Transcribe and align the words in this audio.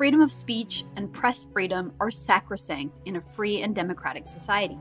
freedom 0.00 0.22
of 0.22 0.32
speech 0.32 0.82
and 0.96 1.12
press 1.12 1.44
freedom 1.52 1.92
are 2.00 2.10
sacrosanct 2.10 2.96
in 3.04 3.16
a 3.16 3.20
free 3.20 3.60
and 3.60 3.74
democratic 3.74 4.26
society. 4.26 4.78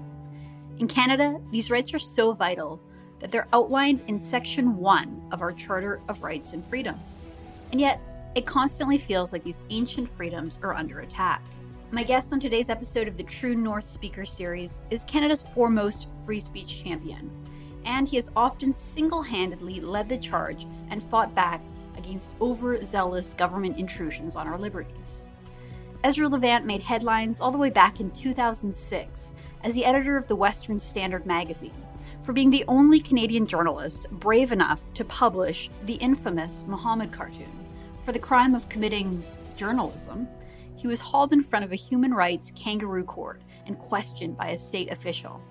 In 0.77 0.87
Canada, 0.87 1.41
these 1.51 1.69
rights 1.69 1.93
are 1.93 1.99
so 1.99 2.31
vital 2.31 2.79
that 3.19 3.29
they're 3.29 3.49
outlined 3.51 3.99
in 4.07 4.17
Section 4.17 4.77
1 4.77 5.27
of 5.33 5.41
our 5.41 5.51
Charter 5.51 5.99
of 6.07 6.23
Rights 6.23 6.53
and 6.53 6.65
Freedoms. 6.67 7.25
And 7.73 7.81
yet, 7.81 7.99
it 8.33 8.45
constantly 8.45 8.97
feels 8.97 9.33
like 9.33 9.43
these 9.43 9.59
ancient 9.69 10.07
freedoms 10.07 10.57
are 10.63 10.73
under 10.73 11.01
attack. 11.01 11.43
My 11.91 12.03
guest 12.03 12.31
on 12.31 12.39
today's 12.39 12.69
episode 12.69 13.09
of 13.09 13.17
the 13.17 13.23
True 13.23 13.55
North 13.55 13.89
Speaker 13.89 14.25
Series 14.25 14.79
is 14.89 15.03
Canada's 15.03 15.45
foremost 15.53 16.07
free 16.25 16.39
speech 16.39 16.81
champion, 16.81 17.29
and 17.83 18.07
he 18.07 18.15
has 18.15 18.29
often 18.37 18.71
single 18.71 19.23
handedly 19.23 19.81
led 19.81 20.07
the 20.07 20.17
charge 20.17 20.65
and 20.89 21.03
fought 21.03 21.35
back 21.35 21.61
against 21.99 22.31
overzealous 22.41 23.33
government 23.35 23.77
intrusions 23.77 24.35
on 24.35 24.47
our 24.47 24.57
liberties. 24.57 25.19
Ezra 26.03 26.27
Levant 26.27 26.65
made 26.65 26.81
headlines 26.81 27.39
all 27.39 27.51
the 27.51 27.57
way 27.57 27.69
back 27.69 27.99
in 27.99 28.09
2006 28.11 29.31
as 29.63 29.75
the 29.75 29.85
editor 29.85 30.17
of 30.17 30.27
the 30.27 30.35
Western 30.35 30.79
Standard 30.79 31.25
magazine 31.25 31.73
for 32.23 32.33
being 32.33 32.49
the 32.49 32.65
only 32.67 32.99
Canadian 32.99 33.45
journalist 33.45 34.09
brave 34.11 34.51
enough 34.51 34.81
to 34.93 35.03
publish 35.05 35.69
the 35.85 35.95
infamous 35.95 36.63
Muhammad 36.67 37.11
cartoons. 37.11 37.75
For 38.05 38.11
the 38.11 38.19
crime 38.19 38.55
of 38.55 38.69
committing 38.69 39.23
journalism, 39.55 40.27
he 40.75 40.87
was 40.87 41.01
hauled 41.01 41.33
in 41.33 41.43
front 41.43 41.65
of 41.65 41.71
a 41.71 41.75
human 41.75 42.13
rights 42.13 42.53
kangaroo 42.55 43.03
court 43.03 43.41
and 43.65 43.77
questioned 43.77 44.37
by 44.37 44.49
a 44.49 44.57
state 44.57 44.91
official. 44.91 45.41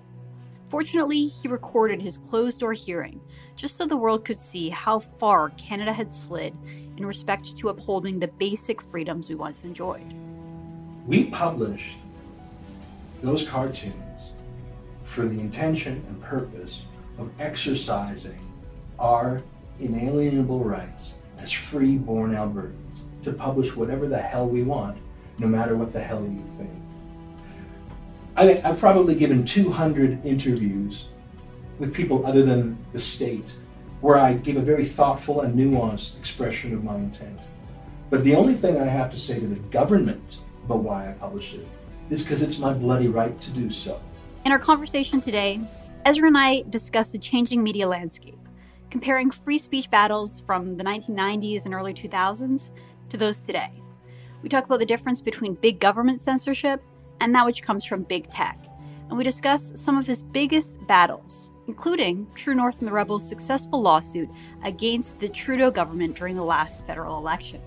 Fortunately, 0.69 1.27
he 1.27 1.47
recorded 1.47 1.99
his 1.99 2.19
closed 2.19 2.59
door 2.59 2.73
hearing 2.73 3.19
just 3.55 3.75
so 3.75 3.87
the 3.87 3.97
world 3.97 4.23
could 4.23 4.37
see 4.37 4.69
how 4.69 4.99
far 4.99 5.49
Canada 5.51 5.91
had 5.91 6.13
slid 6.13 6.55
in 6.95 7.05
respect 7.05 7.57
to 7.57 7.69
upholding 7.69 8.19
the 8.19 8.27
basic 8.27 8.79
freedoms 8.83 9.29
we 9.29 9.35
once 9.35 9.63
enjoyed. 9.63 10.13
We 11.07 11.25
published 11.25 11.97
those 13.23 13.47
cartoons 13.47 13.95
for 15.05 15.27
the 15.27 15.39
intention 15.39 16.05
and 16.07 16.21
purpose 16.21 16.81
of 17.17 17.31
exercising 17.39 18.51
our 18.99 19.41
inalienable 19.79 20.63
rights 20.63 21.15
as 21.39 21.51
free 21.51 21.97
born 21.97 22.33
Albertans 22.35 23.01
to 23.23 23.33
publish 23.33 23.75
whatever 23.75 24.07
the 24.07 24.21
hell 24.21 24.47
we 24.47 24.61
want, 24.61 24.99
no 25.39 25.47
matter 25.47 25.75
what 25.75 25.93
the 25.93 25.99
hell 25.99 26.21
you 26.21 26.43
think. 26.57 26.69
I 28.39 28.61
I've 28.63 28.79
probably 28.79 29.15
given 29.15 29.43
200 29.43 30.25
interviews 30.25 31.09
with 31.77 31.93
people 31.93 32.25
other 32.25 32.41
than 32.41 32.77
the 32.93 32.99
state 32.99 33.53
where 33.99 34.17
I 34.17 34.33
give 34.33 34.55
a 34.55 34.61
very 34.61 34.85
thoughtful 34.85 35.41
and 35.41 35.59
nuanced 35.59 36.17
expression 36.17 36.73
of 36.73 36.81
my 36.81 36.95
intent. 36.95 37.37
But 38.09 38.23
the 38.23 38.35
only 38.35 38.53
thing 38.53 38.79
I 38.79 38.85
have 38.85 39.11
to 39.11 39.19
say 39.19 39.41
to 39.41 39.45
the 39.45 39.59
government 39.71 40.37
about 40.63 40.79
why 40.79 41.09
I 41.09 41.11
published 41.11 41.55
it 41.55 41.67
is 42.09 42.23
because 42.23 42.41
it's 42.41 42.57
my 42.57 42.71
bloody 42.71 43.09
right 43.09 43.39
to 43.41 43.51
do 43.51 43.69
so. 43.69 43.99
In 44.45 44.53
our 44.53 44.59
conversation 44.59 45.19
today, 45.19 45.59
Ezra 46.05 46.27
and 46.27 46.37
I 46.37 46.63
discussed 46.69 47.11
the 47.11 47.19
changing 47.19 47.61
media 47.61 47.89
landscape, 47.89 48.39
comparing 48.89 49.31
free 49.31 49.57
speech 49.57 49.91
battles 49.91 50.39
from 50.39 50.77
the 50.77 50.83
1990s 50.85 51.65
and 51.65 51.73
early 51.73 51.93
2000s 51.93 52.71
to 53.09 53.17
those 53.17 53.41
today. 53.41 53.69
We 54.41 54.47
talk 54.47 54.63
about 54.63 54.79
the 54.79 54.85
difference 54.85 55.19
between 55.19 55.55
big 55.55 55.81
government 55.81 56.21
censorship 56.21 56.81
and 57.21 57.33
that 57.33 57.45
which 57.45 57.63
comes 57.63 57.85
from 57.85 58.03
big 58.03 58.29
tech. 58.29 58.57
And 59.09 59.17
we 59.17 59.23
discuss 59.23 59.73
some 59.75 59.97
of 59.97 60.05
his 60.05 60.21
biggest 60.21 60.77
battles, 60.87 61.51
including 61.67 62.27
True 62.35 62.55
North 62.55 62.79
and 62.79 62.87
the 62.87 62.91
Rebels' 62.91 63.27
successful 63.27 63.81
lawsuit 63.81 64.29
against 64.63 65.19
the 65.19 65.29
Trudeau 65.29 65.71
government 65.71 66.15
during 66.15 66.35
the 66.35 66.43
last 66.43 66.85
federal 66.85 67.17
election. 67.17 67.61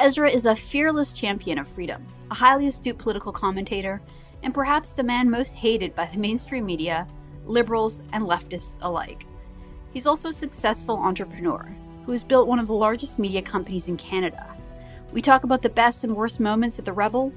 Ezra 0.00 0.30
is 0.30 0.46
a 0.46 0.54
fearless 0.54 1.12
champion 1.12 1.58
of 1.58 1.66
freedom, 1.66 2.06
a 2.30 2.34
highly 2.34 2.68
astute 2.68 2.98
political 2.98 3.32
commentator, 3.32 4.00
and 4.42 4.54
perhaps 4.54 4.92
the 4.92 5.02
man 5.02 5.28
most 5.28 5.54
hated 5.54 5.94
by 5.94 6.06
the 6.06 6.18
mainstream 6.18 6.64
media, 6.64 7.06
liberals, 7.46 8.00
and 8.12 8.24
leftists 8.24 8.78
alike. 8.82 9.26
He's 9.92 10.06
also 10.06 10.28
a 10.28 10.32
successful 10.32 10.96
entrepreneur 10.96 11.74
who 12.04 12.12
has 12.12 12.22
built 12.22 12.46
one 12.46 12.58
of 12.58 12.66
the 12.66 12.74
largest 12.74 13.18
media 13.18 13.42
companies 13.42 13.88
in 13.88 13.96
Canada. 13.96 14.56
We 15.12 15.22
talk 15.22 15.44
about 15.44 15.62
the 15.62 15.68
best 15.68 16.04
and 16.04 16.14
worst 16.14 16.38
moments 16.38 16.78
at 16.78 16.84
the 16.84 16.92
Rebel, 16.92 17.32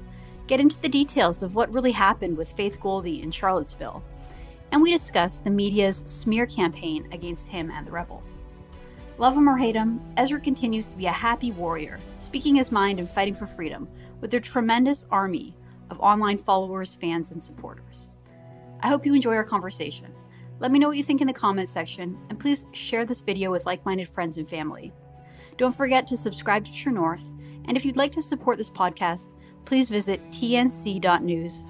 get 0.52 0.60
into 0.60 0.78
the 0.82 0.88
details 0.88 1.42
of 1.42 1.54
what 1.54 1.72
really 1.72 1.92
happened 1.92 2.36
with 2.36 2.52
Faith 2.52 2.78
Goldy 2.78 3.22
in 3.22 3.30
Charlottesville, 3.30 4.04
and 4.70 4.82
we 4.82 4.92
discuss 4.92 5.40
the 5.40 5.48
media's 5.48 6.02
smear 6.04 6.44
campaign 6.44 7.08
against 7.10 7.48
him 7.48 7.70
and 7.70 7.86
the 7.86 7.90
Rebel. 7.90 8.22
Love 9.16 9.34
him 9.34 9.48
or 9.48 9.56
hate 9.56 9.74
him, 9.74 9.98
Ezra 10.18 10.38
continues 10.38 10.88
to 10.88 10.96
be 10.98 11.06
a 11.06 11.10
happy 11.10 11.52
warrior, 11.52 11.98
speaking 12.18 12.54
his 12.54 12.70
mind 12.70 12.98
and 12.98 13.08
fighting 13.08 13.32
for 13.32 13.46
freedom 13.46 13.88
with 14.20 14.34
a 14.34 14.40
tremendous 14.40 15.06
army 15.10 15.56
of 15.88 15.98
online 16.00 16.36
followers, 16.36 16.94
fans, 16.94 17.30
and 17.30 17.42
supporters. 17.42 18.06
I 18.80 18.88
hope 18.88 19.06
you 19.06 19.14
enjoy 19.14 19.36
our 19.36 19.44
conversation. 19.44 20.12
Let 20.58 20.70
me 20.70 20.78
know 20.78 20.88
what 20.88 20.98
you 20.98 21.02
think 21.02 21.22
in 21.22 21.28
the 21.28 21.32
comments 21.32 21.72
section, 21.72 22.18
and 22.28 22.38
please 22.38 22.66
share 22.72 23.06
this 23.06 23.22
video 23.22 23.50
with 23.50 23.64
like 23.64 23.86
minded 23.86 24.06
friends 24.10 24.36
and 24.36 24.46
family. 24.46 24.92
Don't 25.56 25.74
forget 25.74 26.06
to 26.08 26.16
subscribe 26.18 26.66
to 26.66 26.74
True 26.74 26.92
North, 26.92 27.24
and 27.64 27.74
if 27.74 27.86
you'd 27.86 27.96
like 27.96 28.12
to 28.12 28.20
support 28.20 28.58
this 28.58 28.68
podcast, 28.68 29.32
please 29.64 29.88
visit 29.88 30.20
tnc.news 30.30 31.64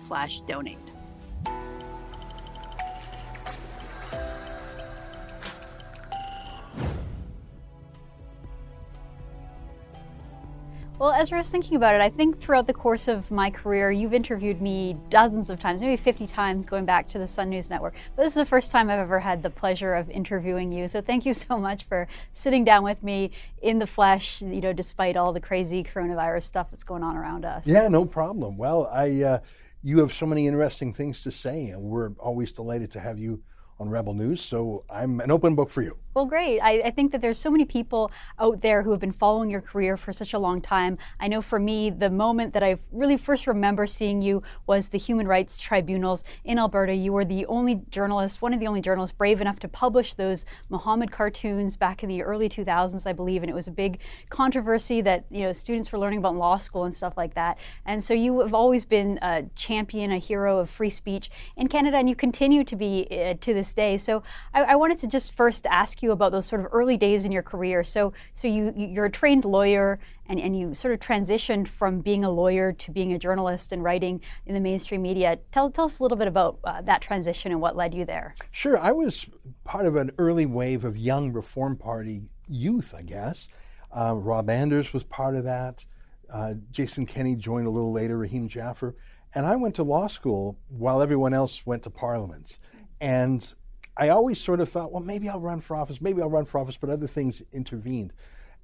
Well, 11.03 11.11
Ezra, 11.11 11.39
I 11.39 11.41
was 11.41 11.51
thinking 11.51 11.77
about 11.77 11.97
it. 11.97 12.01
I 12.01 12.09
think 12.09 12.41
throughout 12.41 12.69
the 12.69 12.73
course 12.73 13.09
of 13.09 13.29
my 13.29 13.51
career, 13.51 13.91
you've 13.91 14.15
interviewed 14.15 14.63
me 14.63 14.97
dozens 15.09 15.51
of 15.51 15.59
times, 15.59 15.81
maybe 15.81 15.97
50 15.97 16.29
times 16.29 16.65
going 16.65 16.85
back 16.85 17.09
to 17.09 17.19
the 17.19 17.27
Sun 17.27 17.51
News 17.51 17.71
Network. 17.71 17.95
But 18.15 18.23
this 18.23 18.35
is 18.35 18.37
the 18.37 18.45
first 18.45 18.71
time 18.71 18.89
I've 18.89 19.01
ever 19.01 19.19
had 19.19 19.43
the 19.43 19.51
pleasure 19.51 19.95
of 19.95 20.09
interviewing 20.11 20.71
you. 20.71 20.87
So 20.87 21.01
thank 21.01 21.27
you 21.27 21.33
so 21.33 21.59
much 21.59 21.83
for 21.89 22.07
sitting 22.35 22.63
down 22.63 22.85
with 22.85 23.03
me 23.03 23.33
in 23.63 23.81
the 23.81 23.87
flesh, 23.89 24.43
you 24.43 24.61
know, 24.61 24.73
despite 24.73 25.17
all 25.17 25.33
the 25.33 25.41
crazy 25.41 25.83
coronavirus 25.83 26.45
stuff 26.45 26.71
that's 26.71 26.85
going 26.85 27.03
on 27.03 27.17
around 27.17 27.45
us. 27.45 27.67
Yeah, 27.67 27.89
no 27.89 28.07
problem. 28.07 28.57
Well, 28.57 28.87
I, 28.87 29.25
uh, 29.25 29.39
you 29.83 29.99
have 29.99 30.13
so 30.13 30.27
many 30.27 30.47
interesting 30.47 30.95
things 30.95 31.25
to 31.25 31.33
say, 31.33 31.67
and 31.67 31.83
we're 31.83 32.11
always 32.21 32.53
delighted 32.53 32.93
to 32.93 33.01
have 33.01 33.19
you 33.19 33.43
on 33.81 33.91
Rebel 33.91 34.15
News. 34.15 34.41
So 34.41 34.85
I'm 34.89 35.19
an 35.19 35.33
open 35.33 35.57
book 35.57 35.69
for 35.69 35.83
you. 35.83 35.99
Well, 36.15 36.27
great. 36.27 36.61
I, 36.61 36.73
I, 36.81 36.91
think 36.91 37.11
that 37.13 37.23
there's 37.23 37.39
so 37.39 37.51
many 37.51 37.65
people 37.65 38.11
out 38.39 38.61
there 38.61 38.83
who 38.83 38.91
have 38.91 39.01
been 39.01 39.13
following 39.13 39.49
your 39.49 39.63
career 39.63 39.97
for 39.97 40.13
such 40.13 40.35
a 40.35 40.39
long 40.39 40.61
time. 40.61 40.99
I 41.19 41.27
know 41.27 41.41
for 41.41 41.59
me, 41.59 41.89
the 41.89 42.11
moment 42.11 42.53
that 42.53 42.63
I 42.63 42.77
really 42.91 43.17
first 43.17 43.47
remember 43.47 43.87
seeing 43.87 44.21
you 44.21 44.43
was 44.67 44.91
the 44.91 44.99
Human 44.99 45.27
Rights 45.27 45.57
Tribunals 45.57 46.23
in 46.45 46.59
Alberta. 46.59 46.95
You 46.95 47.15
were 47.15 47.25
the 47.25 47.47
only 47.47 47.81
journalist, 47.89 48.43
one 48.43 48.53
of 48.53 48.61
the 48.61 48.67
only 48.67 48.83
journalists 48.83 49.17
brave 49.17 49.41
enough 49.41 49.59
to 49.61 49.69
publish 49.69 50.13
those 50.13 50.45
Muhammad 50.69 51.11
cartoons 51.11 51.79
back 51.79 52.03
in 52.03 52.11
the 52.11 52.23
early 52.23 52.47
2000s, 52.47 53.07
I 53.07 53.15
believe, 53.15 53.43
and 53.43 53.49
it 53.49 53.55
was 53.55 53.67
a 53.67 53.73
big 53.73 53.99
controversy 54.29 55.01
that 55.01 55.25
you 55.31 55.41
know 55.41 55.55
students 55.55 55.91
were 55.93 55.99
learning 55.99 56.19
about 56.19 56.33
in 56.33 56.39
law 56.39 56.59
school 56.59 56.85
and 56.85 56.93
stuff 56.93 57.17
like 57.17 57.33
that. 57.35 57.57
And 57.87 58.05
so 58.05 58.13
you 58.13 58.41
have 58.41 58.53
always 58.53 58.85
been 58.85 59.19
a 59.23 59.45
champion, 59.57 60.13
a 60.13 60.19
hero 60.19 60.59
of 60.59 60.69
free 60.69 60.91
speech 60.91 61.31
in 61.57 61.69
Canada, 61.69 61.97
and 61.97 62.07
you 62.07 62.15
continue 62.15 62.65
to 62.65 62.77
be 62.77 63.07
uh, 63.11 63.33
to 63.41 63.55
this 63.55 63.73
day. 63.73 63.97
So 63.97 64.23
I, 64.53 64.65
I 64.65 64.75
wanted 64.75 64.99
to 64.99 65.07
just 65.07 65.35
first 65.35 65.65
ask 65.65 66.02
you 66.03 66.13
about 66.13 66.33
those 66.33 66.47
sort 66.47 66.61
of 66.61 66.69
early 66.73 66.97
days 66.97 67.25
in 67.25 67.33
your 67.33 67.43
career. 67.43 67.85
So, 67.85 68.13
so 68.35 68.49
you 68.49 68.73
you're 68.77 69.07
a 69.07 69.11
trained 69.11 69.45
lawyer, 69.45 69.99
and, 70.27 70.41
and 70.41 70.59
you 70.59 70.75
sort 70.75 70.95
of 70.95 71.01
transitioned 71.01 71.69
from 71.69 72.01
being 72.01 72.25
a 72.25 72.31
lawyer 72.31 72.73
to 72.73 72.91
being 72.91 73.13
a 73.13 73.19
journalist 73.19 73.73
and 73.73 73.83
writing 73.83 74.21
in 74.47 74.55
the 74.55 74.61
mainstream 74.61 75.03
media. 75.03 75.39
Tell 75.51 75.71
tell 75.71 75.85
us 75.87 75.99
a 75.99 76.03
little 76.03 76.19
bit 76.19 76.29
about 76.29 76.59
uh, 76.65 76.83
that 76.83 77.01
transition 77.01 77.53
and 77.53 77.61
what 77.61 77.77
led 77.77 77.95
you 77.95 78.05
there. 78.05 78.35
Sure, 78.51 78.79
I 78.79 78.93
was 78.93 79.27
part 79.65 79.87
of 79.87 79.97
an 79.97 80.11
early 80.19 80.47
wave 80.47 80.85
of 80.85 80.97
young 80.97 81.33
Reform 81.33 81.77
Party 81.77 82.23
youth, 82.49 82.95
I 82.97 83.03
guess. 83.03 83.49
Uh, 83.91 84.15
Rob 84.17 84.49
Anders 84.49 84.93
was 84.93 85.05
part 85.05 85.37
of 85.37 85.45
that. 85.45 85.85
Uh, 86.33 86.55
Jason 86.71 87.05
Kenney 87.07 87.37
joined 87.37 87.67
a 87.67 87.71
little 87.71 87.93
later. 87.93 88.17
Rahim 88.17 88.49
Jaffer. 88.49 88.97
And 89.35 89.47
I 89.47 89.57
went 89.57 89.75
to 89.77 89.83
law 89.83 90.09
school 90.09 90.59
while 90.69 91.01
everyone 91.01 91.35
else 91.35 91.65
went 91.65 91.83
to 91.85 91.91
parliaments. 91.91 92.59
And 93.01 93.53
I 93.97 94.09
always 94.09 94.41
sort 94.41 94.61
of 94.61 94.69
thought, 94.69 94.93
well, 94.93 95.03
maybe 95.03 95.29
I'll 95.29 95.41
run 95.41 95.61
for 95.61 95.77
office, 95.77 96.01
maybe 96.01 96.23
I'll 96.23 96.31
run 96.31 96.47
for 96.47 96.59
office, 96.59 96.77
but 96.77 96.91
other 96.91 97.07
things 97.07 97.43
intervened. 97.53 98.13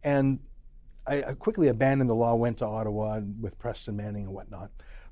And 0.02 0.40
I, 1.06 1.22
I 1.22 1.34
quickly 1.34 1.68
abandoned 1.68 2.08
the 2.08 2.14
law, 2.14 2.34
went 2.34 2.58
to 2.58 2.66
Ottawa 2.66 3.14
and 3.14 3.42
with 3.42 3.58
Preston 3.58 3.96
Manning 3.96 4.24
and 4.24 4.34
whatnot. 4.34 4.70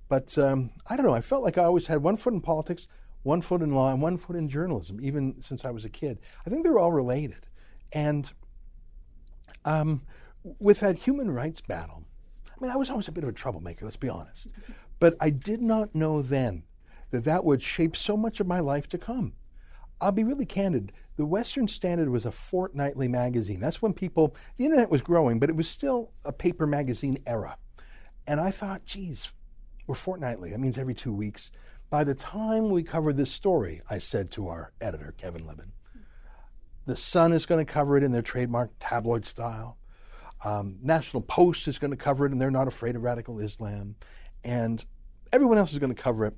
But 0.09 0.37
um, 0.39 0.71
I 0.89 0.97
don't 0.97 1.05
know, 1.05 1.15
I 1.15 1.21
felt 1.21 1.43
like 1.43 1.59
I 1.59 1.65
always 1.65 1.89
had 1.89 2.03
one 2.03 2.17
foot 2.17 2.33
in 2.33 2.41
politics, 2.41 2.89
one 3.25 3.43
foot 3.43 3.61
in 3.61 3.75
law, 3.75 3.93
and 3.93 4.01
one 4.01 4.17
foot 4.19 4.37
in 4.37 4.49
journalism, 4.49 4.99
even 5.03 5.41
since 5.43 5.65
I 5.65 5.71
was 5.71 5.85
a 5.85 5.91
kid. 5.91 6.19
I 6.47 6.51
think 6.51 6.65
they're 6.65 6.79
all 6.79 6.93
related. 6.93 7.47
And 7.93 8.33
um, 9.65 10.03
with 10.43 10.81
that 10.81 10.97
human 10.97 11.31
rights 11.31 11.61
battle, 11.61 12.05
I 12.49 12.63
mean, 12.63 12.71
I 12.71 12.77
was 12.77 12.89
always 12.89 13.09
a 13.09 13.13
bit 13.13 13.25
of 13.25 13.31
a 13.31 13.33
troublemaker, 13.35 13.85
let's 13.85 13.97
be 13.97 14.09
honest. 14.09 14.53
But 14.99 15.15
I 15.21 15.31
did 15.31 15.61
not 15.61 15.95
know 15.95 16.23
then 16.23 16.63
that 17.11 17.25
that 17.25 17.45
would 17.45 17.63
shape 17.63 17.97
so 17.97 18.17
much 18.17 18.41
of 18.41 18.47
my 18.47 18.61
life 18.61 18.89
to 18.89 18.99
come. 18.99 19.35
I'll 20.01 20.13
be 20.13 20.25
really 20.25 20.47
candid. 20.47 20.93
The 21.17 21.25
Western 21.25 21.69
Standard 21.69 22.11
was 22.11 22.27
a 22.27 22.31
fortnightly 22.31 23.09
magazine. 23.09 23.61
That's 23.61 23.81
when 23.81 23.95
people, 23.95 24.37
the 24.59 24.67
internet 24.67 24.91
was 24.91 25.03
growing, 25.03 25.39
but 25.39 25.49
it 25.49 25.57
was 25.57 25.69
still 25.69 26.13
a 26.25 26.33
paper 26.33 26.67
magazine 26.67 27.19
era. 27.27 27.57
And 28.27 28.41
I 28.41 28.51
thought, 28.51 28.85
geez, 28.85 29.33
we're 29.87 29.95
fortnightly. 29.95 30.51
That 30.51 30.61
means 30.61 30.79
every 30.79 30.95
two 30.95 31.15
weeks. 31.15 31.51
By 31.89 32.05
the 32.05 32.15
time 32.15 32.71
we 32.71 32.83
cover 32.83 33.13
this 33.13 33.31
story, 33.31 33.81
I 33.89 33.99
said 33.99 34.31
to 34.33 34.49
our 34.49 34.73
editor, 34.81 35.15
Kevin 35.17 35.47
Libin, 35.47 35.73
the 36.85 36.97
Sun 36.97 37.33
is 37.33 37.47
going 37.47 37.65
to 37.65 37.73
cover 37.73 37.97
it 37.97 38.03
in 38.03 38.11
their 38.11 38.23
trademark 38.23 38.73
tabloid 38.79 39.25
style. 39.25 39.79
Um, 40.45 40.79
National 40.83 41.23
Post 41.23 41.67
is 41.69 41.79
going 41.79 41.93
to 41.93 41.97
cover 41.97 42.27
it, 42.27 42.33
and 42.33 42.41
they're 42.41 42.51
not 42.51 42.69
afraid 42.69 42.97
of 42.97 43.03
radical 43.03 43.41
Islam. 43.41 43.97
And 44.45 44.85
everyone 45.33 45.59
else 45.59 45.73
is 45.73 45.79
going 45.79 45.95
to 45.95 46.01
cover 46.01 46.27
it. 46.27 46.35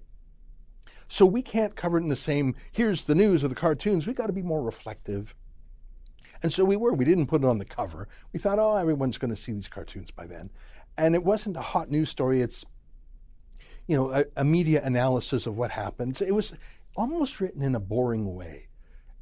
So 1.09 1.25
we 1.25 1.41
can't 1.41 1.75
cover 1.75 1.99
it 1.99 2.03
in 2.03 2.09
the 2.09 2.17
same, 2.17 2.55
here's 2.71 3.05
the 3.05 3.15
news 3.15 3.43
of 3.43 3.49
the 3.49 3.57
cartoons. 3.57 4.07
we 4.07 4.13
got 4.13 4.27
to 4.27 4.33
be 4.33 4.43
more 4.43 4.63
reflective. 4.63 5.35
And 6.43 6.53
so 6.53 6.65
we 6.65 6.77
were. 6.77 6.93
We 6.93 7.05
didn't 7.05 7.27
put 7.27 7.43
it 7.43 7.47
on 7.47 7.59
the 7.59 7.65
cover. 7.65 8.09
We 8.33 8.39
thought, 8.39 8.59
oh, 8.59 8.77
everyone's 8.77 9.19
going 9.19 9.31
to 9.33 9.37
see 9.37 9.53
these 9.53 9.69
cartoons 9.69 10.11
by 10.11 10.27
then. 10.27 10.51
And 10.97 11.15
it 11.15 11.25
wasn't 11.25 11.57
a 11.57 11.63
hot 11.63 11.91
news 11.91 12.11
story. 12.11 12.43
It's, 12.43 12.65
you 13.87 13.97
know, 13.97 14.11
a, 14.13 14.25
a 14.37 14.45
media 14.45 14.83
analysis 14.85 15.47
of 15.47 15.57
what 15.57 15.73
happened. 15.73 16.21
It 16.21 16.35
was 16.35 16.55
almost 16.95 17.41
written 17.41 17.63
in 17.63 17.75
a 17.75 17.81
boring 17.81 18.35
way. 18.37 18.69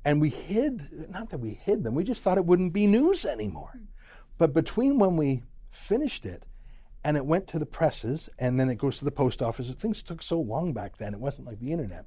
And 0.05 0.21
we 0.21 0.31
hid, 0.31 0.89
not 1.11 1.31
that 1.31 1.39
we 1.39 1.55
hid 1.55 1.85
them, 1.85 1.95
we 1.95 2.05
just 2.05 2.23
thought 2.23 2.39
it 2.39 2.45
wouldn't 2.45 2.73
be 2.73 2.87
news 2.87 3.25
anymore. 3.25 3.73
Hmm. 3.73 3.85
But 4.39 4.53
between 4.53 4.99
when 4.99 5.17
we 5.17 5.43
finished 5.71 6.27
it 6.27 6.45
and 7.07 7.17
it 7.17 7.25
went 7.25 7.47
to 7.47 7.61
the 7.61 7.67
presses 7.67 8.29
and 8.37 8.59
then 8.59 8.69
it 8.69 8.79
goes 8.79 8.99
to 8.99 9.05
the 9.05 9.13
post 9.13 9.41
office, 9.41 9.73
things 9.75 10.03
took 10.03 10.21
so 10.21 10.41
long 10.41 10.73
back 10.73 10.97
then, 10.97 11.15
it 11.15 11.21
wasn't 11.21 11.47
like 11.47 11.61
the 11.61 11.71
internet. 11.71 12.05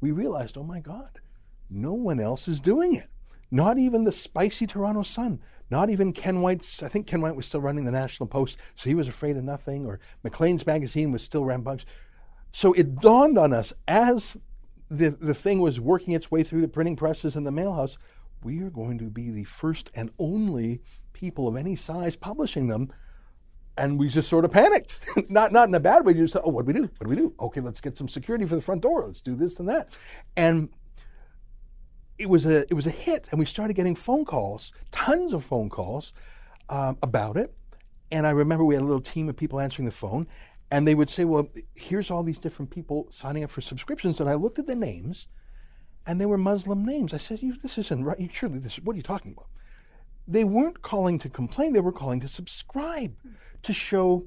We 0.00 0.12
realized, 0.12 0.56
oh 0.56 0.62
my 0.62 0.80
God, 0.80 1.20
no 1.68 1.92
one 1.92 2.18
else 2.18 2.48
is 2.48 2.58
doing 2.58 2.94
it. 2.94 3.08
Not 3.50 3.76
even 3.76 4.04
the 4.04 4.12
spicy 4.12 4.66
Toronto 4.66 5.02
Sun. 5.02 5.40
Not 5.70 5.90
even 5.90 6.14
Ken 6.14 6.40
Whyte's. 6.40 6.82
I 6.82 6.88
think 6.88 7.06
Ken 7.06 7.20
Whyte 7.20 7.36
was 7.36 7.44
still 7.44 7.60
running 7.60 7.84
the 7.84 7.90
National 7.90 8.26
Post, 8.26 8.58
so 8.74 8.88
he 8.88 8.94
was 8.94 9.08
afraid 9.08 9.36
of 9.36 9.44
nothing. 9.44 9.84
Or 9.84 10.00
Maclean's 10.24 10.66
magazine 10.66 11.12
was 11.12 11.22
still 11.22 11.44
rambunctious. 11.44 11.90
So 12.50 12.72
it 12.72 12.96
dawned 12.96 13.36
on 13.36 13.52
us 13.52 13.74
as 13.86 14.38
the, 14.90 15.10
the 15.10 15.34
thing 15.34 15.60
was 15.60 15.78
working 15.78 16.14
its 16.14 16.30
way 16.30 16.44
through 16.44 16.62
the 16.62 16.68
printing 16.68 16.96
presses 16.96 17.36
and 17.36 17.46
the 17.46 17.50
mailhouse, 17.50 17.98
we 18.42 18.62
are 18.62 18.70
going 18.70 18.96
to 19.00 19.10
be 19.10 19.30
the 19.30 19.44
first 19.44 19.90
and 19.94 20.10
only 20.18 20.80
people 21.12 21.46
of 21.46 21.56
any 21.56 21.76
size 21.76 22.16
publishing 22.16 22.68
them. 22.68 22.90
And 23.80 23.98
we 23.98 24.08
just 24.08 24.28
sort 24.28 24.44
of 24.44 24.52
panicked. 24.52 25.00
not 25.30 25.52
not 25.52 25.68
in 25.68 25.74
a 25.74 25.80
bad 25.80 26.04
way. 26.04 26.12
You 26.12 26.24
just 26.24 26.34
thought, 26.34 26.42
oh, 26.44 26.50
what 26.50 26.66
do 26.66 26.72
we 26.72 26.78
do? 26.80 26.90
What 26.98 27.04
do 27.04 27.08
we 27.08 27.16
do? 27.16 27.34
Okay, 27.40 27.62
let's 27.62 27.80
get 27.80 27.96
some 27.96 28.08
security 28.08 28.44
for 28.44 28.54
the 28.54 28.62
front 28.62 28.82
door. 28.82 29.06
Let's 29.06 29.22
do 29.22 29.34
this 29.34 29.58
and 29.58 29.68
that. 29.68 29.88
And 30.36 30.68
it 32.18 32.28
was 32.28 32.44
a 32.44 32.60
it 32.68 32.74
was 32.74 32.86
a 32.86 32.90
hit, 32.90 33.26
and 33.30 33.38
we 33.40 33.46
started 33.46 33.74
getting 33.74 33.96
phone 33.96 34.26
calls, 34.26 34.74
tons 34.90 35.32
of 35.32 35.42
phone 35.42 35.70
calls 35.70 36.12
um, 36.68 36.98
about 37.02 37.38
it. 37.38 37.54
And 38.12 38.26
I 38.26 38.30
remember 38.30 38.64
we 38.64 38.74
had 38.74 38.82
a 38.82 38.86
little 38.86 39.00
team 39.00 39.30
of 39.30 39.36
people 39.36 39.58
answering 39.58 39.86
the 39.86 39.92
phone, 39.92 40.26
and 40.70 40.86
they 40.86 40.94
would 40.94 41.08
say, 41.08 41.24
"Well, 41.24 41.48
here's 41.74 42.10
all 42.10 42.22
these 42.22 42.38
different 42.38 42.70
people 42.70 43.06
signing 43.10 43.42
up 43.44 43.50
for 43.50 43.62
subscriptions." 43.62 44.20
And 44.20 44.28
I 44.28 44.34
looked 44.34 44.58
at 44.58 44.66
the 44.66 44.76
names, 44.76 45.28
and 46.06 46.20
they 46.20 46.26
were 46.26 46.36
Muslim 46.36 46.84
names. 46.84 47.14
I 47.14 47.16
said, 47.16 47.40
"You, 47.40 47.54
"This 47.56 47.78
isn't 47.78 48.04
right. 48.04 48.30
Surely 48.30 48.58
this. 48.58 48.76
What 48.76 48.92
are 48.92 48.98
you 48.98 49.02
talking 49.02 49.32
about?" 49.32 49.48
They 50.28 50.44
weren't 50.44 50.82
calling 50.82 51.18
to 51.18 51.28
complain; 51.28 51.72
they 51.72 51.80
were 51.80 51.92
calling 51.92 52.20
to 52.20 52.28
subscribe, 52.28 53.16
to 53.62 53.72
show 53.72 54.26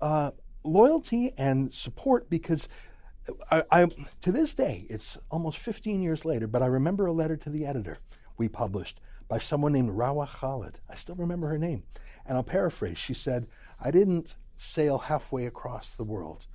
uh, 0.00 0.32
loyalty 0.64 1.32
and 1.36 1.72
support 1.72 2.30
because 2.30 2.68
I, 3.50 3.62
I, 3.70 3.86
to 4.22 4.32
this 4.32 4.54
day, 4.54 4.86
it's 4.88 5.18
almost 5.30 5.58
15 5.58 6.02
years 6.02 6.24
later, 6.24 6.46
but 6.46 6.62
I 6.62 6.66
remember 6.66 7.06
a 7.06 7.12
letter 7.12 7.36
to 7.36 7.50
the 7.50 7.66
editor 7.66 7.98
we 8.36 8.48
published 8.48 9.00
by 9.28 9.38
someone 9.38 9.72
named 9.72 9.90
Rawa 9.90 10.28
Khalid. 10.28 10.80
I 10.88 10.94
still 10.94 11.14
remember 11.14 11.48
her 11.48 11.58
name. 11.58 11.84
And 12.26 12.36
I'll 12.36 12.42
paraphrase. 12.42 12.98
She 12.98 13.14
said, 13.14 13.46
I 13.80 13.90
didn't 13.90 14.36
sail 14.56 14.98
halfway 14.98 15.46
across 15.46 15.94
the 15.94 16.04
world 16.04 16.46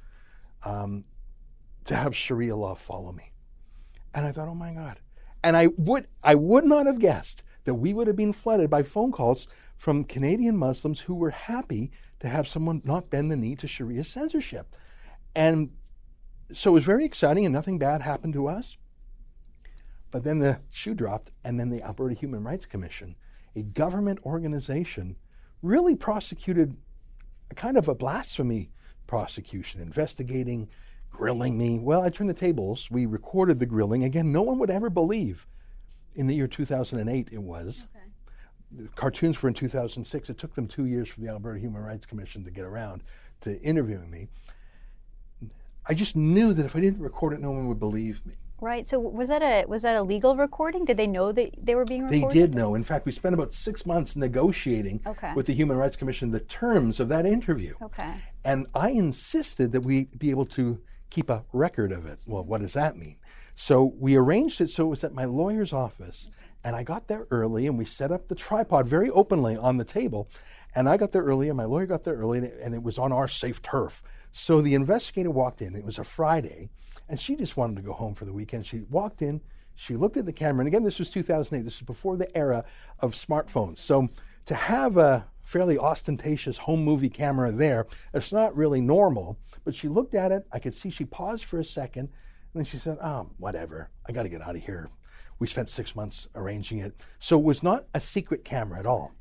um, 0.64 1.06
to 1.86 1.96
have 1.96 2.16
Sharia 2.16 2.56
law 2.56 2.76
follow 2.76 3.12
me. 3.12 3.32
And 4.14 4.26
I 4.26 4.32
thought, 4.32 4.48
oh 4.48 4.56
my 4.56 4.74
God. 4.74 5.00
And 5.44 5.56
I 5.56 5.68
would, 5.78 6.08
I 6.24 6.36
would 6.36 6.66
not 6.66 6.86
have 6.86 7.00
guessed 7.00 7.44
that 7.68 7.76
we 7.76 7.94
would 7.94 8.08
have 8.08 8.16
been 8.16 8.32
flooded 8.32 8.70
by 8.70 8.82
phone 8.82 9.12
calls 9.12 9.46
from 9.76 10.06
Canadian 10.06 10.56
Muslims 10.56 11.02
who 11.02 11.14
were 11.14 11.32
happy 11.32 11.92
to 12.22 12.30
have 12.30 12.48
someone 12.48 12.82
not 12.86 13.10
bend 13.10 13.30
the 13.30 13.36
knee 13.36 13.58
to 13.58 13.68
Sharia 13.68 14.06
censorship. 14.06 14.74
And 15.36 15.72
so 16.54 16.72
it 16.72 16.76
was 16.76 16.86
very 16.86 17.04
exciting 17.04 17.46
and 17.46 17.52
nothing 17.52 17.78
bad 17.78 18.02
happened 18.02 18.34
to 18.36 18.48
us. 18.48 18.78
But 20.12 20.24
then 20.24 20.40
the 20.40 20.62
shoe 20.72 20.94
dropped, 20.94 21.32
and 21.44 21.60
then 21.60 21.70
the 21.70 21.84
Alberta 21.84 22.16
Human 22.16 22.42
Rights 22.42 22.66
Commission, 22.66 23.18
a 23.54 23.64
government 23.64 24.20
organization, 24.24 25.18
really 25.62 25.94
prosecuted 25.94 26.78
a 27.52 27.56
kind 27.56 27.76
of 27.76 27.90
a 27.90 27.96
blasphemy 27.96 28.72
prosecution, 29.08 29.82
investigating, 29.82 30.70
grilling 31.10 31.58
me. 31.58 31.80
Well, 31.80 32.02
I 32.02 32.12
turned 32.12 32.30
the 32.30 32.34
tables. 32.34 32.90
We 32.90 33.06
recorded 33.06 33.60
the 33.60 33.66
grilling. 33.66 34.06
Again, 34.06 34.32
no 34.32 34.42
one 34.42 34.58
would 34.60 34.70
ever 34.70 34.90
believe 34.90 35.46
in 36.18 36.28
the 36.28 36.36
year 36.36 36.48
2008 36.48 37.30
it 37.32 37.42
was. 37.42 37.88
Okay. 37.96 38.84
The 38.84 38.90
cartoons 38.90 39.42
were 39.42 39.48
in 39.48 39.56
2006. 39.56 40.30
It 40.30 40.38
took 40.38 40.56
them 40.56 40.68
two 40.68 40.86
years 40.86 41.08
for 41.08 41.22
the 41.22 41.30
Alberta 41.30 41.60
Human 41.60 41.82
Rights 41.82 42.06
Commission 42.06 42.44
to 42.44 42.52
get 42.52 42.66
around 42.66 43.02
to 43.42 43.60
interviewing 43.62 44.12
me. 44.12 44.28
I 45.88 45.94
just 45.94 46.16
knew 46.18 46.54
that 46.54 46.66
if 46.66 46.76
I 46.76 46.82
didn't 46.82 47.02
record 47.02 47.34
it, 47.34 47.40
no 47.40 47.52
one 47.52 47.68
would 47.68 47.80
believe 47.80 48.26
me. 48.26 48.34
Right. 48.60 48.88
So 48.88 49.00
was 49.00 49.30
that 49.30 49.44
a 49.44 49.66
was 49.68 49.84
that 49.84 49.96
a 49.96 50.02
legal 50.02 50.36
recording? 50.36 50.84
Did 50.84 50.98
they 50.98 51.06
know 51.06 51.32
that 51.32 51.54
they 51.64 51.76
were 51.76 51.86
being 51.86 52.08
recorded? 52.08 52.30
They 52.30 52.34
did 52.34 52.56
know. 52.56 52.74
In 52.74 52.84
fact, 52.84 53.06
we 53.06 53.12
spent 53.12 53.36
about 53.36 53.54
six 53.54 53.86
months 53.86 54.16
negotiating 54.16 55.02
okay. 55.06 55.32
with 55.36 55.46
the 55.46 55.54
Human 55.54 55.78
Rights 55.78 55.96
Commission 55.96 56.32
the 56.32 56.40
terms 56.40 57.00
of 57.00 57.08
that 57.10 57.26
interview. 57.26 57.76
Okay. 57.82 58.16
And 58.44 58.66
I 58.74 58.90
insisted 58.90 59.72
that 59.74 59.82
we 59.82 60.06
be 60.18 60.32
able 60.32 60.48
to 60.48 60.82
keep 61.12 61.30
a 61.30 61.46
record 61.54 61.92
of 61.92 62.08
it. 62.08 62.18
Well, 62.26 62.44
what 62.44 62.62
does 62.62 62.74
that 62.74 62.98
mean? 62.98 63.18
So 63.60 63.96
we 63.98 64.16
arranged 64.16 64.62
it 64.62 64.70
so 64.70 64.86
it 64.86 64.90
was 64.90 65.04
at 65.04 65.14
my 65.14 65.26
lawyer's 65.26 65.74
office, 65.74 66.30
and 66.64 66.76
I 66.76 66.84
got 66.84 67.08
there 67.08 67.26
early, 67.32 67.66
and 67.66 67.76
we 67.76 67.86
set 67.86 68.12
up 68.12 68.28
the 68.28 68.36
tripod 68.36 68.86
very 68.86 69.10
openly 69.10 69.58
on 69.58 69.78
the 69.78 69.84
table. 69.84 70.30
And 70.76 70.88
I 70.88 70.96
got 70.96 71.12
there 71.12 71.24
early, 71.24 71.48
and 71.48 71.58
my 71.58 71.64
lawyer 71.64 71.88
got 71.88 72.04
there 72.04 72.14
early, 72.14 72.38
and 72.38 72.46
it, 72.46 72.54
and 72.64 72.76
it 72.76 72.84
was 72.84 73.00
on 73.00 73.12
our 73.12 73.28
safe 73.28 73.64
turf. 73.64 74.04
So 74.32 74.62
the 74.62 74.76
investigator 74.76 75.32
walked 75.32 75.64
in. 75.64 75.76
It 75.76 75.84
was 75.84 75.98
a 75.98 76.04
Friday, 76.04 76.70
and 77.10 77.20
she 77.20 77.36
just 77.36 77.58
wanted 77.58 77.78
to 77.78 77.82
go 77.82 77.94
home 77.94 78.14
for 78.14 78.26
the 78.26 78.32
weekend. 78.32 78.68
She 78.68 78.84
walked 78.92 79.24
in, 79.24 79.42
she 79.74 79.96
looked 79.96 80.18
at 80.18 80.26
the 80.26 80.34
camera, 80.34 80.60
and 80.62 80.68
again, 80.68 80.84
this 80.84 81.00
was 81.00 81.10
2008. 81.10 81.64
This 81.64 81.80
was 81.80 81.88
before 81.88 82.16
the 82.16 82.38
era 82.38 82.64
of 83.00 83.14
smartphones. 83.14 83.80
So 83.80 84.08
to 84.46 84.54
have 84.54 84.98
a 84.98 85.30
fairly 85.42 85.80
ostentatious 85.80 86.60
home 86.60 86.84
movie 86.84 87.10
camera 87.10 87.52
there, 87.52 87.88
it's 88.14 88.32
not 88.32 88.56
really 88.56 88.82
normal. 88.82 89.40
But 89.64 89.74
she 89.74 89.88
looked 89.88 90.14
at 90.14 90.32
it. 90.32 90.46
I 90.52 90.60
could 90.60 90.76
see 90.76 90.92
she 90.92 91.06
paused 91.06 91.44
for 91.44 91.60
a 91.60 91.66
second, 91.66 92.10
and 92.54 92.62
then 92.62 92.66
she 92.66 92.78
said, 92.78 92.98
"Oh, 93.02 93.30
whatever. 93.40 93.90
I 94.08 94.12
got 94.12 94.24
to 94.24 94.30
get 94.30 94.42
out 94.42 94.56
of 94.56 94.64
here." 94.64 94.90
We 95.40 95.48
spent 95.48 95.70
six 95.70 95.96
months 95.96 96.28
arranging 96.34 96.80
it, 96.80 97.06
so 97.20 97.38
it 97.38 97.44
was 97.44 97.62
not 97.62 97.86
a 97.94 98.00
secret 98.00 98.44
camera 98.44 98.80
at 98.80 98.86
all. 98.86 99.14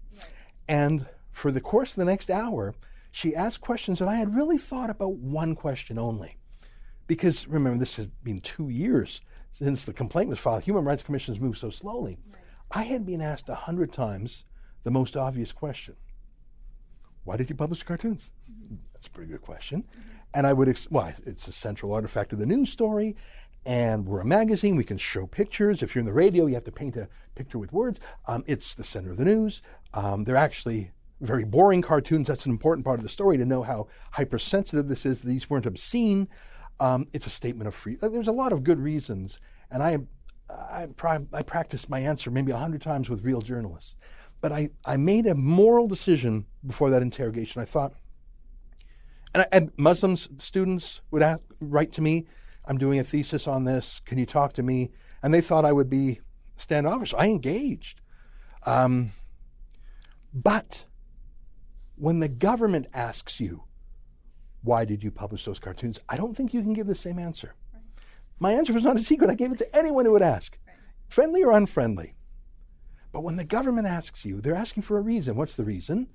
And 0.67 1.07
for 1.31 1.51
the 1.51 1.61
course 1.61 1.91
of 1.91 1.97
the 1.97 2.05
next 2.07 2.31
hour, 2.31 2.75
she 3.13 3.35
asked 3.35 3.61
questions, 3.61 4.01
and 4.01 4.09
I 4.09 4.17
had 4.17 4.35
really 4.35 4.59
thought 4.59 4.91
about 4.91 5.17
one 5.17 5.55
question 5.55 5.99
only. 5.99 6.37
Because 7.07 7.47
remember, 7.47 7.79
this 7.79 7.97
has 7.97 8.07
been 8.07 8.41
two 8.41 8.69
years 8.69 9.21
since 9.53 9.85
the 9.85 9.93
complaint 9.93 10.31
was 10.31 10.39
filed. 10.39 10.65
Human 10.65 10.85
Rights 10.85 11.03
Commissions 11.03 11.39
move 11.39 11.59
so 11.59 11.71
slowly. 11.71 12.19
Right. 12.31 12.41
I 12.71 12.83
had 12.83 13.07
been 13.07 13.21
asked 13.21 13.49
a 13.49 13.55
hundred 13.55 13.93
times 13.93 14.45
the 14.83 14.91
most 14.91 15.17
obvious 15.17 15.53
question 15.53 15.97
Why 17.27 17.37
did 17.37 17.51
you 17.51 17.57
publish 17.57 17.83
cartoons? 17.83 18.31
That's 18.93 19.09
a 19.09 19.11
pretty 19.11 19.31
good 19.31 19.43
question. 19.43 19.85
And 20.33 20.47
I 20.47 20.53
would, 20.53 20.69
ex- 20.69 20.91
well, 20.91 21.13
it's 21.27 21.49
a 21.49 21.53
central 21.53 21.93
artifact 21.93 22.33
of 22.33 22.39
the 22.39 22.47
news 22.47 22.71
story. 22.71 23.17
And 23.65 24.07
we're 24.07 24.21
a 24.21 24.25
magazine. 24.25 24.77
We 24.77 24.85
can 24.85 24.97
show 24.97 25.27
pictures. 25.27 25.83
If 25.83 25.95
you're 25.95 26.01
in 26.01 26.07
the 26.07 26.13
radio, 26.13 26.47
you 26.47 26.55
have 26.55 26.65
to 26.65 26.73
paint 26.73 26.97
a 26.97 27.09
picture 27.35 27.59
with 27.59 27.73
words. 27.73 27.99
Um, 28.29 28.45
it's 28.47 28.77
the 28.77 28.85
center 28.85 29.11
of 29.11 29.17
the 29.17 29.25
news. 29.25 29.61
Um, 29.93 30.23
they're 30.23 30.37
actually 30.37 30.93
very 31.21 31.45
boring 31.45 31.83
cartoons. 31.83 32.29
That's 32.29 32.47
an 32.47 32.53
important 32.53 32.85
part 32.85 33.01
of 33.01 33.03
the 33.03 33.09
story 33.09 33.37
to 33.39 33.45
know 33.45 33.63
how 33.65 33.89
hypersensitive 34.13 34.87
this 34.87 35.05
is. 35.05 35.23
These 35.23 35.51
weren't 35.51 35.67
obscene. 35.67 36.29
Um, 36.79 37.07
it's 37.13 37.27
a 37.27 37.31
statement 37.31 37.67
of 37.67 37.75
free. 37.75 37.97
Uh, 38.01 38.09
there's 38.09 38.29
a 38.29 38.33
lot 38.33 38.53
of 38.53 38.63
good 38.63 38.79
reasons, 38.79 39.41
and 39.71 39.83
I, 39.83 39.99
I, 40.49 40.89
I 41.33 41.43
practiced 41.43 41.89
my 41.89 42.01
answer 42.01 42.31
maybe 42.31 42.53
a 42.53 42.57
hundred 42.57 42.83
times 42.83 43.09
with 43.09 43.25
real 43.25 43.41
journalists, 43.41 43.97
but 44.41 44.53
I, 44.53 44.71
I 44.85 44.97
made 44.97 45.27
a 45.27 45.35
moral 45.35 45.89
decision 45.89 46.47
before 46.67 46.91
that 46.91 47.03
interrogation. 47.03 47.63
I 47.63 47.65
thought, 47.65 47.95
and, 49.35 49.43
I, 49.43 49.47
and 49.53 49.73
Muslim 49.77 50.17
students 50.17 51.01
would 51.11 51.23
ask, 51.23 51.43
write 51.61 51.93
to 51.93 52.03
me, 52.03 52.27
"I'm 52.67 52.79
doing 52.79 52.99
a 52.99 53.05
thesis 53.05 53.47
on 53.47 53.65
this. 53.65 54.01
Can 54.05 54.19
you 54.19 54.27
talk 54.27 54.53
to 54.55 54.63
me?" 54.63 54.91
And 55.23 55.33
they 55.33 55.41
thought 55.41 55.65
I 55.65 55.73
would 55.73 55.91
be 55.91 56.21
standoffish. 56.57 57.15
I 57.15 57.27
engaged, 57.27 58.01
um, 58.65 59.11
but 60.33 60.87
when 61.97 62.21
the 62.21 62.29
government 62.29 62.87
asks 62.93 63.41
you, 63.41 63.65
why 64.63 64.85
did 64.85 65.03
you 65.03 65.11
publish 65.11 65.45
those 65.45 65.59
cartoons? 65.59 66.01
I 66.09 66.17
don't 66.17 66.37
think 66.37 66.53
you 66.53 66.61
can 66.61 66.75
give 66.75 66.87
the 66.87 66.95
same 66.95 67.19
answer. 67.19 67.55
Right. 67.73 67.83
My 68.39 68.53
answer 68.53 68.73
was 68.73 68.85
not 68.85 68.97
a 68.97 69.03
secret. 69.03 69.31
I 69.31 69.35
gave 69.35 69.53
it 69.53 69.59
to 69.59 69.77
anyone 69.77 70.05
who 70.05 70.13
would 70.13 70.23
ask, 70.23 70.59
right. 70.67 70.77
friendly 71.09 71.43
or 71.43 71.53
unfriendly. 71.53 72.15
But 73.17 73.23
when 73.23 73.37
the 73.37 73.45
government 73.45 73.87
asks 73.87 74.27
you, 74.27 74.43
they're 74.43 74.55
asking 74.55 74.83
for 74.83 74.99
a 74.99 75.01
reason. 75.01 75.37
What's 75.37 75.57
the 75.57 75.65
reason? 75.65 76.09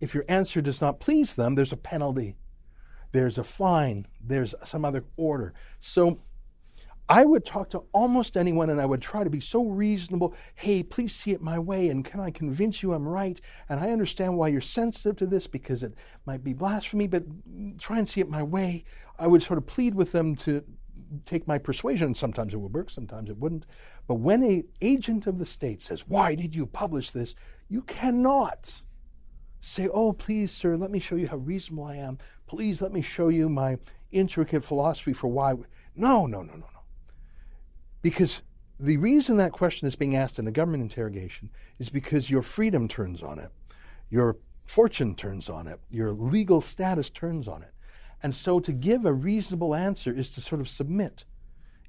If 0.00 0.14
your 0.14 0.24
answer 0.28 0.60
does 0.60 0.80
not 0.80 0.98
please 0.98 1.36
them, 1.36 1.54
there's 1.54 1.72
a 1.72 1.76
penalty. 1.76 2.34
there's 3.12 3.38
a 3.38 3.44
fine, 3.44 4.08
there's 4.20 4.52
some 4.64 4.84
other 4.84 5.04
order. 5.16 5.54
So 5.78 6.22
I 7.08 7.24
would 7.24 7.44
talk 7.44 7.70
to 7.70 7.84
almost 7.92 8.36
anyone 8.36 8.68
and 8.68 8.80
I 8.80 8.86
would 8.86 9.00
try 9.00 9.22
to 9.22 9.30
be 9.30 9.38
so 9.38 9.64
reasonable. 9.64 10.34
Hey, 10.56 10.82
please 10.82 11.14
see 11.14 11.30
it 11.30 11.40
my 11.40 11.60
way 11.60 11.88
and 11.88 12.04
can 12.04 12.18
I 12.18 12.32
convince 12.32 12.82
you 12.82 12.94
I'm 12.94 13.06
right? 13.06 13.40
And 13.68 13.78
I 13.78 13.92
understand 13.92 14.36
why 14.36 14.48
you're 14.48 14.60
sensitive 14.60 15.14
to 15.18 15.26
this 15.26 15.46
because 15.46 15.84
it 15.84 15.94
might 16.26 16.42
be 16.42 16.52
blasphemy, 16.52 17.06
but 17.06 17.22
try 17.78 17.98
and 17.98 18.08
see 18.08 18.20
it 18.20 18.28
my 18.28 18.42
way. 18.42 18.82
I 19.20 19.28
would 19.28 19.44
sort 19.44 19.58
of 19.58 19.68
plead 19.68 19.94
with 19.94 20.10
them 20.10 20.34
to 20.34 20.64
take 21.24 21.46
my 21.46 21.58
persuasion. 21.58 22.16
Sometimes 22.16 22.54
it 22.54 22.56
would 22.56 22.74
work, 22.74 22.90
sometimes 22.90 23.30
it 23.30 23.38
wouldn't. 23.38 23.66
But 24.10 24.16
when 24.16 24.42
a 24.42 24.64
agent 24.80 25.28
of 25.28 25.38
the 25.38 25.46
state 25.46 25.80
says, 25.80 26.08
"Why 26.08 26.34
did 26.34 26.52
you 26.52 26.66
publish 26.66 27.12
this?" 27.12 27.36
you 27.68 27.82
cannot 27.82 28.82
say, 29.60 29.86
"Oh, 29.86 30.12
please, 30.12 30.50
sir, 30.50 30.76
let 30.76 30.90
me 30.90 30.98
show 30.98 31.14
you 31.14 31.28
how 31.28 31.36
reasonable 31.36 31.84
I 31.84 31.94
am. 31.94 32.18
Please 32.48 32.82
let 32.82 32.92
me 32.92 33.02
show 33.02 33.28
you 33.28 33.48
my 33.48 33.78
intricate 34.10 34.64
philosophy 34.64 35.12
for 35.12 35.28
why." 35.28 35.52
No, 35.94 36.26
no, 36.26 36.42
no, 36.42 36.54
no, 36.54 36.56
no. 36.56 36.80
Because 38.02 38.42
the 38.80 38.96
reason 38.96 39.36
that 39.36 39.52
question 39.52 39.86
is 39.86 39.94
being 39.94 40.16
asked 40.16 40.40
in 40.40 40.48
a 40.48 40.50
government 40.50 40.82
interrogation 40.82 41.48
is 41.78 41.88
because 41.88 42.28
your 42.28 42.42
freedom 42.42 42.88
turns 42.88 43.22
on 43.22 43.38
it, 43.38 43.52
your 44.08 44.38
fortune 44.66 45.14
turns 45.14 45.48
on 45.48 45.68
it, 45.68 45.78
your 45.88 46.10
legal 46.10 46.60
status 46.60 47.10
turns 47.10 47.46
on 47.46 47.62
it. 47.62 47.74
And 48.24 48.34
so 48.34 48.58
to 48.58 48.72
give 48.72 49.04
a 49.04 49.12
reasonable 49.12 49.72
answer 49.72 50.12
is 50.12 50.32
to 50.32 50.40
sort 50.40 50.60
of 50.60 50.68
submit. 50.68 51.26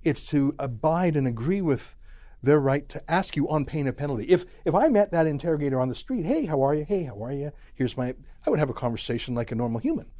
It's 0.03 0.27
to 0.27 0.53
abide 0.59 1.15
and 1.15 1.25
agree 1.27 1.61
with 1.61 1.95
their 2.43 2.59
right 2.59 2.87
to 2.89 3.11
ask 3.11 3.35
you 3.35 3.47
on 3.49 3.65
pain 3.65 3.87
of 3.87 3.97
penalty. 3.97 4.25
If 4.25 4.45
if 4.65 4.73
I 4.73 4.87
met 4.87 5.11
that 5.11 5.27
interrogator 5.27 5.79
on 5.79 5.89
the 5.89 5.95
street, 5.95 6.25
hey, 6.25 6.45
how 6.45 6.61
are 6.61 6.73
you? 6.73 6.85
Hey, 6.85 7.03
how 7.03 7.23
are 7.23 7.31
you? 7.31 7.51
Here's 7.73 7.95
my 7.95 8.15
I 8.45 8.49
would 8.49 8.59
have 8.59 8.69
a 8.69 8.73
conversation 8.73 9.35
like 9.35 9.51
a 9.51 9.55
normal 9.55 9.79
human. 9.79 10.11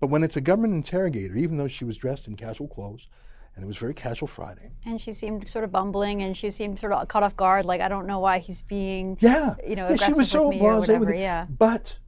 But 0.00 0.10
when 0.10 0.22
it's 0.22 0.36
a 0.36 0.40
government 0.40 0.74
interrogator, 0.74 1.36
even 1.36 1.56
though 1.56 1.68
she 1.68 1.84
was 1.84 1.96
dressed 1.96 2.28
in 2.28 2.36
casual 2.36 2.68
clothes, 2.68 3.08
and 3.54 3.64
it 3.64 3.66
was 3.66 3.76
very 3.76 3.94
casual 3.94 4.28
Friday. 4.28 4.72
And 4.84 5.00
she 5.00 5.12
seemed 5.12 5.48
sort 5.48 5.64
of 5.64 5.72
bumbling, 5.72 6.22
and 6.22 6.36
she 6.36 6.50
seemed 6.50 6.78
sort 6.78 6.92
of 6.92 7.08
caught 7.08 7.22
off 7.22 7.36
guard. 7.36 7.64
Like 7.64 7.80
I 7.80 7.88
don't 7.88 8.06
know 8.06 8.20
why 8.20 8.38
he's 8.38 8.62
being, 8.62 9.16
yeah, 9.20 9.54
you 9.66 9.76
know, 9.76 9.86
yeah, 9.88 9.94
aggressive 9.94 10.14
she 10.14 10.18
was 10.18 10.30
so 10.30 10.48
with 10.48 10.58
me 10.58 10.64
or 10.64 10.72
blasé 10.74 10.78
with 10.80 10.88
whatever. 10.88 11.14
Yeah. 11.14 11.46
But 11.48 11.98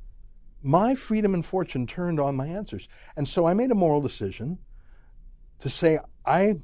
my 0.63 0.95
freedom 0.95 1.35
and 1.35 1.45
fortune 1.45 1.87
turned 1.87 2.21
on 2.21 2.37
my 2.37 2.47
answers, 2.47 2.89
and 3.17 3.27
so 3.27 3.47
I 3.47 3.55
made 3.55 3.71
a 3.71 3.75
moral 3.75 4.01
decision 4.01 4.59
to 5.59 5.69
say 5.69 5.99
I. 6.25 6.61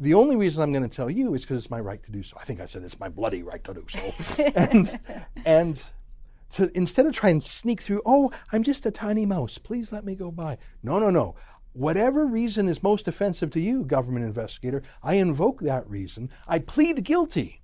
The 0.00 0.14
only 0.14 0.36
reason 0.36 0.62
I'm 0.62 0.72
going 0.72 0.88
to 0.88 0.94
tell 0.94 1.10
you 1.10 1.34
is 1.34 1.42
because 1.42 1.58
it's 1.58 1.70
my 1.70 1.80
right 1.80 2.02
to 2.02 2.10
do 2.10 2.22
so. 2.22 2.36
I 2.40 2.44
think 2.44 2.60
I 2.60 2.66
said 2.66 2.82
it's 2.82 2.98
my 2.98 3.08
bloody 3.08 3.42
right 3.42 3.62
to 3.64 3.74
do 3.74 3.86
so, 3.88 4.42
and 4.56 4.98
and 5.46 5.82
so 6.48 6.68
instead 6.74 7.06
of 7.06 7.14
trying 7.14 7.40
to 7.40 7.48
sneak 7.48 7.80
through, 7.80 8.02
oh, 8.06 8.30
I'm 8.52 8.62
just 8.62 8.86
a 8.86 8.90
tiny 8.90 9.26
mouse. 9.26 9.58
Please 9.58 9.92
let 9.92 10.04
me 10.04 10.14
go 10.14 10.30
by. 10.30 10.58
No, 10.82 10.98
no, 10.98 11.10
no. 11.10 11.34
Whatever 11.72 12.24
reason 12.24 12.68
is 12.68 12.80
most 12.80 13.08
offensive 13.08 13.50
to 13.50 13.60
you, 13.60 13.84
government 13.84 14.24
investigator, 14.24 14.84
I 15.02 15.14
invoke 15.14 15.60
that 15.62 15.88
reason. 15.90 16.30
I 16.46 16.60
plead 16.60 17.02
guilty, 17.02 17.60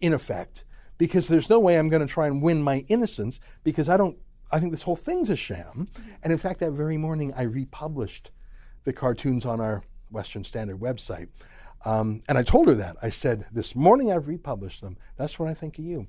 in 0.00 0.12
effect, 0.12 0.66
because 0.98 1.28
there's 1.28 1.48
no 1.48 1.58
way 1.58 1.78
I'm 1.78 1.88
going 1.88 2.06
to 2.06 2.12
try 2.12 2.26
and 2.26 2.42
win 2.42 2.62
my 2.62 2.84
innocence 2.88 3.40
because 3.62 3.88
I 3.88 3.96
don't. 3.96 4.18
I 4.52 4.60
think 4.60 4.72
this 4.72 4.82
whole 4.82 4.96
thing's 4.96 5.30
a 5.30 5.36
sham. 5.36 5.88
And 6.22 6.30
in 6.30 6.38
fact, 6.38 6.60
that 6.60 6.72
very 6.72 6.98
morning, 6.98 7.32
I 7.34 7.44
republished 7.44 8.30
the 8.84 8.92
cartoons 8.92 9.46
on 9.46 9.58
our 9.58 9.82
Western 10.10 10.44
Standard 10.44 10.80
website. 10.80 11.28
Um, 11.84 12.22
and 12.28 12.38
I 12.38 12.42
told 12.42 12.68
her 12.68 12.74
that. 12.74 12.96
I 13.02 13.10
said, 13.10 13.44
This 13.52 13.74
morning 13.76 14.12
I've 14.12 14.28
republished 14.28 14.80
them. 14.80 14.96
That's 15.16 15.38
what 15.38 15.48
I 15.48 15.54
think 15.54 15.78
of 15.78 15.84
you. 15.84 16.06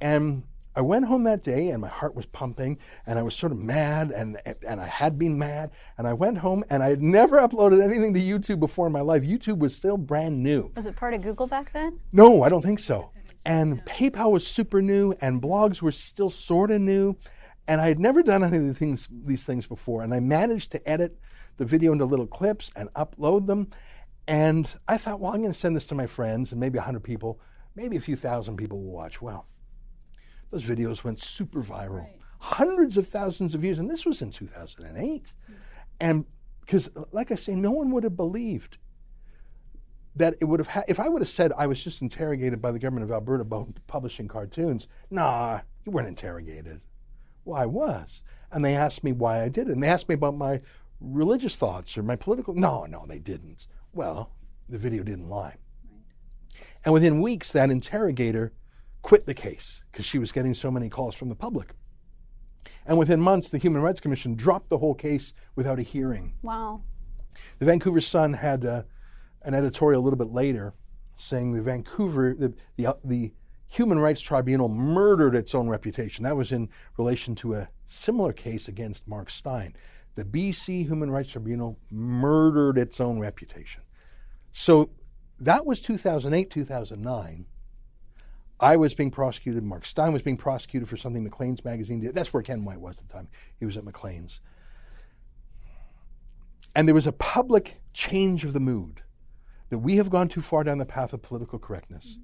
And 0.00 0.44
I 0.76 0.82
went 0.82 1.06
home 1.06 1.24
that 1.24 1.42
day 1.42 1.70
and 1.70 1.80
my 1.80 1.88
heart 1.88 2.14
was 2.14 2.26
pumping 2.26 2.78
and 3.06 3.18
I 3.18 3.22
was 3.22 3.34
sort 3.34 3.50
of 3.50 3.58
mad 3.58 4.10
and, 4.10 4.36
and 4.68 4.78
I 4.78 4.86
had 4.86 5.18
been 5.18 5.38
mad. 5.38 5.70
And 5.96 6.06
I 6.06 6.12
went 6.12 6.38
home 6.38 6.64
and 6.68 6.82
I 6.82 6.90
had 6.90 7.00
never 7.00 7.38
uploaded 7.38 7.82
anything 7.82 8.12
to 8.12 8.20
YouTube 8.20 8.60
before 8.60 8.86
in 8.86 8.92
my 8.92 9.00
life. 9.00 9.22
YouTube 9.22 9.58
was 9.58 9.74
still 9.74 9.96
brand 9.96 10.42
new. 10.42 10.70
Was 10.76 10.84
it 10.84 10.94
part 10.94 11.14
of 11.14 11.22
Google 11.22 11.46
back 11.46 11.72
then? 11.72 11.98
No, 12.12 12.42
I 12.42 12.50
don't 12.50 12.60
think 12.60 12.78
so. 12.78 13.10
And 13.46 13.82
PayPal 13.86 14.32
was 14.32 14.46
super 14.46 14.82
new 14.82 15.14
and 15.22 15.40
blogs 15.40 15.80
were 15.80 15.92
still 15.92 16.28
sort 16.28 16.70
of 16.70 16.82
new. 16.82 17.16
And 17.66 17.80
I 17.80 17.88
had 17.88 17.98
never 17.98 18.22
done 18.22 18.44
any 18.44 18.58
of 18.58 18.66
the 18.66 18.74
things, 18.74 19.08
these 19.10 19.46
things 19.46 19.66
before. 19.66 20.02
And 20.02 20.12
I 20.12 20.20
managed 20.20 20.72
to 20.72 20.88
edit 20.88 21.18
the 21.56 21.64
video 21.64 21.92
into 21.92 22.04
little 22.04 22.26
clips 22.26 22.70
and 22.76 22.92
upload 22.92 23.46
them. 23.46 23.68
And 24.28 24.68
I 24.88 24.98
thought, 24.98 25.20
well, 25.20 25.32
I'm 25.32 25.40
going 25.40 25.52
to 25.52 25.58
send 25.58 25.76
this 25.76 25.86
to 25.86 25.94
my 25.94 26.06
friends 26.06 26.50
and 26.52 26.60
maybe 26.60 26.78
100 26.78 27.00
people, 27.00 27.40
maybe 27.74 27.96
a 27.96 28.00
few 28.00 28.16
thousand 28.16 28.56
people 28.56 28.82
will 28.82 28.92
watch. 28.92 29.22
Well, 29.22 29.46
those 30.50 30.64
videos 30.64 31.04
went 31.04 31.20
super 31.20 31.62
viral. 31.62 32.04
Right. 32.04 32.18
Hundreds 32.38 32.96
of 32.96 33.06
thousands 33.06 33.54
of 33.54 33.60
views. 33.60 33.78
And 33.78 33.88
this 33.88 34.04
was 34.04 34.22
in 34.22 34.30
2008. 34.30 35.34
And 36.00 36.26
because, 36.60 36.90
like 37.12 37.30
I 37.30 37.36
say, 37.36 37.54
no 37.54 37.70
one 37.70 37.90
would 37.92 38.04
have 38.04 38.16
believed 38.16 38.78
that 40.16 40.34
it 40.40 40.46
would 40.46 40.60
have 40.60 40.68
had, 40.68 40.84
if 40.88 40.98
I 40.98 41.08
would 41.08 41.22
have 41.22 41.28
said 41.28 41.52
I 41.56 41.66
was 41.66 41.82
just 41.82 42.02
interrogated 42.02 42.60
by 42.60 42.72
the 42.72 42.78
government 42.78 43.04
of 43.04 43.12
Alberta 43.12 43.42
about 43.42 43.68
publishing 43.86 44.28
cartoons, 44.28 44.88
nah, 45.10 45.60
you 45.84 45.92
weren't 45.92 46.08
interrogated. 46.08 46.80
Well, 47.44 47.60
I 47.60 47.66
was. 47.66 48.22
And 48.50 48.64
they 48.64 48.74
asked 48.74 49.04
me 49.04 49.12
why 49.12 49.42
I 49.42 49.48
did 49.48 49.68
it. 49.68 49.72
And 49.72 49.82
they 49.82 49.88
asked 49.88 50.08
me 50.08 50.14
about 50.14 50.36
my 50.36 50.62
religious 51.00 51.54
thoughts 51.54 51.96
or 51.96 52.02
my 52.02 52.16
political. 52.16 52.54
No, 52.54 52.86
no, 52.86 53.06
they 53.06 53.18
didn't. 53.18 53.66
Well, 53.96 54.30
the 54.68 54.76
video 54.76 55.02
didn't 55.02 55.26
lie. 55.26 55.56
And 56.84 56.92
within 56.92 57.22
weeks, 57.22 57.50
that 57.52 57.70
interrogator 57.70 58.52
quit 59.00 59.24
the 59.24 59.32
case 59.32 59.84
because 59.90 60.04
she 60.04 60.18
was 60.18 60.32
getting 60.32 60.52
so 60.52 60.70
many 60.70 60.90
calls 60.90 61.14
from 61.14 61.30
the 61.30 61.34
public. 61.34 61.70
And 62.84 62.98
within 62.98 63.22
months, 63.22 63.48
the 63.48 63.56
Human 63.56 63.80
Rights 63.80 64.00
Commission 64.00 64.34
dropped 64.34 64.68
the 64.68 64.76
whole 64.76 64.94
case 64.94 65.32
without 65.54 65.78
a 65.78 65.82
hearing. 65.82 66.34
Wow. 66.42 66.82
The 67.58 67.64
Vancouver 67.64 68.02
Sun 68.02 68.34
had 68.34 68.66
uh, 68.66 68.82
an 69.42 69.54
editorial 69.54 70.02
a 70.02 70.04
little 70.04 70.18
bit 70.18 70.28
later 70.28 70.74
saying 71.16 71.54
the 71.54 71.62
Vancouver, 71.62 72.34
the, 72.38 72.52
the, 72.76 72.86
uh, 72.86 72.94
the 73.02 73.32
Human 73.68 73.98
Rights 73.98 74.20
Tribunal 74.20 74.68
murdered 74.68 75.34
its 75.34 75.54
own 75.54 75.70
reputation. 75.70 76.22
That 76.24 76.36
was 76.36 76.52
in 76.52 76.68
relation 76.98 77.34
to 77.36 77.54
a 77.54 77.68
similar 77.86 78.34
case 78.34 78.68
against 78.68 79.08
Mark 79.08 79.30
Steyn. 79.30 79.74
The 80.16 80.24
BC 80.24 80.86
Human 80.86 81.10
Rights 81.10 81.32
Tribunal 81.32 81.78
murdered 81.90 82.76
its 82.78 83.00
own 83.00 83.20
reputation. 83.20 83.82
So 84.58 84.88
that 85.38 85.66
was 85.66 85.82
2008, 85.82 86.48
2009. 86.50 87.46
I 88.58 88.76
was 88.78 88.94
being 88.94 89.10
prosecuted. 89.10 89.62
Mark 89.62 89.84
Steyn 89.84 90.14
was 90.14 90.22
being 90.22 90.38
prosecuted 90.38 90.88
for 90.88 90.96
something 90.96 91.22
Maclean's 91.22 91.62
magazine 91.62 92.00
did. 92.00 92.14
That's 92.14 92.32
where 92.32 92.42
Ken 92.42 92.64
Whyte 92.64 92.80
was 92.80 92.98
at 92.98 93.06
the 93.06 93.12
time. 93.12 93.28
He 93.60 93.66
was 93.66 93.76
at 93.76 93.84
Maclean's. 93.84 94.40
And 96.74 96.88
there 96.88 96.94
was 96.94 97.06
a 97.06 97.12
public 97.12 97.82
change 97.92 98.46
of 98.46 98.54
the 98.54 98.60
mood 98.60 99.02
that 99.68 99.80
we 99.80 99.96
have 99.96 100.08
gone 100.08 100.26
too 100.26 100.40
far 100.40 100.64
down 100.64 100.78
the 100.78 100.86
path 100.86 101.12
of 101.12 101.20
political 101.20 101.58
correctness. 101.58 102.12
Mm-hmm. 102.12 102.22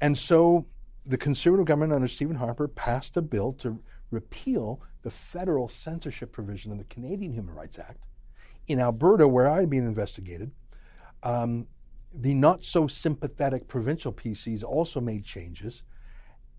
And 0.00 0.16
so 0.16 0.68
the 1.04 1.18
conservative 1.18 1.66
government 1.66 1.92
under 1.92 2.06
Stephen 2.06 2.36
Harper 2.36 2.68
passed 2.68 3.16
a 3.16 3.22
bill 3.22 3.52
to 3.54 3.82
repeal 4.12 4.80
the 5.02 5.10
federal 5.10 5.66
censorship 5.66 6.30
provision 6.30 6.70
of 6.70 6.78
the 6.78 6.84
Canadian 6.84 7.32
Human 7.32 7.52
Rights 7.52 7.80
Act. 7.80 7.98
In 8.68 8.78
Alberta, 8.78 9.26
where 9.26 9.48
I 9.48 9.58
had 9.58 9.70
been 9.70 9.84
investigated, 9.84 10.52
um, 11.24 11.66
the 12.12 12.34
not 12.34 12.64
so 12.64 12.86
sympathetic 12.86 13.66
provincial 13.66 14.12
PCs 14.12 14.62
also 14.62 15.00
made 15.00 15.24
changes. 15.24 15.82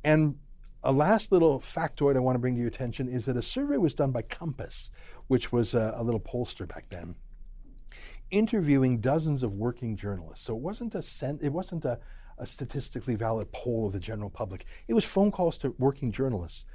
And 0.04 0.40
a 0.84 0.92
last 0.92 1.32
little 1.32 1.60
factoid 1.60 2.16
I 2.16 2.20
want 2.20 2.36
to 2.36 2.40
bring 2.40 2.56
to 2.56 2.60
your 2.60 2.68
attention 2.68 3.08
is 3.08 3.26
that 3.26 3.38
a 3.38 3.42
survey 3.42 3.78
was 3.78 3.94
done 3.94 4.12
by 4.12 4.22
COMPAS, 4.22 4.90
which 5.28 5.52
was 5.52 5.74
a, 5.74 5.94
a 5.96 6.04
little 6.04 6.20
pollster 6.20 6.68
back 6.68 6.90
then, 6.90 7.16
interviewing 8.30 9.00
dozens 9.00 9.44
of 9.44 9.54
working 9.54 9.96
journalists. 9.96 10.46
So 10.46 10.56
it 10.56 10.62
wasn't 10.62 10.94
a 10.94 11.02
cent, 11.02 11.42
it 11.42 11.54
wasn't 11.54 11.86
a, 11.86 12.00
a 12.38 12.46
statistically 12.46 13.16
valid 13.16 13.52
poll 13.52 13.88
of 13.88 13.94
the 13.94 14.00
general 14.00 14.30
public. 14.30 14.66
It 14.88 14.94
was 14.94 15.06
phone 15.06 15.32
calls 15.32 15.58
to 15.60 15.74
working 15.80 16.12
journalists. 16.12 16.66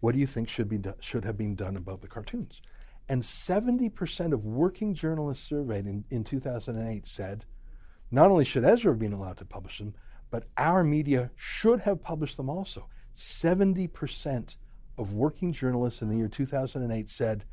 What 0.00 0.12
do 0.12 0.18
you 0.18 0.26
think 0.26 0.48
should 0.48 0.68
be 0.68 0.78
do, 0.78 0.94
should 1.00 1.24
have 1.24 1.36
been 1.36 1.54
done 1.54 1.76
about 1.76 2.00
the 2.00 2.08
cartoons? 2.08 2.62
And 3.10 3.24
70% 3.24 4.32
of 4.32 4.46
working 4.46 4.94
journalists 4.94 5.44
surveyed 5.44 5.84
in, 5.84 6.04
in 6.10 6.22
2008 6.22 7.04
said 7.08 7.44
not 8.12 8.30
only 8.30 8.44
should 8.44 8.62
Ezra 8.62 8.92
have 8.92 9.00
been 9.00 9.12
allowed 9.12 9.38
to 9.38 9.44
publish 9.44 9.78
them, 9.78 9.96
but 10.30 10.44
our 10.56 10.84
media 10.84 11.32
should 11.34 11.80
have 11.80 12.04
published 12.04 12.36
them 12.36 12.48
also. 12.48 12.88
70% 13.12 14.54
of 14.96 15.12
working 15.12 15.52
journalists 15.52 16.02
in 16.02 16.08
the 16.08 16.18
year 16.18 16.28
2008 16.28 17.08
said 17.08 17.44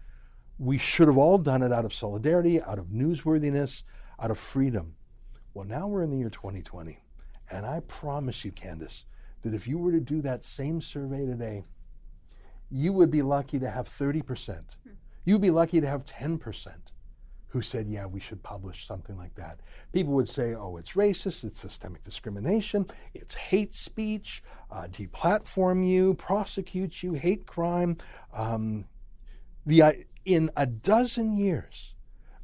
we 0.59 0.77
should 0.77 1.07
have 1.07 1.17
all 1.17 1.39
done 1.39 1.63
it 1.63 1.73
out 1.73 1.85
of 1.85 1.93
solidarity, 1.93 2.61
out 2.61 2.77
of 2.77 2.89
newsworthiness, 2.89 3.81
out 4.21 4.29
of 4.29 4.37
freedom. 4.37 4.95
Well, 5.55 5.65
now 5.65 5.87
we're 5.87 6.03
in 6.03 6.11
the 6.11 6.17
year 6.17 6.29
2020, 6.29 6.99
and 7.51 7.65
I 7.65 7.79
promise 7.87 8.45
you, 8.45 8.51
Candice, 8.51 9.05
that 9.41 9.55
if 9.55 9.67
you 9.67 9.79
were 9.79 9.91
to 9.91 9.99
do 9.99 10.21
that 10.21 10.43
same 10.43 10.81
survey 10.81 11.25
today, 11.25 11.63
you 12.69 12.93
would 12.93 13.09
be 13.09 13.23
lucky 13.23 13.57
to 13.57 13.71
have 13.71 13.89
30%. 13.89 14.63
You'd 15.27 15.41
be 15.41 15.51
lucky 15.51 15.81
to 15.81 15.87
have 15.87 16.05
10% 16.05 16.69
who 17.49 17.61
said, 17.61 17.87
yeah, 17.89 18.05
we 18.05 18.17
should 18.17 18.41
publish 18.43 18.87
something 18.87 19.17
like 19.17 19.35
that. 19.35 19.59
People 19.91 20.13
would 20.13 20.29
say, 20.29 20.55
oh, 20.55 20.77
it's 20.77 20.93
racist, 20.93 21.43
it's 21.43 21.59
systemic 21.59 22.01
discrimination, 22.05 22.85
it's 23.13 23.35
hate 23.35 23.73
speech, 23.73 24.41
uh, 24.71 24.87
deplatform 24.89 25.85
you, 25.85 26.13
prosecute 26.13 27.03
you, 27.03 27.11
hate 27.15 27.45
crime. 27.45 27.97
Um, 28.31 28.85
the, 29.65 29.81
uh, 29.81 29.91
in 30.23 30.49
a 30.55 30.65
dozen 30.65 31.35
years, 31.35 31.95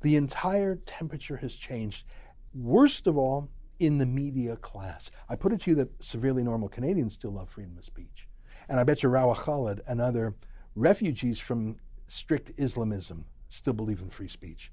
the 0.02 0.18
entire 0.18 0.75
temperature 0.75 1.38
has 1.38 1.56
changed. 1.56 2.06
Worst 2.54 3.08
of 3.08 3.18
all, 3.18 3.50
in 3.80 3.98
the 3.98 4.06
media 4.06 4.58
class. 4.58 5.10
I 5.30 5.38
put 5.38 5.54
it 5.54 5.62
to 5.62 5.70
you 5.70 5.75
that 5.78 6.04
severely 6.04 6.44
normal 6.44 6.68
Canadians 6.68 7.13
still 7.13 7.32
love 7.32 7.50
freedom 7.50 7.78
of 7.78 7.86
speech. 7.86 8.28
And 8.68 8.78
I 8.78 8.84
bet 8.84 9.04
you 9.04 9.10
Rawa 9.10 9.38
Khalid 9.38 9.80
and 9.88 10.02
other 10.02 10.36
refugees 10.75 11.40
from 11.40 11.78
strict 12.08 12.52
Islamism 12.58 13.26
still 13.50 13.74
believe 13.74 14.00
in 14.00 14.10
free 14.10 14.28
speech. 14.28 14.72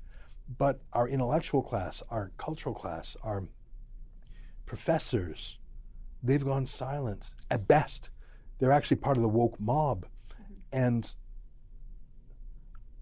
But 0.58 0.80
our 0.92 1.08
intellectual 1.08 1.62
class, 1.62 2.02
our 2.10 2.32
cultural 2.36 2.74
class, 2.74 3.16
our 3.22 3.44
professors, 4.66 5.58
they've 6.22 6.44
gone 6.44 6.66
silent 6.66 7.30
at 7.50 7.68
best. 7.68 8.10
They're 8.58 8.72
actually 8.72 8.98
part 8.98 9.16
of 9.16 9.22
the 9.22 9.28
woke 9.28 9.60
mob. 9.60 10.06
Mm-hmm. 10.32 10.54
And 10.72 11.12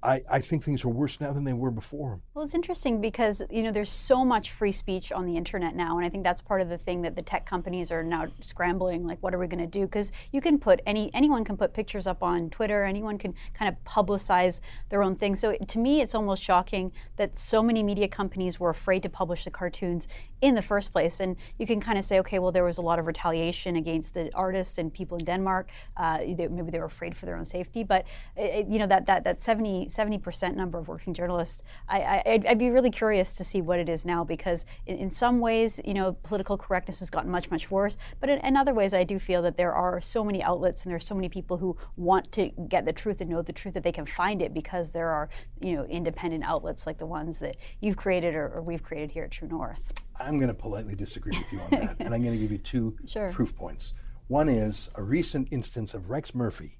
I, 0.03 0.23
I 0.31 0.39
think 0.39 0.63
things 0.63 0.85
are 0.85 0.89
worse 0.89 1.21
now 1.21 1.33
than 1.33 1.43
they 1.43 1.53
were 1.53 1.73
before. 1.73 2.21
Well, 2.35 2.45
it's 2.45 2.55
interesting 2.55 3.01
because 3.01 3.43
you 3.51 3.65
know 3.65 3.73
there's 3.73 3.91
so 3.91 4.25
much 4.25 4.53
free 4.53 4.71
speech 4.71 5.11
on 5.11 5.27
the 5.27 5.37
internet 5.37 5.75
now, 5.75 5.97
and 5.97 6.07
I 6.07 6.09
think 6.09 6.23
that's 6.23 6.41
part 6.41 6.61
of 6.61 6.69
the 6.69 6.79
thing 6.79 7.03
that 7.03 7.17
the 7.17 7.23
tech 7.23 7.47
companies 7.47 7.91
are 7.91 8.05
now 8.05 8.27
scrambling. 8.41 9.07
Like, 9.07 9.19
what 9.23 9.35
are 9.35 9.39
we 9.39 9.49
going 9.49 9.59
to 9.61 9.67
do? 9.67 9.87
Because 9.87 10.13
you 10.31 10.41
can 10.41 10.59
put 10.59 10.81
any 10.87 11.13
anyone 11.15 11.43
can 11.45 11.57
put 11.57 11.75
pictures 11.75 12.07
up 12.07 12.23
on 12.23 12.49
Twitter. 12.51 12.85
Anyone 12.85 13.19
can 13.19 13.35
kind 13.55 13.69
of 13.69 13.83
publicize 13.85 14.61
their 14.89 15.03
own 15.03 15.17
thing. 15.17 15.35
So 15.35 15.57
to 15.57 15.79
me, 15.81 16.01
it's 16.01 16.15
almost 16.15 16.43
shocking 16.45 16.93
that 17.17 17.37
so 17.37 17.61
many 17.61 17.83
media 17.83 18.07
companies 18.07 18.61
were 18.61 18.71
afraid 18.71 19.03
to 19.03 19.09
publish 19.09 19.45
the 19.45 19.51
cartoons 19.51 20.07
in 20.41 20.55
the 20.55 20.63
first 20.63 20.93
place. 20.93 21.19
And 21.19 21.37
you 21.59 21.67
can 21.67 21.81
kind 21.81 21.99
of 21.99 22.05
say, 22.05 22.21
okay, 22.21 22.39
well, 22.39 22.53
there 22.53 22.65
was 22.65 22.79
a 22.79 22.83
lot 22.83 23.01
of 23.01 23.07
retaliation 23.07 23.75
against 23.75 24.15
the 24.15 24.33
artists 24.35 24.79
and 24.79 24.95
people 24.95 25.19
in 25.19 25.25
Denmark. 25.25 25.71
Uh, 25.97 26.19
they, 26.19 26.47
maybe 26.47 26.71
they 26.71 26.79
were 26.79 26.85
afraid 26.85 27.17
for 27.17 27.27
their 27.27 27.37
own 27.37 27.45
safety, 27.45 27.83
but 27.83 28.07
it, 28.37 28.69
you 28.69 28.79
know 28.79 28.87
that 28.87 29.07
that 29.07 29.25
that 29.25 29.43
70 29.43 29.88
percent 30.19 30.57
number 30.57 30.79
of 30.79 30.89
working 30.89 31.15
journalists. 31.15 31.63
I, 31.89 32.01
I 32.01 32.23
I'd, 32.27 32.47
I'd, 32.47 32.59
be 32.59 32.71
really 32.71 32.91
curious 32.91 33.35
to 33.37 33.45
see 33.45 33.61
what 33.61 33.79
it 33.79 33.89
is 33.89 34.05
now 34.05 34.25
because 34.25 34.65
in, 34.87 34.97
in, 34.97 35.11
some 35.11 35.41
ways, 35.41 35.81
you 35.85 35.95
know, 35.95 36.13
political 36.23 36.57
correctness 36.57 37.01
has 37.01 37.11
gotten 37.11 37.31
much, 37.31 37.51
much 37.51 37.71
worse. 37.71 37.97
But 38.21 38.31
in, 38.31 38.39
in, 38.41 38.57
other 38.57 38.75
ways, 38.75 38.95
I 38.95 39.05
do 39.05 39.19
feel 39.19 39.43
that 39.43 39.57
there 39.57 39.73
are 39.73 40.01
so 40.01 40.25
many 40.25 40.43
outlets 40.43 40.83
and 40.85 40.91
there 40.91 40.97
are 40.97 41.01
so 41.01 41.15
many 41.15 41.29
people 41.29 41.57
who 41.57 41.77
want 41.97 42.31
to 42.33 42.49
get 42.69 42.85
the 42.85 42.93
truth 42.93 43.21
and 43.21 43.31
know 43.31 43.43
the 43.43 43.53
truth 43.53 43.75
that 43.75 43.83
they 43.83 43.93
can 43.93 44.07
find 44.07 44.43
it 44.43 44.53
because 44.53 44.91
there 44.91 45.11
are, 45.11 45.29
you 45.61 45.75
know, 45.75 45.85
independent 45.85 46.45
outlets 46.45 46.87
like 46.87 46.99
the 46.99 47.07
ones 47.07 47.39
that 47.39 47.57
you've 47.81 47.97
created 47.97 48.35
or, 48.35 48.49
or 48.49 48.63
we've 48.63 48.83
created 48.83 49.13
here 49.13 49.25
at 49.25 49.31
True 49.31 49.49
North. 49.49 49.81
I'm 50.21 50.39
going 50.39 50.49
to 50.49 50.55
politely 50.55 50.95
disagree 50.95 51.37
with 51.37 51.53
you 51.53 51.61
on 51.61 51.71
that, 51.71 51.97
and 52.01 52.15
I'm 52.15 52.23
going 52.23 52.35
to 52.35 52.39
give 52.39 52.51
you 52.51 52.59
two 52.59 52.97
sure. 53.07 53.31
proof 53.31 53.55
points. 53.55 53.95
One 54.27 54.49
is 54.49 54.91
a 54.95 55.03
recent 55.03 55.49
instance 55.51 55.95
of 55.95 56.11
Rex 56.11 56.35
Murphy 56.35 56.79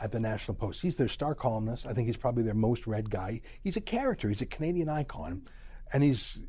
at 0.00 0.12
the 0.12 0.20
National 0.20 0.56
Post. 0.56 0.82
He's 0.82 0.96
their 0.96 1.08
star 1.08 1.34
columnist. 1.34 1.86
I 1.86 1.92
think 1.92 2.06
he's 2.06 2.16
probably 2.16 2.42
their 2.42 2.54
most 2.54 2.86
read 2.86 3.10
guy. 3.10 3.40
He's 3.62 3.76
a 3.76 3.80
character. 3.80 4.28
He's 4.28 4.42
a 4.42 4.46
Canadian 4.46 4.88
icon, 4.88 5.42
and 5.92 6.02
he's 6.02 6.40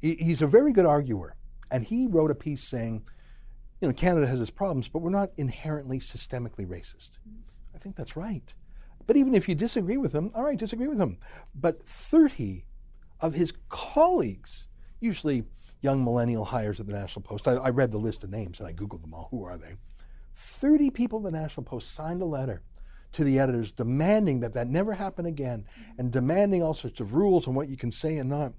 he's 0.00 0.42
a 0.42 0.46
very 0.46 0.72
good 0.72 0.86
arguer. 0.86 1.34
And 1.70 1.84
he 1.84 2.06
wrote 2.06 2.30
a 2.30 2.34
piece 2.34 2.62
saying, 2.62 3.06
you 3.80 3.88
know, 3.88 3.94
Canada 3.94 4.26
has 4.26 4.40
its 4.40 4.50
problems, 4.50 4.88
but 4.88 5.00
we're 5.00 5.10
not 5.10 5.30
inherently 5.36 5.98
systemically 5.98 6.66
racist. 6.66 7.10
I 7.74 7.78
think 7.78 7.96
that's 7.96 8.16
right. 8.16 8.54
But 9.06 9.16
even 9.16 9.34
if 9.34 9.48
you 9.48 9.54
disagree 9.54 9.96
with 9.96 10.14
him, 10.14 10.30
all 10.34 10.44
right, 10.44 10.58
disagree 10.58 10.88
with 10.88 11.00
him. 11.00 11.18
But 11.54 11.82
30 11.82 12.64
of 13.20 13.34
his 13.34 13.52
colleagues, 13.68 14.68
usually 15.00 15.44
young 15.80 16.04
millennial 16.04 16.44
hires 16.44 16.80
at 16.80 16.86
the 16.86 16.92
National 16.92 17.22
Post, 17.22 17.46
I, 17.46 17.54
I 17.54 17.70
read 17.70 17.90
the 17.90 17.98
list 17.98 18.24
of 18.24 18.30
names 18.30 18.60
and 18.60 18.68
I 18.68 18.72
Googled 18.72 19.02
them 19.02 19.14
all. 19.14 19.28
Who 19.30 19.44
are 19.44 19.56
they? 19.56 19.74
30 20.34 20.90
people 20.90 21.18
at 21.18 21.32
the 21.32 21.38
National 21.38 21.64
Post 21.64 21.92
signed 21.92 22.22
a 22.22 22.26
letter 22.26 22.62
to 23.18 23.24
the 23.24 23.40
editors 23.40 23.72
demanding 23.72 24.38
that 24.38 24.52
that 24.52 24.68
never 24.68 24.94
happen 24.94 25.26
again 25.26 25.64
and 25.98 26.12
demanding 26.12 26.62
all 26.62 26.72
sorts 26.72 27.00
of 27.00 27.14
rules 27.14 27.48
on 27.48 27.54
what 27.56 27.68
you 27.68 27.76
can 27.76 27.90
say 27.90 28.16
and 28.16 28.30
not. 28.30 28.52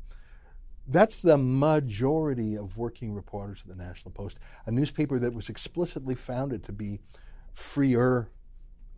That's 0.85 1.21
the 1.21 1.37
majority 1.37 2.57
of 2.57 2.77
working 2.77 3.13
reporters 3.13 3.61
at 3.61 3.69
the 3.69 3.81
National 3.81 4.11
Post, 4.11 4.37
a 4.65 4.71
newspaper 4.71 5.17
that 5.17 5.33
was 5.33 5.47
explicitly 5.47 6.13
founded 6.13 6.61
to 6.65 6.73
be 6.73 6.99
freer, 7.53 8.31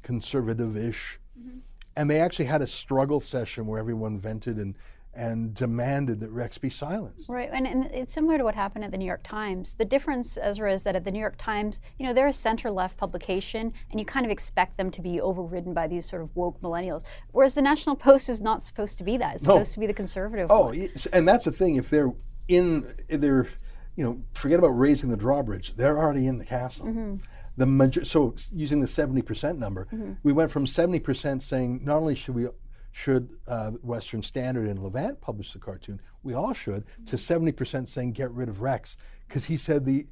conservative 0.02 0.76
ish. 0.76 1.20
Mm-hmm. 1.40 1.60
And 1.96 2.10
they 2.10 2.20
actually 2.20 2.46
had 2.46 2.64
a 2.64 2.68
struggle 2.68 3.20
session 3.20 3.68
where 3.68 3.78
everyone 3.78 4.20
vented 4.20 4.58
and 4.58 4.76
and 5.14 5.54
demanded 5.54 6.20
that 6.22 6.30
Rex 6.30 6.58
be 6.58 6.70
silenced. 6.70 7.28
Right, 7.28 7.50
and, 7.52 7.68
and, 7.68 7.86
it's 7.86 8.14
similar 8.14 8.38
to 8.38 8.44
what 8.44 8.56
happened 8.56 8.86
at 8.86 8.92
the 8.92 8.98
New 8.98 9.06
York 9.06 9.24
Times. 9.24 9.76
The 9.76 9.86
difference, 9.86 10.38
Ezra, 10.42 10.72
is 10.72 10.84
that 10.84 10.96
at 10.96 11.04
the 11.04 11.12
New 11.12 11.20
York 11.20 11.36
Times, 11.38 11.82
you 11.98 12.06
know, 12.06 12.14
they're 12.14 12.28
a 12.28 12.34
center-left 12.34 12.98
publication, 12.98 13.74
and 13.92 14.00
you 14.00 14.06
kind 14.06 14.26
of 14.26 14.32
expect 14.32 14.78
them 14.78 14.90
to 14.92 15.02
be 15.02 15.20
overridden 15.20 15.74
by 15.74 15.88
these 15.88 16.06
sort 16.06 16.22
of 16.22 16.34
woke 16.36 16.62
millennials. 16.62 17.04
Whereas 17.32 17.56
the 17.56 17.62
National 17.62 17.96
Post 17.96 18.30
is 18.30 18.40
not 18.40 18.64
supposed 18.64 18.98
to 19.00 19.04
be 19.04 19.18
that. 19.18 19.36
It's 19.36 19.46
no. 19.46 19.56
supposed 19.56 19.74
to 19.74 19.80
be 19.80 19.88
the 19.88 19.94
conservative. 19.94 20.48
Oh, 20.50 20.68
one. 20.68 20.88
and 21.12 21.28
that's 21.28 21.46
the 21.46 21.52
thing. 21.52 21.76
If 21.76 21.90
they're 21.90 22.14
in, 22.48 22.94
if 23.08 23.20
they're, 23.20 23.48
you 23.96 24.04
know, 24.04 24.22
forget 24.34 24.60
about 24.60 24.70
raising 24.70 25.10
the 25.10 25.18
drawbridge. 25.18 25.76
They're 25.76 25.98
already 25.98 26.28
in 26.28 26.38
the 26.38 26.46
castle. 26.46 26.88
Mm-hmm. 26.88 27.16
The 27.58 27.66
major, 27.66 28.06
so 28.06 28.34
using 28.54 28.80
the 28.80 28.88
seventy 28.88 29.22
percent 29.22 29.60
number, 29.60 29.88
mm-hmm. 29.92 30.14
we 30.24 30.32
went 30.32 30.52
from 30.52 30.66
seventy 30.66 31.00
percent 31.00 31.44
saying 31.44 31.82
not 31.84 31.98
only 31.98 32.16
should 32.16 32.34
we 32.34 32.48
should 32.92 33.30
uh, 33.48 33.72
Western 33.82 34.22
Standard 34.22 34.68
and 34.68 34.80
Levant 34.80 35.22
publish 35.22 35.54
the 35.54 35.60
cartoon? 35.60 36.02
We 36.24 36.34
all 36.34 36.54
should. 36.54 36.86
To 37.08 37.16
70% 37.16 37.88
saying 37.88 38.14
get 38.14 38.32
rid 38.32 38.50
of 38.50 38.62
Rex 38.62 38.98
because 39.28 39.46
he 39.46 39.58
said 39.58 39.86
the. 39.86 40.08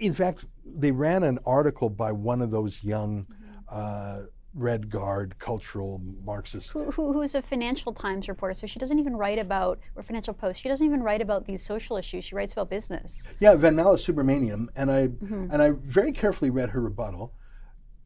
In 0.00 0.12
fact, 0.12 0.44
they 0.64 0.90
ran 0.90 1.22
an 1.22 1.38
article 1.46 1.88
by 1.88 2.12
one 2.12 2.42
of 2.42 2.50
those 2.50 2.82
young. 2.82 3.26
Uh, 3.68 4.22
Red 4.56 4.88
Guard 4.88 5.36
cultural 5.40 6.00
Marxists. 6.24 6.70
Who, 6.70 6.90
who, 6.92 7.12
who's 7.12 7.34
a 7.34 7.42
Financial 7.42 7.92
Times 7.92 8.28
reporter, 8.28 8.54
so 8.54 8.68
she 8.68 8.78
doesn't 8.78 9.00
even 9.00 9.16
write 9.16 9.38
about, 9.40 9.80
or 9.96 10.02
Financial 10.04 10.32
Post, 10.32 10.60
she 10.60 10.68
doesn't 10.68 10.86
even 10.86 11.02
write 11.02 11.20
about 11.20 11.46
these 11.46 11.60
social 11.60 11.96
issues. 11.96 12.24
She 12.24 12.36
writes 12.36 12.52
about 12.52 12.70
business. 12.70 13.26
Yeah, 13.40 13.56
Vanmala 13.56 13.96
Subramaniam, 13.96 14.68
and 14.76 14.92
I 14.92 15.08
mm-hmm. 15.08 15.48
and 15.50 15.60
I 15.60 15.72
very 15.72 16.12
carefully 16.12 16.50
read 16.50 16.70
her 16.70 16.80
rebuttal, 16.80 17.34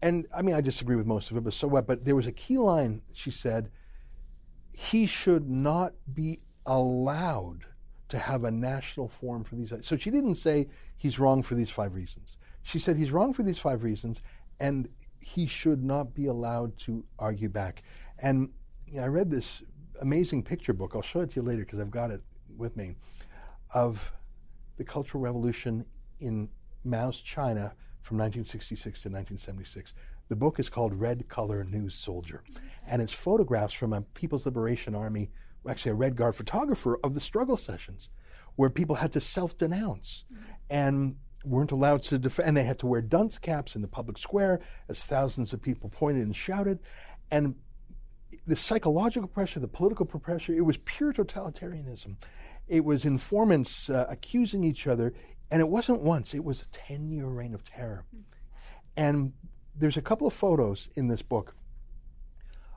and 0.01 0.27
I 0.35 0.41
mean 0.41 0.55
I 0.55 0.63
disagree 0.63 0.97
with 0.97 1.07
most 1.07 1.31
of 1.31 1.37
it, 1.37 1.45
but 1.45 1.53
so 1.53 1.69
what? 1.69 1.87
But 1.87 2.07
there 2.07 2.17
was 2.17 2.27
a 2.27 2.33
key 2.33 2.57
line 2.57 3.03
she 3.13 3.31
said 3.31 3.71
he 4.79 5.07
should 5.07 5.51
not 5.51 5.93
be 6.15 6.39
allowed 6.65 7.65
to 8.09 8.17
have 8.17 8.45
a 8.45 8.51
national 8.53 9.09
forum 9.09 9.43
for 9.43 9.57
these. 9.57 9.75
So 9.83 9.97
she 9.97 10.09
didn't 10.09 10.37
say 10.37 10.69
he's 10.97 11.19
wrong 11.19 11.43
for 11.43 11.57
these 11.57 11.69
five 11.69 11.97
reasons. 11.97 12.39
She 12.63 12.79
said 12.79 12.97
he's 12.97 13.11
wrong 13.11 13.35
for 13.35 13.43
these 13.43 13.59
five 13.59 13.83
reasons, 13.83 14.23
and 14.61 14.89
he 15.21 15.47
should 15.47 15.83
not 15.83 16.15
be 16.15 16.27
allowed 16.27 16.79
to 16.79 17.05
argue 17.19 17.49
back. 17.49 17.83
And 18.23 18.51
you 18.87 18.99
know, 18.99 19.07
I 19.07 19.09
read 19.09 19.33
this 19.33 19.65
amazing 20.01 20.45
picture 20.45 20.73
book. 20.73 20.93
I'll 20.95 21.03
show 21.03 21.23
it 21.23 21.31
to 21.31 21.41
you 21.41 21.47
later 21.47 21.65
because 21.65 21.81
I've 21.81 21.91
got 21.91 22.13
it 22.13 22.23
with 22.57 22.77
me 22.77 22.95
of 23.75 24.13
the 24.77 24.85
Cultural 24.85 25.21
Revolution 25.21 25.87
in 26.21 26.51
Mao's 26.85 27.21
China 27.21 27.75
from 28.03 28.19
1966 28.19 29.03
to 29.03 29.09
1976. 29.09 29.93
The 30.29 30.37
book 30.37 30.61
is 30.61 30.69
called 30.69 30.95
Red 30.95 31.29
Color 31.29 31.65
News 31.65 31.95
Soldier, 31.95 32.45
and 32.87 33.01
it's 33.01 33.15
photographs 33.15 33.73
from 33.73 33.95
a 33.95 34.03
People's 34.03 34.45
Liberation 34.45 34.95
Army, 34.95 35.31
actually 35.67 35.93
a 35.93 35.95
Red 35.95 36.17
Guard 36.17 36.37
photographer 36.37 36.99
of 37.03 37.15
the 37.15 37.21
struggle 37.21 37.57
sessions, 37.57 38.11
where 38.55 38.69
people 38.69 38.97
had 38.97 39.13
to 39.13 39.21
self-denounce 39.21 40.27
and 40.69 41.17
weren't 41.47 41.73
allowed 41.73 42.03
to 42.03 42.19
defend. 42.19 42.49
And 42.49 42.57
they 42.59 42.65
had 42.65 42.79
to 42.81 42.87
wear 42.87 43.01
dunce 43.01 43.39
caps 43.39 43.75
in 43.75 43.81
the 43.81 43.89
public 43.89 44.19
square 44.19 44.61
as 44.87 45.03
thousands 45.03 45.55
of 45.55 45.63
people 45.63 45.89
pointed 45.89 46.27
and 46.27 46.37
shouted, 46.37 46.81
and 47.31 47.55
the 48.47 48.57
psychological 48.57 49.29
pressure, 49.29 49.61
the 49.61 49.69
political 49.69 50.05
pressure, 50.05 50.53
it 50.53 50.65
was 50.65 50.77
pure 50.79 51.15
totalitarianism. 51.15 52.17
It 52.67 52.85
was 52.85 53.07
informants 53.07 53.89
uh, 53.89 54.05
accusing 54.11 54.63
each 54.63 54.87
other, 54.87 55.15
and 55.51 55.63
it 55.63 55.69
wasn't 55.71 56.03
once, 56.03 56.35
it 56.35 56.45
was 56.45 56.63
a 56.63 56.69
10 56.69 57.11
year 57.11 57.27
reign 57.27 57.55
of 57.55 57.65
terror. 57.65 58.05
And 58.97 59.33
there's 59.79 59.97
a 59.97 60.03
couple 60.03 60.27
of 60.27 60.33
photos 60.33 60.89
in 60.95 61.09
this 61.09 61.23
book 61.23 61.55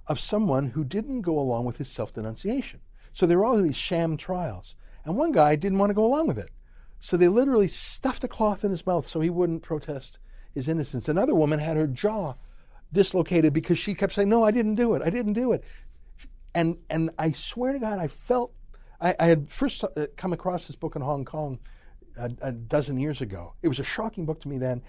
of 0.07 0.19
someone 0.19 0.69
who 0.69 0.83
didn't 0.83 1.21
go 1.21 1.37
along 1.37 1.65
with 1.65 1.77
his 1.77 1.89
self 1.89 2.13
denunciation. 2.13 2.81
So 3.13 3.25
there 3.25 3.37
were 3.37 3.45
all 3.45 3.61
these 3.61 3.75
sham 3.75 4.17
trials. 4.17 4.75
And 5.03 5.17
one 5.17 5.31
guy 5.31 5.55
didn't 5.55 5.79
want 5.79 5.89
to 5.89 5.95
go 5.95 6.05
along 6.05 6.27
with 6.27 6.37
it. 6.37 6.49
So 6.99 7.17
they 7.17 7.27
literally 7.27 7.67
stuffed 7.67 8.23
a 8.23 8.27
cloth 8.27 8.63
in 8.63 8.71
his 8.71 8.85
mouth 8.85 9.07
so 9.07 9.19
he 9.19 9.29
wouldn't 9.29 9.63
protest 9.63 10.19
his 10.53 10.67
innocence. 10.67 11.09
Another 11.09 11.33
woman 11.33 11.59
had 11.59 11.77
her 11.77 11.87
jaw 11.87 12.35
dislocated 12.93 13.53
because 13.53 13.79
she 13.79 13.95
kept 13.95 14.13
saying, 14.13 14.29
No, 14.29 14.43
I 14.43 14.51
didn't 14.51 14.75
do 14.75 14.93
it. 14.93 15.01
I 15.01 15.09
didn't 15.09 15.33
do 15.33 15.53
it. 15.53 15.63
And, 16.53 16.77
and 16.89 17.09
I 17.17 17.31
swear 17.31 17.73
to 17.73 17.79
God, 17.79 17.99
I 17.99 18.07
felt, 18.07 18.53
I, 18.99 19.15
I 19.19 19.25
had 19.25 19.49
first 19.49 19.83
uh, 19.83 20.07
come 20.17 20.33
across 20.33 20.67
this 20.67 20.75
book 20.75 20.95
in 20.95 21.01
Hong 21.01 21.25
Kong 21.25 21.59
a, 22.19 22.29
a 22.41 22.51
dozen 22.51 22.99
years 22.99 23.21
ago. 23.21 23.55
It 23.61 23.69
was 23.69 23.79
a 23.79 23.83
shocking 23.83 24.25
book 24.25 24.41
to 24.41 24.49
me 24.49 24.57
then. 24.57 24.83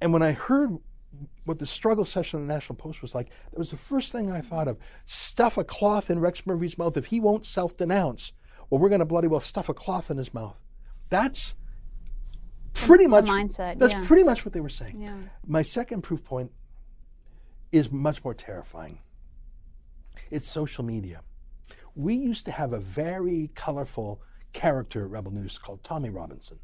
And 0.00 0.12
when 0.12 0.22
I 0.22 0.32
heard 0.32 0.76
what 1.44 1.58
the 1.58 1.66
struggle 1.66 2.04
session 2.04 2.40
in 2.40 2.46
the 2.46 2.52
National 2.52 2.76
Post 2.76 3.02
was 3.02 3.14
like, 3.14 3.30
that 3.50 3.58
was 3.58 3.70
the 3.70 3.76
first 3.76 4.12
thing 4.12 4.30
I 4.30 4.40
thought 4.40 4.68
of. 4.68 4.78
Stuff 5.06 5.58
a 5.58 5.64
cloth 5.64 6.10
in 6.10 6.20
Rex 6.20 6.46
Murphy's 6.46 6.78
mouth 6.78 6.96
if 6.96 7.06
he 7.06 7.20
won't 7.20 7.44
self 7.44 7.76
denounce. 7.76 8.32
Well, 8.68 8.80
we're 8.80 8.88
going 8.88 9.00
to 9.00 9.04
bloody 9.04 9.28
well 9.28 9.40
stuff 9.40 9.68
a 9.68 9.74
cloth 9.74 10.10
in 10.10 10.16
his 10.16 10.32
mouth. 10.32 10.60
That's 11.08 11.54
pretty 12.72 13.06
much 13.06 13.26
mindset. 13.26 13.78
That's 13.78 13.94
yeah. 13.94 14.04
pretty 14.06 14.22
much 14.22 14.44
what 14.44 14.54
they 14.54 14.60
were 14.60 14.68
saying. 14.68 15.00
Yeah. 15.00 15.16
My 15.46 15.62
second 15.62 16.02
proof 16.02 16.24
point 16.24 16.52
is 17.72 17.90
much 17.90 18.22
more 18.24 18.34
terrifying. 18.34 19.00
It's 20.30 20.48
social 20.48 20.84
media. 20.84 21.22
We 21.96 22.14
used 22.14 22.44
to 22.46 22.52
have 22.52 22.72
a 22.72 22.78
very 22.78 23.50
colorful 23.54 24.22
character 24.52 25.04
at 25.04 25.10
Rebel 25.10 25.32
News 25.32 25.58
called 25.58 25.82
Tommy 25.82 26.10
Robinson. 26.10 26.58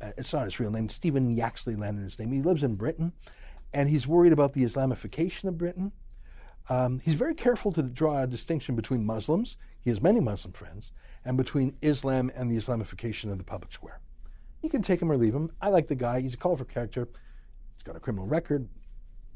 Uh, 0.00 0.10
it's 0.18 0.32
not 0.32 0.44
his 0.44 0.58
real 0.58 0.72
name. 0.72 0.88
Stephen 0.88 1.36
Yaxley-Lennon 1.36 2.02
his 2.02 2.18
name. 2.18 2.32
He 2.32 2.42
lives 2.42 2.62
in 2.62 2.74
Britain, 2.74 3.12
and 3.74 3.88
he's 3.88 4.06
worried 4.06 4.32
about 4.32 4.52
the 4.52 4.62
Islamification 4.62 5.44
of 5.44 5.58
Britain. 5.58 5.92
Um, 6.70 7.00
he's 7.00 7.14
very 7.14 7.34
careful 7.34 7.72
to 7.72 7.82
draw 7.82 8.22
a 8.22 8.26
distinction 8.26 8.74
between 8.74 9.04
Muslims. 9.04 9.56
He 9.80 9.90
has 9.90 10.00
many 10.00 10.20
Muslim 10.20 10.52
friends, 10.52 10.92
and 11.24 11.36
between 11.36 11.76
Islam 11.82 12.30
and 12.34 12.50
the 12.50 12.56
Islamification 12.56 13.30
of 13.30 13.36
the 13.38 13.44
public 13.44 13.72
square. 13.72 14.00
You 14.62 14.70
can 14.70 14.80
take 14.80 15.02
him 15.02 15.12
or 15.12 15.18
leave 15.18 15.34
him. 15.34 15.50
I 15.60 15.68
like 15.68 15.88
the 15.88 15.94
guy. 15.94 16.20
He's 16.20 16.32
a 16.32 16.38
colorful 16.38 16.64
character. 16.64 17.06
He's 17.74 17.82
got 17.82 17.96
a 17.96 18.00
criminal 18.00 18.26
record. 18.26 18.66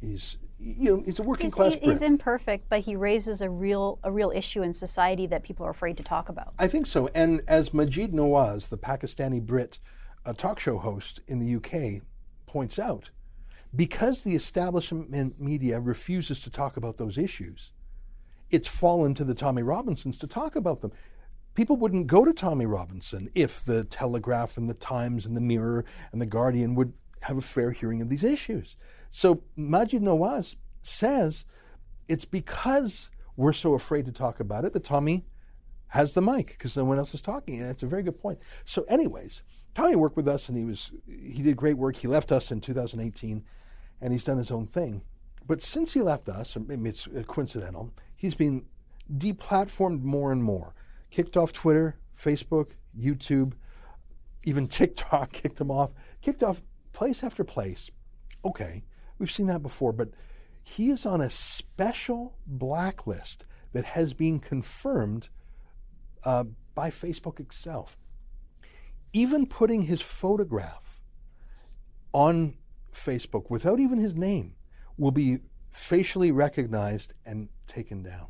He's 0.00 0.38
you 0.60 0.96
know 0.96 1.02
he's 1.04 1.18
a 1.18 1.22
working 1.22 1.46
He's, 1.46 1.54
class. 1.54 1.74
he- 1.74 1.80
he's 1.80 2.02
imperfect, 2.02 2.68
but 2.68 2.80
he 2.80 2.96
raises 2.96 3.42
a 3.42 3.50
real 3.50 3.98
a 4.04 4.10
real 4.10 4.30
issue 4.30 4.62
in 4.62 4.72
society 4.72 5.26
that 5.26 5.42
people 5.42 5.66
are 5.66 5.70
afraid 5.70 5.96
to 5.98 6.02
talk 6.02 6.28
about. 6.28 6.54
I 6.58 6.66
think 6.68 6.86
so. 6.86 7.08
And 7.14 7.42
as 7.46 7.70
Maajid 7.70 8.12
Nawaz, 8.12 8.68
the 8.68 8.78
Pakistani 8.78 9.42
Brit 9.42 9.78
a 10.24 10.32
talk 10.34 10.60
show 10.60 10.78
host 10.78 11.20
in 11.26 11.38
the 11.38 11.54
UK, 11.56 12.02
points 12.46 12.78
out, 12.78 13.10
because 13.74 14.22
the 14.22 14.34
establishment 14.34 15.40
media 15.40 15.80
refuses 15.80 16.40
to 16.42 16.50
talk 16.50 16.76
about 16.76 16.96
those 16.96 17.18
issues, 17.18 17.72
it's 18.50 18.68
fallen 18.68 19.14
to 19.14 19.24
the 19.24 19.34
Tommy 19.34 19.62
Robinsons 19.62 20.18
to 20.18 20.26
talk 20.26 20.56
about 20.56 20.80
them. 20.80 20.92
People 21.54 21.76
wouldn't 21.76 22.06
go 22.06 22.24
to 22.24 22.32
Tommy 22.32 22.66
Robinson 22.66 23.28
if 23.34 23.64
the 23.64 23.84
Telegraph 23.84 24.56
and 24.56 24.70
the 24.70 24.74
Times 24.74 25.26
and 25.26 25.36
the 25.36 25.40
Mirror 25.40 25.84
and 26.12 26.20
the 26.20 26.26
Guardian 26.26 26.74
would 26.76 26.92
have 27.22 27.36
a 27.36 27.42
fair 27.42 27.72
hearing 27.72 28.00
of 28.00 28.08
these 28.08 28.24
issues. 28.24 28.76
So 29.10 29.42
Maajid 29.58 30.00
Nawaz 30.00 30.56
says 30.82 31.44
it's 32.06 32.24
because 32.24 33.10
we're 33.36 33.52
so 33.52 33.74
afraid 33.74 34.06
to 34.06 34.12
talk 34.12 34.40
about 34.40 34.64
it 34.64 34.72
that 34.72 34.84
Tommy 34.84 35.24
has 35.88 36.14
the 36.14 36.22
mic 36.22 36.48
because 36.48 36.76
no 36.76 36.84
one 36.84 36.98
else 36.98 37.14
is 37.14 37.22
talking. 37.22 37.60
And 37.60 37.70
it's 37.70 37.82
a 37.82 37.86
very 37.86 38.02
good 38.02 38.20
point. 38.20 38.38
So, 38.64 38.82
anyways, 38.84 39.42
Tommy 39.74 39.96
worked 39.96 40.16
with 40.16 40.28
us 40.28 40.48
and 40.48 40.58
he 40.58 40.64
was 40.64 40.90
he 41.06 41.42
did 41.42 41.56
great 41.56 41.76
work. 41.76 41.96
He 41.96 42.08
left 42.08 42.32
us 42.32 42.50
in 42.50 42.60
2018 42.60 43.44
and 44.00 44.12
he's 44.12 44.24
done 44.24 44.38
his 44.38 44.50
own 44.50 44.66
thing. 44.66 45.02
But 45.46 45.62
since 45.62 45.94
he 45.94 46.02
left 46.02 46.28
us, 46.28 46.56
it's 46.56 47.06
uh, 47.08 47.22
coincidental, 47.26 47.92
he's 48.14 48.34
been 48.34 48.66
deplatformed 49.12 50.02
more 50.02 50.30
and 50.30 50.44
more. 50.44 50.74
Kicked 51.10 51.36
off 51.36 51.52
Twitter, 51.52 51.96
Facebook, 52.16 52.72
YouTube, 52.96 53.54
even 54.44 54.68
TikTok 54.68 55.32
kicked 55.32 55.60
him 55.60 55.70
off. 55.70 55.90
Kicked 56.20 56.42
off 56.42 56.62
place 56.92 57.24
after 57.24 57.44
place. 57.44 57.90
Okay, 58.44 58.84
we've 59.18 59.30
seen 59.30 59.46
that 59.46 59.62
before, 59.62 59.92
but 59.92 60.10
he 60.62 60.90
is 60.90 61.06
on 61.06 61.20
a 61.20 61.30
special 61.30 62.36
blacklist 62.46 63.46
that 63.72 63.84
has 63.84 64.12
been 64.14 64.38
confirmed 64.38 65.30
uh, 66.24 66.44
by 66.74 66.90
Facebook 66.90 67.40
itself. 67.40 67.98
Even 69.12 69.46
putting 69.46 69.82
his 69.82 70.02
photograph 70.02 71.00
on 72.12 72.54
Facebook 72.98 73.48
without 73.48 73.80
even 73.80 73.98
his 73.98 74.14
name 74.14 74.54
will 74.96 75.10
be 75.10 75.38
facially 75.60 76.32
recognized 76.32 77.14
and 77.24 77.48
taken 77.66 78.02
down. 78.02 78.26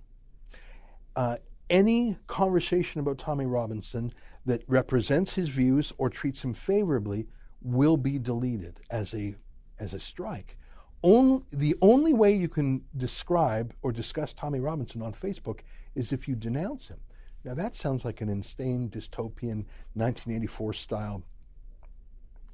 Uh, 1.17 1.37
any 1.71 2.17
conversation 2.27 3.01
about 3.01 3.19
Tommy 3.19 3.47
Robinson 3.47 4.13
that 4.47 4.63
represents 4.67 5.35
his 5.35 5.49
views 5.49 5.93
or 5.99 6.09
treats 6.09 6.45
him 6.45 6.55
favorably 6.55 7.27
will 7.61 7.97
be 7.97 8.19
deleted 8.19 8.81
as 8.91 9.15
a 9.15 9.35
as 9.81 9.93
a 9.93 10.01
strike. 10.01 10.57
Only, 11.03 11.45
the 11.53 11.77
only 11.81 12.13
way 12.13 12.33
you 12.33 12.49
can 12.49 12.85
describe 12.97 13.73
or 13.83 13.93
discuss 13.93 14.33
Tommy 14.33 14.59
Robinson 14.59 15.03
on 15.03 15.13
Facebook 15.13 15.61
is 15.95 16.13
if 16.13 16.27
you 16.27 16.35
denounce 16.35 16.89
him. 16.89 17.01
Now 17.45 17.55
that 17.55 17.75
sounds 17.75 18.05
like 18.05 18.21
an 18.21 18.29
insane 18.29 18.89
dystopian 18.91 19.67
1984 19.95 20.73
style 20.73 21.23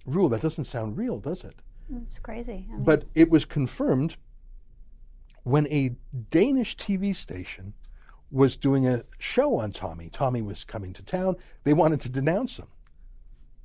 rule. 0.07 0.29
That 0.29 0.43
doesn't 0.43 0.65
sound 0.65 0.99
real, 0.99 1.19
does 1.19 1.45
it? 1.45 1.55
It's 2.03 2.19
crazy. 2.19 2.67
I 2.71 2.75
mean, 2.75 2.85
But 2.85 3.05
it 3.15 3.31
was 3.31 3.45
confirmed 3.45 4.17
when 5.43 5.67
a 5.69 5.97
Danish 6.31 6.77
TV 6.77 7.15
station 7.15 7.75
was 8.31 8.57
doing 8.57 8.87
a 8.87 9.03
show 9.19 9.57
on 9.57 9.71
Tommy. 9.73 10.09
Tommy 10.11 10.43
was 10.43 10.65
coming 10.65 10.93
to 10.95 11.05
town. 11.05 11.37
They 11.65 11.73
wanted 11.73 12.01
to 12.03 12.09
denounce 12.09 12.59
him. 12.59 12.67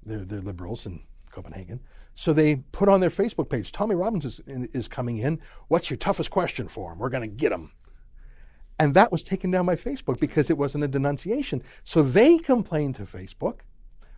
They're, 0.05 0.25
they're 0.25 0.41
liberals 0.41 0.85
in 0.85 1.01
Copenhagen. 1.31 1.79
So 2.13 2.33
they 2.33 2.57
put 2.71 2.89
on 2.89 2.99
their 2.99 3.09
Facebook 3.09 3.49
page 3.49 3.71
Tommy 3.71 3.95
Robbins 3.95 4.25
is, 4.25 4.39
is 4.45 4.87
coming 4.87 5.17
in. 5.17 5.39
What's 5.69 5.89
your 5.89 5.97
toughest 5.97 6.29
question 6.29 6.67
for 6.67 6.91
him? 6.91 6.99
We're 6.99 7.09
going 7.09 7.27
to 7.27 7.35
get 7.35 7.51
him. 7.51 7.71
And 8.77 8.93
that 8.93 9.11
was 9.11 9.23
taken 9.23 9.51
down 9.51 9.65
by 9.65 9.75
Facebook 9.75 10.19
because 10.19 10.49
it 10.49 10.57
wasn't 10.57 10.83
a 10.83 10.87
denunciation. 10.87 11.63
So 11.83 12.01
they 12.01 12.37
complained 12.37 12.95
to 12.95 13.03
Facebook. 13.03 13.59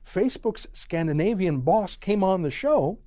Facebook's 0.05 0.67
Scandinavian 0.73 1.61
boss 1.61 1.95
came 1.95 2.23
on 2.23 2.41
the 2.41 2.51
show 2.51 2.99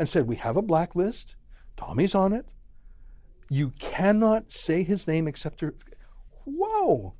and 0.00 0.08
said, 0.08 0.26
We 0.26 0.36
have 0.36 0.56
a 0.56 0.62
blacklist. 0.62 1.36
Tommy's 1.76 2.14
on 2.14 2.32
it. 2.32 2.46
You 3.50 3.74
cannot 3.78 4.50
say 4.50 4.82
his 4.82 5.06
name 5.06 5.28
except 5.28 5.60
to. 5.60 5.74
Whoa! 6.44 7.14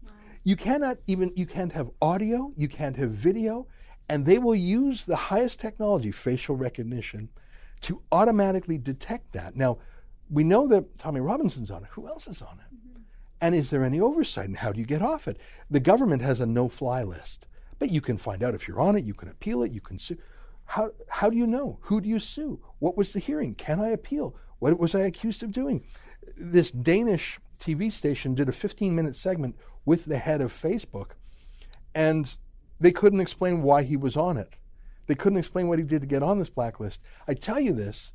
You 0.45 0.57
cannot 0.57 0.97
even, 1.07 1.31
you 1.37 1.45
can't 1.45 1.73
have 1.73 1.91
audio, 2.01 2.55
you 2.57 2.69
can't 2.69 2.97
have 2.97 3.11
video, 3.11 3.67
and 4.09 4.25
they 4.25 4.39
will 4.39 4.55
use 4.55 5.05
the 5.05 5.17
highest 5.17 5.61
technology, 5.61 6.11
facial 6.11 6.57
recognition, 6.57 7.29
to 7.83 8.01
automatically 8.11 8.79
detect 8.79 9.35
that. 9.35 9.55
Now, 9.55 9.79
we 10.31 10.43
know 10.43 10.67
that 10.69 10.99
Tommy 10.99 11.21
Robinson's 11.21 11.71
on 11.71 11.83
it. 11.83 11.91
Who 11.93 12.09
else 12.09 12.27
is 12.27 12.41
on 12.41 12.61
it? 12.61 12.75
Mm-hmm. 12.75 13.03
And 13.43 13.55
is 13.55 13.69
there 13.69 13.85
any 13.85 14.01
oversight? 14.01 14.49
And 14.49 14.57
how 14.57 14.73
do 14.73 14.81
you 14.81 14.87
get 14.87 15.03
off 15.03 15.29
it? 15.29 15.37
The 15.69 15.81
government 15.81 16.23
has 16.23 16.41
a 16.41 16.47
no 16.47 16.71
fly 16.71 17.03
list, 17.03 17.47
but 17.79 17.91
you 17.91 18.01
can 18.01 18.17
find 18.17 18.43
out 18.43 18.55
if 18.55 18.67
you're 18.67 18.81
on 18.81 18.97
it, 18.97 19.05
you 19.05 19.13
can 19.13 19.29
appeal 19.29 19.63
it, 19.63 19.73
you 19.73 19.83
can 19.83 19.99
sue. 19.99 20.17
How, 20.65 20.93
how 21.09 21.29
do 21.29 21.37
you 21.37 21.47
know? 21.47 21.79
Who 21.83 22.01
do 22.01 22.09
you 22.09 22.19
sue? 22.19 22.63
What 22.81 22.97
was 22.97 23.13
the 23.13 23.21
hearing? 23.21 23.55
Can 23.55 23.79
I 23.79 23.91
appeal? 23.91 24.35
What 24.59 24.79
was 24.79 24.95
I 24.95 25.01
accused 25.01 25.43
of 25.43 25.53
doing? 25.53 25.85
This 26.37 26.71
Danish 26.71 27.39
TV 27.59 27.93
station 27.93 28.35
did 28.35 28.49
a 28.49 28.53
15 28.53 28.95
minute 28.95 29.15
segment 29.15 29.57
with 29.85 30.07
the 30.07 30.19
head 30.19 30.41
of 30.41 30.53
Facebook, 30.53 31.13
and 31.95 32.37
they 32.81 32.91
couldn't 32.91 33.21
explain 33.21 33.63
why 33.63 33.85
he 33.85 33.97
was 33.97 34.17
on 34.17 34.37
it. 34.37 34.55
They 35.07 35.15
couldn't 35.15 35.39
explain 35.39 35.69
what 35.69 35.79
he 35.79 35.85
did 35.85 36.01
to 36.01 36.07
get 36.07 36.23
on 36.23 36.39
this 36.39 36.51
blacklist. 36.51 37.01
I 37.29 37.35
tell 37.35 37.61
you 37.61 37.73
this 37.73 38.13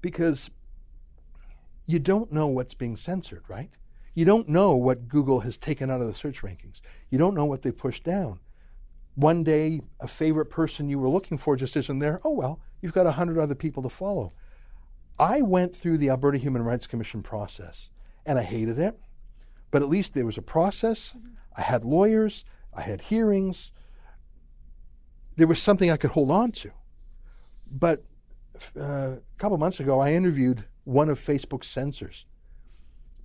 because 0.00 0.50
you 1.86 1.98
don't 1.98 2.32
know 2.32 2.48
what's 2.48 2.74
being 2.74 2.96
censored, 2.96 3.44
right? 3.48 3.70
You 4.14 4.24
don't 4.24 4.48
know 4.48 4.76
what 4.76 5.08
Google 5.08 5.40
has 5.40 5.56
taken 5.56 5.90
out 5.90 6.00
of 6.00 6.06
the 6.06 6.14
search 6.14 6.42
rankings. 6.42 6.80
You 7.10 7.18
don't 7.18 7.34
know 7.34 7.46
what 7.46 7.62
they 7.62 7.72
pushed 7.72 8.04
down. 8.04 8.40
One 9.14 9.44
day, 9.44 9.80
a 10.00 10.08
favorite 10.08 10.46
person 10.46 10.88
you 10.88 10.98
were 10.98 11.08
looking 11.08 11.38
for 11.38 11.56
just 11.56 11.76
isn't 11.76 12.00
there. 12.00 12.20
Oh, 12.24 12.32
well, 12.32 12.60
you've 12.84 12.92
got 12.92 13.06
100 13.06 13.38
other 13.38 13.54
people 13.54 13.82
to 13.82 13.88
follow. 13.88 14.34
I 15.18 15.40
went 15.40 15.74
through 15.74 15.96
the 15.96 16.10
Alberta 16.10 16.36
Human 16.36 16.62
Rights 16.62 16.86
Commission 16.86 17.22
process 17.22 17.88
and 18.26 18.38
I 18.38 18.42
hated 18.42 18.78
it, 18.78 19.00
but 19.70 19.80
at 19.80 19.88
least 19.88 20.12
there 20.12 20.26
was 20.26 20.36
a 20.36 20.42
process. 20.42 21.16
I 21.56 21.62
had 21.62 21.82
lawyers, 21.82 22.44
I 22.74 22.82
had 22.82 23.00
hearings. 23.00 23.72
There 25.38 25.46
was 25.46 25.62
something 25.62 25.90
I 25.90 25.96
could 25.96 26.10
hold 26.10 26.30
on 26.30 26.52
to. 26.52 26.72
But 27.70 28.02
uh, 28.78 28.82
a 28.82 29.20
couple 29.38 29.56
months 29.56 29.80
ago, 29.80 29.98
I 29.98 30.12
interviewed 30.12 30.66
one 30.84 31.08
of 31.08 31.18
Facebook's 31.18 31.68
censors 31.68 32.26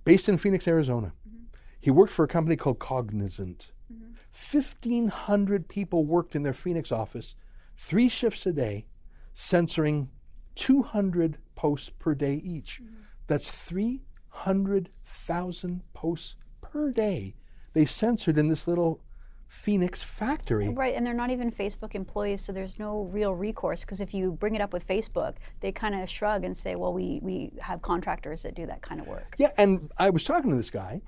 based 0.06 0.26
in 0.26 0.38
Phoenix, 0.38 0.66
Arizona. 0.66 1.12
He 1.78 1.90
worked 1.90 2.12
for 2.12 2.24
a 2.24 2.28
company 2.28 2.56
called 2.56 2.78
Cognizant. 2.78 3.72
1,500 3.90 5.68
people 5.68 6.06
worked 6.06 6.34
in 6.34 6.44
their 6.44 6.54
Phoenix 6.54 6.90
office, 6.90 7.34
three 7.76 8.08
shifts 8.08 8.46
a 8.46 8.54
day, 8.54 8.86
censoring 9.32 10.10
200 10.54 11.38
posts 11.54 11.90
per 11.90 12.14
day 12.14 12.40
each. 12.44 12.80
That's 13.26 13.50
300,000 13.50 15.82
posts 15.92 16.36
per 16.60 16.90
day 16.90 17.34
they 17.72 17.84
censored 17.84 18.38
in 18.38 18.48
this 18.48 18.66
little 18.66 19.00
Phoenix 19.46 20.02
factory. 20.02 20.68
Right, 20.68 20.94
and 20.94 21.04
they're 21.04 21.12
not 21.12 21.30
even 21.30 21.50
Facebook 21.50 21.94
employees, 21.94 22.40
so 22.40 22.52
there's 22.52 22.78
no 22.78 23.08
real 23.12 23.34
recourse. 23.34 23.80
Because 23.80 24.00
if 24.00 24.14
you 24.14 24.32
bring 24.32 24.54
it 24.54 24.60
up 24.60 24.72
with 24.72 24.86
Facebook, 24.86 25.34
they 25.60 25.72
kind 25.72 26.00
of 26.00 26.08
shrug 26.08 26.44
and 26.44 26.56
say, 26.56 26.76
"Well, 26.76 26.92
we 26.92 27.18
we 27.22 27.52
have 27.60 27.82
contractors 27.82 28.44
that 28.44 28.54
do 28.54 28.66
that 28.66 28.82
kind 28.82 29.00
of 29.00 29.08
work." 29.08 29.34
Yeah, 29.38 29.50
and 29.58 29.90
I 29.98 30.10
was 30.10 30.22
talking 30.22 30.50
to 30.50 30.56
this 30.56 30.70
guy, 30.70 31.02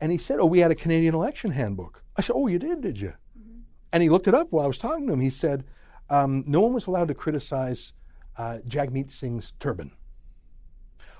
and 0.00 0.12
he 0.12 0.18
said, 0.18 0.40
"Oh, 0.40 0.46
we 0.46 0.60
had 0.60 0.70
a 0.70 0.74
Canadian 0.74 1.14
election 1.14 1.52
handbook." 1.52 2.02
I 2.16 2.22
said, 2.22 2.34
"Oh, 2.36 2.48
you 2.48 2.58
did, 2.58 2.82
did 2.82 3.00
you?" 3.00 3.14
Mm-hmm. 3.38 3.60
And 3.92 4.02
he 4.02 4.10
looked 4.10 4.28
it 4.28 4.34
up 4.34 4.48
while 4.50 4.64
I 4.64 4.68
was 4.68 4.78
talking 4.78 5.06
to 5.06 5.14
him. 5.14 5.20
He 5.20 5.30
said, 5.30 5.64
um, 6.10 6.44
"No 6.46 6.60
one 6.60 6.72
was 6.72 6.86
allowed 6.86 7.08
to 7.08 7.14
criticize 7.14 7.92
uh, 8.36 8.58
Jagmeet 8.66 9.10
Singh's 9.10 9.52
turban." 9.58 9.92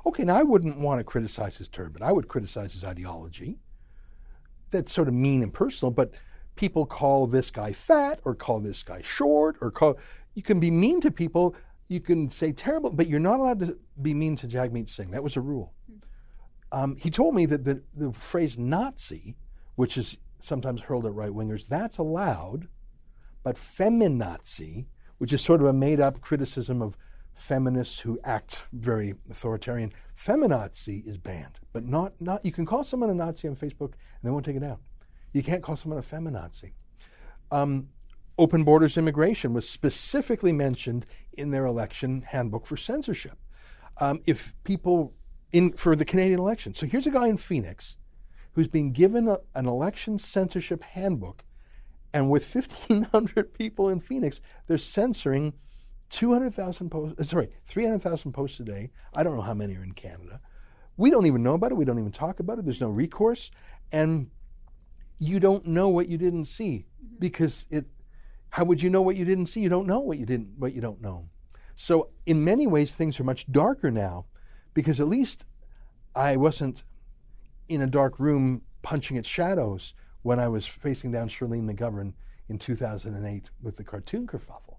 Okay, 0.05 0.25
now 0.25 0.37
I 0.37 0.42
wouldn't 0.42 0.79
want 0.79 1.01
to 1.01 1.05
criticize 1.05 1.59
his 1.59 1.68
turban. 1.68 2.03
I 2.03 2.12
would 2.12 2.29
criticize 2.29 2.72
his 2.72 2.85
ideology. 2.85 3.59
That's 4.70 4.92
sort 4.92 5.09
of 5.09 5.14
mean 5.14 5.42
and 5.42 5.53
personal, 5.53 5.90
but 5.90 6.12
people 6.55 6.87
call 6.87 7.27
this 7.27 7.51
guy 7.51 7.72
fat 7.72 8.20
or 8.25 8.35
call 8.35 8.61
this 8.61 8.83
guy 8.83 9.03
short 9.03 9.57
or 9.61 9.70
call. 9.70 9.99
You 10.35 10.42
can 10.42 10.61
be 10.61 10.70
mean 10.70 11.01
to 11.01 11.11
people. 11.11 11.57
You 11.88 12.01
can 12.01 12.31
say 12.31 12.53
terrible, 12.53 12.92
but 12.92 13.09
you're 13.09 13.20
not 13.20 13.40
allowed 13.40 13.61
to 13.61 13.79
be 14.01 14.14
mean 14.14 14.37
to 14.37 14.49
Jagmeet 14.49 14.88
Singh. 14.88 15.11
That 15.11 15.22
was 15.22 15.37
a 15.37 15.40
rule. 15.40 15.72
Um, 16.72 16.96
he 16.96 17.11
told 17.11 17.35
me 17.35 17.46
that 17.46 17.64
the, 17.64 17.83
the 17.94 18.12
phrase 18.12 18.59
Nazi 18.59 19.37
which 19.77 19.96
is 19.96 20.16
sometimes 20.38 20.83
hurled 20.83 21.07
at 21.07 21.12
right 21.12 21.31
wingers, 21.31 21.68
that's 21.68 21.99
allowed. 21.99 22.66
But 23.46 23.54
feminazi, 23.54 24.87
which 25.18 25.32
is 25.32 25.40
sort 25.40 25.61
of 25.61 25.68
a 25.68 25.72
made 25.72 26.00
up 26.00 26.20
criticism 26.20 26.82
of 26.82 26.96
feminists 27.32 28.00
who 28.00 28.18
act 28.24 28.64
very 28.72 29.14
authoritarian, 29.30 29.92
feminazi 30.18 31.06
is 31.06 31.16
banned. 31.16 31.61
But 31.72 31.85
not, 31.85 32.20
not 32.20 32.44
you 32.44 32.50
can 32.50 32.66
call 32.66 32.82
someone 32.82 33.09
a 33.09 33.14
Nazi 33.14 33.46
on 33.46 33.54
Facebook 33.54 33.92
and 33.92 34.24
they 34.24 34.30
won't 34.30 34.44
take 34.44 34.56
it 34.56 34.62
down. 34.62 34.78
You 35.32 35.44
can't 35.44 35.62
call 35.62 35.76
someone 35.76 36.00
a 36.00 36.02
feminazi. 36.02 36.72
Um, 37.52 37.90
open 38.37 38.64
borders 38.64 38.98
immigration 38.98 39.52
was 39.54 39.68
specifically 39.68 40.50
mentioned 40.50 41.06
in 41.35 41.52
their 41.52 41.66
election 41.66 42.22
handbook 42.22 42.66
for 42.66 42.76
censorship. 42.76 43.38
Um, 44.00 44.22
if 44.26 44.56
people 44.64 45.14
in 45.52 45.70
for 45.70 45.94
the 45.94 46.04
Canadian 46.04 46.40
election, 46.40 46.74
so 46.74 46.85
here's 46.85 47.06
a 47.06 47.12
guy 47.12 47.28
in 47.28 47.37
Phoenix 47.37 47.96
who's 48.54 48.66
been 48.66 48.90
given 48.90 49.28
a, 49.28 49.38
an 49.54 49.68
election 49.68 50.18
censorship 50.18 50.82
handbook, 50.82 51.44
and 52.16 52.31
with 52.31 52.55
1,500 52.55 53.52
people 53.52 53.90
in 53.90 54.00
Phoenix, 54.00 54.40
they're 54.66 54.79
censoring 54.79 55.52
200,000 56.09 56.88
posts. 56.88 57.20
Uh, 57.20 57.24
sorry, 57.24 57.50
300,000 57.66 58.33
posts 58.33 58.59
a 58.59 58.64
day. 58.64 58.90
I 59.12 59.22
don't 59.22 59.37
know 59.37 59.42
how 59.42 59.52
many 59.52 59.76
are 59.76 59.85
in 59.85 59.92
Canada. 59.92 60.40
We 60.96 61.11
don't 61.11 61.26
even 61.26 61.42
know 61.42 61.52
about 61.52 61.72
it. 61.72 61.74
We 61.74 61.85
don't 61.85 61.98
even 61.98 62.12
talk 62.12 62.40
about 62.40 62.59
it. 62.59 62.64
There's 62.64 62.81
no 62.81 62.88
recourse, 62.88 63.50
and 63.92 64.31
you 65.18 65.40
don't 65.40 65.66
know 65.66 65.90
what 65.90 66.09
you 66.09 66.16
didn't 66.16 66.46
see 66.46 66.87
because 67.18 67.66
it 67.68 67.85
how 68.48 68.64
would 68.64 68.81
you 68.81 68.88
know 68.88 69.02
what 69.02 69.16
you 69.16 69.26
didn't 69.26 69.48
see? 69.48 69.61
You 69.61 69.68
don't 69.68 69.87
know 69.87 70.00
what 70.00 70.16
you 70.16 70.24
didn't 70.24 70.59
what 70.59 70.72
you 70.72 70.81
don't 70.81 71.02
know. 71.02 71.29
So 71.74 72.09
in 72.24 72.42
many 72.42 72.66
ways 72.66 72.96
things 72.96 73.20
are 73.20 73.24
much 73.24 73.52
darker 73.52 73.90
now 73.90 74.24
because 74.72 75.00
at 75.00 75.07
least 75.07 75.44
I 76.14 76.38
wasn't 76.38 76.83
in 77.68 77.83
a 77.83 77.87
dark 77.87 78.18
room 78.18 78.62
punching 78.81 79.18
at 79.18 79.26
shadows 79.26 79.92
when 80.26 80.40
I 80.40 80.48
was 80.48 80.66
facing 80.66 81.12
down 81.12 81.28
Shirlene 81.28 81.72
McGovern 81.72 82.12
in 82.48 82.58
2008 82.58 83.48
with 83.62 83.76
the 83.76 83.84
cartoon 83.84 84.26
kerfuffle. 84.26 84.78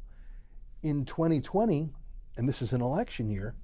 In 0.84 1.06
2020, 1.06 1.90
and 2.36 2.50
this 2.50 2.62
is 2.62 2.74
an 2.74 2.82
election 2.82 3.30
year, 3.30 3.56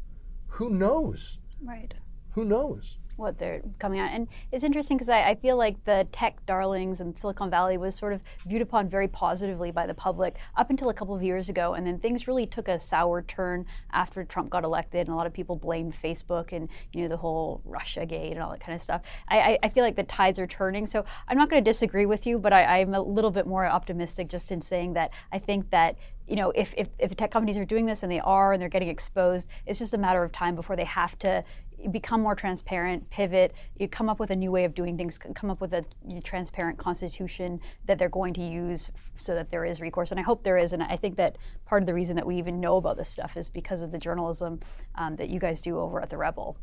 who 0.48 0.70
knows? 0.70 1.40
Right. 1.62 1.94
Who 2.36 2.46
knows? 2.46 3.00
What 3.16 3.38
they're 3.38 3.62
coming 3.80 4.00
out. 4.00 4.12
And 4.12 4.28
it's 4.52 4.64
interesting 4.64 4.98
because 4.98 5.10
I, 5.10 5.30
I, 5.30 5.36
feel 5.36 5.58
like 5.58 5.84
the 5.86 6.08
tech 6.12 6.44
darlings 6.46 7.02
and 7.02 7.18
Silicon 7.18 7.50
Valley 7.50 7.78
was 7.78 7.96
sort 7.96 8.14
of 8.14 8.24
viewed 8.46 8.62
upon 8.62 8.90
very 8.90 9.08
positively 9.08 9.72
by 9.72 9.86
the 9.86 9.94
public 9.94 10.38
up 10.56 10.70
until 10.70 10.90
a 10.90 10.94
couple 10.94 11.16
of 11.16 11.22
years 11.22 11.50
ago. 11.50 11.74
And 11.74 11.86
then 11.86 12.00
things 12.00 12.28
really 12.28 12.46
took 12.46 12.68
a 12.68 12.80
sour 12.80 13.22
turn 13.22 13.66
after 13.92 14.24
Trump 14.24 14.50
got 14.50 14.64
elected. 14.64 15.08
And 15.08 15.10
a 15.10 15.16
lot 15.16 15.28
of 15.28 15.34
people 15.34 15.56
blamed 15.56 15.94
Facebook 15.94 16.54
and, 16.54 16.70
you 16.92 17.04
know, 17.04 17.08
the 17.08 17.18
whole 17.18 17.62
Russia 17.66 18.06
gate 18.06 18.34
and 18.34 18.42
all 18.42 18.52
that 18.52 18.62
kind 18.62 18.76
of 18.76 18.82
stuff. 18.82 19.04
I, 19.30 19.58
I 19.62 19.70
feel 19.70 19.84
like 19.84 19.96
the 19.96 20.04
tides 20.04 20.40
are 20.40 20.48
turning. 20.48 20.86
So 20.86 21.06
I'm 21.28 21.38
not 21.38 21.50
going 21.50 21.64
to 21.64 21.70
disagree 21.70 22.06
with 22.06 22.26
you, 22.26 22.40
but 22.40 22.54
I, 22.54 22.80
I'm 22.80 22.94
a 22.94 23.02
little 23.02 23.32
bit 23.32 23.46
more 23.46 23.66
optimistic 23.66 24.30
just 24.30 24.52
in 24.52 24.62
saying 24.62 24.94
that 24.94 25.12
I 25.32 25.40
think 25.40 25.70
that 25.72 25.98
you 26.28 26.36
know, 26.38 26.52
if, 26.56 26.74
if, 26.78 26.88
if 27.00 27.16
tech 27.16 27.32
companies 27.32 27.58
are 27.58 27.66
doing 27.66 27.86
this 27.86 28.04
and 28.04 28.12
they 28.12 28.20
are 28.22 28.54
and 28.54 28.62
they're 28.62 28.70
getting 28.70 28.88
exposed, 28.88 29.50
it's 29.66 29.80
just 29.80 29.94
a 29.94 29.98
matter 29.98 30.24
of 30.24 30.32
time 30.32 30.56
before 30.56 30.76
they 30.76 30.86
have 30.86 31.20
to 31.20 31.44
become 31.92 32.22
more 32.22 32.36
transparent, 32.36 33.10
pivot, 33.10 33.54
you 33.78 33.88
come 33.88 34.10
up 34.10 34.20
with 34.20 34.30
a 34.30 34.36
new 34.36 34.52
way 34.52 34.64
of 34.64 34.74
doing 34.74 34.98
things, 34.98 35.18
come 35.18 35.50
up 35.50 35.62
with 35.62 35.74
a 35.74 35.86
transparent 36.24 36.78
constitution 36.78 37.60
that 37.86 37.98
they're 37.98 38.10
going 38.10 38.34
to 38.34 38.42
use 38.42 38.92
so 39.16 39.34
that 39.36 39.52
there 39.52 39.66
is 39.66 39.82
recourse. 39.82 40.12
And 40.12 40.20
I 40.20 40.24
hope 40.24 40.44
there 40.44 40.58
is. 40.58 40.74
And 40.74 40.84
I 40.84 40.98
think 40.98 41.18
that 41.18 41.38
part 41.66 41.84
of 41.84 41.88
the 41.88 41.94
reason 41.94 42.16
that 42.16 42.26
we 42.26 42.38
even 42.38 42.60
know 42.60 42.78
about 42.78 42.98
this 42.98 43.10
stuff 43.10 43.38
is 43.38 43.50
because 43.50 43.82
of 43.82 43.92
the 43.92 43.98
journalism 43.98 44.60
um, 44.96 45.16
that 45.18 45.30
you 45.30 45.40
guys 45.40 45.62
do 45.62 45.80
over 45.80 46.02
at 46.02 46.10
The 46.10 46.18
Rebel. 46.18 46.58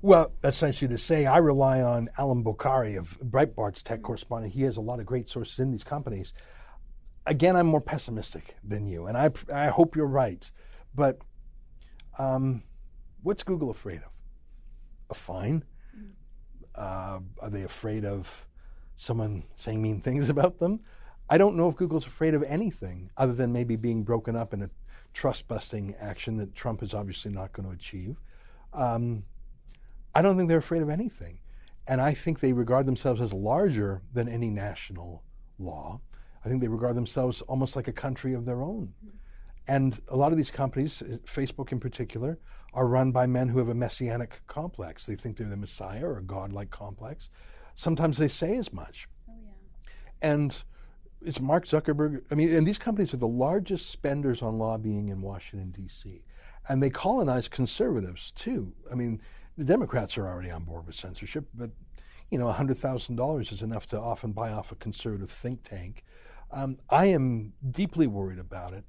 Well, 0.00 0.32
essentially 0.44 0.88
to 0.88 0.98
say, 0.98 1.26
I 1.26 1.38
rely 1.38 1.80
on 1.82 2.08
Allum 2.18 2.44
Bokhari 2.44 2.96
of 2.96 3.18
Breitbart's 3.18 3.82
tech 3.82 4.02
correspondent. 4.02 4.54
He 4.54 4.62
has 4.62 4.76
a 4.76 4.80
lot 4.80 5.00
of 5.00 5.06
great 5.06 5.28
sources 5.28 5.58
in 5.58 5.72
these 5.72 5.82
companies. 5.82 6.32
Again, 7.26 7.56
I'm 7.56 7.66
more 7.66 7.80
pessimistic 7.80 8.56
than 8.62 8.86
you, 8.86 9.06
and 9.06 9.16
I, 9.16 9.30
I 9.52 9.68
hope 9.68 9.96
you're 9.96 10.06
right. 10.06 10.50
But 10.94 11.18
um, 12.18 12.62
what's 13.22 13.42
Google 13.42 13.70
afraid 13.70 13.98
of? 13.98 14.17
A 15.10 15.14
fine? 15.14 15.64
Uh, 16.74 17.20
are 17.40 17.50
they 17.50 17.62
afraid 17.62 18.04
of 18.04 18.46
someone 18.94 19.44
saying 19.54 19.82
mean 19.82 20.00
things 20.00 20.28
about 20.34 20.58
them? 20.58 20.80
I 21.30 21.36
don't 21.36 21.56
know 21.56 21.68
if 21.68 21.76
Google's 21.76 22.06
afraid 22.06 22.34
of 22.34 22.42
anything 22.44 23.10
other 23.16 23.34
than 23.34 23.52
maybe 23.52 23.76
being 23.76 24.02
broken 24.02 24.34
up 24.34 24.54
in 24.54 24.62
a 24.62 24.70
trust 25.12 25.48
busting 25.48 25.94
action 26.00 26.36
that 26.38 26.54
Trump 26.54 26.82
is 26.82 26.94
obviously 26.94 27.30
not 27.30 27.52
going 27.52 27.68
to 27.68 27.74
achieve. 27.74 28.16
Um, 28.72 29.24
I 30.14 30.22
don't 30.22 30.36
think 30.36 30.48
they're 30.48 30.58
afraid 30.58 30.82
of 30.82 30.88
anything. 30.88 31.40
And 31.86 32.00
I 32.00 32.12
think 32.12 32.40
they 32.40 32.52
regard 32.52 32.86
themselves 32.86 33.20
as 33.20 33.32
larger 33.32 34.02
than 34.12 34.28
any 34.28 34.50
national 34.50 35.22
law. 35.58 36.00
I 36.44 36.48
think 36.48 36.60
they 36.60 36.68
regard 36.68 36.96
themselves 36.96 37.42
almost 37.42 37.76
like 37.76 37.88
a 37.88 37.92
country 37.92 38.34
of 38.34 38.44
their 38.44 38.62
own. 38.62 38.92
And 39.66 40.00
a 40.08 40.16
lot 40.16 40.32
of 40.32 40.38
these 40.38 40.50
companies, 40.50 41.02
Facebook 41.24 41.72
in 41.72 41.80
particular, 41.80 42.38
are 42.74 42.86
run 42.86 43.12
by 43.12 43.26
men 43.26 43.48
who 43.48 43.58
have 43.58 43.68
a 43.68 43.74
messianic 43.74 44.40
complex. 44.46 45.06
They 45.06 45.14
think 45.14 45.36
they're 45.36 45.48
the 45.48 45.56
Messiah 45.56 46.06
or 46.06 46.18
a 46.18 46.22
godlike 46.22 46.70
complex. 46.70 47.30
Sometimes 47.74 48.18
they 48.18 48.28
say 48.28 48.56
as 48.56 48.72
much. 48.72 49.08
Oh, 49.28 49.34
yeah. 49.42 50.30
And 50.30 50.62
it's 51.22 51.40
Mark 51.40 51.64
Zuckerberg. 51.66 52.24
I 52.30 52.34
mean, 52.34 52.52
and 52.54 52.66
these 52.66 52.78
companies 52.78 53.14
are 53.14 53.18
the 53.18 53.26
largest 53.26 53.90
spenders 53.90 54.42
on 54.42 54.58
lobbying 54.58 55.08
in 55.08 55.22
Washington, 55.22 55.70
D.C. 55.70 56.22
And 56.68 56.82
they 56.82 56.90
colonize 56.90 57.48
conservatives 57.48 58.30
too. 58.32 58.74
I 58.92 58.94
mean, 58.94 59.20
the 59.56 59.64
Democrats 59.64 60.16
are 60.18 60.26
already 60.26 60.50
on 60.50 60.64
board 60.64 60.86
with 60.86 60.94
censorship, 60.94 61.46
but 61.54 61.70
you 62.30 62.38
know, 62.38 62.46
$100,000 62.46 63.52
is 63.52 63.62
enough 63.62 63.86
to 63.88 63.98
often 63.98 64.32
buy 64.32 64.50
off 64.50 64.70
a 64.70 64.76
conservative 64.76 65.30
think 65.30 65.62
tank. 65.62 66.04
Um, 66.50 66.78
I 66.90 67.06
am 67.06 67.54
deeply 67.68 68.06
worried 68.06 68.38
about 68.38 68.72
it. 68.74 68.84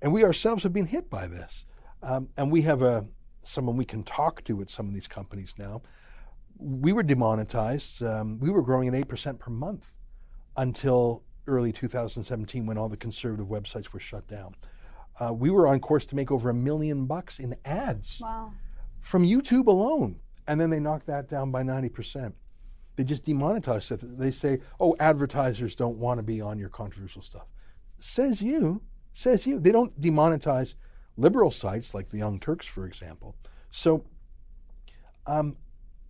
And 0.00 0.12
we 0.12 0.24
ourselves 0.24 0.62
have 0.62 0.72
been 0.72 0.86
hit 0.86 1.10
by 1.10 1.26
this. 1.26 1.66
Um, 2.02 2.28
and 2.36 2.50
we 2.50 2.62
have 2.62 2.82
a 2.82 3.04
someone 3.40 3.76
we 3.76 3.84
can 3.84 4.04
talk 4.04 4.44
to 4.44 4.60
at 4.60 4.70
some 4.70 4.86
of 4.86 4.94
these 4.94 5.08
companies 5.08 5.54
now. 5.58 5.82
We 6.58 6.92
were 6.92 7.02
demonetized. 7.02 8.02
Um, 8.02 8.38
we 8.38 8.50
were 8.50 8.62
growing 8.62 8.88
at 8.88 8.94
eight 8.94 9.08
percent 9.08 9.38
per 9.38 9.50
month 9.50 9.94
until 10.56 11.22
early 11.46 11.72
2017 11.72 12.66
when 12.66 12.78
all 12.78 12.88
the 12.88 12.96
conservative 12.96 13.46
websites 13.46 13.92
were 13.92 14.00
shut 14.00 14.26
down. 14.28 14.54
Uh, 15.18 15.32
we 15.32 15.50
were 15.50 15.66
on 15.66 15.80
course 15.80 16.06
to 16.06 16.16
make 16.16 16.30
over 16.30 16.50
a 16.50 16.54
million 16.54 17.06
bucks 17.06 17.38
in 17.38 17.54
ads 17.64 18.20
wow. 18.20 18.52
from 19.00 19.24
YouTube 19.24 19.66
alone, 19.66 20.20
and 20.46 20.60
then 20.60 20.70
they 20.70 20.80
knocked 20.80 21.06
that 21.06 21.28
down 21.28 21.50
by 21.50 21.62
90 21.62 21.88
percent. 21.88 22.34
They 22.96 23.04
just 23.04 23.24
demonetized 23.24 23.90
it. 23.90 24.00
They 24.02 24.30
say, 24.30 24.60
"Oh, 24.78 24.94
advertisers 25.00 25.74
don't 25.74 25.98
want 25.98 26.18
to 26.18 26.22
be 26.22 26.40
on 26.40 26.58
your 26.58 26.68
controversial 26.68 27.22
stuff." 27.22 27.46
Says 27.96 28.42
you 28.42 28.82
Says 29.12 29.46
you. 29.46 29.58
They 29.58 29.72
don't 29.72 29.98
demonetize 30.00 30.74
liberal 31.16 31.50
sites 31.50 31.94
like 31.94 32.10
the 32.10 32.18
Young 32.18 32.38
Turks, 32.38 32.66
for 32.66 32.86
example. 32.86 33.36
So 33.70 34.04
um, 35.26 35.56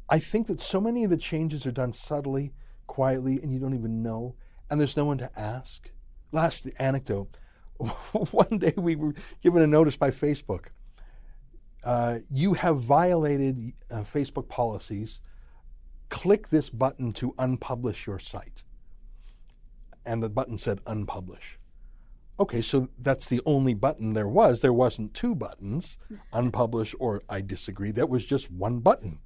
I 0.08 0.18
think 0.18 0.46
that 0.46 0.60
so 0.60 0.80
many 0.80 1.04
of 1.04 1.10
the 1.10 1.16
changes 1.16 1.66
are 1.66 1.72
done 1.72 1.92
subtly, 1.92 2.52
quietly, 2.86 3.40
and 3.42 3.52
you 3.52 3.58
don't 3.58 3.74
even 3.74 4.02
know, 4.02 4.34
and 4.70 4.80
there's 4.80 4.96
no 4.96 5.04
one 5.04 5.18
to 5.18 5.30
ask. 5.38 5.90
Last 6.32 6.68
anecdote 6.78 7.36
one 8.30 8.58
day 8.58 8.74
we 8.76 8.96
were 8.96 9.14
given 9.42 9.62
a 9.62 9.66
notice 9.66 9.96
by 9.96 10.10
Facebook. 10.10 10.66
Uh, 11.84 12.18
you 12.30 12.54
have 12.54 12.80
violated 12.80 13.72
uh, 13.90 13.96
Facebook 13.96 14.48
policies. 14.48 15.20
Click 16.08 16.48
this 16.48 16.70
button 16.70 17.12
to 17.14 17.32
unpublish 17.32 18.06
your 18.06 18.18
site. 18.18 18.62
And 20.06 20.22
the 20.22 20.28
button 20.28 20.58
said 20.58 20.84
unpublish. 20.84 21.56
Okay, 22.42 22.60
so 22.60 22.88
that's 22.98 23.26
the 23.26 23.40
only 23.46 23.72
button 23.72 24.14
there 24.14 24.26
was. 24.26 24.62
There 24.62 24.72
wasn't 24.72 25.14
two 25.14 25.36
buttons, 25.36 25.96
unpublished 26.32 26.96
or 26.98 27.22
I 27.28 27.40
disagree. 27.40 27.92
That 27.92 28.08
was 28.08 28.26
just 28.26 28.50
one 28.50 28.80
button. 28.80 29.20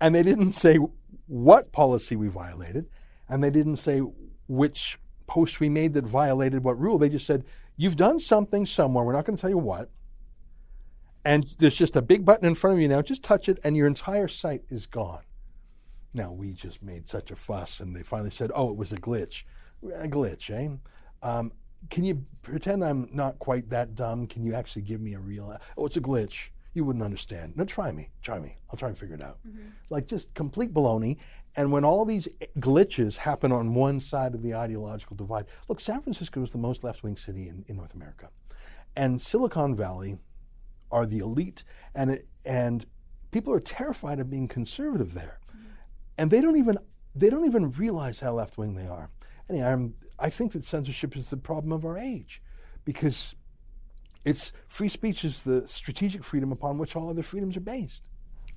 And 0.00 0.14
they 0.14 0.22
didn't 0.22 0.52
say 0.52 0.78
what 1.26 1.72
policy 1.72 2.14
we 2.14 2.28
violated, 2.28 2.88
and 3.28 3.42
they 3.42 3.50
didn't 3.50 3.78
say 3.78 4.02
which 4.46 5.00
post 5.26 5.58
we 5.58 5.68
made 5.68 5.94
that 5.94 6.06
violated 6.06 6.62
what 6.62 6.78
rule. 6.78 6.96
They 6.96 7.08
just 7.08 7.26
said, 7.26 7.44
You've 7.76 7.96
done 7.96 8.20
something 8.20 8.66
somewhere. 8.66 9.04
We're 9.04 9.14
not 9.14 9.24
going 9.24 9.36
to 9.36 9.40
tell 9.40 9.50
you 9.50 9.58
what. 9.58 9.90
And 11.24 11.44
there's 11.58 11.74
just 11.74 11.96
a 11.96 12.02
big 12.02 12.24
button 12.24 12.46
in 12.46 12.54
front 12.54 12.76
of 12.76 12.80
you 12.80 12.86
now. 12.86 13.02
Just 13.02 13.24
touch 13.24 13.48
it, 13.48 13.58
and 13.64 13.76
your 13.76 13.88
entire 13.88 14.28
site 14.28 14.62
is 14.68 14.86
gone. 14.86 15.24
Now, 16.14 16.30
we 16.30 16.52
just 16.52 16.84
made 16.84 17.08
such 17.08 17.32
a 17.32 17.36
fuss, 17.36 17.80
and 17.80 17.96
they 17.96 18.04
finally 18.04 18.30
said, 18.30 18.52
Oh, 18.54 18.70
it 18.70 18.76
was 18.76 18.92
a 18.92 19.00
glitch. 19.00 19.42
A 19.82 20.06
glitch, 20.06 20.50
eh? 20.50 20.76
Um, 21.20 21.50
can 21.90 22.04
you 22.04 22.24
pretend 22.42 22.84
I'm 22.84 23.08
not 23.12 23.38
quite 23.38 23.68
that 23.70 23.94
dumb? 23.94 24.26
Can 24.26 24.44
you 24.44 24.54
actually 24.54 24.82
give 24.82 25.00
me 25.00 25.14
a 25.14 25.20
real? 25.20 25.56
Oh, 25.76 25.86
it's 25.86 25.96
a 25.96 26.00
glitch. 26.00 26.50
You 26.74 26.84
wouldn't 26.84 27.04
understand. 27.04 27.56
No, 27.56 27.64
try 27.64 27.92
me. 27.92 28.08
Try 28.22 28.38
me. 28.38 28.56
I'll 28.70 28.78
try 28.78 28.88
and 28.88 28.96
figure 28.96 29.14
it 29.14 29.22
out. 29.22 29.38
Mm-hmm. 29.46 29.68
Like 29.90 30.06
just 30.06 30.32
complete 30.34 30.72
baloney. 30.72 31.18
And 31.54 31.70
when 31.70 31.84
all 31.84 32.06
these 32.06 32.28
glitches 32.58 33.18
happen 33.18 33.52
on 33.52 33.74
one 33.74 34.00
side 34.00 34.34
of 34.34 34.42
the 34.42 34.54
ideological 34.54 35.16
divide, 35.16 35.46
look, 35.68 35.80
San 35.80 36.00
Francisco 36.00 36.42
is 36.42 36.50
the 36.50 36.58
most 36.58 36.82
left 36.82 37.02
wing 37.02 37.16
city 37.16 37.48
in, 37.48 37.64
in 37.68 37.76
North 37.76 37.94
America. 37.94 38.30
And 38.96 39.20
Silicon 39.20 39.76
Valley 39.76 40.18
are 40.90 41.04
the 41.04 41.18
elite, 41.18 41.64
and, 41.94 42.10
it, 42.10 42.28
and 42.46 42.86
people 43.30 43.52
are 43.52 43.60
terrified 43.60 44.18
of 44.18 44.30
being 44.30 44.48
conservative 44.48 45.12
there. 45.12 45.40
Mm-hmm. 45.50 45.68
And 46.16 46.30
they 46.30 46.40
don't 46.40 46.56
even 46.56 46.78
they 47.14 47.28
don't 47.28 47.44
even 47.44 47.70
realize 47.72 48.20
how 48.20 48.32
left 48.32 48.56
wing 48.56 48.74
they 48.74 48.86
are. 48.86 49.10
Anyway, 49.50 49.66
I'm, 49.66 49.94
I 50.22 50.30
think 50.30 50.52
that 50.52 50.64
censorship 50.64 51.16
is 51.16 51.30
the 51.30 51.36
problem 51.36 51.72
of 51.72 51.84
our 51.84 51.98
age 51.98 52.40
because 52.84 53.34
it's 54.24 54.52
free 54.68 54.88
speech 54.88 55.24
is 55.24 55.42
the 55.42 55.66
strategic 55.66 56.22
freedom 56.22 56.52
upon 56.52 56.78
which 56.78 56.94
all 56.94 57.10
other 57.10 57.24
freedoms 57.24 57.56
are 57.56 57.60
based. 57.60 58.04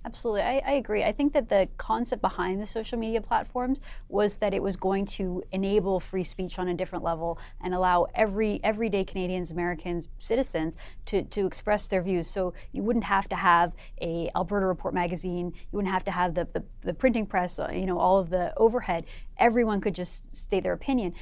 Absolutely, 0.05 0.43
I, 0.43 0.61
I, 0.63 0.71
agree. 0.73 1.03
I 1.03 1.11
think 1.11 1.33
that 1.33 1.49
the 1.49 1.67
concept 1.77 2.21
behind 2.21 2.61
the 2.61 2.67
social 2.67 2.99
media 2.99 3.21
platforms 3.21 3.81
was 4.07 4.37
that 4.37 4.53
it 4.53 4.61
was 4.61 4.75
going 4.75 5.07
to 5.07 5.41
enable 5.51 5.99
free 5.99 6.23
speech 6.23 6.59
on 6.59 6.67
a 6.67 6.75
different 6.75 7.03
level 7.03 7.39
and 7.59 7.73
allow 7.73 8.05
every 8.13 8.59
everyday 8.63 9.03
Canadians, 9.03 9.49
Americans, 9.49 10.07
citizens 10.19 10.77
to, 11.07 11.23
to 11.23 11.47
express 11.47 11.87
their 11.87 12.03
views. 12.03 12.29
So 12.29 12.53
you 12.71 12.83
wouldn't 12.83 13.05
have 13.05 13.27
to 13.29 13.35
have 13.35 13.73
a 13.99 14.29
Alberta 14.35 14.67
Report 14.67 14.93
magazine. 14.93 15.47
You 15.55 15.77
wouldn't 15.77 15.91
have 15.91 16.03
to 16.03 16.11
have 16.11 16.35
the, 16.35 16.47
the, 16.53 16.63
the 16.83 16.93
printing 16.93 17.25
press. 17.25 17.57
Uh, 17.57 17.71
you 17.73 17.87
know 17.87 17.97
all 17.97 18.19
of 18.19 18.29
the 18.29 18.53
overhead 18.57 19.05
everyone 19.37 19.81
could 19.81 19.95
just 19.95 20.23
state 20.35 20.63
their 20.63 20.73
opinion. 20.73 21.13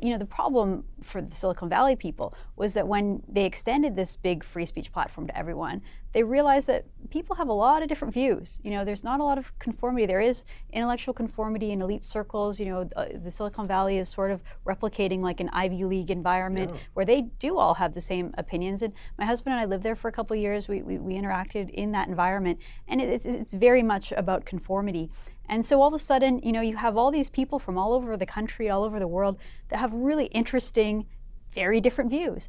You 0.00 0.10
know, 0.10 0.18
the 0.18 0.26
problem 0.26 0.84
for 1.02 1.20
the 1.20 1.34
Silicon 1.34 1.68
Valley 1.68 1.96
people 1.96 2.34
was 2.56 2.74
that 2.74 2.86
when 2.86 3.22
they 3.28 3.44
extended 3.44 3.96
this 3.96 4.16
big 4.16 4.44
free 4.44 4.66
speech 4.66 4.92
platform 4.92 5.26
to 5.26 5.36
everyone, 5.36 5.82
they 6.12 6.22
realized 6.22 6.66
that 6.68 6.84
people 7.10 7.34
have 7.36 7.48
a 7.48 7.52
lot 7.52 7.82
of 7.82 7.88
different 7.88 8.12
views. 8.12 8.60
You 8.62 8.70
know, 8.72 8.84
there's 8.84 9.02
not 9.02 9.20
a 9.20 9.24
lot 9.24 9.38
of 9.38 9.58
conformity. 9.58 10.04
There 10.06 10.20
is 10.20 10.44
intellectual 10.72 11.14
conformity 11.14 11.72
in 11.72 11.80
elite 11.80 12.04
circles. 12.04 12.60
You 12.60 12.66
know, 12.66 12.90
uh, 12.96 13.06
the 13.24 13.30
Silicon 13.30 13.66
Valley 13.66 13.96
is 13.96 14.10
sort 14.10 14.30
of 14.30 14.42
replicating 14.66 15.20
like 15.20 15.40
an 15.40 15.48
Ivy 15.52 15.84
League 15.84 16.10
environment 16.10 16.72
yeah. 16.74 16.80
where 16.94 17.06
they 17.06 17.22
do 17.38 17.58
all 17.58 17.74
have 17.74 17.94
the 17.94 18.00
same 18.00 18.34
opinions. 18.36 18.82
And 18.82 18.92
my 19.18 19.24
husband 19.24 19.54
and 19.54 19.60
I 19.60 19.64
lived 19.64 19.82
there 19.82 19.96
for 19.96 20.08
a 20.08 20.12
couple 20.12 20.34
of 20.36 20.40
years. 20.40 20.68
We, 20.68 20.82
we, 20.82 20.98
we 20.98 21.14
interacted 21.14 21.70
in 21.70 21.92
that 21.92 22.08
environment. 22.08 22.58
And 22.88 23.00
it, 23.00 23.08
it's, 23.08 23.26
it's 23.26 23.54
very 23.54 23.82
much 23.82 24.12
about 24.12 24.44
conformity. 24.44 25.10
And 25.52 25.66
so 25.66 25.82
all 25.82 25.88
of 25.88 25.92
a 25.92 25.98
sudden, 25.98 26.38
you 26.38 26.50
know, 26.50 26.62
you 26.62 26.76
have 26.78 26.96
all 26.96 27.10
these 27.10 27.28
people 27.28 27.58
from 27.58 27.76
all 27.76 27.92
over 27.92 28.16
the 28.16 28.24
country, 28.24 28.70
all 28.70 28.84
over 28.84 28.98
the 28.98 29.06
world 29.06 29.36
that 29.68 29.80
have 29.80 29.92
really 29.92 30.24
interesting, 30.28 31.04
very 31.52 31.78
different 31.78 32.08
views. 32.08 32.48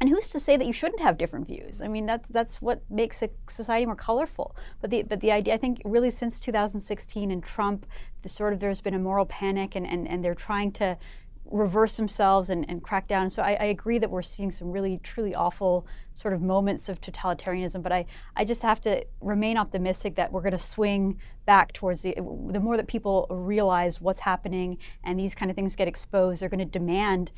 And 0.00 0.10
who's 0.10 0.28
to 0.30 0.40
say 0.40 0.56
that 0.56 0.66
you 0.66 0.72
shouldn't 0.72 1.00
have 1.00 1.16
different 1.16 1.46
views? 1.46 1.80
I 1.80 1.86
mean, 1.86 2.06
that's 2.06 2.28
that's 2.28 2.60
what 2.60 2.82
makes 2.90 3.22
a 3.22 3.30
society 3.48 3.86
more 3.86 3.94
colorful. 3.94 4.56
But 4.80 4.90
the 4.90 5.04
but 5.04 5.20
the 5.20 5.30
idea, 5.30 5.54
I 5.54 5.58
think, 5.58 5.80
really 5.84 6.10
since 6.10 6.40
2016 6.40 7.30
and 7.30 7.40
Trump, 7.40 7.86
the 8.22 8.28
sort 8.28 8.52
of 8.52 8.58
there's 8.58 8.80
been 8.80 8.94
a 8.94 8.98
moral 8.98 9.26
panic, 9.26 9.76
and 9.76 9.86
and, 9.86 10.08
and 10.08 10.24
they're 10.24 10.34
trying 10.34 10.72
to 10.72 10.98
reverse 11.46 11.96
themselves 11.96 12.50
and, 12.50 12.68
and 12.68 12.82
crack 12.82 13.06
down. 13.06 13.28
So 13.28 13.42
I, 13.42 13.56
I, 13.60 13.64
agree 13.66 13.98
that 13.98 14.10
we're 14.10 14.22
seeing 14.22 14.50
some 14.50 14.70
really, 14.70 14.98
truly 15.02 15.34
awful 15.34 15.86
sort 16.14 16.32
of 16.32 16.40
moments 16.40 16.88
of 16.88 17.00
totalitarianism. 17.00 17.82
But 17.82 17.92
I, 17.92 18.06
I 18.34 18.44
just 18.44 18.62
have 18.62 18.80
to 18.82 19.04
remain 19.20 19.58
optimistic 19.58 20.14
that 20.16 20.32
we're 20.32 20.40
going 20.40 20.52
to 20.52 20.58
swing 20.58 21.20
back 21.44 21.72
towards 21.72 22.02
the, 22.02 22.14
the 22.14 22.60
more 22.60 22.76
that 22.76 22.86
people 22.86 23.26
realize 23.30 24.00
what's 24.00 24.20
happening 24.20 24.78
and 25.02 25.18
these 25.18 25.34
kind 25.34 25.50
of 25.50 25.54
things 25.54 25.76
get 25.76 25.86
exposed, 25.86 26.40
they're 26.40 26.48
going 26.48 26.58
to 26.58 26.64
demand 26.64 27.30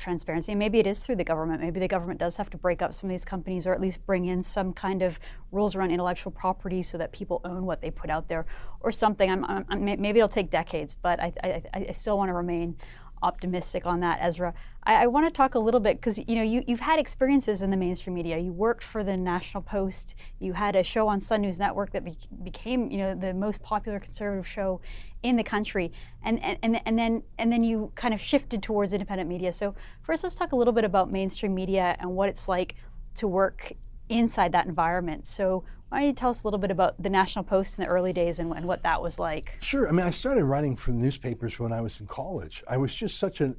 transparency. 0.00 0.52
And 0.52 0.58
maybe 0.58 0.78
it 0.78 0.86
is 0.86 1.04
through 1.04 1.16
the 1.16 1.24
government. 1.24 1.60
Maybe 1.60 1.78
the 1.78 1.86
government 1.86 2.18
does 2.18 2.36
have 2.38 2.50
to 2.50 2.56
break 2.56 2.82
up 2.82 2.94
some 2.94 3.08
of 3.08 3.12
these 3.12 3.24
companies 3.24 3.66
or 3.66 3.74
at 3.74 3.80
least 3.80 4.04
bring 4.06 4.24
in 4.24 4.42
some 4.42 4.72
kind 4.72 5.02
of 5.02 5.20
rules 5.52 5.76
around 5.76 5.90
intellectual 5.90 6.32
property 6.32 6.82
so 6.82 6.98
that 6.98 7.12
people 7.12 7.40
own 7.44 7.66
what 7.66 7.80
they 7.80 7.90
put 7.90 8.10
out 8.10 8.28
there 8.28 8.46
or 8.80 8.90
something. 8.90 9.30
I'm, 9.30 9.44
I'm, 9.44 9.84
maybe 9.84 10.18
it'll 10.18 10.28
take 10.28 10.50
decades, 10.50 10.96
but 11.00 11.20
I, 11.20 11.32
I, 11.44 11.62
I 11.88 11.92
still 11.92 12.16
want 12.16 12.30
to 12.30 12.34
remain 12.34 12.76
optimistic 13.22 13.86
on 13.86 14.00
that, 14.00 14.18
Ezra. 14.20 14.54
I, 14.84 15.04
I 15.04 15.06
want 15.06 15.26
to 15.26 15.30
talk 15.30 15.54
a 15.54 15.58
little 15.58 15.80
bit 15.80 15.96
because 15.96 16.18
you 16.18 16.34
know 16.36 16.42
you, 16.42 16.62
you've 16.66 16.80
had 16.80 16.98
experiences 16.98 17.62
in 17.62 17.70
the 17.70 17.76
mainstream 17.76 18.14
media. 18.14 18.38
You 18.38 18.52
worked 18.52 18.82
for 18.82 19.04
the 19.04 19.16
National 19.16 19.62
Post. 19.62 20.14
You 20.38 20.54
had 20.54 20.74
a 20.76 20.82
show 20.82 21.08
on 21.08 21.20
Sun 21.20 21.42
News 21.42 21.58
Network 21.58 21.92
that 21.92 22.04
be, 22.04 22.16
became 22.42 22.90
you 22.90 22.98
know 22.98 23.14
the 23.14 23.34
most 23.34 23.62
popular 23.62 24.00
conservative 24.00 24.46
show 24.46 24.80
in 25.22 25.36
the 25.36 25.44
country, 25.44 25.92
and, 26.22 26.42
and 26.42 26.58
and 26.62 26.80
and 26.86 26.98
then 26.98 27.22
and 27.38 27.52
then 27.52 27.62
you 27.62 27.92
kind 27.94 28.14
of 28.14 28.20
shifted 28.20 28.62
towards 28.62 28.92
independent 28.92 29.28
media. 29.28 29.52
So 29.52 29.74
first, 30.02 30.22
let's 30.22 30.34
talk 30.34 30.52
a 30.52 30.56
little 30.56 30.72
bit 30.72 30.84
about 30.84 31.10
mainstream 31.10 31.54
media 31.54 31.96
and 31.98 32.16
what 32.16 32.28
it's 32.28 32.48
like 32.48 32.74
to 33.16 33.28
work 33.28 33.72
inside 34.10 34.52
that 34.52 34.66
environment. 34.66 35.26
So 35.26 35.64
why 35.88 36.00
don't 36.00 36.08
you 36.08 36.12
tell 36.14 36.30
us 36.30 36.42
a 36.42 36.46
little 36.46 36.58
bit 36.58 36.70
about 36.70 37.02
the 37.02 37.10
National 37.10 37.44
Post 37.44 37.78
in 37.78 37.84
the 37.84 37.90
early 37.90 38.12
days 38.12 38.38
and, 38.38 38.52
and 38.52 38.66
what 38.66 38.82
that 38.82 39.02
was 39.02 39.18
like? 39.18 39.56
Sure. 39.60 39.88
I 39.88 39.92
mean, 39.92 40.06
I 40.06 40.10
started 40.10 40.44
writing 40.44 40.76
for 40.76 40.92
newspapers 40.92 41.58
when 41.58 41.72
I 41.72 41.80
was 41.80 42.00
in 42.00 42.06
college. 42.06 42.62
I 42.68 42.76
was 42.76 42.94
just 42.94 43.18
such 43.18 43.40
a, 43.40 43.54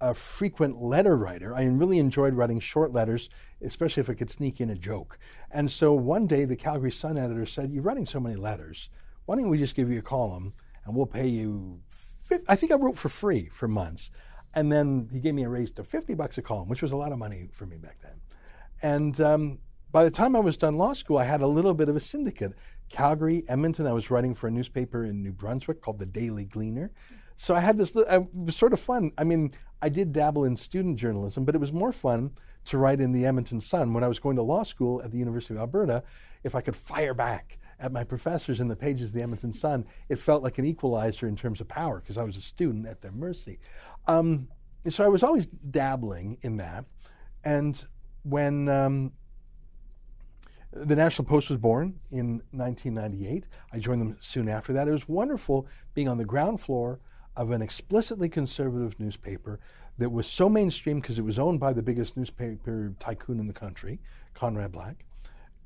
a 0.00 0.14
frequent 0.14 0.82
letter 0.82 1.16
writer. 1.16 1.54
I 1.54 1.64
really 1.64 1.98
enjoyed 1.98 2.34
writing 2.34 2.58
short 2.58 2.92
letters, 2.92 3.28
especially 3.62 4.00
if 4.00 4.10
I 4.10 4.14
could 4.14 4.30
sneak 4.30 4.60
in 4.60 4.70
a 4.70 4.76
joke. 4.76 5.18
And 5.50 5.70
so 5.70 5.92
one 5.92 6.26
day, 6.26 6.44
the 6.44 6.56
Calgary 6.56 6.90
Sun 6.90 7.18
editor 7.18 7.46
said, 7.46 7.70
You're 7.70 7.84
writing 7.84 8.06
so 8.06 8.18
many 8.18 8.36
letters. 8.36 8.90
Why 9.26 9.36
don't 9.36 9.48
we 9.48 9.58
just 9.58 9.76
give 9.76 9.90
you 9.90 9.98
a 9.98 10.02
column 10.02 10.54
and 10.84 10.96
we'll 10.96 11.06
pay 11.06 11.26
you, 11.26 11.80
I 12.48 12.56
think 12.56 12.72
I 12.72 12.76
wrote 12.76 12.96
for 12.96 13.08
free 13.08 13.48
for 13.52 13.68
months. 13.68 14.10
And 14.54 14.72
then 14.72 15.08
he 15.12 15.20
gave 15.20 15.34
me 15.34 15.44
a 15.44 15.48
raise 15.48 15.70
to 15.72 15.84
50 15.84 16.14
bucks 16.14 16.38
a 16.38 16.42
column, 16.42 16.68
which 16.68 16.82
was 16.82 16.92
a 16.92 16.96
lot 16.96 17.12
of 17.12 17.18
money 17.18 17.48
for 17.52 17.66
me 17.66 17.76
back 17.76 17.98
then. 18.02 18.20
And 18.82 19.20
um, 19.20 19.58
by 19.92 20.04
the 20.04 20.10
time 20.10 20.36
I 20.36 20.40
was 20.40 20.56
done 20.56 20.76
law 20.76 20.92
school, 20.92 21.18
I 21.18 21.24
had 21.24 21.42
a 21.42 21.46
little 21.46 21.74
bit 21.74 21.88
of 21.88 21.96
a 21.96 22.00
syndicate. 22.00 22.52
Calgary, 22.88 23.44
Edmonton, 23.48 23.86
I 23.86 23.92
was 23.92 24.10
writing 24.10 24.34
for 24.34 24.46
a 24.48 24.50
newspaper 24.50 25.04
in 25.04 25.22
New 25.22 25.32
Brunswick 25.32 25.80
called 25.80 25.98
the 25.98 26.06
Daily 26.06 26.44
Gleaner. 26.44 26.90
So 27.36 27.54
I 27.54 27.60
had 27.60 27.76
this, 27.76 27.94
it 27.94 28.28
was 28.34 28.56
sort 28.56 28.72
of 28.72 28.80
fun. 28.80 29.12
I 29.18 29.24
mean, 29.24 29.52
I 29.82 29.88
did 29.88 30.12
dabble 30.12 30.44
in 30.44 30.56
student 30.56 30.98
journalism, 30.98 31.44
but 31.44 31.54
it 31.54 31.60
was 31.60 31.72
more 31.72 31.92
fun 31.92 32.32
to 32.66 32.78
write 32.78 33.00
in 33.00 33.12
the 33.12 33.26
Edmonton 33.26 33.60
Sun. 33.60 33.92
When 33.92 34.02
I 34.02 34.08
was 34.08 34.18
going 34.18 34.36
to 34.36 34.42
law 34.42 34.62
school 34.62 35.02
at 35.02 35.10
the 35.10 35.18
University 35.18 35.54
of 35.54 35.60
Alberta, 35.60 36.02
if 36.44 36.54
I 36.54 36.60
could 36.60 36.76
fire 36.76 37.14
back 37.14 37.58
at 37.78 37.92
my 37.92 38.04
professors 38.04 38.60
in 38.60 38.68
the 38.68 38.76
pages 38.76 39.10
of 39.10 39.14
the 39.14 39.22
Edmonton 39.22 39.52
Sun, 39.52 39.84
it 40.08 40.18
felt 40.18 40.42
like 40.42 40.58
an 40.58 40.64
equalizer 40.64 41.26
in 41.26 41.36
terms 41.36 41.60
of 41.60 41.68
power 41.68 42.00
because 42.00 42.16
I 42.16 42.22
was 42.24 42.36
a 42.36 42.40
student 42.40 42.86
at 42.86 43.00
their 43.02 43.12
mercy. 43.12 43.58
Um, 44.06 44.48
so 44.88 45.04
I 45.04 45.08
was 45.08 45.22
always 45.22 45.46
dabbling 45.46 46.38
in 46.42 46.56
that. 46.56 46.86
And 47.44 47.84
when 48.22 48.68
um, 48.68 49.12
the 50.84 50.96
National 50.96 51.26
Post 51.26 51.50
was 51.50 51.58
born 51.58 52.00
in 52.10 52.42
1998. 52.50 53.44
I 53.72 53.78
joined 53.78 54.00
them 54.00 54.16
soon 54.20 54.48
after 54.48 54.72
that. 54.72 54.88
It 54.88 54.92
was 54.92 55.08
wonderful 55.08 55.66
being 55.94 56.08
on 56.08 56.18
the 56.18 56.24
ground 56.24 56.60
floor 56.60 57.00
of 57.36 57.50
an 57.50 57.62
explicitly 57.62 58.28
conservative 58.28 58.98
newspaper 58.98 59.60
that 59.98 60.10
was 60.10 60.26
so 60.26 60.48
mainstream 60.48 61.00
because 61.00 61.18
it 61.18 61.24
was 61.24 61.38
owned 61.38 61.60
by 61.60 61.72
the 61.72 61.82
biggest 61.82 62.16
newspaper 62.16 62.94
tycoon 62.98 63.38
in 63.38 63.46
the 63.46 63.52
country, 63.52 64.00
Conrad 64.34 64.72
Black, 64.72 65.04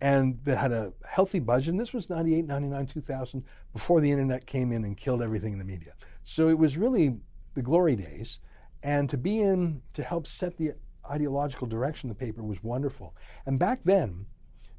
and 0.00 0.38
that 0.44 0.56
had 0.56 0.72
a 0.72 0.92
healthy 1.08 1.40
budget. 1.40 1.70
And 1.70 1.80
this 1.80 1.92
was 1.92 2.08
98, 2.08 2.46
99, 2.46 2.86
2000, 2.86 3.44
before 3.72 4.00
the 4.00 4.10
internet 4.10 4.46
came 4.46 4.72
in 4.72 4.84
and 4.84 4.96
killed 4.96 5.22
everything 5.22 5.52
in 5.52 5.58
the 5.58 5.64
media. 5.64 5.94
So 6.22 6.48
it 6.48 6.58
was 6.58 6.76
really 6.76 7.18
the 7.54 7.62
glory 7.62 7.96
days. 7.96 8.40
And 8.82 9.10
to 9.10 9.18
be 9.18 9.40
in 9.40 9.82
to 9.92 10.02
help 10.02 10.26
set 10.26 10.56
the 10.56 10.72
ideological 11.10 11.66
direction 11.66 12.08
of 12.08 12.18
the 12.18 12.24
paper 12.24 12.42
was 12.42 12.62
wonderful. 12.62 13.14
And 13.44 13.58
back 13.58 13.82
then, 13.82 14.26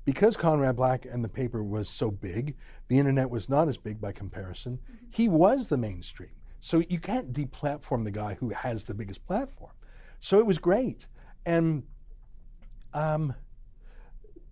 because 0.06 0.36
Conrad 0.36 0.76
Black 0.76 1.06
and 1.06 1.24
the 1.24 1.30
paper 1.30 1.64
was 1.64 1.90
so 1.90 2.10
big, 2.12 2.56
the 2.88 2.98
internet 2.98 3.30
was 3.30 3.50
not 3.50 3.68
as 3.68 3.78
big 3.78 4.02
by 4.02 4.12
comparison. 4.12 4.80
He 5.14 5.28
was 5.28 5.68
the 5.68 5.78
mainstream. 5.78 6.36
So 6.60 6.84
you 6.90 7.00
can't 7.00 7.34
deplatform 7.34 8.04
the 8.04 8.12
guy 8.12 8.36
who 8.36 8.50
has 8.50 8.86
the 8.86 8.94
biggest 8.94 9.26
platform. 9.26 9.74
So 10.20 10.40
it 10.40 10.46
was 10.46 10.58
great. 10.58 11.08
And 11.46 11.84
um, 12.94 13.34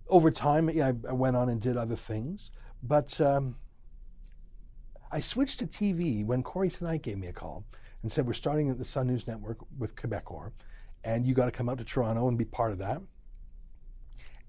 over 0.08 0.30
time, 0.30 0.68
yeah, 0.70 0.92
I 1.08 1.12
went 1.12 1.36
on 1.36 1.48
and 1.48 1.60
did 1.60 1.76
other 1.76 1.96
things. 1.96 2.50
But 2.82 3.20
um, 3.20 3.56
I 5.12 5.20
switched 5.20 5.58
to 5.60 5.66
TV 5.66 6.24
when 6.24 6.42
Kory 6.42 6.68
Teneycke 6.68 7.02
gave 7.02 7.18
me 7.18 7.28
a 7.28 7.32
call 7.32 7.64
and 8.02 8.10
said, 8.10 8.26
We're 8.26 8.32
starting 8.32 8.70
at 8.70 8.78
the 8.78 8.84
Sun 8.84 9.08
News 9.08 9.26
Network 9.26 9.58
with 9.78 9.94
Quebecor, 9.94 10.52
and 11.04 11.26
you 11.26 11.34
got 11.34 11.46
to 11.46 11.50
come 11.50 11.68
out 11.68 11.78
to 11.78 11.84
Toronto 11.84 12.28
and 12.28 12.38
be 12.38 12.44
part 12.44 12.72
of 12.72 12.78
that. 12.78 13.00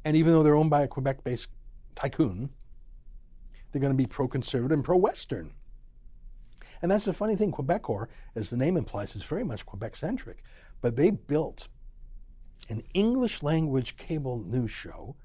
And 0.03 0.17
even 0.17 0.33
though 0.33 0.43
they're 0.43 0.55
owned 0.55 0.69
by 0.69 0.81
a 0.81 0.87
Quebec 0.87 1.23
based 1.23 1.49
tycoon, 1.95 2.49
they're 3.71 3.82
going 3.82 3.93
to 3.93 3.97
be 3.97 4.07
pro 4.07 4.28
conservative 4.28 4.76
and 4.76 4.84
pro 4.84 4.97
Western. 4.97 5.51
And 6.82 6.89
that's 6.89 7.05
the 7.05 7.13
funny 7.13 7.36
thing 7.36 7.51
Quebecor, 7.51 8.07
as 8.36 8.49
the 8.49 8.57
name 8.57 8.76
implies, 8.76 9.15
is 9.15 9.23
very 9.23 9.43
much 9.43 9.65
Quebec 9.65 9.95
centric. 9.95 10.43
But 10.82 10.95
they 10.95 11.11
built 11.11 11.67
an 12.69 12.82
English 12.93 13.43
language 13.43 13.97
cable 13.97 14.39
news 14.39 14.71
show 14.71 15.15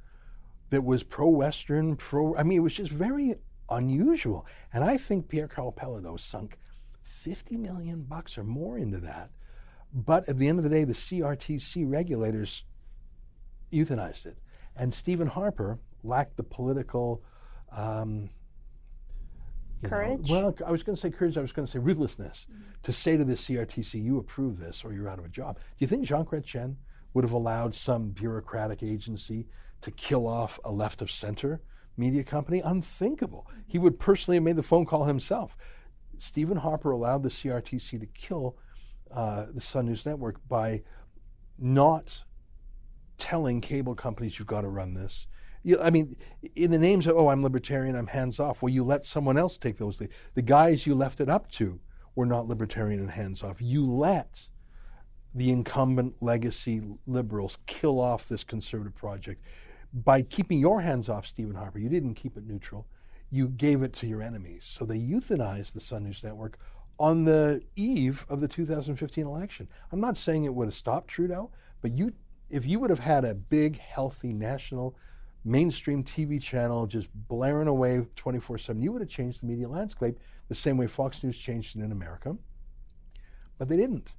that 0.70 0.84
was 0.84 1.02
pro 1.02 1.28
Western, 1.28 1.96
pro. 1.96 2.36
I 2.36 2.42
mean, 2.42 2.58
it 2.58 2.62
was 2.62 2.74
just 2.74 2.90
very 2.90 3.36
unusual. 3.70 4.46
And 4.72 4.84
I 4.84 4.96
think 4.96 5.28
Pierre 5.28 5.48
Karl 5.48 5.72
Péladeau 5.72 6.18
sunk 6.20 6.58
50 7.02 7.56
million 7.56 8.04
bucks 8.04 8.36
or 8.36 8.44
more 8.44 8.78
into 8.78 8.98
that. 8.98 9.30
But 9.92 10.28
at 10.28 10.38
the 10.38 10.48
end 10.48 10.58
of 10.58 10.64
the 10.64 10.70
day, 10.70 10.84
the 10.84 10.92
CRTC 10.92 11.90
regulators 11.90 12.64
euthanized 13.72 14.26
it. 14.26 14.38
And 14.78 14.92
Stephen 14.92 15.26
Harper 15.26 15.78
lacked 16.02 16.36
the 16.36 16.42
political 16.42 17.22
um, 17.72 18.30
courage. 19.82 20.28
Know, 20.28 20.34
well, 20.34 20.54
I 20.66 20.70
was 20.70 20.82
going 20.82 20.96
to 20.96 21.00
say 21.00 21.10
courage. 21.10 21.36
I 21.36 21.40
was 21.40 21.52
going 21.52 21.66
to 21.66 21.72
say 21.72 21.78
ruthlessness 21.78 22.46
mm-hmm. 22.50 22.62
to 22.82 22.92
say 22.92 23.16
to 23.16 23.24
the 23.24 23.34
CRTC, 23.34 24.02
"You 24.02 24.18
approve 24.18 24.58
this, 24.58 24.84
or 24.84 24.92
you're 24.92 25.08
out 25.08 25.18
of 25.18 25.24
a 25.24 25.30
job." 25.30 25.56
Do 25.56 25.62
you 25.78 25.86
think 25.86 26.06
Jean 26.06 26.24
Chrétien 26.24 26.76
would 27.14 27.24
have 27.24 27.32
allowed 27.32 27.74
some 27.74 28.10
bureaucratic 28.10 28.82
agency 28.82 29.46
to 29.80 29.90
kill 29.90 30.26
off 30.26 30.58
a 30.64 30.72
left 30.72 31.02
of 31.02 31.10
center 31.10 31.60
media 31.96 32.24
company? 32.24 32.60
Unthinkable. 32.60 33.48
He 33.66 33.78
would 33.78 33.98
personally 33.98 34.36
have 34.36 34.44
made 34.44 34.56
the 34.56 34.62
phone 34.62 34.84
call 34.84 35.04
himself. 35.04 35.56
Stephen 36.18 36.58
Harper 36.58 36.90
allowed 36.90 37.22
the 37.22 37.28
CRTC 37.28 38.00
to 38.00 38.06
kill 38.06 38.56
uh, 39.10 39.46
the 39.52 39.60
Sun 39.60 39.86
News 39.86 40.06
Network 40.06 40.46
by 40.48 40.82
not 41.58 42.24
telling 43.18 43.60
cable 43.60 43.94
companies 43.94 44.38
you've 44.38 44.48
got 44.48 44.62
to 44.62 44.68
run 44.68 44.94
this. 44.94 45.26
You, 45.62 45.80
I 45.80 45.90
mean, 45.90 46.14
in 46.54 46.70
the 46.70 46.78
names 46.78 47.06
of, 47.06 47.16
oh, 47.16 47.28
I'm 47.28 47.42
libertarian, 47.42 47.96
I'm 47.96 48.06
hands 48.06 48.38
off. 48.38 48.62
Well, 48.62 48.72
you 48.72 48.84
let 48.84 49.04
someone 49.04 49.36
else 49.36 49.58
take 49.58 49.78
those. 49.78 49.98
The, 49.98 50.08
the 50.34 50.42
guys 50.42 50.86
you 50.86 50.94
left 50.94 51.20
it 51.20 51.28
up 51.28 51.50
to 51.52 51.80
were 52.14 52.26
not 52.26 52.46
libertarian 52.46 53.00
and 53.00 53.10
hands 53.10 53.42
off. 53.42 53.60
You 53.60 53.84
let 53.84 54.48
the 55.34 55.50
incumbent 55.50 56.22
legacy 56.22 56.80
liberals 57.06 57.58
kill 57.66 58.00
off 58.00 58.28
this 58.28 58.44
conservative 58.44 58.94
project 58.94 59.44
by 59.92 60.22
keeping 60.22 60.58
your 60.58 60.80
hands 60.80 61.08
off 61.08 61.26
Stephen 61.26 61.54
Harper. 61.54 61.78
You 61.78 61.88
didn't 61.88 62.14
keep 62.14 62.36
it 62.36 62.46
neutral. 62.46 62.86
You 63.30 63.48
gave 63.48 63.82
it 63.82 63.92
to 63.94 64.06
your 64.06 64.22
enemies. 64.22 64.64
So 64.64 64.84
they 64.84 64.98
euthanized 64.98 65.72
the 65.72 65.80
Sun 65.80 66.04
News 66.04 66.22
Network 66.22 66.58
on 66.98 67.24
the 67.24 67.62
eve 67.76 68.24
of 68.28 68.40
the 68.40 68.48
2015 68.48 69.26
election. 69.26 69.68
I'm 69.92 70.00
not 70.00 70.16
saying 70.16 70.44
it 70.44 70.54
would 70.54 70.68
have 70.68 70.74
stopped 70.74 71.08
Trudeau, 71.08 71.50
but 71.82 71.90
you, 71.90 72.12
if 72.48 72.66
you 72.66 72.78
would 72.80 72.90
have 72.90 73.00
had 73.00 73.24
a 73.24 73.34
big, 73.34 73.78
healthy 73.78 74.32
national 74.32 74.96
mainstream 75.44 76.02
TV 76.02 76.42
channel 76.42 76.86
just 76.86 77.08
blaring 77.14 77.68
away 77.68 78.06
24 78.16 78.58
7, 78.58 78.82
you 78.82 78.92
would 78.92 79.02
have 79.02 79.10
changed 79.10 79.42
the 79.42 79.46
media 79.46 79.68
landscape 79.68 80.18
the 80.48 80.54
same 80.54 80.76
way 80.76 80.86
Fox 80.86 81.22
News 81.22 81.38
changed 81.38 81.76
it 81.76 81.82
in 81.82 81.92
America. 81.92 82.36
But 83.58 83.68
they 83.68 83.76
didn't. 83.76 84.12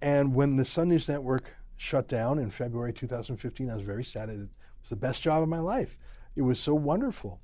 And 0.00 0.34
when 0.34 0.56
the 0.56 0.64
Sun 0.64 0.88
News 0.88 1.08
Network 1.08 1.56
shut 1.76 2.08
down 2.08 2.38
in 2.38 2.50
February 2.50 2.92
2015, 2.92 3.70
I 3.70 3.74
was 3.74 3.84
very 3.84 4.04
sad. 4.04 4.28
It 4.28 4.48
was 4.82 4.90
the 4.90 4.96
best 4.96 5.22
job 5.22 5.42
of 5.42 5.48
my 5.48 5.60
life. 5.60 5.98
It 6.36 6.42
was 6.42 6.60
so 6.60 6.74
wonderful. 6.74 7.40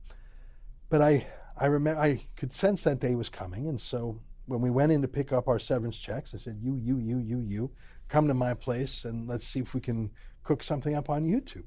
But 0.89 1.03
I, 1.03 1.27
I 1.57 1.67
remember 1.67 2.01
I 2.01 2.21
could 2.37 2.53
sense 2.53 2.85
that 2.85 3.01
day 3.01 3.15
was 3.15 3.29
coming, 3.29 3.69
and 3.69 3.81
so 3.81 4.21
when 4.47 4.61
we 4.61 4.71
went 4.71 4.93
in 4.93 5.03
to 5.03 5.09
pick 5.09 5.33
up 5.33 5.49
our 5.49 5.59
severance 5.59 5.97
checks, 5.97 6.35
I 6.35 6.39
said, 6.39 6.59
"You, 6.61 6.77
you, 6.77 6.99
you, 6.99 7.19
you, 7.19 7.41
you, 7.41 7.71
come 8.09 8.29
to 8.29 8.35
my 8.35 8.55
place 8.55 9.05
and 9.05 9.27
let's 9.27 9.47
see 9.47 9.61
if 9.61 9.75
we 9.75 9.81
can 9.81 10.11
cook 10.43 10.63
something 10.63 10.95
up 10.95 11.09
on 11.09 11.25
YouTube." 11.25 11.65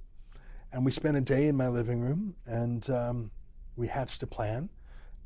And 0.71 0.85
we 0.85 0.91
spent 0.91 1.17
a 1.17 1.21
day 1.21 1.47
in 1.47 1.55
my 1.55 1.69
living 1.69 2.01
room, 2.01 2.35
and 2.45 2.87
um, 2.89 3.31
we 3.77 3.87
hatched 3.87 4.21
a 4.23 4.27
plan, 4.27 4.69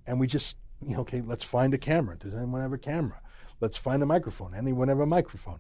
and 0.05 0.19
we 0.19 0.27
just, 0.27 0.57
you 0.81 0.93
know, 0.93 1.01
okay, 1.01 1.21
let's 1.21 1.43
find 1.43 1.73
a 1.73 1.79
camera. 1.79 2.15
Does 2.17 2.35
anyone 2.35 2.61
have 2.61 2.73
a 2.73 2.77
camera? 2.77 3.21
Let's 3.59 3.77
find 3.77 4.03
a 4.03 4.05
microphone. 4.05 4.53
Anyone 4.53 4.87
have 4.87 4.99
a 4.99 5.05
microphone? 5.05 5.59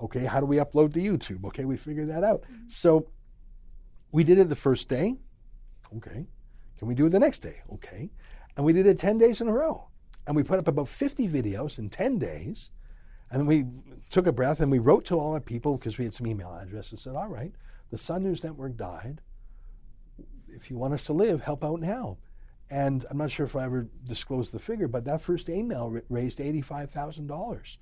Okay, 0.00 0.24
how 0.24 0.40
do 0.40 0.46
we 0.46 0.56
upload 0.58 0.94
to 0.94 1.00
YouTube? 1.00 1.44
Okay, 1.46 1.64
we 1.64 1.76
figured 1.76 2.08
that 2.08 2.22
out. 2.22 2.42
Mm-hmm. 2.42 2.68
So 2.68 3.08
we 4.12 4.24
did 4.24 4.38
it 4.38 4.48
the 4.48 4.56
first 4.56 4.88
day. 4.88 5.16
Okay. 5.96 6.26
Can 6.78 6.88
we 6.88 6.94
do 6.94 7.06
it 7.06 7.10
the 7.10 7.20
next 7.20 7.40
day? 7.40 7.60
Okay. 7.72 8.10
And 8.56 8.64
we 8.64 8.72
did 8.72 8.86
it 8.86 8.98
10 8.98 9.18
days 9.18 9.40
in 9.40 9.48
a 9.48 9.52
row. 9.52 9.88
And 10.26 10.34
we 10.34 10.42
put 10.42 10.58
up 10.58 10.68
about 10.68 10.88
50 10.88 11.28
videos 11.28 11.78
in 11.78 11.88
10 11.88 12.18
days. 12.18 12.70
And 13.30 13.46
we 13.46 13.64
took 14.10 14.26
a 14.26 14.32
breath 14.32 14.60
and 14.60 14.70
we 14.70 14.78
wrote 14.78 15.04
to 15.06 15.18
all 15.18 15.32
our 15.32 15.40
people 15.40 15.76
because 15.76 15.98
we 15.98 16.04
had 16.04 16.14
some 16.14 16.26
email 16.26 16.54
addresses 16.54 16.92
and 16.92 17.00
said, 17.00 17.16
all 17.16 17.28
right, 17.28 17.52
the 17.90 17.98
Sun 17.98 18.22
News 18.22 18.42
Network 18.42 18.76
died. 18.76 19.20
If 20.48 20.70
you 20.70 20.78
want 20.78 20.94
us 20.94 21.04
to 21.04 21.12
live, 21.12 21.42
help 21.42 21.64
out 21.64 21.80
now. 21.80 22.18
And 22.70 23.04
I'm 23.10 23.18
not 23.18 23.30
sure 23.30 23.46
if 23.46 23.54
I 23.54 23.64
ever 23.64 23.88
disclosed 24.04 24.52
the 24.52 24.58
figure, 24.58 24.88
but 24.88 25.04
that 25.04 25.20
first 25.20 25.48
email 25.48 25.96
raised 26.08 26.38
$85,000. 26.38 27.76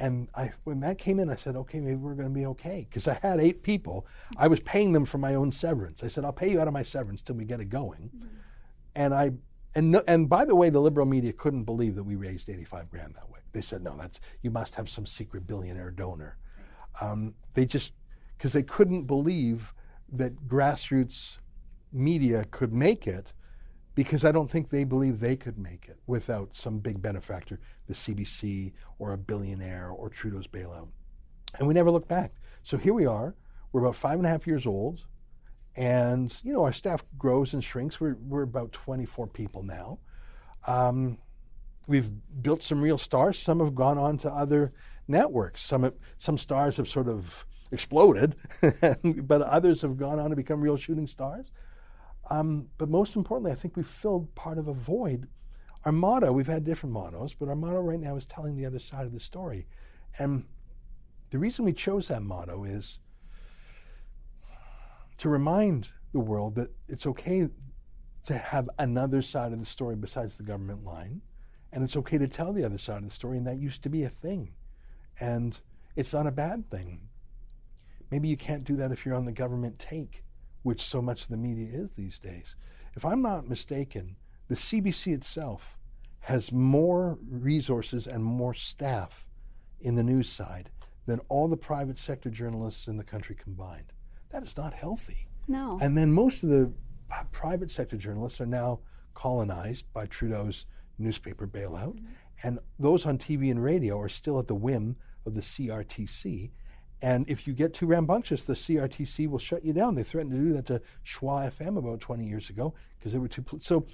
And 0.00 0.28
I, 0.34 0.52
when 0.64 0.80
that 0.80 0.98
came 0.98 1.18
in, 1.18 1.28
I 1.28 1.34
said, 1.34 1.56
okay, 1.56 1.80
maybe 1.80 1.96
we're 1.96 2.14
going 2.14 2.28
to 2.28 2.34
be 2.34 2.46
okay. 2.46 2.86
Because 2.88 3.08
I 3.08 3.18
had 3.20 3.40
eight 3.40 3.62
people. 3.62 4.06
I 4.36 4.46
was 4.46 4.60
paying 4.60 4.92
them 4.92 5.04
for 5.04 5.18
my 5.18 5.34
own 5.34 5.50
severance. 5.50 6.04
I 6.04 6.08
said, 6.08 6.24
I'll 6.24 6.32
pay 6.32 6.50
you 6.50 6.60
out 6.60 6.68
of 6.68 6.72
my 6.72 6.84
severance 6.84 7.20
till 7.20 7.36
we 7.36 7.44
get 7.44 7.60
it 7.60 7.66
going. 7.66 8.10
Mm-hmm. 8.16 8.26
And 8.94 9.14
I, 9.14 9.32
and, 9.74 9.96
and 10.06 10.28
by 10.28 10.44
the 10.44 10.54
way, 10.54 10.70
the 10.70 10.80
liberal 10.80 11.06
media 11.06 11.32
couldn't 11.32 11.64
believe 11.64 11.96
that 11.96 12.04
we 12.04 12.16
raised 12.16 12.48
85 12.48 12.90
grand 12.90 13.14
that 13.14 13.28
way. 13.30 13.37
They 13.58 13.62
said, 13.62 13.82
no, 13.82 13.96
that's, 13.96 14.20
you 14.40 14.52
must 14.52 14.76
have 14.76 14.88
some 14.88 15.04
secret 15.04 15.44
billionaire 15.44 15.90
donor. 15.90 16.36
Um, 17.00 17.34
they 17.54 17.66
just, 17.66 17.92
because 18.36 18.52
they 18.52 18.62
couldn't 18.62 19.06
believe 19.08 19.74
that 20.12 20.46
grassroots 20.46 21.38
media 21.92 22.44
could 22.52 22.72
make 22.72 23.08
it 23.08 23.32
because 23.96 24.24
I 24.24 24.30
don't 24.30 24.48
think 24.48 24.70
they 24.70 24.84
believe 24.84 25.18
they 25.18 25.34
could 25.34 25.58
make 25.58 25.88
it 25.88 25.98
without 26.06 26.54
some 26.54 26.78
big 26.78 27.02
benefactor, 27.02 27.58
the 27.86 27.94
CBC 27.94 28.74
or 29.00 29.12
a 29.12 29.18
billionaire 29.18 29.88
or 29.90 30.08
Trudeau's 30.08 30.46
bailout. 30.46 30.92
And 31.58 31.66
we 31.66 31.74
never 31.74 31.90
looked 31.90 32.06
back. 32.06 32.30
So 32.62 32.76
here 32.76 32.94
we 32.94 33.06
are. 33.06 33.34
We're 33.72 33.80
about 33.80 33.96
five 33.96 34.18
and 34.18 34.26
a 34.26 34.28
half 34.28 34.46
years 34.46 34.66
old. 34.66 35.04
And, 35.74 36.32
you 36.44 36.52
know, 36.52 36.62
our 36.62 36.72
staff 36.72 37.04
grows 37.18 37.54
and 37.54 37.64
shrinks. 37.64 38.00
We're, 38.00 38.18
we're 38.20 38.42
about 38.42 38.70
24 38.70 39.26
people 39.26 39.64
now. 39.64 39.98
Um, 40.68 41.18
we've 41.88 42.10
built 42.42 42.62
some 42.62 42.80
real 42.80 42.98
stars. 42.98 43.38
Some 43.38 43.60
have 43.60 43.74
gone 43.74 43.98
on 43.98 44.18
to 44.18 44.30
other 44.30 44.72
networks. 45.06 45.62
Some, 45.62 45.92
some 46.16 46.38
stars 46.38 46.76
have 46.76 46.88
sort 46.88 47.08
of 47.08 47.44
exploded, 47.72 48.36
but 49.22 49.42
others 49.42 49.82
have 49.82 49.96
gone 49.96 50.18
on 50.18 50.30
to 50.30 50.36
become 50.36 50.60
real 50.60 50.76
shooting 50.76 51.06
stars. 51.06 51.50
Um, 52.30 52.68
but 52.76 52.88
most 52.88 53.16
importantly, 53.16 53.52
I 53.52 53.54
think 53.54 53.76
we've 53.76 53.86
filled 53.86 54.34
part 54.34 54.58
of 54.58 54.68
a 54.68 54.74
void. 54.74 55.28
Our 55.84 55.92
motto, 55.92 56.32
we've 56.32 56.46
had 56.46 56.64
different 56.64 56.92
mottos, 56.92 57.34
but 57.34 57.48
our 57.48 57.56
motto 57.56 57.80
right 57.80 58.00
now 58.00 58.16
is 58.16 58.26
telling 58.26 58.56
the 58.56 58.66
other 58.66 58.78
side 58.78 59.06
of 59.06 59.14
the 59.14 59.20
story. 59.20 59.66
And 60.18 60.44
the 61.30 61.38
reason 61.38 61.64
we 61.64 61.72
chose 61.72 62.08
that 62.08 62.22
motto 62.22 62.64
is 62.64 62.98
to 65.18 65.28
remind 65.28 65.90
the 66.12 66.20
world 66.20 66.54
that 66.56 66.70
it's 66.86 67.06
okay 67.06 67.48
to 68.24 68.34
have 68.34 68.68
another 68.78 69.22
side 69.22 69.52
of 69.52 69.58
the 69.58 69.64
story 69.66 69.96
besides 69.96 70.36
the 70.36 70.42
government 70.42 70.84
line. 70.84 71.22
And 71.72 71.84
it's 71.84 71.96
okay 71.96 72.18
to 72.18 72.28
tell 72.28 72.52
the 72.52 72.64
other 72.64 72.78
side 72.78 72.98
of 72.98 73.04
the 73.04 73.10
story, 73.10 73.36
and 73.36 73.46
that 73.46 73.58
used 73.58 73.82
to 73.82 73.88
be 73.88 74.02
a 74.02 74.08
thing. 74.08 74.54
And 75.20 75.60
it's 75.96 76.12
not 76.12 76.26
a 76.26 76.32
bad 76.32 76.70
thing. 76.70 77.00
Maybe 78.10 78.28
you 78.28 78.36
can't 78.36 78.64
do 78.64 78.76
that 78.76 78.92
if 78.92 79.04
you're 79.04 79.14
on 79.14 79.26
the 79.26 79.32
government 79.32 79.78
take 79.78 80.24
which 80.62 80.82
so 80.82 81.00
much 81.00 81.22
of 81.22 81.28
the 81.28 81.36
media 81.36 81.68
is 81.72 81.90
these 81.90 82.18
days. 82.18 82.54
If 82.94 83.04
I'm 83.04 83.22
not 83.22 83.48
mistaken, 83.48 84.16
the 84.48 84.54
CBC 84.54 85.14
itself 85.14 85.78
has 86.20 86.52
more 86.52 87.18
resources 87.26 88.06
and 88.06 88.22
more 88.24 88.54
staff 88.54 89.26
in 89.80 89.94
the 89.94 90.02
news 90.02 90.28
side 90.28 90.70
than 91.06 91.20
all 91.28 91.48
the 91.48 91.56
private 91.56 91.96
sector 91.96 92.28
journalists 92.28 92.86
in 92.86 92.96
the 92.96 93.04
country 93.04 93.34
combined. 93.34 93.92
That 94.30 94.42
is 94.42 94.56
not 94.56 94.74
healthy. 94.74 95.28
No. 95.46 95.78
And 95.80 95.96
then 95.96 96.12
most 96.12 96.42
of 96.42 96.50
the 96.50 96.72
private 97.32 97.70
sector 97.70 97.96
journalists 97.96 98.40
are 98.40 98.46
now 98.46 98.80
colonized 99.14 99.90
by 99.92 100.06
Trudeau's 100.06 100.66
newspaper 100.98 101.46
bailout. 101.46 101.94
Mm-hmm. 101.94 102.06
And 102.44 102.58
those 102.78 103.04
on 103.04 103.18
TV 103.18 103.50
and 103.50 103.62
radio 103.62 103.98
are 104.00 104.08
still 104.08 104.38
at 104.38 104.46
the 104.46 104.54
whim 104.54 104.96
of 105.26 105.34
the 105.34 105.40
CRTC. 105.40 106.50
And 107.00 107.28
if 107.28 107.46
you 107.46 107.54
get 107.54 107.74
too 107.74 107.86
rambunctious, 107.86 108.44
the 108.44 108.54
CRTC 108.54 109.28
will 109.28 109.38
shut 109.38 109.64
you 109.64 109.72
down. 109.72 109.94
They 109.94 110.02
threatened 110.02 110.32
to 110.34 110.38
do 110.38 110.52
that 110.54 110.66
to 110.66 110.82
CHOI 111.04 111.50
FM 111.50 111.78
about 111.78 112.00
20 112.00 112.24
years 112.24 112.50
ago 112.50 112.74
because 112.98 113.12
they 113.12 113.18
were 113.18 113.28
too. 113.28 113.42
Pl- 113.42 113.60
so, 113.60 113.86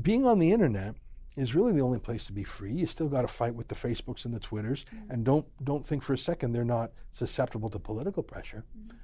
being 0.00 0.24
on 0.24 0.38
the 0.38 0.52
internet 0.52 0.94
is 1.36 1.54
really 1.54 1.72
the 1.72 1.80
only 1.80 1.98
place 1.98 2.26
to 2.26 2.32
be 2.32 2.44
free. 2.44 2.72
You 2.72 2.86
still 2.86 3.08
got 3.08 3.22
to 3.22 3.28
fight 3.28 3.54
with 3.54 3.68
the 3.68 3.74
Facebooks 3.74 4.24
and 4.24 4.32
the 4.32 4.38
Twitters, 4.40 4.84
mm-hmm. 4.84 5.10
and 5.10 5.24
don't 5.24 5.46
don't 5.64 5.84
think 5.84 6.02
for 6.02 6.12
a 6.12 6.18
second 6.18 6.52
they're 6.52 6.64
not 6.64 6.92
susceptible 7.12 7.70
to 7.70 7.78
political 7.80 8.22
pressure. 8.22 8.64
Mm-hmm. 8.78 8.96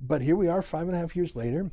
But 0.00 0.22
here 0.22 0.36
we 0.36 0.46
are, 0.46 0.62
five 0.62 0.86
and 0.86 0.94
a 0.94 0.98
half 0.98 1.16
years 1.16 1.34
later. 1.34 1.70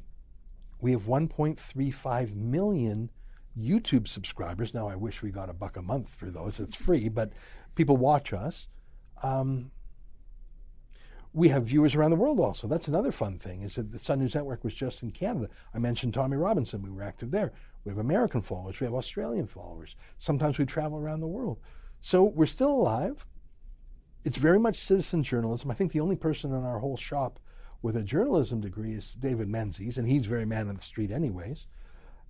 We 0.82 0.92
have 0.92 1.04
1.35 1.04 2.36
million 2.36 3.10
YouTube 3.58 4.08
subscribers. 4.08 4.74
Now, 4.74 4.88
I 4.88 4.96
wish 4.96 5.22
we 5.22 5.32
got 5.32 5.50
a 5.50 5.54
buck 5.54 5.78
a 5.78 5.82
month 5.82 6.10
for 6.10 6.30
those. 6.30 6.60
It's 6.60 6.76
free, 6.76 7.10
but 7.10 7.32
people 7.76 7.98
watch 7.98 8.34
us. 8.34 8.68
Um, 9.22 9.72
we 11.34 11.50
have 11.50 11.64
viewers 11.66 11.96
around 11.96 12.12
the 12.12 12.18
world 12.18 12.40
also. 12.40 12.68
That's 12.68 12.88
another 12.88 13.12
fun 13.12 13.40
thing, 13.40 13.64
is 13.64 13.76
that 13.76 13.92
the 13.92 14.00
Sun 14.00 14.20
News 14.20 14.36
Network 14.36 14.64
was 14.64 14.74
just 14.74 15.02
in 15.02 15.12
Canada. 15.12 15.50
I 15.74 15.80
mentioned 15.80 16.14
Tommy 16.14 16.38
Robinson. 16.38 16.84
We 16.84 16.92
were 16.92 17.04
active 17.04 17.32
there. 17.32 17.52
We 17.84 17.90
have 17.90 17.98
American 17.98 18.42
followers. 18.42 18.80
We 18.80 18.86
have 18.86 18.94
Australian 18.94 19.48
followers. 19.48 19.96
Sometimes 20.18 20.58
we 20.58 20.66
travel 20.66 21.00
around 21.00 21.22
the 21.22 21.28
world. 21.28 21.60
So 22.00 22.24
we're 22.24 22.46
still 22.46 22.72
alive. 22.72 23.26
It's 24.24 24.38
very 24.38 24.60
much 24.60 24.78
citizen 24.78 25.24
journalism. 25.24 25.70
I 25.72 25.74
think 25.74 25.92
the 25.92 26.00
only 26.00 26.16
person 26.16 26.54
in 26.54 26.64
our 26.64 26.80
whole 26.80 26.98
shop 26.98 27.40
with 27.82 27.98
a 27.98 28.04
journalism 28.04 28.62
degree 28.62 28.94
is 28.94 29.16
David 29.16 29.50
Menzies, 29.50 29.98
and 29.98 30.08
he's 30.08 30.26
very 30.26 30.46
man 30.46 30.70
on 30.70 30.76
the 30.76 30.82
street 30.82 31.12
anyways. 31.12 31.68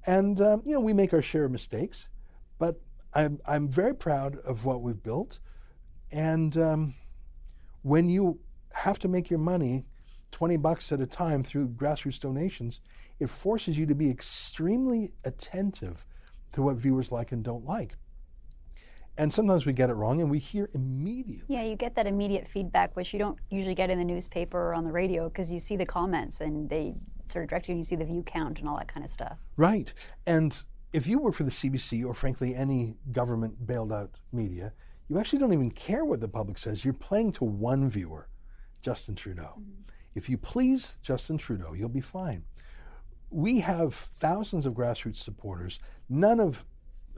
And, 0.06 0.40
um, 0.42 0.62
you 0.66 0.74
know, 0.74 0.82
we 0.82 0.94
make 0.94 1.14
our 1.14 1.22
share 1.22 1.46
of 1.46 1.52
mistakes, 1.52 2.10
but 2.60 2.82
I'm, 3.14 3.40
I'm 3.48 3.70
very 3.70 3.96
proud 3.96 4.38
of 4.38 4.66
what 4.66 4.82
we've 4.82 5.02
built. 5.02 5.40
And 6.12 6.58
um, 6.58 6.96
when 7.82 8.10
you 8.10 8.40
have 8.74 9.00
to 9.00 9.08
make 9.08 9.30
your 9.30 9.40
money 9.40 9.86
20 10.32 10.58
bucks 10.58 10.92
at 10.92 11.00
a 11.00 11.06
time 11.06 11.44
through 11.44 11.70
grassroots 11.70 12.20
donations, 12.20 12.82
it 13.20 13.30
forces 13.30 13.78
you 13.78 13.86
to 13.86 13.96
be 13.96 14.10
extremely 14.10 15.14
attentive 15.24 16.06
to 16.54 16.62
what 16.62 16.76
viewers 16.76 17.12
like 17.12 17.32
and 17.32 17.44
don't 17.44 17.64
like. 17.64 17.96
And 19.18 19.32
sometimes 19.32 19.66
we 19.68 19.74
get 19.74 19.92
it 19.92 19.94
wrong 19.94 20.22
and 20.22 20.32
we 20.32 20.40
hear 20.40 20.70
immediately. 20.74 21.56
Yeah, 21.56 21.64
you 21.64 21.76
get 21.76 21.96
that 21.96 22.08
immediate 22.08 22.48
feedback, 22.48 22.96
which 22.96 23.14
you 23.14 23.20
don't 23.20 23.38
usually 23.52 23.76
get 23.76 23.92
in 23.92 24.00
the 24.00 24.04
newspaper 24.04 24.58
or 24.58 24.74
on 24.74 24.84
the 24.84 24.92
radio 24.92 25.30
because 25.30 25.52
you 25.52 25.60
see 25.60 25.76
the 25.76 25.86
comments 25.86 26.42
and 26.42 26.68
they 26.68 26.96
sort 27.34 27.44
of 27.44 27.50
direct 27.50 27.68
you 27.68 27.74
and 27.74 27.80
you 27.80 27.84
see 27.84 27.96
the 27.96 28.06
view 28.06 28.24
count 28.24 28.60
and 28.60 28.70
all 28.70 28.78
that 28.78 28.88
kind 28.88 29.04
of 29.04 29.10
stuff. 29.10 29.38
Right. 29.58 29.94
And 30.26 30.58
if 30.94 31.08
you 31.08 31.20
work 31.20 31.34
for 31.34 31.44
the 31.44 31.52
CBC 31.52 32.06
or 32.06 32.14
frankly 32.14 32.56
any 32.56 32.96
government 33.12 33.66
bailed 33.66 33.92
out 33.92 34.20
media, 34.32 34.74
you 35.10 35.20
actually 35.20 35.40
don't 35.40 35.54
even 35.54 35.72
care 35.72 36.06
what 36.06 36.22
the 36.22 36.28
public 36.28 36.58
says. 36.58 36.86
You're 36.86 36.94
playing 36.94 37.34
to 37.34 37.44
one 37.44 37.90
viewer, 37.90 38.30
Justin 38.82 39.16
Trudeau. 39.16 39.56
Mm-hmm. 39.60 39.82
If 40.16 40.30
you 40.30 40.38
please 40.38 40.98
Justin 41.02 41.38
Trudeau, 41.38 41.74
you'll 41.74 41.90
be 41.90 42.02
fine. 42.02 42.46
We 43.30 43.62
have 43.62 43.96
thousands 43.96 44.66
of 44.66 44.74
grassroots 44.74 45.18
supporters, 45.18 45.80
none 46.08 46.40
of 46.40 46.66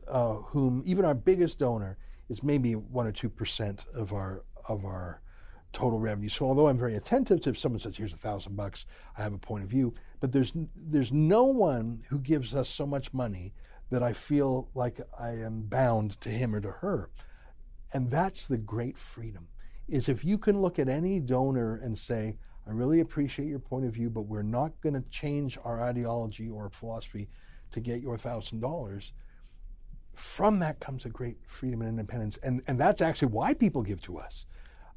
uh, 0.08 0.36
whom, 0.36 0.82
even 0.86 1.04
our 1.04 1.14
biggest 1.14 1.60
donor, 1.60 1.98
is 2.30 2.42
maybe 2.42 2.74
one 2.74 3.06
or 3.06 3.12
two 3.12 3.30
percent 3.30 3.86
of 3.94 4.14
our 4.14 4.44
of 4.70 4.86
our 4.86 5.22
total 5.76 6.00
revenue. 6.00 6.30
So 6.30 6.46
although 6.46 6.68
I'm 6.68 6.78
very 6.78 6.96
attentive 6.96 7.42
to 7.42 7.50
if 7.50 7.60
someone 7.60 7.80
says, 7.80 7.98
"Here's 7.98 8.14
a 8.14 8.18
thousand 8.18 8.56
bucks," 8.56 8.86
I 9.18 9.24
have 9.24 9.34
a 9.34 9.38
point 9.38 9.66
of 9.66 9.70
view. 9.70 9.94
But 10.22 10.32
there's 10.32 10.54
there's 10.76 11.12
no 11.12 11.44
one 11.46 12.02
who 12.10 12.20
gives 12.20 12.56
us 12.56 12.70
so 12.70 12.88
much 12.88 13.14
money 13.14 13.54
that 13.92 14.02
I 14.02 14.14
feel 14.14 14.70
like 14.74 15.00
I 15.20 15.32
am 15.32 15.64
bound 15.64 16.20
to 16.22 16.30
him 16.30 16.56
or 16.56 16.62
to 16.62 16.72
her. 16.72 17.10
And 17.94 18.10
that's 18.10 18.48
the 18.48 18.58
great 18.58 18.98
freedom. 18.98 19.50
Is 19.88 20.10
if 20.10 20.26
you 20.26 20.38
can 20.38 20.62
look 20.62 20.80
at 20.80 20.90
any 20.90 21.20
donor 21.20 21.76
and 21.76 21.98
say, 21.98 22.38
I 22.66 22.72
really 22.72 23.02
appreciate 23.02 23.48
your 23.48 23.60
point 23.60 23.86
of 23.86 23.94
view, 23.94 24.10
but 24.10 24.22
we're 24.22 24.42
not 24.42 24.80
going 24.82 24.96
to 24.96 25.04
change 25.10 25.58
our 25.64 25.84
ideology 25.84 26.50
or 26.50 26.70
philosophy 26.70 27.30
to 27.72 27.80
get 27.82 28.02
your 28.02 28.18
thousand 28.18 28.62
dollars. 28.62 29.14
From 30.14 30.60
that 30.60 30.80
comes 30.80 31.04
a 31.04 31.10
great 31.10 31.38
freedom 31.46 31.82
and 31.82 31.90
independence, 31.90 32.38
and 32.38 32.62
and 32.66 32.80
that's 32.80 33.02
actually 33.02 33.34
why 33.34 33.54
people 33.54 33.84
give 33.84 34.02
to 34.04 34.18
us. 34.18 34.46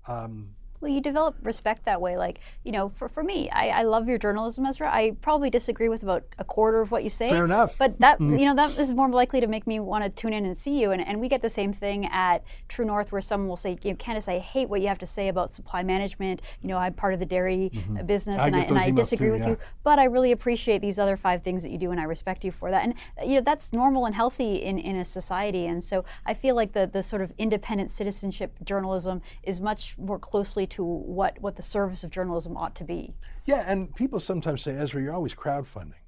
Um, 0.06 0.54
well, 0.80 0.90
you 0.90 1.00
develop 1.00 1.36
respect 1.42 1.84
that 1.86 2.00
way. 2.00 2.16
Like, 2.16 2.40
you 2.64 2.72
know, 2.72 2.90
for, 2.90 3.08
for 3.08 3.22
me, 3.22 3.50
I, 3.50 3.68
I 3.68 3.82
love 3.82 4.08
your 4.08 4.18
journalism, 4.18 4.64
Ezra. 4.66 4.88
I 4.92 5.16
probably 5.20 5.50
disagree 5.50 5.88
with 5.88 6.02
about 6.02 6.24
a 6.38 6.44
quarter 6.44 6.80
of 6.80 6.90
what 6.90 7.04
you 7.04 7.10
say. 7.10 7.28
Fair 7.28 7.44
enough. 7.44 7.76
But 7.78 7.98
that, 8.00 8.18
mm-hmm. 8.18 8.38
you 8.38 8.46
know, 8.46 8.54
that 8.54 8.78
is 8.78 8.94
more 8.94 9.08
likely 9.08 9.40
to 9.40 9.46
make 9.46 9.66
me 9.66 9.80
want 9.80 10.04
to 10.04 10.10
tune 10.10 10.32
in 10.32 10.44
and 10.44 10.56
see 10.56 10.80
you. 10.80 10.92
And, 10.92 11.04
and 11.04 11.20
we 11.20 11.28
get 11.28 11.42
the 11.42 11.50
same 11.50 11.72
thing 11.72 12.06
at 12.06 12.44
True 12.68 12.84
North 12.84 13.10
where 13.10 13.20
someone 13.20 13.48
will 13.48 13.56
say, 13.56 13.76
you 13.82 13.90
know, 13.90 13.96
Candice, 13.96 14.28
I 14.28 14.38
hate 14.38 14.68
what 14.68 14.80
you 14.80 14.88
have 14.88 14.98
to 14.98 15.06
say 15.06 15.28
about 15.28 15.52
supply 15.52 15.82
management. 15.82 16.42
You 16.62 16.68
know, 16.68 16.76
I'm 16.76 16.94
part 16.94 17.12
of 17.12 17.20
the 17.20 17.26
dairy 17.26 17.70
mm-hmm. 17.74 18.06
business 18.06 18.36
I 18.36 18.46
and, 18.46 18.56
I, 18.56 18.60
and 18.60 18.78
I 18.78 18.90
disagree 18.90 19.28
too, 19.28 19.32
with 19.32 19.42
yeah. 19.42 19.48
you. 19.48 19.58
But 19.82 19.98
I 19.98 20.04
really 20.04 20.30
appreciate 20.30 20.80
these 20.80 20.98
other 20.98 21.16
five 21.16 21.42
things 21.42 21.62
that 21.64 21.70
you 21.70 21.78
do 21.78 21.90
and 21.90 22.00
I 22.00 22.04
respect 22.04 22.44
you 22.44 22.52
for 22.52 22.70
that. 22.70 22.84
And, 22.84 22.94
you 23.26 23.34
know, 23.34 23.40
that's 23.40 23.72
normal 23.72 24.06
and 24.06 24.14
healthy 24.14 24.56
in, 24.56 24.78
in 24.78 24.96
a 24.96 25.04
society. 25.04 25.66
And 25.66 25.82
so 25.82 26.04
I 26.24 26.34
feel 26.34 26.54
like 26.54 26.72
the, 26.72 26.86
the 26.86 27.02
sort 27.02 27.22
of 27.22 27.32
independent 27.36 27.90
citizenship 27.90 28.54
journalism 28.64 29.22
is 29.42 29.60
much 29.60 29.96
more 29.98 30.20
closely 30.20 30.67
to 30.70 30.84
what, 30.84 31.40
what 31.40 31.56
the 31.56 31.62
service 31.62 32.04
of 32.04 32.10
journalism 32.10 32.56
ought 32.56 32.74
to 32.76 32.84
be. 32.84 33.14
Yeah, 33.44 33.64
and 33.66 33.94
people 33.94 34.20
sometimes 34.20 34.62
say, 34.62 34.72
Ezra, 34.72 35.02
you're 35.02 35.14
always 35.14 35.34
crowdfunding. 35.34 36.00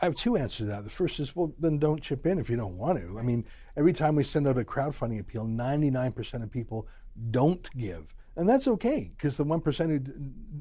I 0.00 0.04
have 0.04 0.14
two 0.14 0.36
answers 0.36 0.58
to 0.58 0.64
that. 0.66 0.84
The 0.84 0.90
first 0.90 1.18
is, 1.18 1.34
well, 1.34 1.52
then 1.58 1.78
don't 1.78 2.02
chip 2.02 2.24
in 2.26 2.38
if 2.38 2.48
you 2.48 2.56
don't 2.56 2.78
want 2.78 2.98
to. 2.98 3.18
I 3.18 3.22
mean, 3.22 3.44
every 3.76 3.92
time 3.92 4.14
we 4.14 4.22
send 4.22 4.46
out 4.46 4.58
a 4.58 4.64
crowdfunding 4.64 5.20
appeal, 5.20 5.44
99% 5.44 6.42
of 6.42 6.52
people 6.52 6.86
don't 7.30 7.68
give. 7.76 8.14
And 8.36 8.48
that's 8.48 8.68
okay, 8.68 9.10
because 9.16 9.36
the 9.36 9.44
1% 9.44 9.88
who 9.88 9.98
d- 9.98 10.12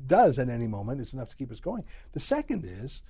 does 0.08 0.40
at 0.40 0.50
any 0.50 0.66
moment 0.66 1.00
is 1.00 1.14
enough 1.14 1.30
to 1.30 1.36
keep 1.36 1.52
us 1.52 1.60
going. 1.60 1.84
The 2.14 2.20
second 2.20 2.66
is, 2.66 3.04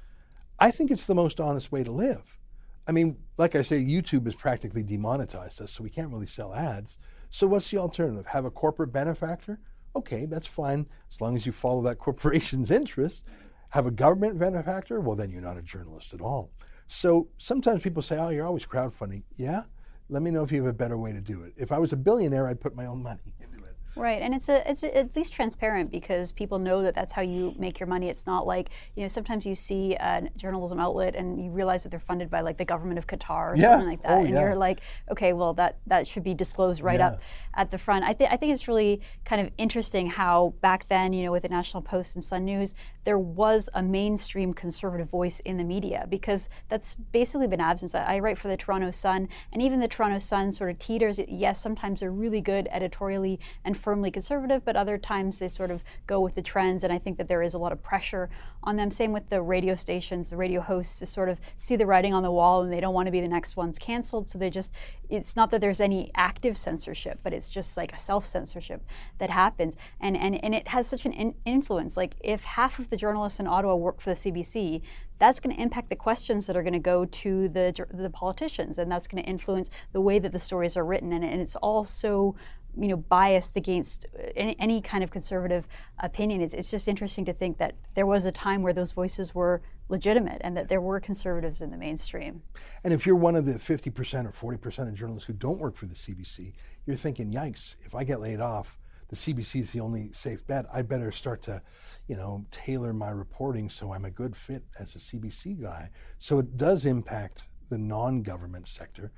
I 0.59 0.71
think 0.71 0.91
it's 0.91 1.07
the 1.07 1.15
most 1.15 1.39
honest 1.39 1.71
way 1.71 1.85
to 1.85 1.91
live. 1.91 2.37
I 2.85 2.91
mean, 2.91 3.17
like 3.37 3.55
I 3.55 3.61
say, 3.61 3.81
YouTube 3.81 4.25
has 4.25 4.35
practically 4.35 4.83
demonetized 4.83 5.61
us, 5.61 5.71
so 5.71 5.83
we 5.83 5.89
can't 5.89 6.11
really 6.11 6.25
sell 6.25 6.53
ads. 6.53 6.97
So 7.29 7.47
what's 7.47 7.69
the 7.69 7.77
alternative? 7.77 8.27
Have 8.27 8.45
a 8.45 8.51
corporate 8.51 8.91
benefactor? 8.91 9.59
Okay, 9.97 10.27
that's 10.27 10.45
fine 10.45 10.85
as 11.11 11.21
long 11.21 11.35
as 11.35 11.45
you 11.47 11.51
follow 11.51 11.81
that 11.81 11.97
corporation's 11.97 12.69
interest. 12.81 13.23
Have 13.69 13.87
a 13.87 13.91
government 13.91 14.37
benefactor? 14.37 14.99
Well, 14.99 15.15
then 15.15 15.31
you're 15.31 15.41
not 15.41 15.57
a 15.57 15.63
journalist 15.63 16.13
at 16.13 16.21
all. 16.21 16.51
So 16.85 17.27
sometimes 17.37 17.81
people 17.81 18.03
say, 18.03 18.17
oh, 18.19 18.29
you're 18.29 18.45
always 18.45 18.65
crowdfunding. 18.65 19.23
Yeah? 19.35 19.63
Let 20.09 20.21
me 20.21 20.29
know 20.29 20.43
if 20.43 20.51
you 20.51 20.63
have 20.63 20.69
a 20.69 20.77
better 20.77 20.97
way 20.97 21.11
to 21.13 21.19
do 21.19 21.41
it. 21.41 21.53
If 21.57 21.71
I 21.71 21.79
was 21.79 21.93
a 21.93 21.97
billionaire, 21.97 22.47
I'd 22.47 22.61
put 22.61 22.75
my 22.75 22.85
own 22.85 23.01
money 23.01 23.33
into 23.41 23.57
it. 23.65 23.67
Right, 23.97 24.21
and 24.21 24.33
it's 24.33 24.47
a, 24.47 24.69
it's 24.69 24.83
a, 24.83 24.95
at 24.95 25.15
least 25.15 25.33
transparent 25.33 25.91
because 25.91 26.31
people 26.31 26.59
know 26.59 26.83
that 26.83 26.93
that's 26.93 27.11
how 27.11 27.23
you 27.23 27.55
make 27.57 27.79
your 27.79 27.87
money. 27.87 28.09
It's 28.09 28.27
not 28.27 28.45
like 28.45 28.69
you 28.95 29.01
know 29.01 29.07
sometimes 29.07 29.45
you 29.45 29.55
see 29.55 29.95
a 29.95 30.29
journalism 30.37 30.79
outlet 30.79 31.15
and 31.15 31.43
you 31.43 31.49
realize 31.49 31.83
that 31.83 31.89
they're 31.89 31.99
funded 31.99 32.29
by 32.29 32.41
like 32.41 32.57
the 32.57 32.65
government 32.65 32.99
of 32.99 33.07
Qatar 33.07 33.53
or 33.53 33.55
yeah. 33.55 33.71
something 33.71 33.89
like 33.89 34.03
that, 34.03 34.11
oh, 34.11 34.19
and 34.19 34.29
yeah. 34.29 34.41
you're 34.41 34.55
like, 34.55 34.81
okay, 35.09 35.33
well 35.33 35.53
that 35.55 35.77
that 35.87 36.05
should 36.05 36.23
be 36.23 36.35
disclosed 36.35 36.81
right 36.81 36.99
yeah. 36.99 37.07
up 37.07 37.21
at 37.57 37.71
the 37.71 37.77
front. 37.77 38.05
I 38.05 38.13
think 38.13 38.31
I 38.31 38.37
think 38.37 38.53
it's 38.53 38.67
really 38.67 39.01
kind 39.25 39.41
of 39.41 39.51
interesting 39.57 40.07
how 40.07 40.53
back 40.61 40.87
then, 40.87 41.11
you 41.11 41.25
know, 41.25 41.31
with 41.31 41.43
the 41.43 41.49
National 41.49 41.81
Post 41.81 42.15
and 42.15 42.23
Sun 42.23 42.45
News, 42.45 42.75
there 43.03 43.17
was 43.17 43.69
a 43.73 43.81
mainstream 43.81 44.53
conservative 44.53 45.09
voice 45.09 45.39
in 45.41 45.57
the 45.57 45.63
media 45.63 46.05
because 46.07 46.47
that's 46.69 46.95
basically 47.11 47.47
been 47.47 47.59
absent. 47.59 47.95
I 47.95 48.19
write 48.19 48.37
for 48.37 48.47
the 48.47 48.57
Toronto 48.57 48.91
Sun, 48.91 49.27
and 49.51 49.61
even 49.61 49.79
the 49.79 49.87
Toronto 49.87 50.19
Sun 50.19 50.51
sort 50.51 50.69
of 50.69 50.77
teeters. 50.77 51.19
Yes, 51.27 51.59
sometimes 51.59 51.99
they're 51.99 52.11
really 52.11 52.41
good 52.41 52.67
editorially 52.71 53.39
and 53.65 53.75
firmly 53.75 54.11
conservative, 54.11 54.63
but 54.63 54.75
other 54.75 54.97
times 54.97 55.39
they 55.39 55.47
sort 55.47 55.71
of 55.71 55.83
go 56.05 56.19
with 56.19 56.35
the 56.35 56.41
trends, 56.41 56.83
and 56.83 56.93
I 56.93 56.99
think 56.99 57.17
that 57.17 57.27
there 57.27 57.41
is 57.41 57.53
a 57.53 57.57
lot 57.57 57.71
of 57.71 57.81
pressure 57.81 58.29
on 58.67 58.75
them. 58.75 58.91
Same 58.91 59.13
with 59.13 59.29
the 59.29 59.41
radio 59.41 59.75
stations, 59.75 60.29
the 60.29 60.37
radio 60.37 60.59
hosts 60.59 60.99
to 60.99 61.05
sort 61.05 61.29
of 61.29 61.39
see 61.55 61.77
the 61.77 61.85
writing 61.85 62.13
on 62.13 62.21
the 62.21 62.31
wall, 62.31 62.61
and 62.61 62.71
they 62.71 62.81
don't 62.81 62.93
want 62.93 63.07
to 63.07 63.11
be 63.11 63.21
the 63.21 63.27
next 63.27 63.55
ones 63.55 63.79
canceled. 63.79 64.29
So 64.29 64.37
they 64.37 64.49
just, 64.49 64.73
it's 65.09 65.35
not 65.37 65.51
that 65.51 65.61
there's 65.61 65.79
any 65.79 66.11
active 66.15 66.57
censorship, 66.57 67.19
but 67.23 67.33
it's 67.33 67.49
just 67.49 67.77
like 67.77 67.93
a 67.93 67.99
self 67.99 68.25
censorship 68.25 68.83
that 69.19 69.29
happens, 69.29 69.75
and 70.01 70.17
and 70.17 70.43
and 70.43 70.53
it 70.53 70.67
has 70.67 70.87
such 70.87 71.05
an 71.05 71.13
in- 71.13 71.35
influence. 71.45 71.95
Like 71.95 72.15
if 72.19 72.43
half 72.43 72.77
of 72.77 72.89
the 72.89 72.97
journalists 72.97 73.39
in 73.39 73.47
Ottawa 73.47 73.75
work 73.75 74.01
for 74.01 74.09
the 74.09 74.15
CBC, 74.15 74.81
that's 75.19 75.39
going 75.39 75.55
to 75.55 75.61
impact 75.61 75.89
the 75.89 75.95
questions 75.95 76.45
that 76.47 76.55
are 76.55 76.63
going 76.63 76.73
to 76.73 76.79
go 76.79 77.05
to 77.05 77.47
the 77.47 77.85
the 77.91 78.09
politicians, 78.09 78.77
and 78.77 78.91
that's 78.91 79.07
going 79.07 79.23
to 79.23 79.29
influence 79.29 79.69
the 79.93 80.01
way 80.01 80.19
that 80.19 80.33
the 80.33 80.39
stories 80.39 80.75
are 80.75 80.85
written, 80.85 81.13
and, 81.13 81.23
and 81.23 81.41
it's 81.41 81.55
all 81.55 81.85
so 81.85 82.35
you 82.79 82.87
know 82.87 82.97
biased 82.97 83.55
against 83.55 84.05
uh, 84.17 84.27
any, 84.35 84.55
any 84.59 84.81
kind 84.81 85.03
of 85.03 85.11
conservative 85.11 85.67
opinion. 85.99 86.41
It's, 86.41 86.53
it's 86.53 86.69
just 86.69 86.87
interesting 86.87 87.25
to 87.25 87.33
think 87.33 87.57
that 87.57 87.75
there 87.95 88.05
was 88.05 88.25
a 88.25 88.31
time 88.31 88.61
where 88.61 88.73
those 88.73 88.91
voices 88.91 89.33
were 89.33 89.61
legitimate 89.89 90.41
and 90.41 90.55
that 90.57 90.67
there 90.67 90.81
were 90.81 90.99
conservatives 90.99 91.61
in 91.61 91.71
the 91.71 91.77
mainstream. 91.77 92.41
And 92.83 92.93
if 92.93 93.05
you're 93.05 93.15
one 93.15 93.35
of 93.35 93.45
the 93.45 93.53
50% 93.53 94.25
or 94.25 94.57
40% 94.57 94.89
of 94.89 94.95
journalists 94.95 95.27
who 95.27 95.33
don't 95.33 95.59
work 95.59 95.75
for 95.75 95.85
the 95.85 95.95
CBC, 95.95 96.53
you're 96.85 96.97
thinking, 96.97 97.31
yikes, 97.31 97.75
if 97.85 97.95
I 97.95 98.03
get 98.03 98.19
laid 98.19 98.41
off, 98.41 98.77
the 99.09 99.15
CBC 99.15 99.61
is 99.61 99.71
the 99.71 99.79
only 99.79 100.11
safe 100.11 100.45
bet. 100.47 100.65
I 100.73 100.81
better 100.81 101.11
start 101.11 101.41
to, 101.43 101.61
you 102.07 102.17
know, 102.17 102.45
tailor 102.51 102.91
my 102.91 103.09
reporting 103.09 103.69
so 103.69 103.93
I'm 103.93 104.03
a 104.03 104.11
good 104.11 104.35
fit 104.35 104.63
as 104.79 104.95
a 104.95 104.99
CBC 104.99 105.61
guy. 105.61 105.91
So 106.19 106.39
it 106.39 106.57
does 106.57 106.85
impact 106.85 107.47
the 107.69 107.77
non-government 107.77 108.67
sector. 108.67 109.11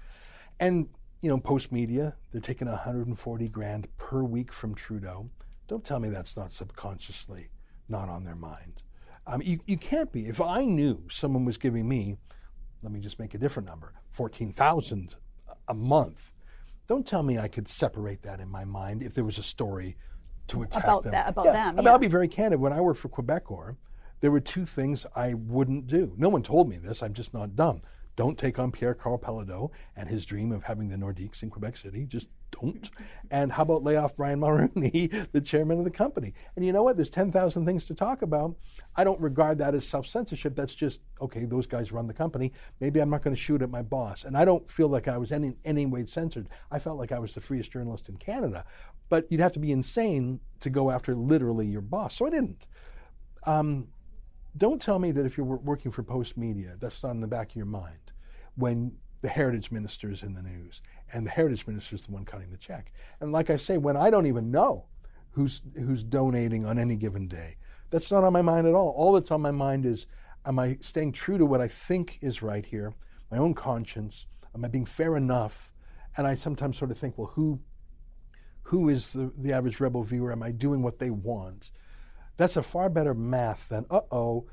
And, 0.60 0.90
you 1.22 1.30
know, 1.30 1.38
Postmedia, 1.38 2.14
they're 2.32 2.42
taking 2.42 2.68
140 2.68 3.50
grand 3.50 3.88
per 3.98 4.24
week 4.24 4.52
from 4.54 4.76
Trudeau. 4.76 5.30
Don't 5.68 5.84
tell 5.84 6.00
me 6.00 6.10
that's 6.10 6.38
not 6.38 6.52
subconsciously 6.52 7.50
not 7.88 8.08
on 8.08 8.24
their 8.24 8.36
mind. 8.36 8.82
Um, 9.28 9.42
you, 9.44 9.60
you 9.66 9.78
can't 9.78 10.12
be. 10.12 10.28
If 10.28 10.40
I 10.42 10.64
knew 10.64 11.04
someone 11.10 11.46
was 11.46 11.58
giving 11.58 11.88
me, 11.88 12.18
let 12.82 12.92
me 12.92 13.00
just 13.00 13.20
make 13.20 13.34
a 13.34 13.38
different 13.38 13.68
number, 13.68 13.94
14,000 14.12 15.16
a 15.68 15.74
month, 15.74 16.32
don't 16.88 17.06
tell 17.06 17.22
me 17.22 17.38
I 17.38 17.48
could 17.48 17.68
separate 17.68 18.24
that 18.24 18.40
in 18.40 18.50
my 18.50 18.66
mind 18.66 19.04
if 19.04 19.14
there 19.14 19.24
was 19.24 19.38
a 19.38 19.44
story 19.44 19.96
to 20.48 20.64
attack 20.64 20.84
about 20.84 21.04
them. 21.04 21.12
That, 21.12 21.30
about 21.30 21.46
yeah. 21.46 21.52
them. 21.52 21.76
I 21.78 21.82
mean, 21.82 21.88
I'll 21.88 22.00
be 22.00 22.08
very 22.08 22.28
candid. 22.28 22.60
When 22.60 22.74
I 22.74 22.82
worked 22.82 23.00
for 23.00 23.10
Quebecor, 23.10 23.76
there 24.22 24.32
were 24.32 24.40
two 24.40 24.66
things 24.66 25.06
I 25.16 25.36
wouldn't 25.36 25.86
do. 25.86 26.14
No 26.18 26.30
one 26.30 26.42
told 26.42 26.68
me 26.68 26.78
this. 26.78 27.04
I'm 27.04 27.14
just 27.14 27.34
not 27.34 27.56
dumb. 27.56 27.82
Don't 28.20 28.38
take 28.38 28.60
on 28.60 28.70
Pierre 28.70 28.96
Karl 28.96 29.18
Péladeau 29.18 29.72
and 29.96 30.10
his 30.10 30.26
dream 30.26 30.52
of 30.52 30.64
having 30.64 30.90
the 30.90 30.98
Nordiques 30.98 31.42
in 31.42 31.50
Quebec 31.50 31.78
City. 31.78 32.06
Just 32.06 32.28
don't. 32.52 32.90
And 33.32 33.54
how 33.54 33.62
about 33.62 33.84
lay 33.84 33.96
off 33.96 34.18
Brian 34.18 34.42
Mulroney, 34.42 35.32
the 35.32 35.40
chairman 35.40 35.78
of 35.78 35.86
the 35.86 35.92
company? 35.92 36.34
And 36.56 36.66
you 36.66 36.74
know 36.74 36.84
what? 36.84 36.98
There's 36.98 37.12
10,000 37.12 37.66
things 37.66 37.86
to 37.86 37.96
talk 37.96 38.22
about. 38.22 38.58
I 38.98 39.06
don't 39.06 39.22
regard 39.22 39.60
that 39.60 39.74
as 39.74 39.88
self 39.88 40.06
censorship. 40.06 40.54
That's 40.54 40.76
just, 40.76 41.00
okay, 41.22 41.46
those 41.46 41.66
guys 41.66 41.94
run 41.94 42.08
the 42.08 42.14
company. 42.14 42.52
Maybe 42.82 43.00
I'm 43.00 43.10
not 43.10 43.22
going 43.22 43.36
to 43.36 43.42
shoot 43.42 43.62
at 43.62 43.70
my 43.70 43.84
boss. 43.84 44.26
And 44.26 44.36
I 44.36 44.44
don't 44.44 44.70
feel 44.70 44.90
like 44.90 45.08
I 45.08 45.18
was 45.18 45.32
in 45.32 45.56
any 45.64 45.86
way 45.86 46.06
censored. 46.06 46.50
I 46.72 46.80
felt 46.80 46.98
like 46.98 47.14
I 47.14 47.20
was 47.20 47.36
the 47.36 47.42
freest 47.42 47.72
journalist 47.72 48.10
in 48.10 48.18
Canada. 48.18 48.66
But 49.08 49.32
you'd 49.32 49.40
have 49.40 49.54
to 49.54 49.60
be 49.60 49.72
insane 49.72 50.42
to 50.60 50.70
go 50.70 50.92
after 50.92 51.16
literally 51.16 51.68
your 51.68 51.82
boss. 51.82 52.16
So 52.16 52.28
I 52.28 52.32
didn't. 52.32 52.68
Um, 53.46 53.88
don't 54.58 54.82
tell 54.82 55.00
me 55.00 55.12
that 55.12 55.26
if 55.26 55.38
you're 55.38 55.46
working 55.46 55.92
for 55.92 56.04
Postmedia, 56.04 56.78
that's 56.78 57.02
not 57.02 57.12
in 57.12 57.22
the 57.22 57.28
back 57.28 57.52
of 57.52 57.56
your 57.56 57.66
mind 57.66 58.09
when 58.56 58.98
the 59.22 59.28
heritage 59.28 59.72
minister 59.72 60.10
is 60.10 60.24
in 60.24 60.34
the 60.34 60.42
news 60.42 60.82
and 61.14 61.26
the 61.26 61.32
heritage 61.32 61.68
minister 61.68 61.96
is 61.96 62.06
the 62.06 62.14
one 62.14 62.26
cutting 62.26 62.50
the 62.52 62.58
check. 62.58 62.92
And 63.20 63.32
like 63.32 63.50
I 63.50 63.58
say, 63.58 63.78
when 63.78 63.98
I 63.98 64.10
don't 64.10 64.28
even 64.28 64.52
know 64.52 64.86
who's 65.32 65.62
who's 65.76 66.04
donating 66.04 66.66
on 66.66 66.80
any 66.80 66.96
given 66.96 67.28
day, 67.28 67.58
that's 67.90 68.12
not 68.12 68.24
on 68.24 68.34
my 68.34 68.42
mind 68.42 68.68
at 68.68 68.74
all. 68.74 68.90
All 68.90 69.14
that's 69.14 69.32
on 69.32 69.42
my 69.42 69.52
mind 69.52 69.86
is 69.86 70.08
am 70.46 70.60
I 70.60 70.78
staying 70.82 71.12
true 71.12 71.38
to 71.38 71.46
what 71.46 71.62
I 71.62 71.68
think 71.68 72.20
is 72.22 72.42
right 72.42 72.66
here, 72.66 72.94
my 73.32 73.38
own 73.38 73.54
conscience? 73.54 74.26
Am 74.56 74.64
I 74.64 74.68
being 74.68 74.86
fair 74.86 75.16
enough? 75.16 75.72
And 76.18 76.26
I 76.26 76.36
sometimes 76.36 76.78
sort 76.78 76.92
of 76.92 76.98
think, 76.98 77.18
well, 77.18 77.32
who 77.36 77.60
who 78.64 78.88
is 78.88 79.14
the, 79.14 79.32
the 79.36 79.52
average 79.52 79.80
rebel 79.80 80.04
viewer? 80.04 80.32
Am 80.32 80.44
I 80.44 80.52
doing 80.52 80.84
what 80.84 81.00
they 81.00 81.10
want? 81.10 81.72
That's 82.38 82.56
a 82.56 82.64
far 82.64 82.88
better 82.90 83.14
math 83.14 83.68
than, 83.70 83.86
uh 83.90 84.02
oh, 84.12 84.46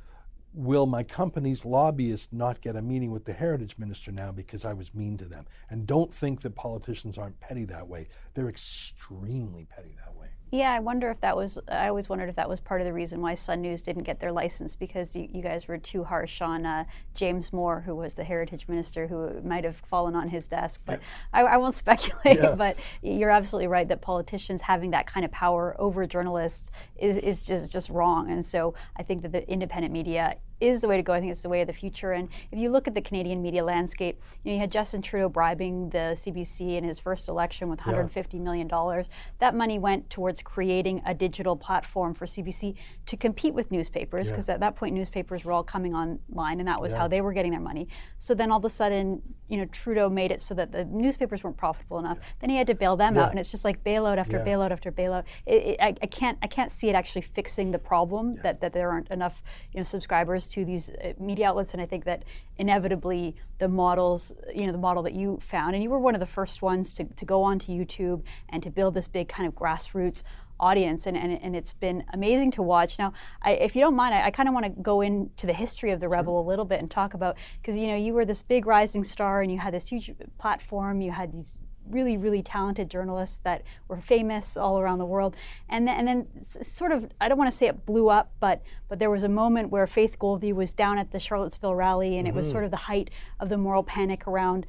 will 0.56 0.86
my 0.86 1.02
company's 1.02 1.66
lobbyists 1.66 2.32
not 2.32 2.62
get 2.62 2.76
a 2.76 2.82
meeting 2.82 3.10
with 3.12 3.26
the 3.26 3.34
heritage 3.34 3.76
minister 3.78 4.10
now 4.10 4.32
because 4.32 4.64
I 4.64 4.72
was 4.72 4.94
mean 4.94 5.18
to 5.18 5.26
them? 5.26 5.44
And 5.68 5.86
don't 5.86 6.12
think 6.12 6.40
that 6.40 6.56
politicians 6.56 7.18
aren't 7.18 7.38
petty 7.40 7.66
that 7.66 7.86
way. 7.88 8.08
They're 8.34 8.48
extremely 8.48 9.66
petty 9.66 9.94
that 10.04 10.15
way. 10.15 10.15
Yeah, 10.52 10.72
I 10.72 10.78
wonder 10.78 11.10
if 11.10 11.20
that 11.22 11.36
was. 11.36 11.58
I 11.68 11.88
always 11.88 12.08
wondered 12.08 12.28
if 12.28 12.36
that 12.36 12.48
was 12.48 12.60
part 12.60 12.80
of 12.80 12.86
the 12.86 12.92
reason 12.92 13.20
why 13.20 13.34
Sun 13.34 13.62
News 13.62 13.82
didn't 13.82 14.04
get 14.04 14.20
their 14.20 14.30
license 14.30 14.76
because 14.76 15.16
you, 15.16 15.28
you 15.32 15.42
guys 15.42 15.66
were 15.66 15.76
too 15.76 16.04
harsh 16.04 16.40
on 16.40 16.64
uh, 16.64 16.84
James 17.14 17.52
Moore, 17.52 17.80
who 17.80 17.96
was 17.96 18.14
the 18.14 18.22
heritage 18.22 18.68
minister, 18.68 19.08
who 19.08 19.40
might 19.42 19.64
have 19.64 19.76
fallen 19.76 20.14
on 20.14 20.28
his 20.28 20.46
desk. 20.46 20.80
But. 20.84 21.00
I, 21.32 21.42
I, 21.42 21.56
won't 21.56 21.74
speculate. 21.74 22.38
Yeah. 22.38 22.54
But 22.56 22.76
you're 23.02 23.30
absolutely 23.30 23.66
right 23.66 23.88
that 23.88 24.00
politicians 24.00 24.60
having 24.60 24.92
that 24.92 25.06
kind 25.06 25.24
of 25.24 25.32
power 25.32 25.74
over 25.78 26.06
journalists 26.06 26.70
is, 26.96 27.16
is 27.16 27.42
just 27.42 27.72
just 27.72 27.90
wrong. 27.90 28.30
And 28.30 28.44
so 28.44 28.74
I 28.96 29.02
think 29.02 29.22
that 29.22 29.32
the 29.32 29.48
independent 29.50 29.92
media 29.92 30.36
is 30.60 30.80
the 30.80 30.88
way 30.88 30.96
to 30.96 31.02
go. 31.02 31.12
I 31.12 31.20
think 31.20 31.30
it's 31.30 31.42
the 31.42 31.48
way 31.48 31.60
of 31.60 31.66
the 31.66 31.72
future. 31.72 32.12
And 32.12 32.28
if 32.50 32.58
you 32.58 32.70
look 32.70 32.88
at 32.88 32.94
the 32.94 33.00
Canadian 33.00 33.42
media 33.42 33.64
landscape, 33.64 34.20
you, 34.42 34.50
know, 34.50 34.54
you 34.54 34.60
had 34.60 34.72
Justin 34.72 35.02
Trudeau 35.02 35.28
bribing 35.28 35.90
the 35.90 36.14
CBC 36.16 36.76
in 36.76 36.84
his 36.84 36.98
first 36.98 37.28
election 37.28 37.68
with 37.68 37.80
$150 37.80 38.34
yeah. 38.34 38.40
million 38.40 38.66
dollars. 38.66 39.10
That 39.38 39.54
money 39.54 39.78
went 39.78 40.10
towards 40.10 40.42
creating 40.42 41.02
a 41.06 41.14
digital 41.14 41.56
platform 41.56 42.14
for 42.14 42.26
CBC 42.26 42.74
to 43.06 43.16
compete 43.16 43.54
with 43.54 43.70
newspapers, 43.70 44.30
because 44.30 44.48
yeah. 44.48 44.54
at 44.54 44.60
that 44.60 44.76
point 44.76 44.94
newspapers 44.94 45.44
were 45.44 45.52
all 45.52 45.62
coming 45.62 45.94
online, 45.94 46.58
and 46.58 46.68
that 46.68 46.80
was 46.80 46.92
yeah. 46.92 47.00
how 47.00 47.08
they 47.08 47.20
were 47.20 47.32
getting 47.32 47.52
their 47.52 47.60
money. 47.60 47.88
So 48.18 48.34
then 48.34 48.50
all 48.50 48.58
of 48.58 48.64
a 48.64 48.70
sudden, 48.70 49.22
you 49.48 49.56
know, 49.58 49.66
Trudeau 49.66 50.08
made 50.08 50.32
it 50.32 50.40
so 50.40 50.54
that 50.54 50.72
the 50.72 50.84
newspapers 50.84 51.44
weren't 51.44 51.56
profitable 51.56 51.98
enough. 51.98 52.18
Then 52.40 52.50
he 52.50 52.56
had 52.56 52.66
to 52.66 52.74
bail 52.74 52.96
them 52.96 53.16
out, 53.16 53.30
and 53.30 53.38
it's 53.38 53.48
just 53.48 53.64
like 53.64 53.82
bailout 53.84 54.18
after 54.18 54.38
bailout 54.38 54.70
after 54.70 54.90
bailout. 54.90 55.24
It, 55.44 55.62
it, 55.62 55.76
I, 55.80 55.94
I, 56.02 56.06
can't 56.06 56.38
I 56.42 56.46
can't 56.46 56.72
see 56.72 56.88
it 56.88 56.94
actually 56.94 57.22
fixing 57.22 57.70
the 57.70 57.78
problem 57.78 58.36
that, 58.42 58.60
that 58.60 58.72
there 58.72 58.90
aren't 58.90 59.08
enough 59.10 59.42
you 59.72 59.78
know 59.78 59.84
subscribers 59.84 60.45
to 60.48 60.64
these 60.64 60.90
uh, 60.90 61.12
media 61.18 61.48
outlets, 61.48 61.72
and 61.72 61.80
I 61.80 61.86
think 61.86 62.04
that 62.04 62.24
inevitably 62.58 63.36
the 63.58 63.68
models, 63.68 64.32
you 64.54 64.66
know, 64.66 64.72
the 64.72 64.78
model 64.78 65.02
that 65.04 65.14
you 65.14 65.38
found, 65.40 65.74
and 65.74 65.82
you 65.82 65.90
were 65.90 65.98
one 65.98 66.14
of 66.14 66.20
the 66.20 66.26
first 66.26 66.62
ones 66.62 66.94
to, 66.94 67.04
to 67.04 67.24
go 67.24 67.42
onto 67.42 67.72
YouTube 67.72 68.22
and 68.48 68.62
to 68.62 68.70
build 68.70 68.94
this 68.94 69.06
big 69.06 69.28
kind 69.28 69.48
of 69.48 69.54
grassroots 69.54 70.22
audience 70.58 71.06
and, 71.06 71.16
and, 71.16 71.38
and 71.42 71.54
it's 71.54 71.72
been 71.72 72.02
amazing 72.12 72.50
to 72.50 72.62
watch. 72.62 72.98
Now 72.98 73.12
I, 73.42 73.52
if 73.52 73.74
you 73.74 73.82
don't 73.82 73.94
mind 73.94 74.14
i, 74.14 74.24
I 74.24 74.30
kind 74.30 74.48
of 74.48 74.54
want 74.54 74.64
to 74.64 74.72
go 74.82 75.00
into 75.00 75.46
the 75.46 75.52
history 75.52 75.90
of 75.90 76.00
the 76.00 76.08
rebel 76.08 76.40
a 76.40 76.46
little 76.48 76.64
bit 76.64 76.80
and 76.80 76.90
talk 76.90 77.14
about 77.14 77.36
because 77.60 77.76
you 77.76 77.88
know 77.88 77.96
you 77.96 78.14
were 78.14 78.24
this 78.24 78.42
big 78.42 78.66
rising 78.66 79.04
star 79.04 79.42
and 79.42 79.52
you 79.52 79.58
had 79.58 79.74
this 79.74 79.88
huge 79.88 80.10
platform 80.38 81.00
you 81.00 81.10
had 81.10 81.32
these 81.32 81.58
really, 81.90 82.16
really 82.16 82.42
talented 82.42 82.90
journalists 82.90 83.38
that 83.44 83.62
were 83.88 84.00
famous 84.00 84.56
all 84.56 84.78
around 84.78 84.98
the 84.98 85.06
world. 85.06 85.36
And 85.68 85.86
then, 85.86 85.96
and 85.98 86.08
then 86.08 86.44
sort 86.44 86.92
of, 86.92 87.10
I 87.20 87.28
don't 87.28 87.38
want 87.38 87.50
to 87.50 87.56
say 87.56 87.66
it 87.66 87.86
blew 87.86 88.08
up, 88.08 88.32
but 88.40 88.62
but 88.88 88.98
there 89.00 89.10
was 89.10 89.24
a 89.24 89.28
moment 89.28 89.70
where 89.70 89.86
Faith 89.86 90.16
Goldy 90.18 90.52
was 90.52 90.72
down 90.72 90.98
at 90.98 91.10
the 91.10 91.18
Charlottesville 91.18 91.74
rally, 91.74 92.18
and 92.18 92.26
mm-hmm. 92.26 92.36
it 92.36 92.38
was 92.38 92.46
mm-hmm. 92.46 92.52
sort 92.54 92.64
of 92.64 92.70
the 92.70 92.76
height 92.76 93.10
of 93.40 93.48
the 93.48 93.58
moral 93.58 93.82
panic 93.82 94.26
around 94.26 94.66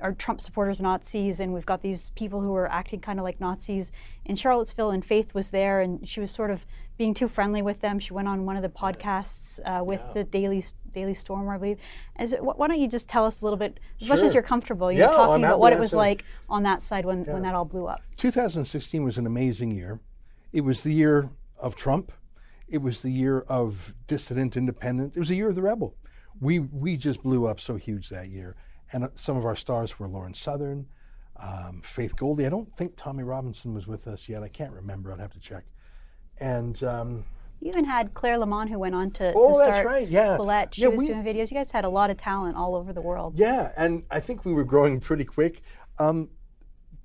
are 0.00 0.12
Trump 0.12 0.40
supporters 0.40 0.80
Nazis, 0.80 1.40
and 1.40 1.52
we've 1.52 1.66
got 1.66 1.82
these 1.82 2.10
people 2.10 2.40
who 2.40 2.54
are 2.54 2.70
acting 2.70 3.00
kind 3.00 3.18
of 3.18 3.24
like 3.24 3.40
Nazis 3.40 3.92
in 4.24 4.36
Charlottesville. 4.36 4.90
And 4.90 5.04
Faith 5.04 5.34
was 5.34 5.50
there, 5.50 5.80
and 5.80 6.08
she 6.08 6.20
was 6.20 6.30
sort 6.30 6.50
of 6.50 6.64
being 6.96 7.14
too 7.14 7.28
friendly 7.28 7.62
with 7.62 7.80
them. 7.80 7.98
She 7.98 8.12
went 8.12 8.28
on 8.28 8.44
one 8.44 8.56
of 8.56 8.62
the 8.62 8.68
podcasts 8.68 9.58
uh, 9.64 9.82
with 9.82 10.00
yeah. 10.00 10.12
the 10.12 10.24
Daily 10.24 10.62
Daily 10.92 11.14
Stormer, 11.14 11.54
I 11.54 11.58
believe. 11.58 11.78
Is 12.18 12.32
it, 12.32 12.42
why 12.42 12.68
don't 12.68 12.80
you 12.80 12.88
just 12.88 13.08
tell 13.08 13.24
us 13.24 13.42
a 13.42 13.44
little 13.44 13.56
bit, 13.56 13.80
as 14.00 14.06
sure. 14.06 14.16
much 14.16 14.24
as 14.24 14.34
you're 14.34 14.42
comfortable, 14.42 14.90
you 14.92 14.98
yeah, 14.98 15.06
talking 15.06 15.44
about 15.44 15.60
what 15.60 15.72
it 15.72 15.78
was 15.78 15.92
like 15.92 16.24
on 16.48 16.62
that 16.64 16.82
side 16.82 17.04
when, 17.04 17.24
yeah. 17.24 17.32
when 17.32 17.42
that 17.42 17.54
all 17.54 17.64
blew 17.64 17.86
up? 17.86 18.02
2016 18.16 19.02
was 19.02 19.16
an 19.18 19.26
amazing 19.26 19.70
year. 19.70 20.00
It 20.52 20.62
was 20.62 20.82
the 20.82 20.92
year 20.92 21.30
of 21.58 21.76
Trump. 21.76 22.12
It 22.68 22.82
was 22.82 23.02
the 23.02 23.10
year 23.10 23.40
of 23.48 23.94
dissident 24.06 24.56
independence. 24.56 25.16
It 25.16 25.20
was 25.20 25.28
the 25.28 25.36
year 25.36 25.48
of 25.48 25.54
the 25.54 25.62
rebel. 25.62 25.96
We 26.40 26.58
we 26.58 26.96
just 26.96 27.22
blew 27.22 27.46
up 27.46 27.60
so 27.60 27.76
huge 27.76 28.08
that 28.08 28.28
year 28.28 28.56
and 28.92 29.04
uh, 29.04 29.08
some 29.14 29.36
of 29.36 29.44
our 29.44 29.56
stars 29.56 29.98
were 29.98 30.08
Lauren 30.08 30.34
Southern, 30.34 30.86
um, 31.36 31.80
Faith 31.82 32.16
Goldy. 32.16 32.46
I 32.46 32.50
don't 32.50 32.68
think 32.68 32.96
Tommy 32.96 33.22
Robinson 33.22 33.74
was 33.74 33.86
with 33.86 34.06
us 34.06 34.28
yet. 34.28 34.42
I 34.42 34.48
can't 34.48 34.72
remember. 34.72 35.12
I'd 35.12 35.20
have 35.20 35.32
to 35.32 35.40
check. 35.40 35.64
And 36.38 36.82
um, 36.84 37.24
you 37.60 37.68
even 37.68 37.84
had 37.84 38.14
Claire 38.14 38.38
Lehmann 38.38 38.68
who 38.68 38.78
went 38.78 38.94
on 38.94 39.10
to, 39.12 39.32
oh, 39.36 39.48
to 39.48 39.54
start 39.54 39.70
that's 39.70 39.86
right. 39.86 40.08
Yeah. 40.08 40.38
Quillette. 40.38 40.74
She 40.74 40.82
yeah, 40.82 40.88
was 40.88 40.98
we, 40.98 41.06
doing 41.08 41.22
videos. 41.22 41.50
You 41.50 41.56
guys 41.56 41.70
had 41.70 41.84
a 41.84 41.88
lot 41.88 42.10
of 42.10 42.16
talent 42.16 42.56
all 42.56 42.74
over 42.74 42.92
the 42.92 43.02
world. 43.02 43.34
Yeah, 43.36 43.72
and 43.76 44.04
I 44.10 44.20
think 44.20 44.44
we 44.44 44.52
were 44.52 44.64
growing 44.64 45.00
pretty 45.00 45.24
quick. 45.24 45.62
Um, 45.98 46.30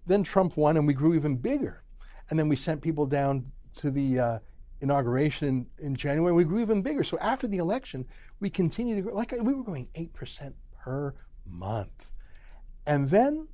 then 0.05 0.23
Trump 0.23 0.55
won, 0.55 0.77
and 0.77 0.87
we 0.87 0.93
grew 0.93 1.13
even 1.13 1.35
bigger. 1.35 1.83
And 2.29 2.39
then 2.39 2.47
we 2.47 2.55
sent 2.55 2.81
people 2.81 3.05
down 3.05 3.51
to 3.75 3.91
the 3.91 4.19
uh, 4.19 4.39
inauguration 4.79 5.47
in, 5.47 5.87
in 5.87 5.95
January. 5.95 6.29
And 6.29 6.37
we 6.37 6.45
grew 6.45 6.61
even 6.61 6.81
bigger. 6.81 7.03
So 7.03 7.17
after 7.19 7.47
the 7.47 7.57
election, 7.57 8.05
we 8.39 8.49
continued 8.49 8.95
to 8.95 9.01
grow. 9.01 9.13
Like 9.13 9.31
we 9.31 9.53
were 9.53 9.63
growing 9.63 9.89
eight 9.95 10.13
percent 10.13 10.55
per 10.79 11.13
month. 11.45 12.11
And 12.85 13.09
then 13.09 13.47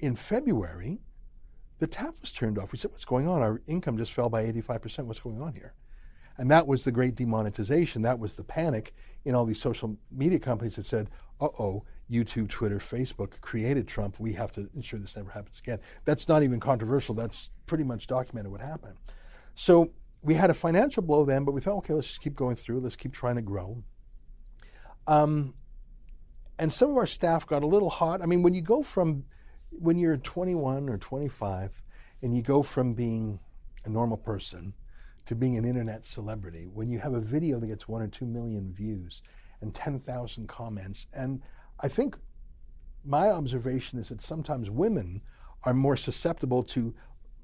in 0.00 0.16
February, 0.16 1.00
the 1.78 1.86
tap 1.86 2.14
was 2.20 2.32
turned 2.32 2.58
off. 2.58 2.72
We 2.72 2.78
said, 2.78 2.90
What's 2.90 3.04
going 3.04 3.28
on? 3.28 3.42
Our 3.42 3.60
income 3.66 3.98
just 3.98 4.12
fell 4.12 4.28
by 4.28 4.44
85%. 4.44 5.06
What's 5.06 5.20
going 5.20 5.40
on 5.40 5.54
here? 5.54 5.74
And 6.36 6.50
that 6.50 6.66
was 6.66 6.84
the 6.84 6.92
great 6.92 7.14
demonetization. 7.14 8.02
That 8.02 8.18
was 8.18 8.34
the 8.34 8.44
panic 8.44 8.94
in 9.24 9.34
all 9.34 9.44
these 9.44 9.60
social 9.60 9.96
media 10.10 10.38
companies 10.38 10.76
that 10.76 10.86
said, 10.86 11.08
uh 11.40 11.48
oh, 11.58 11.84
YouTube, 12.10 12.48
Twitter, 12.48 12.78
Facebook 12.78 13.40
created 13.40 13.88
Trump. 13.88 14.18
We 14.18 14.32
have 14.34 14.52
to 14.52 14.68
ensure 14.74 14.98
this 14.98 15.16
never 15.16 15.30
happens 15.30 15.58
again. 15.58 15.78
That's 16.04 16.28
not 16.28 16.42
even 16.42 16.60
controversial. 16.60 17.14
That's 17.14 17.50
pretty 17.66 17.84
much 17.84 18.06
documented 18.06 18.52
what 18.52 18.60
happened. 18.60 18.96
So 19.54 19.92
we 20.22 20.34
had 20.34 20.50
a 20.50 20.54
financial 20.54 21.02
blow 21.02 21.24
then, 21.24 21.44
but 21.44 21.52
we 21.52 21.60
thought, 21.60 21.78
okay, 21.78 21.94
let's 21.94 22.08
just 22.08 22.20
keep 22.20 22.34
going 22.34 22.56
through. 22.56 22.80
Let's 22.80 22.96
keep 22.96 23.12
trying 23.12 23.36
to 23.36 23.42
grow. 23.42 23.82
Um, 25.06 25.54
and 26.58 26.72
some 26.72 26.90
of 26.90 26.96
our 26.96 27.06
staff 27.06 27.46
got 27.46 27.62
a 27.62 27.66
little 27.66 27.90
hot. 27.90 28.22
I 28.22 28.26
mean, 28.26 28.42
when 28.42 28.54
you 28.54 28.62
go 28.62 28.82
from 28.82 29.24
when 29.70 29.98
you're 29.98 30.16
21 30.16 30.88
or 30.88 30.98
25 30.98 31.82
and 32.22 32.36
you 32.36 32.42
go 32.42 32.62
from 32.62 32.94
being 32.94 33.40
a 33.84 33.90
normal 33.90 34.16
person 34.16 34.72
to 35.26 35.34
being 35.34 35.56
an 35.56 35.64
internet 35.64 36.04
celebrity, 36.04 36.68
when 36.72 36.88
you 36.88 36.98
have 37.00 37.14
a 37.14 37.20
video 37.20 37.58
that 37.58 37.66
gets 37.66 37.88
one 37.88 38.02
or 38.02 38.08
two 38.08 38.26
million 38.26 38.72
views 38.72 39.22
and 39.60 39.74
10,000 39.74 40.46
comments, 40.48 41.06
and 41.12 41.42
I 41.80 41.88
think 41.88 42.16
my 43.04 43.28
observation 43.28 43.98
is 43.98 44.08
that 44.08 44.22
sometimes 44.22 44.70
women 44.70 45.22
are 45.64 45.74
more 45.74 45.96
susceptible 45.96 46.62
to 46.62 46.94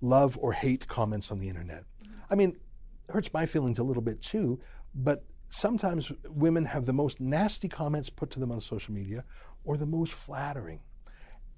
love 0.01 0.39
or 0.39 0.53
hate 0.53 0.87
comments 0.87 1.31
on 1.31 1.39
the 1.39 1.49
internet. 1.49 1.85
I 2.31 2.35
mean, 2.35 2.59
hurts 3.09 3.33
my 3.33 3.47
feelings 3.47 3.79
a 3.79 3.83
little 3.83 4.03
bit 4.03 4.23
too, 4.23 4.61
but 4.95 5.25
sometimes 5.51 6.11
women 6.29 6.65
have 6.65 6.87
the 6.87 6.93
most 6.93 7.21
nasty 7.21 7.69
comments 7.69 8.09
put 8.09 8.31
to 8.31 8.41
them 8.41 8.51
on 8.51 8.61
social 8.61 8.95
media 8.95 9.25
or 9.65 9.77
the 9.77 9.85
most 9.85 10.13
flattering. 10.13 10.81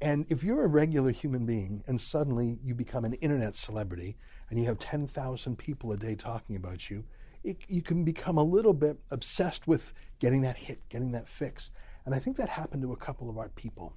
And 0.01 0.27
if 0.31 0.43
you're 0.43 0.65
a 0.65 0.69
regular 0.69 1.13
human 1.13 1.47
being 1.47 1.85
and 1.87 2.01
suddenly 2.01 2.59
you 2.65 2.75
become 2.75 3.05
an 3.05 3.13
internet 3.15 3.55
celebrity 3.55 4.17
and 4.51 4.59
you 4.59 4.67
have 4.67 4.81
10,000 4.81 5.57
people 5.57 5.93
a 5.93 5.97
day 5.97 6.17
talking 6.17 6.57
about 6.57 6.91
you, 6.91 7.05
it, 7.45 7.59
you 7.69 7.83
can 7.83 8.03
become 8.05 8.39
a 8.39 8.43
little 8.43 8.73
bit 8.73 8.99
obsessed 9.11 9.69
with 9.69 9.93
getting 10.19 10.41
that 10.41 10.57
hit, 10.57 10.81
getting 10.89 11.13
that 11.13 11.29
fix. 11.29 11.71
And 12.05 12.15
I 12.15 12.19
think 12.19 12.39
that 12.39 12.49
happened 12.49 12.83
to 12.83 12.93
a 12.93 12.97
couple 12.97 13.29
of 13.29 13.39
our 13.39 13.51
people. 13.51 13.95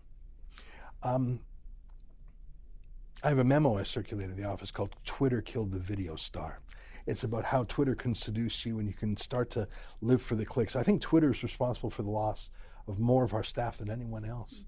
Um, 1.03 1.39
I 3.23 3.29
have 3.29 3.39
a 3.39 3.43
memo 3.43 3.77
I 3.77 3.83
circulated 3.83 4.35
in 4.35 4.43
the 4.43 4.47
office 4.47 4.71
called 4.71 4.95
Twitter 5.05 5.41
Killed 5.41 5.71
the 5.71 5.79
Video 5.79 6.15
Star. 6.15 6.61
It's 7.05 7.23
about 7.23 7.45
how 7.45 7.65
Twitter 7.65 7.95
can 7.95 8.15
seduce 8.15 8.65
you 8.65 8.79
and 8.79 8.87
you 8.87 8.93
can 8.93 9.15
start 9.17 9.49
to 9.51 9.67
live 10.01 10.21
for 10.21 10.35
the 10.35 10.45
clicks. 10.45 10.75
I 10.75 10.83
think 10.83 11.01
Twitter 11.01 11.31
is 11.31 11.43
responsible 11.43 11.89
for 11.89 12.03
the 12.03 12.09
loss 12.09 12.49
of 12.87 12.99
more 12.99 13.23
of 13.23 13.33
our 13.33 13.43
staff 13.43 13.77
than 13.77 13.89
anyone 13.89 14.25
else. 14.25 14.65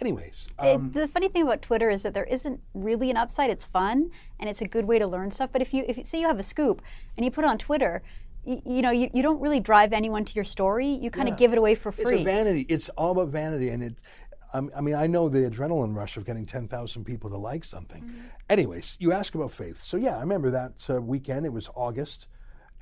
Anyways, 0.00 0.48
um, 0.58 0.86
it, 0.86 0.94
the 0.94 1.08
funny 1.08 1.28
thing 1.28 1.42
about 1.42 1.60
Twitter 1.60 1.90
is 1.90 2.04
that 2.04 2.14
there 2.14 2.24
isn't 2.24 2.60
really 2.72 3.10
an 3.10 3.18
upside. 3.18 3.50
It's 3.50 3.66
fun 3.66 4.10
and 4.38 4.48
it's 4.48 4.62
a 4.62 4.66
good 4.66 4.86
way 4.86 4.98
to 4.98 5.06
learn 5.06 5.30
stuff. 5.30 5.50
But 5.52 5.60
if 5.60 5.74
you 5.74 5.84
if 5.86 5.98
you, 5.98 6.04
say 6.04 6.20
you 6.20 6.26
have 6.26 6.38
a 6.38 6.42
scoop 6.42 6.80
and 7.16 7.24
you 7.24 7.30
put 7.30 7.44
it 7.44 7.48
on 7.48 7.58
Twitter, 7.58 8.02
you, 8.44 8.62
you 8.64 8.82
know 8.82 8.90
you, 8.90 9.10
you 9.12 9.22
don't 9.22 9.40
really 9.40 9.60
drive 9.60 9.92
anyone 9.92 10.24
to 10.24 10.34
your 10.34 10.44
story. 10.44 10.88
You 10.88 11.10
kind 11.10 11.28
of 11.28 11.34
yeah. 11.34 11.38
give 11.38 11.52
it 11.52 11.58
away 11.58 11.74
for 11.74 11.92
free. 11.92 12.14
It's 12.14 12.22
a 12.22 12.24
vanity. 12.24 12.66
It's 12.68 12.88
all 12.90 13.12
about 13.12 13.28
vanity, 13.28 13.68
and 13.68 13.82
it 13.82 14.00
I 14.52 14.80
mean, 14.80 14.94
I 14.94 15.06
know 15.06 15.28
the 15.28 15.48
adrenaline 15.48 15.94
rush 15.94 16.16
of 16.16 16.24
getting 16.24 16.44
10,000 16.44 17.04
people 17.04 17.30
to 17.30 17.36
like 17.36 17.64
something. 17.64 18.02
Mm-hmm. 18.02 18.26
Anyways, 18.48 18.96
you 18.98 19.12
ask 19.12 19.34
about 19.34 19.52
faith. 19.52 19.80
So, 19.80 19.96
yeah, 19.96 20.16
I 20.16 20.20
remember 20.20 20.50
that 20.50 20.90
uh, 20.90 21.00
weekend. 21.00 21.46
It 21.46 21.52
was 21.52 21.68
August. 21.74 22.26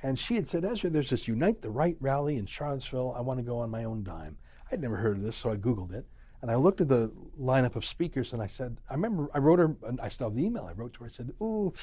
And 0.01 0.17
she 0.17 0.35
had 0.35 0.47
said, 0.47 0.65
Ezra, 0.65 0.89
there's 0.89 1.09
this 1.09 1.27
Unite 1.27 1.61
the 1.61 1.69
Right 1.69 1.97
rally 2.01 2.37
in 2.37 2.45
Charlottesville. 2.45 3.13
I 3.15 3.21
want 3.21 3.39
to 3.39 3.45
go 3.45 3.59
on 3.59 3.69
my 3.69 3.83
own 3.83 4.03
dime. 4.03 4.37
I'd 4.71 4.81
never 4.81 4.95
heard 4.95 5.17
of 5.17 5.23
this, 5.23 5.35
so 5.35 5.49
I 5.49 5.57
Googled 5.57 5.93
it. 5.93 6.05
And 6.41 6.49
I 6.49 6.55
looked 6.55 6.79
at 6.79 6.87
the 6.87 7.11
lineup 7.37 7.75
of 7.75 7.83
speakers 7.85 8.31
and 8.31 8.41
I 8.41 8.47
said, 8.47 8.77
I 8.89 8.93
remember 8.93 9.27
I 9.33 9.39
wrote 9.39 9.59
her, 9.59 9.75
and 9.83 9.99
I 9.99 10.07
still 10.07 10.27
have 10.27 10.35
the 10.35 10.45
email 10.45 10.63
I 10.63 10.71
wrote 10.71 10.93
to 10.93 11.01
her. 11.01 11.07
I 11.07 11.09
said, 11.09 11.33
Ooh, 11.41 11.73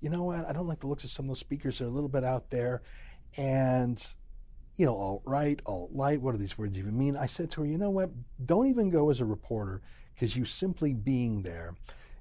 you 0.00 0.10
know 0.10 0.24
what? 0.24 0.46
I 0.46 0.52
don't 0.52 0.66
like 0.66 0.80
the 0.80 0.86
looks 0.86 1.04
of 1.04 1.10
some 1.10 1.24
of 1.24 1.28
those 1.28 1.38
speakers. 1.38 1.78
They're 1.78 1.88
a 1.88 1.90
little 1.90 2.10
bit 2.10 2.24
out 2.24 2.50
there. 2.50 2.82
And 3.38 4.04
you 4.76 4.86
know, 4.86 4.96
alt 4.96 5.22
right, 5.24 5.60
alt 5.66 5.92
light, 5.92 6.20
what 6.20 6.32
do 6.32 6.38
these 6.38 6.56
words 6.56 6.78
even 6.78 6.98
mean? 6.98 7.16
I 7.16 7.26
said 7.26 7.50
to 7.52 7.62
her, 7.62 7.66
you 7.66 7.78
know 7.78 7.90
what? 7.90 8.10
Don't 8.44 8.66
even 8.66 8.90
go 8.90 9.10
as 9.10 9.20
a 9.20 9.24
reporter 9.24 9.82
because 10.14 10.36
you 10.36 10.44
simply 10.44 10.94
being 10.94 11.42
there, 11.42 11.74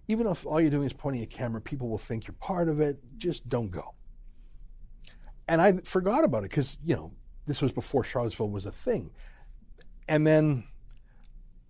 even 0.08 0.28
if 0.28 0.46
all 0.46 0.60
you're 0.60 0.70
doing 0.70 0.86
is 0.86 0.94
pointing 0.94 1.24
a 1.24 1.28
camera, 1.28 1.62
people 1.62 1.88
will 1.90 1.98
think 1.98 2.28
you're 2.28 2.36
part 2.40 2.70
of 2.70 2.80
it. 2.80 3.00
Just 3.18 3.48
don't 3.50 3.72
go. 3.72 3.96
And 5.48 5.62
I 5.62 5.74
forgot 5.80 6.24
about 6.24 6.44
it 6.44 6.50
because, 6.50 6.78
you 6.84 6.96
know, 6.96 7.12
this 7.46 7.62
was 7.62 7.72
before 7.72 8.04
Charlottesville 8.04 8.50
was 8.50 8.66
a 8.66 8.72
thing. 8.72 9.12
And 10.08 10.26
then 10.26 10.64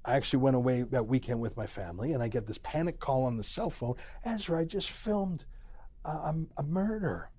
I 0.06 0.16
actually 0.16 0.40
went 0.40 0.56
away 0.56 0.84
that 0.84 1.08
weekend 1.08 1.42
with 1.42 1.58
my 1.58 1.68
family, 1.68 2.14
and 2.14 2.22
I 2.22 2.28
get 2.28 2.48
this 2.48 2.60
panic 2.60 3.00
call 3.00 3.26
on 3.26 3.38
the 3.38 3.44
cell 3.44 3.70
phone. 3.70 3.96
Ezra, 4.24 4.60
I 4.60 4.66
just 4.66 4.90
filmed 4.90 5.46
a, 6.06 6.34
a 6.58 6.64
murder. 6.64 7.31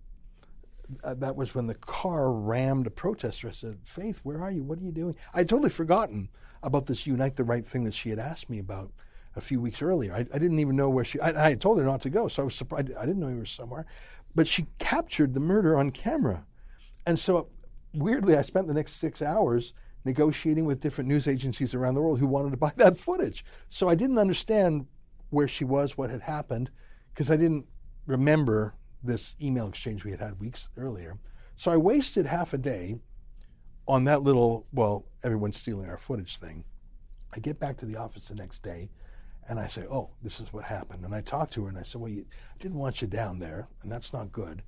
Uh, 1.03 1.15
that 1.15 1.37
was 1.37 1.55
when 1.55 1.67
the 1.67 1.75
car 1.75 2.31
rammed 2.33 2.87
a 2.87 2.91
protester. 2.91 3.49
I 3.49 3.53
said, 3.53 3.79
Faith, 3.85 4.21
where 4.23 4.41
are 4.41 4.51
you? 4.51 4.63
What 4.63 4.79
are 4.79 4.83
you 4.83 4.93
doing? 4.93 5.17
I 5.33 5.39
had 5.39 5.49
totally 5.49 5.71
forgotten 5.71 6.29
about 6.63 6.87
this 6.87 7.07
Unite 7.07 7.37
the 7.37 7.45
Right 7.45 7.67
thing 7.67 7.85
that 7.85 7.95
she 7.95 8.11
had 8.11 8.19
asked 8.19 8.51
me 8.51 8.59
about 8.59 8.91
a 9.35 9.41
few 9.41 9.61
weeks 9.61 9.81
earlier. 9.83 10.13
I, 10.13 10.21
I 10.21 10.39
didn't 10.39 10.59
even 10.59 10.77
know 10.77 10.91
where 10.91 11.05
she, 11.05 11.19
I, 11.21 11.47
I 11.47 11.51
had 11.51 11.61
told 11.61 11.79
her 11.79 11.85
not 11.85 12.03
to 12.03 12.11
go, 12.11 12.29
so 12.29 12.43
I 12.43 12.45
was 12.45 12.55
surprised. 12.55 12.93
I 12.95 13.07
didn't 13.07 13.21
know 13.21 13.29
he 13.29 13.39
was 13.39 13.51
somewhere. 13.51 13.87
But 14.35 14.47
she 14.47 14.67
captured 14.79 15.35
the 15.35 15.41
murder 15.41 15.79
on 15.79 15.91
camera. 15.91 16.47
And 17.07 17.19
so, 17.19 17.49
weirdly, 17.95 18.37
I 18.37 18.43
spent 18.43 18.67
the 18.67 18.75
next 18.75 18.93
six 18.93 19.23
hours 19.23 19.75
negotiating 20.05 20.65
with 20.65 20.81
different 20.81 21.09
news 21.09 21.29
agencies 21.29 21.75
around 21.75 21.95
the 21.95 22.03
world 22.03 22.19
who 22.19 22.27
wanted 22.27 22.51
to 22.51 22.57
buy 22.57 22.73
that 22.77 22.99
footage. 22.99 23.45
So 23.69 23.89
I 23.89 23.95
didn't 23.95 24.19
understand 24.19 24.87
where 25.31 25.49
she 25.49 25.65
was, 25.65 25.97
what 25.97 26.11
had 26.11 26.23
happened, 26.23 26.71
because 27.13 27.31
I 27.31 27.37
didn't 27.37 27.67
remember 28.07 28.75
this 29.03 29.37
email 29.41 29.69
exchange 29.69 30.05
we 30.05 30.11
had 30.11 30.21
had 30.21 30.41
weeks 30.41 30.69
earlier. 30.77 31.19
So 31.57 31.71
I 31.71 31.77
wasted 31.77 32.27
half 32.27 32.53
a 32.53 32.59
day 32.59 33.01
on 33.87 34.05
that 34.05 34.23
little, 34.23 34.67
well, 34.73 35.07
everyone's 35.25 35.57
stealing 35.57 35.89
our 35.89 35.99
footage 35.99 36.37
thing. 36.37 36.65
I 37.35 37.41
get 37.41 37.59
back 37.59 37.79
to 37.79 37.87
the 37.87 37.97
office 37.97 38.29
the 38.29 38.35
next 38.35 38.63
day 38.63 38.91
and 39.49 39.59
I 39.59 39.67
say, 39.67 39.85
oh, 39.91 40.11
this 40.23 40.41
is 40.41 40.53
what 40.53 40.65
happened. 40.65 41.05
And 41.05 41.15
I 41.15 41.21
talked 41.21 41.53
to 41.55 41.65
her 41.65 41.69
and 41.69 41.79
I 41.79 41.83
said, 41.83 42.01
well, 42.01 42.11
you, 42.11 42.23
I 42.23 42.63
didn't 42.63 42.79
want 42.79 43.03
you 43.03 43.09
down 43.09 43.39
there, 43.39 43.69
and 43.83 43.91
that's 43.91 44.13
not 44.13 44.31
good. 44.31 44.63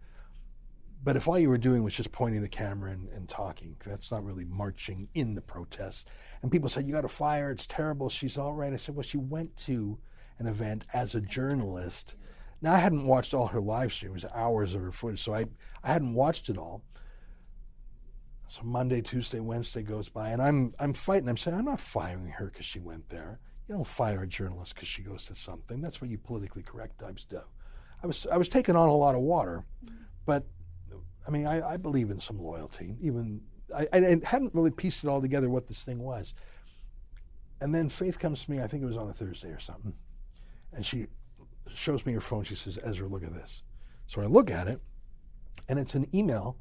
But 1.03 1.16
if 1.16 1.28
all 1.28 1.39
you 1.39 1.51
were 1.51 1.59
doing 1.59 1.85
was 1.85 1.95
just 1.95 2.12
pointing 2.12 2.41
the 2.41 2.49
camera 2.49 2.91
and, 2.91 3.09
and 3.11 3.28
talking, 3.28 3.76
that's 3.85 4.11
not 4.11 4.24
really 4.24 4.47
marching 4.47 5.09
in 5.14 5.35
the 5.35 5.43
protest. 5.43 6.09
And 6.43 6.51
people 6.51 6.68
said, 6.68 6.87
You 6.87 6.95
got 6.95 7.03
to 7.03 7.09
fire, 7.09 7.51
it's 7.51 7.66
terrible, 7.66 8.09
she's 8.09 8.39
all 8.39 8.55
right. 8.55 8.72
I 8.72 8.78
said, 8.78 8.95
Well, 8.95 9.03
she 9.03 9.18
went 9.18 9.55
to 9.59 9.99
an 10.39 10.47
event 10.47 10.87
as 10.95 11.14
a 11.14 11.20
journalist. 11.20 12.16
Now, 12.65 12.73
I 12.73 12.79
hadn't 12.79 13.07
watched 13.07 13.35
all 13.35 13.49
her 13.49 13.61
live 13.61 13.93
streams, 13.93 14.25
hours 14.35 14.75
of 14.75 14.81
her 14.81 14.91
footage, 14.91 15.23
so 15.23 15.35
I, 15.35 15.45
I 15.83 15.93
hadn't 15.93 16.15
watched 16.15 16.49
it 16.49 16.57
all. 16.57 16.83
So 18.49 18.62
Monday, 18.62 19.03
Tuesday, 19.03 19.39
Wednesday 19.39 19.83
goes 19.83 20.09
by, 20.09 20.31
and 20.31 20.41
I'm, 20.41 20.73
I'm 20.81 20.95
fighting. 20.95 21.29
I'm 21.29 21.37
saying, 21.37 21.59
I'm 21.59 21.67
not 21.67 21.79
firing 21.79 22.31
her 22.39 22.47
because 22.47 22.65
she 22.65 22.79
went 22.79 23.11
there. 23.11 23.39
You 23.69 23.75
don't 23.75 23.87
fire 23.87 24.23
a 24.23 24.27
journalist 24.27 24.75
because 24.75 24.89
she 24.89 25.03
goes 25.03 25.27
to 25.27 25.35
something. 25.35 25.83
That's 25.83 26.01
what 26.01 26.09
you 26.09 26.17
politically 26.17 26.62
correct 26.62 26.99
types 26.99 27.27
do. 27.27 27.43
I 28.03 28.07
was, 28.07 28.27
I 28.33 28.39
was 28.39 28.49
taking 28.49 28.77
on 28.77 28.89
a 28.89 28.97
lot 28.97 29.15
of 29.15 29.21
water, 29.21 29.67
but 30.25 30.47
I 31.29 31.31
mean, 31.31 31.47
I, 31.47 31.75
I 31.75 31.77
believe 31.77 32.09
in 32.09 32.19
some 32.19 32.39
loyalty. 32.39 32.97
Even 32.99 33.43
I, 33.77 33.89
I, 33.93 33.99
hadn't 34.25 34.55
really 34.55 34.71
pieced 34.71 35.05
it 35.05 35.09
all 35.09 35.21
together 35.21 35.51
what 35.51 35.67
this 35.67 35.85
thing 35.85 35.99
was. 35.99 36.33
And 37.61 37.75
then 37.75 37.91
Faith 37.91 38.19
comes 38.19 38.43
to 38.47 38.51
me. 38.51 38.62
I 38.62 38.69
think 38.69 38.83
it 38.83 38.87
was 38.87 38.97
on 38.97 39.11
a 39.11 39.12
Thursday 39.12 39.51
or 39.51 39.61
something, 39.61 39.93
and 40.73 40.87
she 40.87 41.09
shows 41.77 42.05
me 42.07 42.12
her 42.12 42.20
phone. 42.20 42.45
She 42.45 42.55
says, 42.55 42.79
"Ezra, 42.83 43.09
look 43.09 43.25
at 43.25 43.33
this." 43.33 43.62
So 44.07 44.20
I 44.20 44.27
look 44.27 44.51
at 44.51 44.68
it, 44.68 44.81
and 45.68 45.79
it's 45.79 45.95
an 45.95 46.14
email 46.14 46.57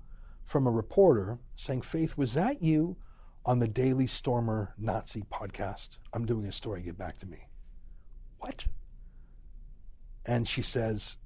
from 0.45 0.67
a 0.67 0.71
reporter 0.71 1.39
saying, 1.55 1.81
"Faith, 1.81 2.17
was 2.17 2.33
that 2.33 2.61
you 2.61 2.97
on 3.45 3.59
the 3.59 3.67
Daily 3.67 4.07
Stormer 4.07 4.73
Nazi 4.77 5.23
podcast? 5.23 5.97
I'm 6.13 6.25
doing 6.25 6.45
a 6.45 6.51
story. 6.51 6.81
Get 6.81 6.97
back 6.97 7.19
to 7.19 7.25
me." 7.25 7.47
What? 8.39 8.65
And 10.25 10.47
she 10.47 10.61
says, 10.61 11.17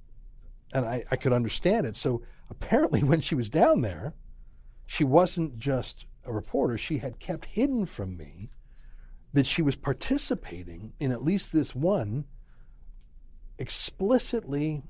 and 0.72 0.84
I, 0.84 1.04
I 1.10 1.16
could 1.16 1.32
understand 1.32 1.86
it. 1.86 1.96
So 1.96 2.22
apparently, 2.50 3.00
when 3.04 3.20
she 3.20 3.34
was 3.34 3.48
down 3.48 3.82
there, 3.82 4.14
she 4.86 5.04
wasn't 5.04 5.58
just 5.58 6.06
a 6.24 6.32
reporter, 6.32 6.78
she 6.78 6.98
had 6.98 7.18
kept 7.18 7.46
hidden 7.46 7.86
from 7.86 8.16
me 8.16 8.50
that 9.32 9.46
she 9.46 9.62
was 9.62 9.76
participating 9.76 10.92
in 10.98 11.12
at 11.12 11.22
least 11.22 11.52
this 11.52 11.74
one 11.74 12.24
explicitly 13.58 14.82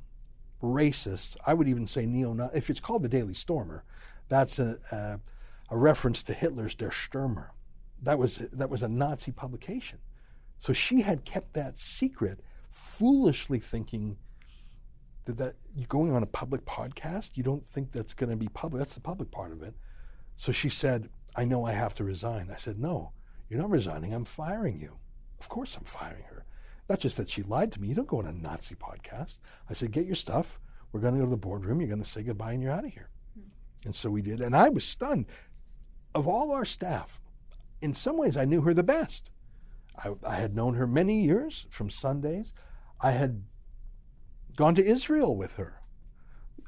racist, 0.63 1.37
I 1.47 1.55
would 1.55 1.69
even 1.69 1.87
say 1.87 2.07
neo 2.07 2.33
Nazi, 2.33 2.59
if 2.59 2.71
it's 2.71 2.81
called 2.81 3.03
the 3.03 3.09
Daily 3.09 3.35
Stormer, 3.35 3.85
that's 4.29 4.59
a, 4.59 4.77
a, 4.93 5.21
a, 5.71 5.79
reference 5.79 6.23
to 6.25 6.35
Hitler's 6.35 6.75
Der 6.75 6.91
Stürmer. 6.91 7.51
That 8.03 8.19
was, 8.19 8.39
that 8.39 8.69
was 8.69 8.83
a 8.83 8.89
Nazi 8.89 9.33
publication. 9.33 9.99
So 10.59 10.73
she 10.73 11.03
had 11.03 11.25
kept 11.25 11.55
that 11.55 11.79
secret, 11.79 12.41
foolishly 12.71 13.59
thinking 13.61 14.19
that, 15.25 15.39
that 15.39 15.55
you're 15.75 15.87
going 15.87 16.13
on 16.13 16.23
a 16.23 16.27
public 16.27 16.65
podcast, 16.65 17.37
you 17.37 17.43
don't 17.43 17.67
think 17.67 17.93
that's 17.93 18.15
going 18.15 18.31
to 18.31 18.37
be 18.37 18.49
public. 18.49 18.81
That's 18.81 18.95
the 18.95 19.01
public 19.01 19.31
part 19.31 19.53
of 19.53 19.63
it. 19.63 19.75
So 20.37 20.53
she 20.53 20.69
said, 20.69 21.09
I 21.37 21.45
know 21.45 21.65
I 21.65 21.73
have 21.73 21.95
to 21.97 22.05
resign. 22.05 22.49
I 22.53 22.57
said, 22.57 22.79
No, 22.79 23.13
you're 23.49 23.61
not 23.61 23.71
resigning. 23.71 24.13
I'm 24.13 24.25
firing 24.25 24.79
you. 24.79 24.97
Of 25.39 25.49
course 25.49 25.77
I'm 25.77 25.85
firing 25.85 26.25
her. 26.31 26.45
Not 26.89 27.01
just 27.01 27.17
that 27.19 27.31
she 27.31 27.43
lied 27.43 27.73
to 27.73 27.81
me. 27.81 27.89
You 27.89 27.95
don't 27.95 28.09
go 28.09 28.19
on 28.19 28.27
a 28.27 28.33
Nazi 28.33 28.75
podcast. 28.75 29.39
I 29.69 29.75
said, 29.75 29.93
Get 29.93 30.07
your 30.07 30.15
stuff. 30.15 30.61
We're 30.93 31.01
going 31.01 31.15
to 31.15 31.21
go 31.21 31.27
to 31.27 31.31
the 31.31 31.37
boardroom. 31.37 31.81
You're 31.81 31.89
going 31.89 32.03
to 32.03 32.09
say 32.09 32.23
goodbye 32.23 32.53
and 32.53 32.63
you're 32.63 32.73
out 32.73 32.85
of 32.85 32.93
here. 32.93 33.11
Hmm. 33.35 33.49
And 33.85 33.95
so 33.95 34.11
we 34.11 34.23
did. 34.23 34.41
And 34.41 34.57
I 34.57 34.71
was 34.71 34.85
stunned. 34.85 35.27
Of 36.15 36.27
all 36.27 36.53
our 36.53 36.65
staff, 36.65 37.21
in 37.81 37.93
some 37.95 38.17
ways, 38.17 38.37
I 38.37 38.47
knew 38.47 38.63
her 38.63 38.73
the 38.73 38.83
best. 38.83 39.31
I, 40.03 40.15
I 40.27 40.37
had 40.37 40.55
known 40.55 40.75
her 40.75 40.87
many 40.87 41.23
years 41.23 41.67
from 41.71 41.91
Sundays. 41.91 42.55
I 43.01 43.13
had 43.13 43.43
gone 44.57 44.75
to 44.75 44.85
Israel 44.85 45.37
with 45.37 45.57
her, 45.57 45.78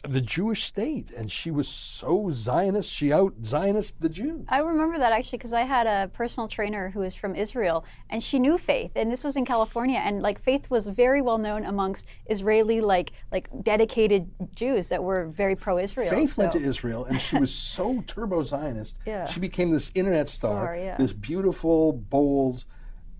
the 0.02 0.20
Jewish 0.20 0.64
state, 0.64 1.10
and 1.10 1.30
she 1.30 1.50
was 1.50 1.68
so 1.68 2.30
Zionist, 2.32 2.90
she 2.90 3.12
out 3.12 3.34
Zionist 3.44 4.00
the 4.00 4.08
Jews. 4.08 4.44
I 4.48 4.60
remember 4.60 4.98
that 4.98 5.12
actually 5.12 5.38
because 5.38 5.52
I 5.52 5.62
had 5.62 5.86
a 5.86 6.08
personal 6.08 6.48
trainer 6.48 6.90
who 6.90 7.00
was 7.00 7.14
from 7.14 7.36
Israel, 7.36 7.84
and 8.08 8.22
she 8.22 8.38
knew 8.38 8.56
Faith, 8.56 8.92
and 8.96 9.12
this 9.12 9.22
was 9.22 9.36
in 9.36 9.44
California, 9.44 9.98
and 9.98 10.22
like 10.22 10.40
Faith 10.40 10.70
was 10.70 10.86
very 10.86 11.20
well 11.20 11.38
known 11.38 11.64
amongst 11.64 12.06
Israeli 12.26 12.80
like 12.80 13.12
like 13.30 13.48
dedicated 13.62 14.30
Jews 14.54 14.88
that 14.88 15.02
were 15.02 15.26
very 15.26 15.54
pro-Israel. 15.54 16.10
Faith 16.10 16.32
so. 16.32 16.42
went 16.42 16.52
to 16.52 16.60
Israel, 16.60 17.04
and 17.04 17.20
she 17.20 17.36
was 17.36 17.52
so 17.52 18.00
turbo 18.06 18.42
Zionist. 18.42 18.96
Yeah. 19.04 19.26
She 19.26 19.40
became 19.40 19.70
this 19.70 19.92
internet 19.94 20.28
star, 20.28 20.64
star 20.64 20.76
yeah. 20.76 20.96
this 20.96 21.12
beautiful, 21.12 21.92
bold. 21.92 22.64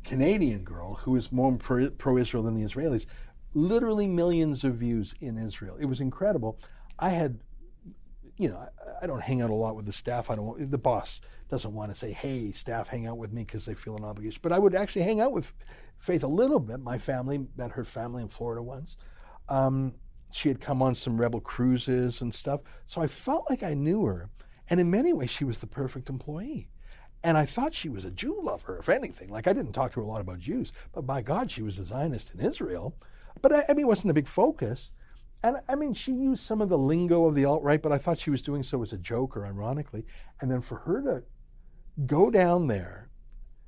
Canadian 0.03 0.65
girl 0.65 0.95
who 0.95 1.15
is 1.15 1.31
more 1.31 1.55
pro 1.59 2.17
Israel 2.17 2.43
than 2.43 2.55
the 2.55 2.63
Israelis, 2.63 3.05
literally 3.55 4.07
millions 4.07 4.65
of 4.65 4.77
views 4.77 5.15
in 5.21 5.37
Israel. 5.37 5.77
It 5.79 5.87
was 5.87 6.01
incredible. 6.01 6.59
I 6.99 7.11
had, 7.11 7.41
you 8.37 8.49
know, 8.51 8.57
I, 8.57 9.05
I 9.05 9.07
don't 9.07 9.23
hang 9.23 9.43
out 9.43 9.51
a 9.51 9.55
lot 9.55 9.77
with 9.77 9.87
the 9.87 9.93
staff. 9.93 10.31
I 10.31 10.37
don't. 10.37 10.71
The 10.71 10.79
boss 10.79 11.21
doesn't 11.49 11.73
want 11.73 11.91
to 11.91 11.97
say, 11.97 12.13
"Hey, 12.13 12.53
staff, 12.53 12.89
hang 12.89 13.07
out 13.07 13.19
with 13.19 13.33
me" 13.33 13.43
because 13.45 13.65
they 13.67 13.75
feel 13.75 13.97
an 13.97 14.05
obligation. 14.05 14.41
But 14.43 14.53
I 14.53 14.59
would 14.59 14.75
actually 14.75 15.03
hang 15.03 15.21
out 15.21 15.33
with 15.33 15.53
Faith 16.01 16.23
a 16.25 16.29
little 16.29 16.61
bit. 16.61 16.81
My 16.81 16.97
family 16.97 17.47
met 17.57 17.73
her 17.73 17.85
family 17.85 18.23
in 18.23 18.29
Florida 18.29 18.63
once. 18.63 18.97
Um, 19.51 19.95
she 20.33 20.49
had 20.49 20.59
come 20.59 20.81
on 20.81 20.95
some 20.95 21.21
rebel 21.21 21.41
cruises 21.41 22.23
and 22.23 22.35
stuff, 22.35 22.63
so 22.87 23.03
I 23.03 23.07
felt 23.07 23.51
like 23.51 23.63
I 23.63 23.75
knew 23.75 24.07
her. 24.07 24.31
And 24.71 24.81
in 24.81 24.91
many 24.91 25.13
ways, 25.13 25.29
she 25.29 25.45
was 25.45 25.61
the 25.61 25.67
perfect 25.67 26.09
employee. 26.09 26.69
And 27.23 27.37
I 27.37 27.45
thought 27.45 27.75
she 27.75 27.91
was 27.91 28.07
a 28.07 28.11
Jew 28.11 28.41
lover, 28.41 28.79
if 28.79 28.89
anything. 28.89 29.31
Like 29.31 29.47
I 29.47 29.53
didn't 29.53 29.73
talk 29.73 29.93
to 29.93 30.01
her 30.01 30.07
a 30.07 30.09
lot 30.09 30.23
about 30.23 30.39
Jews, 30.39 30.73
but 30.93 31.03
by 31.03 31.21
God, 31.21 31.51
she 31.51 31.61
was 31.61 31.79
a 31.79 31.85
Zionist 31.85 32.35
in 32.35 32.41
Israel. 32.41 32.97
But 33.43 33.53
I, 33.53 33.63
I 33.69 33.75
mean, 33.75 33.87
it 33.87 33.89
wasn't 33.89 34.11
a 34.11 34.15
big 34.15 34.29
focus. 34.29 34.93
And 35.43 35.59
I 35.69 35.75
mean, 35.75 35.95
she 35.95 36.13
used 36.13 36.43
some 36.43 36.61
of 36.61 36.69
the 36.69 36.79
lingo 36.79 37.25
of 37.25 37.35
the 37.35 37.45
alt 37.45 37.63
right, 37.63 37.81
but 37.81 37.93
I 37.93 37.99
thought 37.99 38.19
she 38.19 38.31
was 38.31 38.43
doing 38.43 38.63
so 38.63 38.83
as 38.83 38.93
a 38.93 38.99
joke 38.99 39.37
or 39.37 39.47
ironically. 39.47 40.05
And 40.41 40.51
then 40.51 40.61
for 40.61 40.79
her 40.79 41.03
to 41.03 41.23
go 42.07 42.31
down 42.31 42.67
there, 42.67 43.09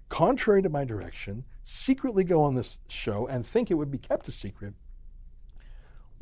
contrary 0.09 0.63
to 0.63 0.69
my 0.69 0.85
direction, 0.85 1.45
secretly 1.63 2.25
go 2.25 2.43
on 2.43 2.55
this 2.55 2.81
show 2.89 3.27
and 3.27 3.47
think 3.47 3.71
it 3.71 3.75
would 3.75 3.91
be 3.91 3.99
kept 3.99 4.29
a 4.29 4.33
secret 4.33 4.75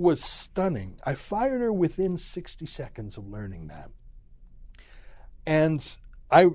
was 0.00 0.24
stunning. 0.24 0.98
I 1.04 1.14
fired 1.14 1.60
her 1.60 1.72
within 1.72 2.16
60 2.16 2.64
seconds 2.64 3.18
of 3.18 3.28
learning 3.28 3.66
that. 3.68 3.90
And 5.46 5.96
I, 6.30 6.46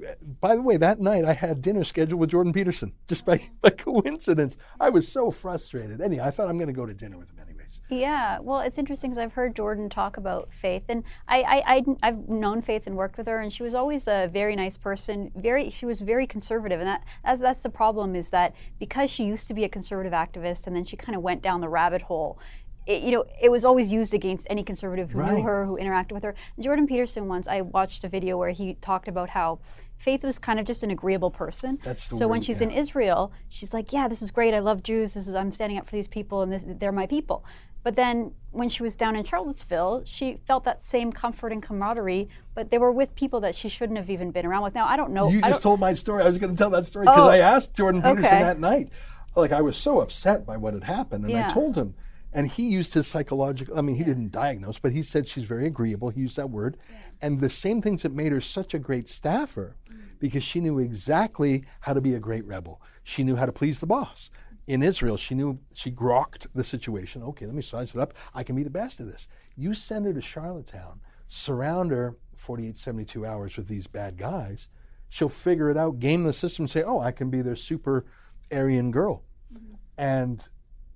by 0.42 0.56
the 0.56 0.62
way, 0.62 0.78
that 0.78 1.00
night 1.00 1.26
I 1.26 1.34
had 1.34 1.62
dinner 1.62 1.84
scheduled 1.84 2.20
with 2.20 2.30
Jordan 2.30 2.54
Peterson 2.54 2.94
just 3.08 3.26
by, 3.26 3.42
by 3.62 3.72
coincidence. 3.72 4.58
I 4.80 4.90
was 4.90 5.08
so 5.08 5.32
frustrated. 5.32 6.02
Anyway, 6.02 6.24
I 6.24 6.32
thought 6.32 6.48
I'm 6.48 6.58
going 6.58 6.68
to 6.68 6.74
go 6.74 6.86
to 6.86 6.94
dinner 6.94 7.18
with 7.18 7.30
him 7.30 7.40
anyways. 7.40 7.82
Yeah, 7.90 8.40
well, 8.40 8.62
it's 8.62 8.78
interesting 8.78 9.12
because 9.12 9.22
I've 9.22 9.34
heard 9.34 9.56
Jordan 9.56 9.90
talk 9.90 10.18
about 10.18 10.54
Faith, 10.54 10.84
and 10.90 11.04
I, 11.28 11.84
I, 12.02 12.06
have 12.06 12.28
known 12.30 12.62
Faith 12.62 12.88
and 12.88 12.96
worked 12.96 13.18
with 13.18 13.28
her, 13.28 13.40
and 13.40 13.52
she 13.52 13.64
was 13.64 13.74
always 13.74 14.08
a 14.08 14.30
very 14.32 14.56
nice 14.56 14.78
person. 14.78 15.32
Very, 15.36 15.70
she 15.70 15.86
was 15.86 16.02
very 16.02 16.28
conservative, 16.28 16.80
and 16.80 16.88
that 16.88 17.04
that's, 17.24 17.42
that's 17.42 17.64
the 17.64 17.70
problem 17.70 18.16
is 18.16 18.30
that 18.30 18.56
because 18.80 19.10
she 19.10 19.26
used 19.26 19.48
to 19.48 19.54
be 19.54 19.64
a 19.64 19.70
conservative 19.70 20.14
activist, 20.14 20.68
and 20.68 20.76
then 20.76 20.86
she 20.86 20.96
kind 20.96 21.16
of 21.16 21.22
went 21.22 21.42
down 21.42 21.62
the 21.62 21.70
rabbit 21.70 22.04
hole 22.04 22.40
it, 22.86 23.04
you 23.04 23.12
know, 23.12 23.26
it 23.42 23.50
was 23.50 23.66
always 23.66 23.92
used 23.92 24.14
against 24.14 24.46
any 24.50 24.64
conservative 24.64 25.12
who 25.12 25.20
right. 25.20 25.34
knew 25.34 25.42
her, 25.44 25.66
who 25.66 25.78
interacted 25.78 26.12
with 26.12 26.24
her. 26.24 26.36
Jordan 26.60 26.88
Peterson 26.88 27.28
once, 27.28 27.48
I 27.48 27.62
watched 27.62 28.04
a 28.04 28.10
video 28.10 28.38
where 28.38 28.52
he 28.52 28.76
talked 28.76 29.08
about 29.08 29.30
how 29.30 29.60
Faith 29.98 30.24
was 30.24 30.38
kind 30.38 30.60
of 30.60 30.66
just 30.66 30.84
an 30.84 30.92
agreeable 30.92 31.32
person. 31.32 31.80
so 31.96 32.18
word, 32.18 32.28
when 32.28 32.42
she's 32.42 32.62
yeah. 32.62 32.68
in 32.68 32.74
Israel, 32.74 33.32
she's 33.50 33.74
like, 33.74 33.94
"Yeah, 33.94 34.08
this 34.08 34.22
is 34.22 34.30
great. 34.30 34.54
I 34.54 34.60
love 34.60 34.84
Jews. 34.84 35.14
This 35.14 35.28
is 35.28 35.36
I'm 35.36 35.52
standing 35.52 35.78
up 35.78 35.88
for 35.88 35.96
these 35.96 36.08
people, 36.08 36.42
and 36.42 36.52
this, 36.52 36.66
they're 36.68 36.92
my 36.92 37.08
people." 37.08 37.46
But 37.82 37.96
then 37.96 38.34
when 38.52 38.68
she 38.68 38.82
was 38.84 38.96
down 38.96 39.16
in 39.16 39.24
Charlottesville, 39.24 40.04
she 40.06 40.40
felt 40.46 40.64
that 40.64 40.84
same 40.84 41.12
comfort 41.12 41.52
and 41.52 41.62
camaraderie, 41.62 42.28
but 42.56 42.72
they 42.72 42.78
were 42.78 42.92
with 42.92 43.16
people 43.16 43.40
that 43.42 43.56
she 43.56 43.70
shouldn't 43.70 43.98
have 43.98 44.10
even 44.10 44.32
been 44.32 44.46
around 44.46 44.64
with. 44.64 44.74
Now, 44.74 44.88
I 44.88 44.98
don't 44.98 45.12
know. 45.12 45.30
You 45.30 45.40
I 45.44 45.50
just 45.50 45.62
told 45.62 45.80
my 45.80 45.94
story. 45.94 46.24
I 46.24 46.28
was 46.28 46.40
going 46.40 46.52
to 46.52 46.58
tell 46.58 46.72
that 46.72 46.86
story 46.86 47.06
because 47.06 47.20
Oh, 47.20 47.30
I 47.30 47.38
asked 47.38 47.76
Jordan 47.76 48.02
Peterson 48.02 48.26
okay. 48.26 48.40
that 48.40 48.60
night. 48.60 48.90
Like 49.36 49.52
I 49.52 49.62
was 49.62 49.78
so 49.78 50.02
upset 50.02 50.46
by 50.46 50.58
what 50.58 50.74
had 50.74 50.84
happened, 50.84 51.26
and 51.26 51.36
I 51.36 51.52
told 51.52 51.76
him, 51.76 51.94
and 52.36 52.52
he 52.52 52.68
used 52.68 52.94
his 52.94 53.08
psychological. 53.08 53.78
I 53.78 53.82
mean, 53.82 53.96
he 53.96 54.04
didn't 54.04 54.34
diagnose, 54.34 54.78
but 54.78 54.92
he 54.92 55.02
said 55.02 55.26
she's 55.26 55.46
very 55.46 55.66
agreeable. 55.66 56.10
He 56.10 56.20
used 56.20 56.36
that 56.36 56.50
word, 56.50 56.78
and 57.22 57.40
the 57.40 57.50
same 57.50 57.82
things 57.82 58.04
that 58.04 58.14
made 58.14 58.34
her 58.34 58.42
such 58.42 58.74
a 58.74 58.80
great 58.80 59.08
staffer, 59.08 59.78
mm. 59.90 60.20
because 60.20 60.44
she 60.44 60.60
knew 60.60 60.78
exactly 60.78 61.64
how 61.80 61.94
to 61.94 62.02
be 62.02 62.14
a 62.14 62.20
great 62.20 62.46
rebel. 62.46 62.82
She 63.04 63.24
knew 63.24 63.38
how 63.38 63.46
to 63.46 63.54
please 63.54 63.80
the 63.80 63.88
boss. 63.88 64.32
In 64.68 64.84
Israel, 64.84 65.16
she 65.16 65.34
knew 65.34 65.60
she 65.74 65.92
grokked 65.92 66.48
the 66.54 66.64
situation. 66.64 67.24
Okay, 67.24 67.46
let 67.46 67.56
me 67.56 67.62
size 67.62 67.96
it 67.96 68.02
up. 68.02 68.14
I 68.34 68.44
can 68.44 68.56
be 68.56 68.64
the 68.64 68.70
best 68.70 69.00
of 69.00 69.06
this. 69.06 69.30
You 69.56 69.74
send 69.74 70.06
her 70.06 70.14
to 70.14 70.22
Charlottetown, 70.22 71.00
surround 71.30 71.92
her 71.92 72.18
48, 72.36 72.76
72 72.76 73.26
hours 73.26 73.56
with 73.56 73.70
these 73.70 73.88
bad 73.88 74.18
guys. 74.18 74.68
She'll 75.08 75.30
figure 75.30 75.70
it 75.70 75.78
out, 75.78 76.00
game 76.00 76.26
the 76.26 76.34
system, 76.34 76.68
say, 76.68 76.84
"Oh, 76.84 77.00
I 77.00 77.14
can 77.14 77.30
be 77.30 77.42
their 77.42 77.56
super 77.56 78.06
Aryan 78.52 78.92
girl." 78.92 79.24
Mm-hmm. 79.54 79.76
And 79.98 80.50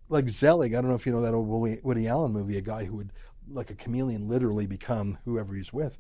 like 0.10 0.28
Zelig, 0.30 0.74
I 0.74 0.82
don't 0.82 0.90
know 0.90 0.96
if 0.96 1.06
you 1.06 1.12
know 1.12 1.22
that 1.22 1.34
old 1.34 1.48
Woody, 1.48 1.78
Woody 1.84 2.08
Allen 2.08 2.34
movie, 2.34 2.58
a 2.58 2.62
guy 2.62 2.86
who 2.86 2.98
would, 2.98 3.14
like 3.48 3.70
a 3.70 3.76
chameleon, 3.76 4.28
literally 4.28 4.68
become 4.68 5.18
whoever 5.26 5.54
he's 5.56 5.72
with. 5.72 6.00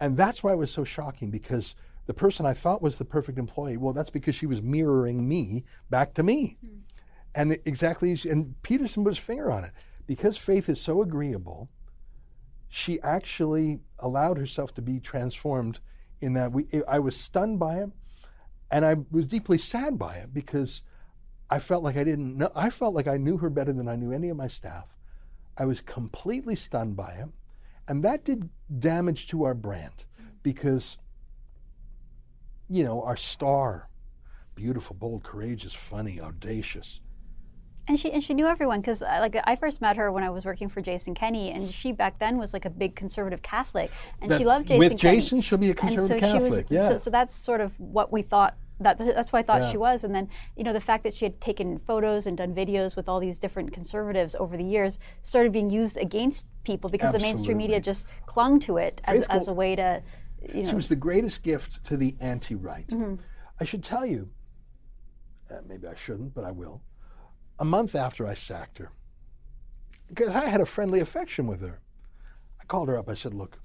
And 0.00 0.16
that's 0.16 0.42
why 0.42 0.52
it 0.52 0.58
was 0.58 0.70
so 0.72 0.84
shocking 0.84 1.30
because 1.30 1.76
the 2.06 2.14
person 2.14 2.44
I 2.46 2.52
thought 2.52 2.82
was 2.82 2.98
the 2.98 3.04
perfect 3.04 3.38
employee, 3.38 3.76
well, 3.76 3.92
that's 3.92 4.10
because 4.10 4.34
she 4.34 4.46
was 4.46 4.60
mirroring 4.60 5.26
me 5.28 5.64
back 5.88 6.14
to 6.14 6.22
me. 6.22 6.58
Hmm. 6.60 6.78
And 7.34 7.52
it- 7.52 7.62
exactly, 7.64 8.16
and 8.28 8.60
Peterson 8.62 9.04
put 9.04 9.10
his 9.10 9.18
finger 9.18 9.50
on 9.50 9.64
it. 9.64 9.72
Because 10.06 10.36
Faith 10.36 10.68
is 10.68 10.80
so 10.80 11.00
agreeable, 11.00 11.70
she 12.68 13.00
actually 13.00 13.80
allowed 13.98 14.36
herself 14.36 14.74
to 14.74 14.82
be 14.82 15.00
transformed 15.00 15.80
in 16.20 16.34
that 16.34 16.52
we, 16.52 16.66
I 16.88 16.98
was 16.98 17.16
stunned 17.16 17.58
by 17.58 17.78
it 17.78 17.90
and 18.70 18.84
I 18.84 18.96
was 19.10 19.26
deeply 19.26 19.58
sad 19.58 19.98
by 19.98 20.16
it 20.16 20.34
because 20.34 20.82
I 21.50 21.58
felt 21.58 21.82
like 21.82 21.96
I 21.96 22.04
didn't 22.04 22.36
know, 22.36 22.50
I 22.54 22.70
felt 22.70 22.94
like 22.94 23.06
I 23.06 23.16
knew 23.16 23.36
her 23.38 23.50
better 23.50 23.72
than 23.72 23.88
I 23.88 23.96
knew 23.96 24.12
any 24.12 24.28
of 24.28 24.36
my 24.36 24.48
staff. 24.48 24.86
I 25.56 25.64
was 25.66 25.80
completely 25.80 26.56
stunned 26.56 26.96
by 26.96 27.12
it. 27.12 27.28
And 27.86 28.02
that 28.04 28.24
did 28.24 28.48
damage 28.78 29.28
to 29.28 29.44
our 29.44 29.54
brand 29.54 30.06
because, 30.42 30.96
you 32.68 32.82
know, 32.82 33.02
our 33.02 33.16
star, 33.16 33.88
beautiful, 34.54 34.96
bold, 34.96 35.22
courageous, 35.22 35.74
funny, 35.74 36.20
audacious. 36.20 37.00
And 37.86 38.00
she 38.00 38.10
and 38.10 38.24
she 38.24 38.32
knew 38.32 38.46
everyone 38.46 38.80
because 38.80 39.02
uh, 39.02 39.18
like 39.20 39.36
I 39.44 39.56
first 39.56 39.82
met 39.82 39.96
her 39.98 40.10
when 40.10 40.24
I 40.24 40.30
was 40.30 40.46
working 40.46 40.70
for 40.70 40.80
Jason 40.80 41.14
Kenney, 41.14 41.50
and 41.50 41.70
she 41.70 41.92
back 41.92 42.18
then 42.18 42.38
was 42.38 42.54
like 42.54 42.64
a 42.64 42.70
big 42.70 42.96
conservative 42.96 43.42
Catholic, 43.42 43.90
and 44.22 44.32
she 44.32 44.46
loved 44.46 44.68
Jason. 44.68 44.78
with 44.78 44.98
Kenney. 44.98 45.16
Jason, 45.16 45.40
she'll 45.42 45.58
be 45.58 45.68
a 45.68 45.74
conservative 45.74 46.18
so 46.18 46.18
Catholic, 46.18 46.50
was, 46.50 46.70
yeah. 46.70 46.88
so, 46.88 46.96
so 46.96 47.10
that's 47.10 47.34
sort 47.34 47.60
of 47.60 47.78
what 47.78 48.10
we 48.10 48.22
thought. 48.22 48.56
That 48.80 48.98
that's 48.98 49.32
what 49.32 49.38
I 49.38 49.42
thought 49.42 49.62
Yeah. 49.62 49.70
she 49.70 49.76
was, 49.76 50.02
and 50.02 50.14
then 50.14 50.28
you 50.56 50.64
know 50.64 50.72
the 50.72 50.80
fact 50.80 51.04
that 51.04 51.14
she 51.14 51.24
had 51.24 51.40
taken 51.40 51.78
photos 51.78 52.26
and 52.26 52.36
done 52.36 52.54
videos 52.54 52.96
with 52.96 53.08
all 53.08 53.20
these 53.20 53.38
different 53.38 53.72
conservatives 53.72 54.34
over 54.34 54.56
the 54.56 54.64
years 54.64 54.98
started 55.22 55.52
being 55.52 55.70
used 55.70 55.96
against 55.96 56.46
people 56.64 56.90
because 56.90 57.12
the 57.12 57.20
mainstream 57.20 57.58
media 57.58 57.80
just 57.80 58.08
clung 58.26 58.58
to 58.60 58.78
it 58.78 59.00
as, 59.04 59.22
as 59.22 59.46
a 59.48 59.52
way 59.52 59.76
to, 59.76 60.02
you 60.52 60.62
know. 60.64 60.70
She 60.70 60.74
was 60.74 60.88
the 60.88 60.96
greatest 60.96 61.44
gift 61.44 61.84
to 61.84 61.96
the 61.96 62.16
anti 62.20 62.56
right. 62.56 62.92
I 63.60 63.64
should 63.64 63.84
tell 63.84 64.04
you, 64.04 64.30
uh, 65.50 65.60
maybe 65.66 65.86
I 65.86 65.94
shouldn't, 65.94 66.34
but 66.34 66.42
I 66.44 66.50
will. 66.50 66.82
A 67.60 67.64
month 67.64 67.94
after 67.94 68.26
I 68.26 68.34
sacked 68.34 68.78
her, 68.78 68.90
because 70.08 70.28
I 70.28 70.46
had 70.46 70.60
a 70.60 70.66
friendly 70.66 70.98
affection 70.98 71.46
with 71.46 71.60
her, 71.60 71.80
I 72.60 72.64
called 72.64 72.88
her 72.88 72.98
up. 72.98 73.08
I 73.08 73.14
said, 73.14 73.34
Look, 73.34 73.60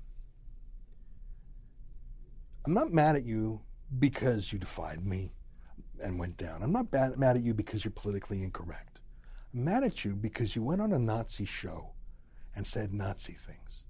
I'm 2.65 2.73
not 2.75 2.91
mad 2.93 3.15
at 3.15 3.25
you 3.25 3.61
because 3.97 4.53
you 4.53 4.59
defied 4.59 5.03
me 5.03 5.31
and 6.01 6.19
went 6.19 6.37
down. 6.37 6.61
I'm 6.61 6.71
not 6.71 6.91
bad, 6.91 7.17
mad 7.17 7.37
at 7.37 7.43
you 7.43 7.53
because 7.53 7.83
you're 7.83 7.91
politically 7.91 8.43
incorrect. 8.43 8.99
I'm 9.53 9.63
mad 9.63 9.83
at 9.83 10.05
you 10.05 10.15
because 10.15 10.55
you 10.55 10.63
went 10.63 10.81
on 10.81 10.93
a 10.93 10.99
Nazi 10.99 11.45
show 11.45 11.93
and 12.55 12.65
said 12.65 12.93
Nazi 12.93 13.33
things. 13.33 13.85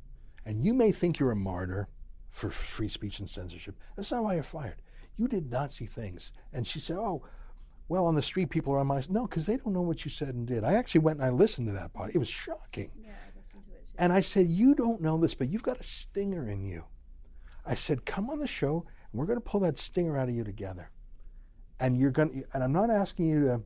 And 0.45 0.63
you 0.63 0.73
may 0.73 0.91
think 0.91 1.19
you're 1.19 1.31
a 1.31 1.35
martyr 1.35 1.89
for 2.29 2.49
free 2.49 2.87
speech 2.87 3.19
and 3.19 3.29
censorship. 3.29 3.75
That's 3.95 4.11
not 4.11 4.23
why 4.23 4.35
you're 4.35 4.43
fired. 4.43 4.81
You 5.17 5.27
did 5.27 5.51
Nazi 5.51 5.85
things. 5.85 6.31
And 6.53 6.65
she 6.65 6.79
said, 6.79 6.97
Oh, 6.97 7.23
well, 7.89 8.05
on 8.05 8.15
the 8.15 8.21
street, 8.21 8.51
people 8.51 8.73
are 8.73 8.79
on 8.79 8.87
my. 8.87 9.01
No, 9.09 9.25
because 9.25 9.47
they 9.47 9.57
don't 9.57 9.73
know 9.73 9.81
what 9.81 10.05
you 10.05 10.11
said 10.11 10.35
and 10.35 10.47
did. 10.47 10.63
I 10.63 10.73
actually 10.73 11.01
went 11.01 11.19
and 11.19 11.27
I 11.27 11.31
listened 11.31 11.67
to 11.67 11.73
that 11.73 11.93
part. 11.93 12.15
It 12.15 12.19
was 12.19 12.29
shocking. 12.29 12.91
Yeah, 12.95 13.09
I 13.09 13.37
listened 13.37 13.63
to 13.65 13.73
it. 13.73 13.83
And 13.97 14.13
I 14.13 14.21
said, 14.21 14.47
You 14.47 14.75
don't 14.75 15.01
know 15.01 15.17
this, 15.17 15.33
but 15.33 15.49
you've 15.49 15.63
got 15.63 15.79
a 15.79 15.83
stinger 15.83 16.47
in 16.47 16.63
you. 16.63 16.85
I 17.65 17.73
said, 17.73 18.05
Come 18.05 18.29
on 18.29 18.39
the 18.39 18.47
show, 18.47 18.85
we're 19.13 19.25
going 19.25 19.39
to 19.39 19.45
pull 19.45 19.61
that 19.61 19.77
stinger 19.77 20.17
out 20.17 20.29
of 20.29 20.35
you 20.35 20.43
together. 20.43 20.91
And 21.79 21.97
you're 21.97 22.11
going 22.11 22.43
and 22.53 22.63
I'm 22.63 22.73
not 22.73 22.89
asking 22.89 23.25
you 23.25 23.45
to. 23.45 23.61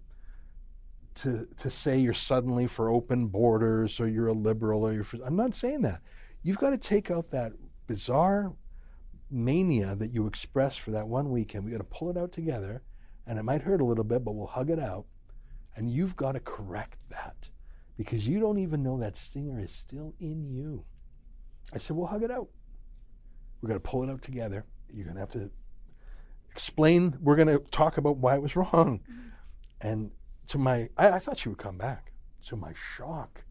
To, 1.18 1.48
to 1.58 1.70
say 1.70 2.00
you're 2.00 2.16
suddenly 2.16 2.66
for 2.66 2.90
open 2.90 3.28
borders 3.28 4.00
or 4.00 4.08
you're 4.08 4.30
a 4.30 4.34
liberal 4.34 4.84
or 4.84 4.94
you're 4.94 5.04
for, 5.04 5.20
I'm 5.24 5.36
not 5.36 5.54
saying 5.54 5.84
that. 5.84 6.02
You've 6.42 6.58
got 6.58 6.72
to 6.72 6.78
take 6.80 7.12
out 7.12 7.30
that 7.30 7.52
bizarre 7.86 8.56
mania 9.30 9.96
that 9.96 10.10
you 10.10 10.26
expressed 10.26 10.80
for 10.80 10.90
that 10.90 11.08
one 11.08 11.30
weekend. 11.30 11.66
We 11.66 11.72
got 11.72 11.78
to 11.78 11.84
pull 11.84 12.10
it 12.10 12.18
out 12.18 12.32
together, 12.32 12.82
and 13.28 13.38
it 13.38 13.44
might 13.44 13.62
hurt 13.62 13.82
a 13.82 13.86
little 13.86 14.04
bit, 14.04 14.24
but 14.24 14.34
we'll 14.34 14.48
hug 14.48 14.72
it 14.72 14.80
out. 14.80 15.06
And 15.76 15.92
you've 15.92 16.16
got 16.16 16.34
to 16.34 16.40
correct 16.40 17.10
that 17.10 17.50
because 17.98 18.28
you 18.28 18.40
don't 18.40 18.60
even 18.60 18.84
know 18.84 18.98
that 19.00 19.18
stinger 19.18 19.60
is 19.60 19.72
still 19.72 20.14
in 20.20 20.46
you. 20.46 20.86
I 21.74 21.78
said, 21.78 21.96
we'll 21.96 22.08
hug 22.08 22.24
it 22.24 22.32
out. 22.32 22.48
We're 23.62 23.70
going 23.70 23.80
to 23.80 23.88
pull 23.88 24.04
it 24.04 24.10
out 24.10 24.22
together. 24.22 24.66
You're 24.94 25.06
going 25.06 25.16
to 25.16 25.22
have 25.22 25.32
to 25.32 25.50
explain. 26.52 27.18
We're 27.22 27.36
going 27.36 27.48
to 27.48 27.60
talk 27.72 27.98
about 27.98 28.18
why 28.18 28.36
it 28.36 28.42
was 28.42 28.56
wrong. 28.56 29.02
And 29.82 30.12
to 30.48 30.58
my, 30.58 30.88
I, 30.98 31.14
I 31.14 31.20
thought 31.20 31.38
she 31.38 31.50
would 31.50 31.58
come 31.58 31.78
back. 31.78 32.12
To 32.48 32.56
my 32.58 32.74
shock, 32.74 33.46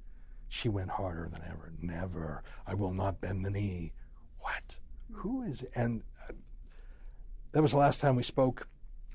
she 0.49 0.69
went 0.69 0.91
harder 0.91 1.29
than 1.33 1.43
ever. 1.49 1.73
Never. 1.81 2.43
I 2.67 2.75
will 2.75 2.93
not 2.93 3.21
bend 3.21 3.45
the 3.45 3.51
knee. 3.51 3.93
What? 4.39 4.77
Who 5.13 5.43
is? 5.43 5.63
And 5.75 6.03
uh, 6.29 6.35
that 7.53 7.63
was 7.63 7.73
the 7.73 7.79
last 7.79 8.01
time 8.01 8.17
we 8.17 8.23
spoke. 8.23 8.69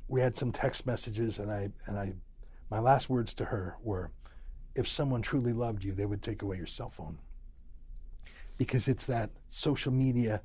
We 0.08 0.22
had 0.22 0.36
some 0.36 0.52
text 0.52 0.86
messages, 0.86 1.38
and 1.38 1.52
I 1.52 1.70
and 1.86 1.98
I, 1.98 2.14
my 2.72 2.80
last 2.80 3.10
words 3.10 3.34
to 3.36 3.46
her 3.46 3.78
were, 3.84 4.12
"If 4.76 4.88
someone 4.88 5.22
truly 5.22 5.54
loved 5.54 5.84
you, 5.84 5.94
they 5.94 6.06
would 6.06 6.22
take 6.22 6.42
away 6.42 6.58
your 6.58 6.66
cell 6.66 6.90
phone." 6.90 7.20
Because 8.58 8.88
it's 8.88 9.06
that 9.06 9.30
social 9.50 9.92
media 9.92 10.42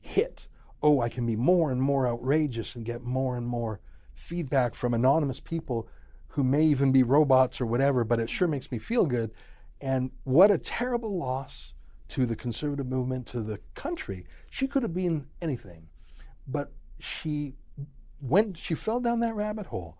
hit. 0.00 0.48
Oh, 0.86 1.00
I 1.00 1.08
can 1.08 1.24
be 1.24 1.34
more 1.34 1.72
and 1.72 1.80
more 1.80 2.06
outrageous 2.06 2.74
and 2.74 2.84
get 2.84 3.00
more 3.00 3.38
and 3.38 3.46
more 3.46 3.80
feedback 4.12 4.74
from 4.74 4.92
anonymous 4.92 5.40
people 5.40 5.88
who 6.28 6.44
may 6.44 6.62
even 6.64 6.92
be 6.92 7.02
robots 7.02 7.58
or 7.58 7.64
whatever, 7.64 8.04
but 8.04 8.20
it 8.20 8.28
sure 8.28 8.46
makes 8.46 8.70
me 8.70 8.78
feel 8.78 9.06
good. 9.06 9.30
And 9.80 10.10
what 10.24 10.50
a 10.50 10.58
terrible 10.58 11.16
loss 11.16 11.72
to 12.08 12.26
the 12.26 12.36
conservative 12.36 12.86
movement, 12.86 13.26
to 13.28 13.40
the 13.40 13.60
country. 13.74 14.26
She 14.50 14.68
could 14.68 14.82
have 14.82 14.92
been 14.92 15.26
anything, 15.40 15.88
but 16.46 16.70
she 17.00 17.54
went, 18.20 18.58
she 18.58 18.74
fell 18.74 19.00
down 19.00 19.20
that 19.20 19.34
rabbit 19.34 19.64
hole. 19.64 19.96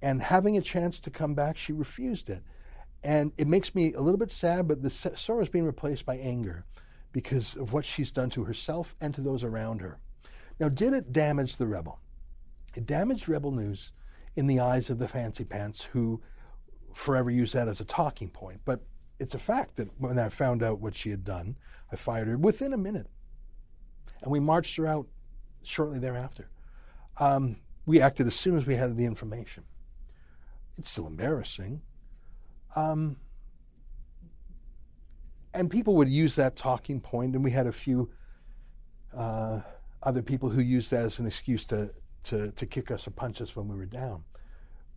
And 0.00 0.22
having 0.22 0.56
a 0.56 0.62
chance 0.62 1.00
to 1.00 1.10
come 1.10 1.34
back, 1.34 1.56
she 1.56 1.72
refused 1.72 2.30
it. 2.30 2.44
And 3.02 3.32
it 3.36 3.48
makes 3.48 3.74
me 3.74 3.94
a 3.94 4.00
little 4.00 4.18
bit 4.18 4.30
sad, 4.30 4.68
but 4.68 4.80
the 4.80 4.90
sorrow 4.90 5.42
is 5.42 5.48
being 5.48 5.66
replaced 5.66 6.06
by 6.06 6.18
anger 6.18 6.66
because 7.10 7.56
of 7.56 7.72
what 7.72 7.84
she's 7.84 8.12
done 8.12 8.30
to 8.30 8.44
herself 8.44 8.94
and 9.00 9.12
to 9.14 9.20
those 9.20 9.42
around 9.42 9.80
her. 9.80 9.98
Now, 10.60 10.68
did 10.68 10.92
it 10.92 11.12
damage 11.12 11.56
the 11.56 11.66
rebel? 11.66 12.00
It 12.74 12.86
damaged 12.86 13.28
Rebel 13.28 13.52
News 13.52 13.92
in 14.36 14.46
the 14.46 14.60
eyes 14.60 14.90
of 14.90 14.98
the 14.98 15.08
fancy 15.08 15.44
pants 15.44 15.84
who 15.84 16.20
forever 16.92 17.30
use 17.30 17.52
that 17.52 17.68
as 17.68 17.80
a 17.80 17.84
talking 17.84 18.28
point. 18.28 18.60
But 18.64 18.80
it's 19.18 19.34
a 19.34 19.38
fact 19.38 19.76
that 19.76 19.88
when 19.98 20.18
I 20.18 20.28
found 20.28 20.62
out 20.62 20.80
what 20.80 20.94
she 20.94 21.10
had 21.10 21.24
done, 21.24 21.56
I 21.92 21.96
fired 21.96 22.28
her 22.28 22.36
within 22.36 22.72
a 22.72 22.76
minute. 22.78 23.06
And 24.22 24.32
we 24.32 24.40
marched 24.40 24.76
her 24.76 24.86
out 24.86 25.06
shortly 25.62 25.98
thereafter. 25.98 26.50
Um, 27.18 27.56
we 27.86 28.00
acted 28.00 28.26
as 28.26 28.34
soon 28.34 28.56
as 28.56 28.66
we 28.66 28.74
had 28.74 28.96
the 28.96 29.04
information. 29.04 29.64
It's 30.76 30.90
still 30.90 31.06
embarrassing. 31.06 31.82
Um, 32.74 33.16
and 35.52 35.70
people 35.70 35.94
would 35.96 36.08
use 36.08 36.34
that 36.36 36.56
talking 36.56 37.00
point, 37.00 37.34
and 37.34 37.44
we 37.44 37.52
had 37.52 37.66
a 37.66 37.72
few 37.72 38.10
uh, 39.16 39.60
other 40.04 40.22
people 40.22 40.50
who 40.50 40.60
used 40.60 40.90
that 40.90 41.02
as 41.02 41.18
an 41.18 41.26
excuse 41.26 41.64
to, 41.66 41.90
to, 42.24 42.52
to 42.52 42.66
kick 42.66 42.90
us 42.90 43.06
or 43.06 43.10
punch 43.10 43.40
us 43.40 43.56
when 43.56 43.68
we 43.68 43.76
were 43.76 43.86
down. 43.86 44.24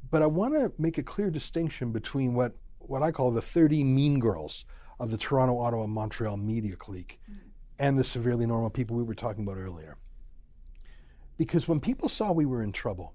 But 0.10 0.22
I 0.22 0.26
want 0.28 0.54
to 0.54 0.72
make 0.82 0.98
a 0.98 1.04
clear 1.04 1.30
distinction 1.30 1.92
between 1.92 2.34
what, 2.34 2.54
what 2.88 3.02
I 3.02 3.12
call 3.12 3.32
the 3.32 3.42
30 3.42 3.84
mean 3.84 4.20
girls 4.20 4.66
of 5.00 5.12
the 5.12 5.18
Toronto, 5.18 5.60
Ottawa, 5.60 5.88
Montreal 5.88 6.38
media 6.38 6.76
clique 6.76 7.20
mm. 7.30 7.38
and 7.80 7.98
the 7.98 8.04
severely 8.04 8.46
normal 8.46 8.70
people 8.70 8.96
we 8.96 9.04
were 9.04 9.16
talking 9.16 9.44
about 9.44 9.58
earlier. 9.58 9.98
Because 11.38 11.68
when 11.68 11.80
people 11.80 12.10
saw 12.10 12.32
we 12.32 12.46
were 12.46 12.64
in 12.64 12.72
trouble, 12.72 13.14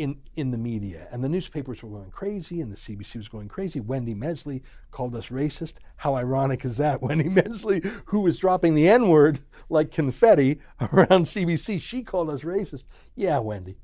in 0.00 0.18
in 0.34 0.50
the 0.50 0.58
media, 0.58 1.06
and 1.12 1.22
the 1.22 1.28
newspapers 1.28 1.82
were 1.82 1.90
going 1.90 2.10
crazy, 2.10 2.62
and 2.62 2.72
the 2.72 2.76
CBC 2.76 3.16
was 3.16 3.28
going 3.28 3.48
crazy. 3.48 3.80
Wendy 3.80 4.14
Mesley 4.14 4.62
called 4.90 5.14
us 5.14 5.28
racist. 5.28 5.74
How 5.96 6.14
ironic 6.14 6.64
is 6.64 6.78
that? 6.78 7.02
Wendy 7.02 7.28
Mesley, 7.28 7.82
who 8.06 8.20
was 8.20 8.38
dropping 8.38 8.74
the 8.74 8.88
N 8.88 9.08
word 9.08 9.40
like 9.68 9.90
confetti 9.90 10.60
around 10.80 11.24
CBC, 11.24 11.80
she 11.80 12.02
called 12.02 12.30
us 12.30 12.42
racist. 12.42 12.84
Yeah, 13.14 13.38
Wendy. 13.40 13.76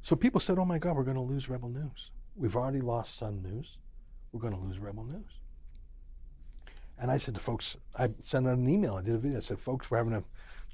So 0.00 0.16
people 0.16 0.40
said, 0.40 0.58
"Oh 0.58 0.64
my 0.64 0.78
God, 0.78 0.96
we're 0.96 1.04
going 1.04 1.16
to 1.16 1.20
lose 1.20 1.50
Rebel 1.50 1.68
News. 1.68 2.10
We've 2.34 2.56
already 2.56 2.80
lost 2.80 3.18
Sun 3.18 3.42
News. 3.42 3.76
We're 4.32 4.40
going 4.40 4.54
to 4.54 4.60
lose 4.60 4.78
Rebel 4.78 5.04
News." 5.04 5.40
And 7.00 7.10
I 7.10 7.18
said 7.18 7.34
to 7.34 7.40
folks, 7.40 7.76
I 7.96 8.08
sent 8.20 8.46
out 8.46 8.56
an 8.56 8.68
email. 8.68 8.94
I 8.94 9.02
did 9.02 9.14
a 9.14 9.18
video. 9.18 9.36
I 9.36 9.42
said, 9.42 9.58
"Folks, 9.58 9.90
we're 9.90 9.98
having 9.98 10.14
a 10.14 10.24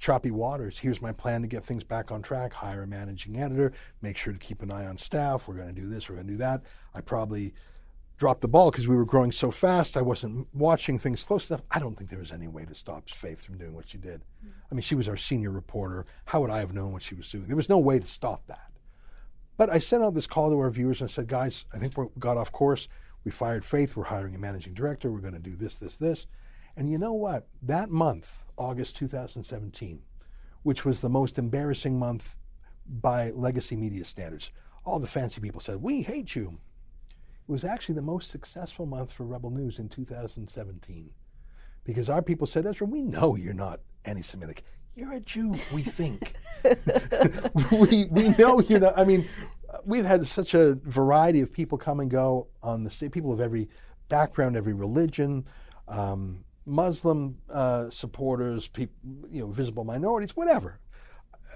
choppy 0.05 0.31
waters. 0.31 0.79
Here's 0.79 1.01
my 1.01 1.13
plan 1.13 1.41
to 1.41 1.49
get 1.49 1.65
things 1.65 1.83
back 1.83 2.13
on 2.13 2.21
track. 2.21 2.53
Hire 2.53 2.83
a 2.83 2.87
managing 2.87 3.41
editor. 3.41 3.73
Make 4.03 4.19
sure 4.19 4.35
to 4.35 4.39
keep 4.39 4.61
an 4.61 4.71
eye 4.71 4.85
on 4.85 4.99
staff. 4.99 5.49
We're 5.49 5.55
going 5.55 5.75
to 5.75 5.81
do 5.81 5.89
this. 5.89 6.11
We're 6.11 6.17
going 6.17 6.27
to 6.27 6.33
do 6.35 6.39
that. 6.39 6.63
I 6.95 7.01
probably 7.01 7.55
dropped 8.19 8.43
the 8.43 8.49
ball 8.49 8.71
because 8.71 8.87
we 8.87 8.97
were 8.97 9.07
growing 9.07 9.33
so 9.33 9.51
fast. 9.51 9.97
I 9.97 10.03
wasn't 10.03 10.47
watching 10.53 10.99
things 10.99 11.25
close 11.25 11.49
enough. 11.49 11.63
I 11.71 11.79
don't 11.79 11.95
think 11.95 12.11
there 12.11 12.19
was 12.19 12.33
any 12.33 12.49
way 12.49 12.67
to 12.67 12.75
stop 12.75 13.09
Faith 13.09 13.43
from 13.43 13.57
doing 13.57 13.75
what 13.75 13.89
she 13.89 13.97
did. 13.97 14.21
Mm-hmm. 14.21 14.49
I 14.71 14.75
mean, 14.75 14.83
she 14.83 14.95
was 14.95 15.09
our 15.09 15.17
senior 15.17 15.51
reporter. 15.51 16.05
How 16.27 16.43
would 16.43 16.51
I 16.51 16.59
have 16.59 16.75
known 16.75 16.93
what 16.93 17.03
she 17.03 17.15
was 17.15 17.31
doing? 17.31 17.47
There 17.47 17.57
was 17.57 17.71
no 17.71 17.79
way 17.79 17.99
to 17.99 18.07
stop 18.07 18.47
that. 18.49 18.73
But 19.57 19.71
I 19.71 19.79
sent 19.79 20.03
out 20.03 20.13
this 20.13 20.27
call 20.27 20.51
to 20.51 20.59
our 20.59 20.71
viewers 20.71 21.01
and 21.01 21.09
I 21.09 21.13
said, 21.13 21.29
guys, 21.29 21.65
I 21.73 21.79
think 21.79 21.97
we 21.97 22.09
got 22.19 22.37
off 22.37 22.53
course. 22.53 22.89
We 23.25 23.31
fired 23.31 23.65
Faith. 23.65 23.97
We're 23.97 24.05
hiring 24.05 24.35
a 24.35 24.39
managing 24.39 24.75
director. 24.75 25.11
We're 25.11 25.21
going 25.21 25.33
to 25.33 25.41
do 25.41 25.57
this, 25.57 25.79
this, 25.79 25.97
this. 25.97 26.27
And 26.77 26.91
you 26.91 26.99
know 26.99 27.13
what? 27.13 27.47
That 27.63 27.91
month, 27.91 28.45
August 28.57 28.97
2017, 28.97 30.03
which 30.63 30.85
was 30.85 31.01
the 31.01 31.09
most 31.09 31.39
embarrassing 31.39 31.99
month 31.99 32.37
by 32.87 33.31
legacy 33.31 33.77
media 33.77 34.05
standards, 34.05 34.51
all 34.85 34.99
the 34.99 35.07
fancy 35.07 35.41
people 35.41 35.61
said, 35.61 35.81
We 35.81 36.03
hate 36.03 36.35
you. 36.35 36.59
It 37.49 37.53
was 37.53 37.65
actually 37.65 37.95
the 37.97 38.03
most 38.03 38.31
successful 38.31 38.87
month 38.87 39.13
for 39.13 39.25
Rebel 39.25 39.51
News 39.51 39.79
in 39.79 39.89
2017 39.89 41.11
because 41.85 42.09
our 42.09 42.23
people 42.23 42.47
said, 42.47 42.67
Ezra, 42.67 42.87
we 42.87 43.03
know 43.03 43.37
you're 43.37 43.55
not 43.55 43.81
anti 44.05 44.23
Semitic. 44.23 44.63
You're 44.95 45.13
a 45.13 45.21
Jew, 45.21 45.55
we 45.73 45.83
think. 45.83 46.35
we, 47.73 48.07
we 48.07 48.29
know 48.39 48.61
you're 48.61 48.81
not. 48.81 48.99
I 48.99 49.05
mean, 49.05 49.29
we've 49.85 50.05
had 50.05 50.27
such 50.27 50.55
a 50.55 50.75
variety 50.75 51.41
of 51.41 51.53
people 51.53 51.79
come 51.79 52.01
and 52.01 52.11
go 52.11 52.49
on 52.63 52.85
the 52.85 52.91
state, 52.91 53.13
people 53.13 53.33
of 53.33 53.41
every 53.41 53.69
background, 54.09 54.57
every 54.57 54.73
religion. 54.73 55.45
Um, 55.89 56.45
Muslim 56.67 57.39
uh, 57.51 57.91
supporters, 57.91 58.69
people, 58.69 58.95
you 59.29 59.41
know, 59.41 59.51
visible 59.51 59.85
minorities, 59.85 60.37
whatever. 60.37 60.81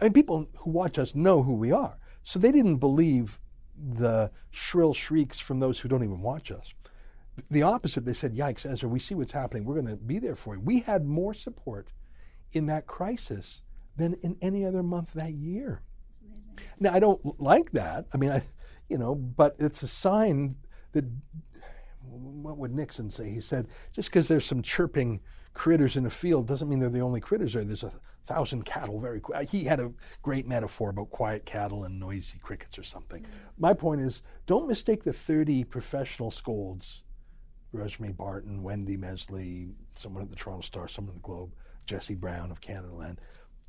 And 0.00 0.14
people 0.14 0.48
who 0.58 0.70
watch 0.70 0.98
us 0.98 1.14
know 1.14 1.42
who 1.42 1.54
we 1.54 1.72
are. 1.72 1.98
So 2.22 2.38
they 2.38 2.52
didn't 2.52 2.78
believe 2.78 3.38
the 3.76 4.30
shrill 4.50 4.92
shrieks 4.92 5.38
from 5.38 5.60
those 5.60 5.80
who 5.80 5.88
don't 5.88 6.04
even 6.04 6.22
watch 6.22 6.50
us. 6.50 6.74
The 7.50 7.62
opposite, 7.62 8.04
they 8.04 8.14
said, 8.14 8.34
Yikes, 8.34 8.70
Ezra, 8.70 8.88
we 8.88 8.98
see 8.98 9.14
what's 9.14 9.32
happening. 9.32 9.64
We're 9.64 9.80
going 9.80 9.96
to 9.96 10.02
be 10.02 10.18
there 10.18 10.34
for 10.34 10.56
you. 10.56 10.60
We 10.60 10.80
had 10.80 11.04
more 11.04 11.32
support 11.32 11.88
in 12.52 12.66
that 12.66 12.86
crisis 12.86 13.62
than 13.96 14.14
in 14.22 14.36
any 14.42 14.64
other 14.64 14.82
month 14.82 15.12
that 15.14 15.32
year. 15.32 15.82
Now, 16.80 16.92
I 16.92 17.00
don't 17.00 17.40
like 17.40 17.72
that. 17.72 18.06
I 18.12 18.16
mean, 18.16 18.30
I, 18.30 18.42
you 18.88 18.98
know, 18.98 19.14
but 19.14 19.54
it's 19.58 19.82
a 19.82 19.88
sign 19.88 20.56
that 20.92 21.04
what 22.18 22.58
would 22.58 22.72
Nixon 22.72 23.10
say? 23.10 23.30
He 23.30 23.40
said, 23.40 23.68
just 23.92 24.08
because 24.08 24.28
there's 24.28 24.44
some 24.44 24.62
chirping 24.62 25.20
critters 25.54 25.96
in 25.96 26.06
a 26.06 26.10
field 26.10 26.46
doesn't 26.46 26.68
mean 26.68 26.78
they're 26.78 26.88
the 26.88 27.00
only 27.00 27.20
critters 27.20 27.52
there. 27.52 27.64
There's 27.64 27.82
a 27.82 27.92
thousand 28.26 28.64
cattle 28.64 29.00
very 29.00 29.20
quick. 29.20 29.48
He 29.48 29.64
had 29.64 29.80
a 29.80 29.92
great 30.22 30.46
metaphor 30.46 30.90
about 30.90 31.10
quiet 31.10 31.46
cattle 31.46 31.84
and 31.84 31.98
noisy 31.98 32.38
crickets 32.38 32.78
or 32.78 32.82
something. 32.82 33.22
Mm-hmm. 33.22 33.32
My 33.58 33.72
point 33.72 34.00
is, 34.02 34.22
don't 34.46 34.68
mistake 34.68 35.02
the 35.02 35.12
30 35.12 35.64
professional 35.64 36.30
scolds, 36.30 37.04
Rosemary 37.72 38.12
Barton, 38.12 38.62
Wendy 38.62 38.96
Mesley, 38.96 39.74
someone 39.94 40.22
at 40.22 40.30
the 40.30 40.36
Toronto 40.36 40.62
Star, 40.62 40.88
someone 40.88 41.16
at 41.16 41.22
the 41.22 41.26
Globe, 41.26 41.54
Jesse 41.86 42.14
Brown 42.14 42.50
of 42.50 42.60
Canadaland. 42.60 43.16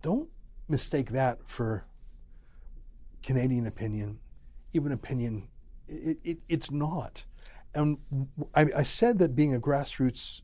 Don't 0.02 0.30
mistake 0.68 1.12
that 1.12 1.40
for 1.46 1.86
Canadian 3.24 3.66
opinion, 3.66 4.20
even 4.74 4.92
opinion. 4.92 5.48
It, 5.88 6.20
it, 6.24 6.38
it's 6.48 6.70
not 6.70 7.26
and 7.76 7.98
I, 8.56 8.66
I, 8.78 8.84
said 8.84 9.20
that 9.20 9.36
being 9.36 9.54
a 9.54 9.60
grassroots 9.60 10.42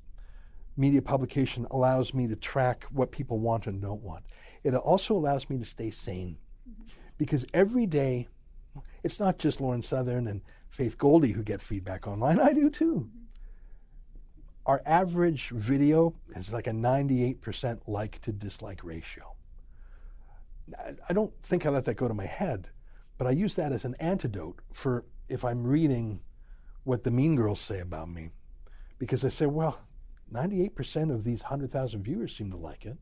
media 0.77 1.01
publication 1.01 1.65
allows 1.71 2.13
me 2.13 2.27
to 2.27 2.35
track 2.35 2.83
what 2.91 3.11
people 3.11 3.39
want 3.39 3.67
and 3.67 3.81
don't 3.81 4.03
want. 4.03 4.25
It 4.63 4.73
also 4.75 5.15
allows 5.15 5.49
me 5.49 5.57
to 5.57 5.65
stay 5.65 5.89
sane 5.89 6.37
because 7.17 7.45
every 7.53 7.85
day, 7.85 8.27
it's 9.03 9.19
not 9.19 9.37
just 9.37 9.61
Lauren 9.61 9.81
Southern 9.81 10.27
and 10.27 10.41
Faith 10.69 10.97
Goldy 10.97 11.31
who 11.31 11.43
get 11.43 11.61
feedback 11.61 12.07
online. 12.07 12.39
I 12.39 12.53
do 12.53 12.69
too. 12.69 13.09
Our 14.65 14.81
average 14.85 15.49
video 15.49 16.15
is 16.35 16.51
like 16.51 16.67
a 16.67 16.71
98% 16.71 17.87
like 17.87 18.19
to 18.21 18.31
dislike 18.31 18.83
ratio. 18.83 19.35
I 21.07 21.13
don't 21.13 21.33
think 21.35 21.65
I 21.65 21.69
let 21.69 21.85
that 21.85 21.93
go 21.93 22.07
to 22.07 22.13
my 22.15 22.25
head, 22.25 22.69
but 23.19 23.27
I 23.27 23.31
use 23.31 23.53
that 23.55 23.71
as 23.71 23.85
an 23.85 23.95
antidote 23.99 24.59
for 24.73 25.05
if 25.29 25.45
I'm 25.45 25.63
reading 25.63 26.21
what 26.85 27.03
the 27.03 27.11
mean 27.11 27.35
girls 27.35 27.59
say 27.59 27.81
about 27.81 28.09
me 28.09 28.29
because 28.97 29.25
I 29.25 29.29
say, 29.29 29.47
well, 29.47 29.79
98% 30.33 31.13
of 31.13 31.23
these 31.23 31.41
100,000 31.43 32.03
viewers 32.03 32.35
seem 32.35 32.49
to 32.51 32.57
like 32.57 32.85
it. 32.85 32.97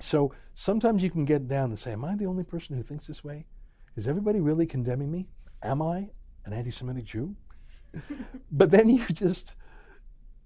So 0.00 0.32
sometimes 0.54 1.02
you 1.02 1.10
can 1.10 1.24
get 1.24 1.48
down 1.48 1.70
and 1.70 1.78
say, 1.78 1.92
Am 1.92 2.04
I 2.04 2.16
the 2.16 2.26
only 2.26 2.44
person 2.44 2.76
who 2.76 2.82
thinks 2.82 3.06
this 3.06 3.22
way? 3.22 3.46
Is 3.96 4.08
everybody 4.08 4.40
really 4.40 4.66
condemning 4.66 5.10
me? 5.10 5.28
Am 5.62 5.80
I 5.80 6.10
an 6.44 6.52
anti 6.52 6.70
Semitic 6.70 7.04
Jew? 7.04 7.36
but 8.52 8.70
then 8.70 8.88
you 8.88 9.04
just, 9.12 9.54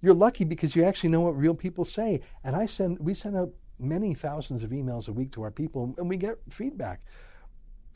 you're 0.02 0.14
lucky 0.14 0.44
because 0.44 0.76
you 0.76 0.84
actually 0.84 1.10
know 1.10 1.22
what 1.22 1.36
real 1.36 1.54
people 1.54 1.84
say. 1.84 2.20
And 2.44 2.54
I 2.54 2.66
send, 2.66 2.98
we 3.00 3.14
send 3.14 3.36
out 3.36 3.50
many 3.78 4.14
thousands 4.14 4.62
of 4.62 4.70
emails 4.70 5.08
a 5.08 5.12
week 5.12 5.32
to 5.32 5.42
our 5.42 5.50
people 5.50 5.94
and 5.96 6.08
we 6.08 6.16
get 6.16 6.38
feedback 6.50 7.02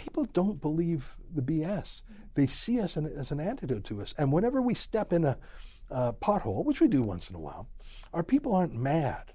people 0.01 0.25
don't 0.25 0.61
believe 0.61 1.17
the 1.33 1.43
BS. 1.43 2.03
They 2.35 2.47
see 2.47 2.81
us 2.81 2.97
as 2.97 3.31
an 3.31 3.41
antidote 3.41 3.85
to 3.85 4.01
us. 4.01 4.15
And 4.17 4.33
whenever 4.33 4.63
we 4.63 4.75
step 4.75 5.13
in 5.13 5.25
a, 5.25 5.37
pothole, 5.91 6.65
which 6.65 6.81
we 6.81 6.87
do 6.87 7.03
once 7.03 7.29
in 7.29 7.35
a 7.37 7.41
while, 7.41 7.69
our 8.15 8.23
people 8.23 8.55
aren't 8.55 8.73
mad. 8.73 9.33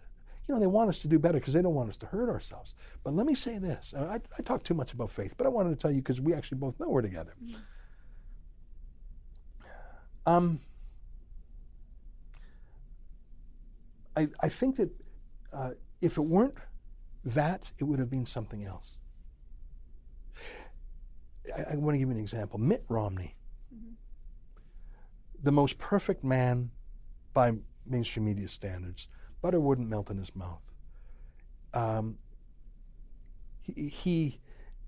You 0.47 0.53
know, 0.53 0.61
they 0.61 0.67
want 0.67 0.89
us 0.89 0.99
to 0.99 1.09
do 1.09 1.19
better 1.19 1.37
because 1.37 1.53
they 1.53 1.61
don't 1.61 1.73
want 1.73 1.89
us 1.89 1.97
to 1.97 2.05
hurt 2.05 2.29
ourselves. 2.29 2.73
But 3.03 3.13
let 3.13 3.25
me 3.25 3.35
say 3.35 3.57
this 3.57 3.93
I, 3.93 4.21
I 4.37 4.41
talk 4.41 4.63
too 4.63 4.73
much 4.73 4.93
about 4.93 5.09
faith, 5.09 5.35
but 5.37 5.45
I 5.45 5.49
wanted 5.49 5.71
to 5.71 5.75
tell 5.75 5.91
you 5.91 5.97
because 5.97 6.21
we 6.21 6.33
actually 6.33 6.59
both 6.59 6.79
know 6.79 6.87
we're 6.87 7.01
together. 7.01 7.33
Um, 10.25 10.61
I, 14.15 14.29
I 14.39 14.47
think 14.47 14.77
that 14.77 14.91
uh, 15.53 15.71
if 15.99 16.17
it 16.17 16.21
weren't 16.21 16.55
that, 17.25 17.71
it 17.77 17.83
would 17.83 17.99
have 17.99 18.09
been 18.09 18.25
something 18.25 18.63
else. 18.63 18.97
I, 21.55 21.73
I 21.73 21.75
want 21.75 21.95
to 21.95 21.99
give 21.99 22.09
you 22.09 22.15
an 22.15 22.21
example. 22.21 22.59
Mitt 22.59 22.83
Romney, 22.89 23.35
mm-hmm. 23.73 23.93
the 25.41 25.51
most 25.51 25.77
perfect 25.77 26.23
man 26.23 26.71
by 27.33 27.53
mainstream 27.85 28.25
media 28.25 28.47
standards. 28.47 29.07
Butter 29.41 29.59
wouldn't 29.59 29.89
melt 29.89 30.09
in 30.09 30.17
his 30.17 30.35
mouth. 30.35 30.71
Um, 31.73 32.17
he, 33.61 33.89
he 33.89 34.39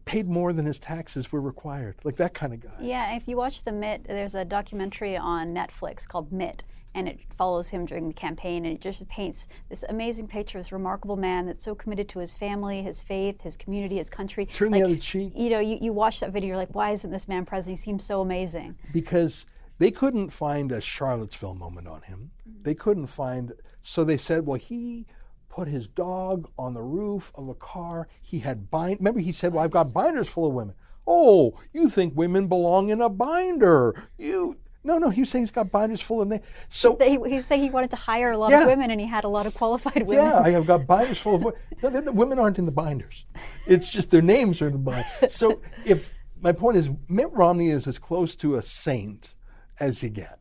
paid 0.05 0.27
more 0.27 0.53
than 0.53 0.65
his 0.65 0.79
taxes 0.79 1.31
were 1.31 1.41
required, 1.41 1.97
like 2.03 2.15
that 2.15 2.33
kind 2.33 2.53
of 2.53 2.61
guy. 2.61 2.69
Yeah, 2.79 3.15
if 3.15 3.27
you 3.27 3.35
watch 3.35 3.63
the 3.63 3.73
Mitt, 3.73 4.05
there's 4.07 4.35
a 4.35 4.45
documentary 4.45 5.17
on 5.17 5.53
Netflix 5.53 6.07
called 6.07 6.31
Mitt, 6.31 6.63
and 6.97 7.07
it 7.07 7.19
follows 7.37 7.69
him 7.69 7.85
during 7.85 8.07
the 8.07 8.13
campaign 8.13 8.65
and 8.65 8.73
it 8.73 8.81
just 8.81 9.07
paints 9.07 9.47
this 9.69 9.85
amazing 9.89 10.27
picture 10.27 10.57
of 10.57 10.65
this 10.65 10.71
remarkable 10.71 11.15
man 11.15 11.45
that's 11.45 11.61
so 11.61 11.75
committed 11.75 12.09
to 12.09 12.17
his 12.17 12.33
family, 12.33 12.81
his 12.81 12.99
faith, 12.99 13.39
his 13.41 13.55
community, 13.55 13.97
his 13.97 14.09
country. 14.09 14.47
Turn 14.47 14.71
like, 14.71 14.81
the 14.81 14.85
other 14.85 14.95
cheek. 14.95 15.31
You 15.35 15.51
know, 15.51 15.59
you, 15.59 15.77
you 15.79 15.93
watch 15.93 16.19
that 16.21 16.31
video, 16.31 16.47
you're 16.47 16.57
like, 16.57 16.73
why 16.73 16.89
isn't 16.91 17.11
this 17.11 17.27
man 17.27 17.45
president? 17.45 17.77
He 17.77 17.83
seems 17.83 18.03
so 18.03 18.21
amazing. 18.21 18.75
Because 18.91 19.45
they 19.77 19.91
couldn't 19.91 20.29
find 20.29 20.71
a 20.71 20.81
Charlottesville 20.81 21.53
moment 21.53 21.87
on 21.87 22.01
him. 22.01 22.31
Mm-hmm. 22.49 22.63
They 22.63 22.73
couldn't 22.73 23.07
find, 23.07 23.53
so 23.83 24.03
they 24.03 24.17
said, 24.17 24.47
well, 24.47 24.57
he 24.57 25.05
put 25.49 25.67
his 25.67 25.87
dog 25.87 26.49
on 26.57 26.73
the 26.73 26.81
roof 26.81 27.31
of 27.35 27.47
a 27.47 27.53
car. 27.53 28.07
He 28.23 28.39
had 28.39 28.71
bind. 28.71 28.99
Remember, 28.99 29.19
he 29.19 29.31
said, 29.31 29.53
"Well, 29.53 29.63
I've 29.63 29.71
got 29.71 29.91
binders 29.91 30.27
full 30.27 30.45
of 30.45 30.53
women." 30.53 30.75
Oh, 31.07 31.57
you 31.71 31.89
think 31.89 32.15
women 32.15 32.47
belong 32.47 32.89
in 32.89 33.01
a 33.01 33.09
binder? 33.09 34.09
You 34.19 34.57
no, 34.87 34.97
no, 34.97 35.09
he 35.09 35.21
was 35.21 35.29
saying 35.29 35.43
he's 35.43 35.51
got 35.51 35.69
binders 35.69 35.99
full 36.01 36.21
of 36.21 36.29
names. 36.29 36.43
So 36.69 36.97
he, 36.99 37.11
he 37.11 37.17
was 37.17 37.45
saying 37.45 37.61
he 37.61 37.69
wanted 37.69 37.89
to 37.91 37.97
hire 37.97 38.31
a 38.31 38.37
lot 38.37 38.51
yeah. 38.51 38.61
of 38.61 38.67
women, 38.67 38.89
and 38.89 38.99
he 38.99 39.05
had 39.05 39.25
a 39.25 39.27
lot 39.27 39.45
of 39.45 39.53
qualified 39.53 40.07
women. 40.07 40.25
Yeah, 40.25 40.39
I 40.39 40.51
have 40.51 40.65
got 40.65 40.87
binders 40.87 41.17
full 41.17 41.35
of 41.35 41.43
women. 41.43 41.59
No, 41.83 41.89
the 41.91 42.11
women 42.11 42.39
aren't 42.39 42.57
in 42.57 42.65
the 42.65 42.71
binders. 42.71 43.25
It's 43.67 43.91
just 43.91 44.09
their 44.09 44.23
names 44.23 44.63
are 44.63 44.67
in 44.67 44.73
the 44.73 44.79
binders. 44.79 45.35
So 45.35 45.61
if 45.85 46.11
my 46.41 46.51
point 46.51 46.77
is, 46.77 46.89
Mitt 47.07 47.31
Romney 47.33 47.69
is 47.69 47.85
as 47.85 47.99
close 47.99 48.35
to 48.37 48.55
a 48.55 48.63
saint 48.63 49.35
as 49.79 50.01
you 50.01 50.09
get, 50.09 50.39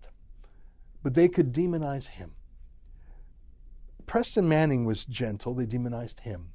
but 1.02 1.12
they 1.12 1.28
could 1.28 1.52
demonize 1.52 2.06
him. 2.06 2.36
Preston 4.06 4.48
Manning 4.48 4.86
was 4.86 5.04
gentle; 5.04 5.52
they 5.52 5.66
demonized 5.66 6.20
him. 6.20 6.52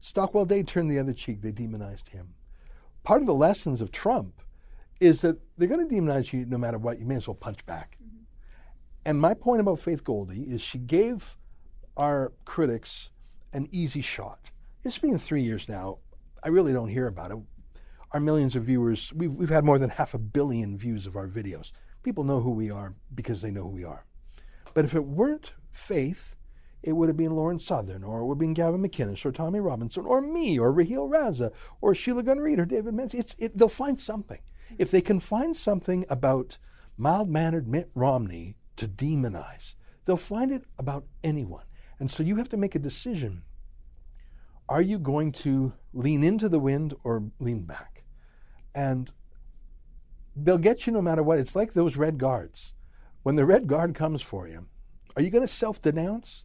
Stockwell 0.00 0.46
Day 0.46 0.62
turned 0.62 0.90
the 0.90 0.98
other 0.98 1.12
cheek; 1.12 1.42
they 1.42 1.52
demonized 1.52 2.08
him. 2.10 2.34
part 3.02 3.20
of 3.20 3.26
the 3.26 3.34
lessons 3.34 3.82
of 3.82 3.92
Trump 3.92 4.41
is 5.02 5.20
that 5.22 5.36
they're 5.58 5.68
going 5.68 5.86
to 5.86 5.94
demonize 5.94 6.32
you 6.32 6.46
no 6.46 6.56
matter 6.56 6.78
what. 6.78 7.00
You 7.00 7.06
may 7.06 7.16
as 7.16 7.26
well 7.26 7.34
punch 7.34 7.66
back. 7.66 7.98
Mm-hmm. 8.00 8.22
And 9.04 9.20
my 9.20 9.34
point 9.34 9.60
about 9.60 9.80
Faith 9.80 10.04
Goldy 10.04 10.42
is 10.42 10.60
she 10.60 10.78
gave 10.78 11.36
our 11.96 12.32
critics 12.44 13.10
an 13.52 13.68
easy 13.72 14.00
shot. 14.00 14.52
It's 14.84 14.98
been 14.98 15.18
three 15.18 15.42
years 15.42 15.68
now. 15.68 15.96
I 16.44 16.48
really 16.48 16.72
don't 16.72 16.88
hear 16.88 17.08
about 17.08 17.32
it. 17.32 17.38
Our 18.12 18.20
millions 18.20 18.54
of 18.54 18.62
viewers, 18.62 19.12
we've, 19.12 19.34
we've 19.34 19.48
had 19.48 19.64
more 19.64 19.78
than 19.78 19.90
half 19.90 20.14
a 20.14 20.18
billion 20.18 20.78
views 20.78 21.06
of 21.06 21.16
our 21.16 21.26
videos. 21.26 21.72
People 22.04 22.22
know 22.22 22.40
who 22.40 22.52
we 22.52 22.70
are 22.70 22.94
because 23.12 23.42
they 23.42 23.50
know 23.50 23.64
who 23.64 23.74
we 23.74 23.84
are. 23.84 24.06
But 24.72 24.84
if 24.84 24.94
it 24.94 25.04
weren't 25.04 25.52
Faith, 25.72 26.36
it 26.82 26.92
would 26.92 27.08
have 27.08 27.16
been 27.16 27.34
Lauren 27.34 27.58
Southern, 27.58 28.04
or 28.04 28.20
it 28.20 28.26
would 28.26 28.34
have 28.34 28.40
been 28.40 28.54
Gavin 28.54 28.82
McInnes, 28.82 29.24
or 29.24 29.32
Tommy 29.32 29.58
Robinson, 29.58 30.04
or 30.04 30.20
me, 30.20 30.58
or 30.58 30.70
Raheel 30.70 31.08
Raza, 31.08 31.50
or 31.80 31.94
Sheila 31.94 32.22
Gunn 32.22 32.38
Reid, 32.38 32.58
or 32.58 32.66
David 32.66 32.92
Menzies. 32.92 33.20
It's, 33.20 33.34
it, 33.38 33.56
they'll 33.56 33.68
find 33.68 33.98
something. 33.98 34.40
If 34.78 34.90
they 34.90 35.00
can 35.00 35.20
find 35.20 35.56
something 35.56 36.04
about 36.08 36.58
mild 36.96 37.28
mannered 37.28 37.68
Mitt 37.68 37.90
Romney 37.94 38.56
to 38.76 38.88
demonize, 38.88 39.74
they'll 40.04 40.16
find 40.16 40.50
it 40.50 40.64
about 40.78 41.04
anyone. 41.22 41.64
And 41.98 42.10
so 42.10 42.22
you 42.22 42.36
have 42.36 42.48
to 42.50 42.56
make 42.56 42.74
a 42.74 42.80
decision. 42.80 43.42
Are 44.68 44.82
you 44.82 44.98
going 44.98 45.32
to 45.32 45.74
lean 45.92 46.24
into 46.24 46.48
the 46.48 46.58
wind 46.58 46.94
or 47.04 47.30
lean 47.38 47.64
back? 47.64 48.04
And 48.74 49.10
they'll 50.34 50.58
get 50.58 50.86
you 50.86 50.92
no 50.92 51.02
matter 51.02 51.22
what. 51.22 51.38
It's 51.38 51.54
like 51.54 51.72
those 51.72 51.96
red 51.96 52.18
guards. 52.18 52.74
When 53.22 53.36
the 53.36 53.46
red 53.46 53.66
guard 53.66 53.94
comes 53.94 54.22
for 54.22 54.48
you, 54.48 54.66
are 55.14 55.22
you 55.22 55.30
going 55.30 55.46
to 55.46 55.52
self 55.52 55.80
denounce? 55.80 56.44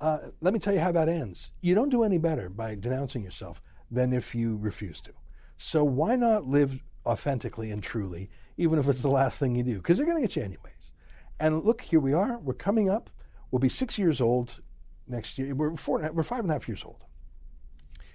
Uh, 0.00 0.18
let 0.40 0.52
me 0.52 0.60
tell 0.60 0.74
you 0.74 0.80
how 0.80 0.92
that 0.92 1.08
ends. 1.08 1.52
You 1.60 1.74
don't 1.74 1.88
do 1.90 2.02
any 2.04 2.18
better 2.18 2.48
by 2.48 2.74
denouncing 2.74 3.22
yourself 3.22 3.62
than 3.90 4.12
if 4.12 4.34
you 4.34 4.56
refuse 4.56 5.00
to. 5.02 5.12
So 5.56 5.82
why 5.82 6.14
not 6.16 6.46
live 6.46 6.80
authentically 7.06 7.70
and 7.70 7.82
truly, 7.82 8.30
even 8.56 8.78
if 8.78 8.88
it's 8.88 9.02
the 9.02 9.10
last 9.10 9.38
thing 9.38 9.54
you 9.54 9.64
do? 9.64 9.76
Because 9.76 9.96
they're 9.96 10.06
going 10.06 10.18
to 10.18 10.22
get 10.22 10.36
you 10.36 10.42
anyways. 10.42 10.92
And 11.40 11.62
look, 11.62 11.82
here 11.82 12.00
we 12.00 12.12
are. 12.12 12.38
We're 12.38 12.54
coming 12.54 12.90
up 12.90 13.10
We'll 13.50 13.60
be 13.60 13.68
six 13.68 13.98
years 13.98 14.20
old 14.20 14.60
next 15.06 15.38
year. 15.38 15.54
We're 15.54 15.76
four, 15.76 16.10
we're 16.12 16.22
five 16.22 16.40
and 16.40 16.50
a 16.50 16.54
half 16.54 16.68
years 16.68 16.84
old. 16.84 17.04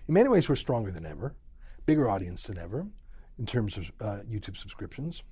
In 0.07 0.13
many 0.13 0.29
ways, 0.29 0.47
we're 0.47 0.55
stronger 0.55 0.91
than 0.91 1.05
ever, 1.05 1.35
bigger 1.85 2.09
audience 2.09 2.43
than 2.43 2.57
ever 2.57 2.87
in 3.39 3.45
terms 3.45 3.77
of 3.77 3.91
uh, 3.99 4.19
YouTube 4.29 4.57
subscriptions. 4.57 5.23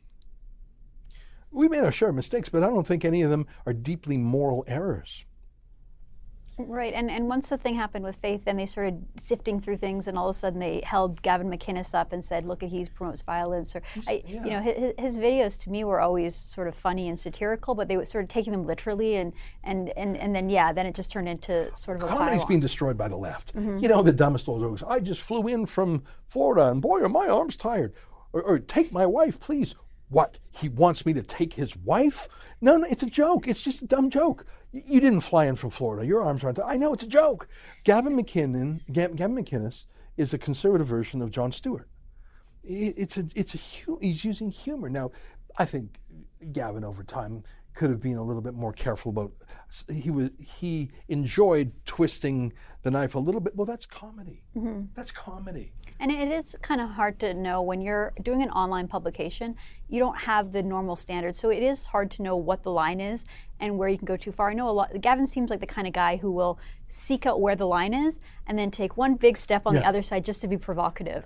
We 1.52 1.68
made 1.68 1.84
our 1.84 1.92
share 1.92 2.10
of 2.10 2.16
mistakes, 2.16 2.48
but 2.50 2.64
I 2.64 2.68
don't 2.68 2.88
think 2.88 3.04
any 3.04 3.22
of 3.22 3.30
them 3.30 3.46
are 3.66 3.74
deeply 3.74 4.18
moral 4.18 4.64
errors. 4.68 5.26
Right, 6.68 6.94
and 6.94 7.10
and 7.10 7.28
once 7.28 7.50
the 7.50 7.58
thing 7.58 7.76
happened 7.76 8.04
with 8.04 8.16
Faith, 8.18 8.46
then 8.46 8.58
they 8.58 8.66
started 8.66 9.06
sifting 9.20 9.60
through 9.60 9.78
things, 9.78 10.08
and 10.08 10.18
all 10.18 10.30
of 10.30 10.36
a 10.36 10.40
sudden 10.40 10.60
they 10.60 10.82
held 10.86 11.22
Gavin 11.22 11.50
McInnes 11.50 11.94
up 11.94 12.14
and 12.14 12.24
said, 12.24 12.46
"Look, 12.46 12.64
at 12.64 12.70
he 12.70 12.86
promotes 12.86 13.22
violence." 13.22 13.76
Or, 13.76 13.82
I, 14.08 14.24
yeah. 14.26 14.44
you 14.44 14.50
know, 14.52 14.62
his, 14.62 14.94
his, 14.98 15.18
videos 15.18 15.60
to 15.62 15.70
me 15.70 15.84
were 15.84 16.02
always 16.02 16.36
sort 16.36 16.68
of 16.68 16.76
funny 16.76 17.10
and 17.10 17.20
satirical, 17.20 17.76
but 17.76 17.88
they 17.88 17.98
were 17.98 18.06
sort 18.06 18.24
of 18.24 18.30
taking 18.30 18.52
them 18.52 18.66
literally, 18.66 19.16
and 19.16 19.34
and 19.64 19.90
and, 19.98 20.18
and 20.18 20.36
then 20.36 20.50
yeah, 20.50 20.74
then 20.74 20.86
it 20.86 20.96
just 20.96 21.12
turned 21.12 21.30
into 21.30 21.74
sort 21.76 21.98
of 21.98 22.04
a 22.04 22.08
comedy's 22.08 22.46
being 22.46 22.60
destroyed 22.60 22.98
by 22.98 23.08
the 23.08 23.18
left. 23.18 23.56
Mm-hmm. 23.56 23.78
You 23.78 23.90
know, 23.90 24.02
the 24.02 24.14
dumbest 24.14 24.48
old 24.48 24.62
jokes. 24.62 24.84
I 24.84 25.00
just 25.00 25.22
flew 25.22 25.48
in 25.48 25.66
from 25.66 26.04
Florida, 26.28 26.70
and 26.70 26.82
boy, 26.82 27.02
are 27.02 27.10
my 27.10 27.28
arms 27.28 27.58
tired. 27.58 27.94
Or, 28.34 28.42
or 28.42 28.60
take 28.60 28.92
my 28.92 29.06
wife, 29.06 29.40
please. 29.40 29.76
What? 30.10 30.40
He 30.52 30.68
wants 30.68 31.06
me 31.06 31.14
to 31.14 31.24
take 31.24 31.54
his 31.54 31.78
wife? 31.78 32.28
No, 32.60 32.76
no, 32.78 32.88
it's 32.90 33.02
a 33.02 33.10
joke. 33.10 33.48
It's 33.48 33.62
just 33.62 33.82
a 33.82 33.88
dumb 33.88 34.10
joke. 34.10 34.46
You 34.72 35.02
didn't 35.02 35.22
fly 35.22 35.46
in 35.46 35.56
from 35.56 35.70
Florida. 35.70 36.06
Your 36.06 36.22
arms 36.22 36.44
aren't. 36.44 36.60
I 36.60 36.78
know 36.78 36.94
it's 36.94 37.04
a 37.04 37.08
joke. 37.08 37.48
Gavin 37.84 38.18
McKinnon, 38.18 38.82
Gavin 38.92 39.18
McInnes, 39.18 39.86
is 40.18 40.34
a 40.34 40.38
conservative 40.38 40.88
version 40.88 41.22
of 41.22 41.32
Jon 41.32 41.52
Stewart. 41.52 41.90
It's 42.64 43.18
a, 43.18 43.28
it's 43.36 43.56
a, 43.56 43.58
he's 44.00 44.24
using 44.24 44.52
humor. 44.52 44.90
Now, 44.90 45.12
I 45.58 45.66
think 45.66 45.98
Gavin 46.52 46.84
over 46.84 47.04
time 47.04 47.44
could 47.74 47.90
have 47.90 48.02
been 48.02 48.18
a 48.18 48.24
little 48.24 48.42
bit 48.42 48.54
more 48.54 48.74
careful 48.74 49.10
about 49.10 49.32
he 49.90 50.12
was 50.12 50.30
he 50.38 50.92
enjoyed 51.08 51.72
twisting 51.86 52.52
the 52.82 52.92
knife 52.92 53.16
a 53.16 53.20
little 53.20 53.40
bit 53.40 53.56
well 53.56 53.66
that's 53.66 53.86
comedy 53.86 54.44
mm-hmm. 54.56 54.82
that's 54.94 55.12
comedy 55.12 55.72
and 56.02 56.12
it 56.12 56.30
is 56.30 56.58
kind 56.62 56.82
of 56.82 56.90
hard 56.90 57.20
to 57.20 57.34
know 57.34 57.62
when 57.62 57.80
you're 57.80 58.12
doing 58.22 58.42
an 58.42 58.50
online 58.50 58.88
publication 58.88 59.56
you 59.88 60.00
don't 60.00 60.18
have 60.18 60.52
the 60.52 60.62
normal 60.62 60.96
standards 60.96 61.40
so 61.40 61.50
it 61.50 61.64
is 61.64 61.86
hard 61.86 62.12
to 62.12 62.22
know 62.22 62.36
what 62.36 62.64
the 62.64 62.72
line 62.72 63.00
is 63.00 63.24
and 63.60 63.78
where 63.78 63.88
you 63.88 63.98
can 63.98 64.06
go 64.06 64.18
too 64.18 64.32
far 64.32 64.50
i 64.50 64.54
know 64.54 64.70
a 64.70 64.72
lot 64.72 64.90
gavin 65.00 65.26
seems 65.26 65.50
like 65.50 65.60
the 65.60 65.66
kind 65.66 65.88
of 65.88 65.94
guy 65.94 66.18
who 66.18 66.32
will 66.32 66.60
seek 66.90 67.26
out 67.26 67.40
where 67.40 67.56
the 67.56 67.68
line 67.68 67.94
is 67.94 68.20
and 68.48 68.60
then 68.60 68.70
take 68.70 68.98
one 68.98 69.16
big 69.16 69.38
step 69.38 69.62
on 69.66 69.74
yeah. 69.74 69.80
the 69.80 69.88
other 69.88 70.02
side 70.02 70.26
just 70.26 70.42
to 70.42 70.48
be 70.48 70.58
provocative 70.58 71.26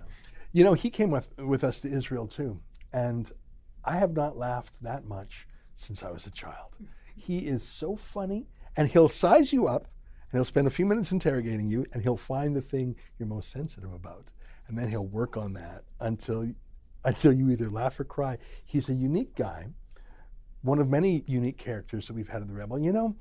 you 0.51 0.63
know 0.63 0.73
he 0.73 0.89
came 0.89 1.09
with 1.09 1.29
with 1.39 1.63
us 1.63 1.79
to 1.79 1.87
israel 1.87 2.27
too 2.27 2.59
and 2.93 3.31
i 3.83 3.95
have 3.97 4.13
not 4.13 4.37
laughed 4.37 4.83
that 4.83 5.05
much 5.05 5.47
since 5.75 6.01
I 6.01 6.09
was 6.09 6.25
a 6.25 6.31
child. 6.31 6.77
He 7.15 7.39
is 7.39 7.63
so 7.63 7.95
funny, 7.95 8.47
and 8.75 8.89
he'll 8.89 9.09
size 9.09 9.53
you 9.53 9.67
up, 9.67 9.87
and 10.35 10.39
he'll 10.39 10.43
spend 10.43 10.67
a 10.67 10.69
few 10.69 10.85
minutes 10.85 11.13
interrogating 11.13 11.65
you, 11.65 11.85
and 11.93 12.03
he'll 12.03 12.17
find 12.17 12.57
the 12.57 12.61
thing 12.61 12.97
you're 13.17 13.25
most 13.25 13.51
sensitive 13.51 13.93
about, 13.93 14.31
and 14.67 14.77
then 14.77 14.89
he'll 14.89 15.07
work 15.07 15.37
on 15.37 15.53
that 15.53 15.85
until 16.01 16.51
until 17.05 17.31
you 17.31 17.49
either 17.51 17.69
laugh 17.69 17.97
or 18.01 18.03
cry. 18.03 18.37
He's 18.65 18.89
a 18.89 18.93
unique 18.93 19.33
guy, 19.33 19.67
one 20.61 20.79
of 20.79 20.89
many 20.89 21.23
unique 21.25 21.57
characters 21.57 22.07
that 22.07 22.15
we've 22.15 22.27
had 22.27 22.41
in 22.41 22.49
the 22.49 22.53
Rebel. 22.53 22.77
You 22.77 22.91
know, 22.91 23.15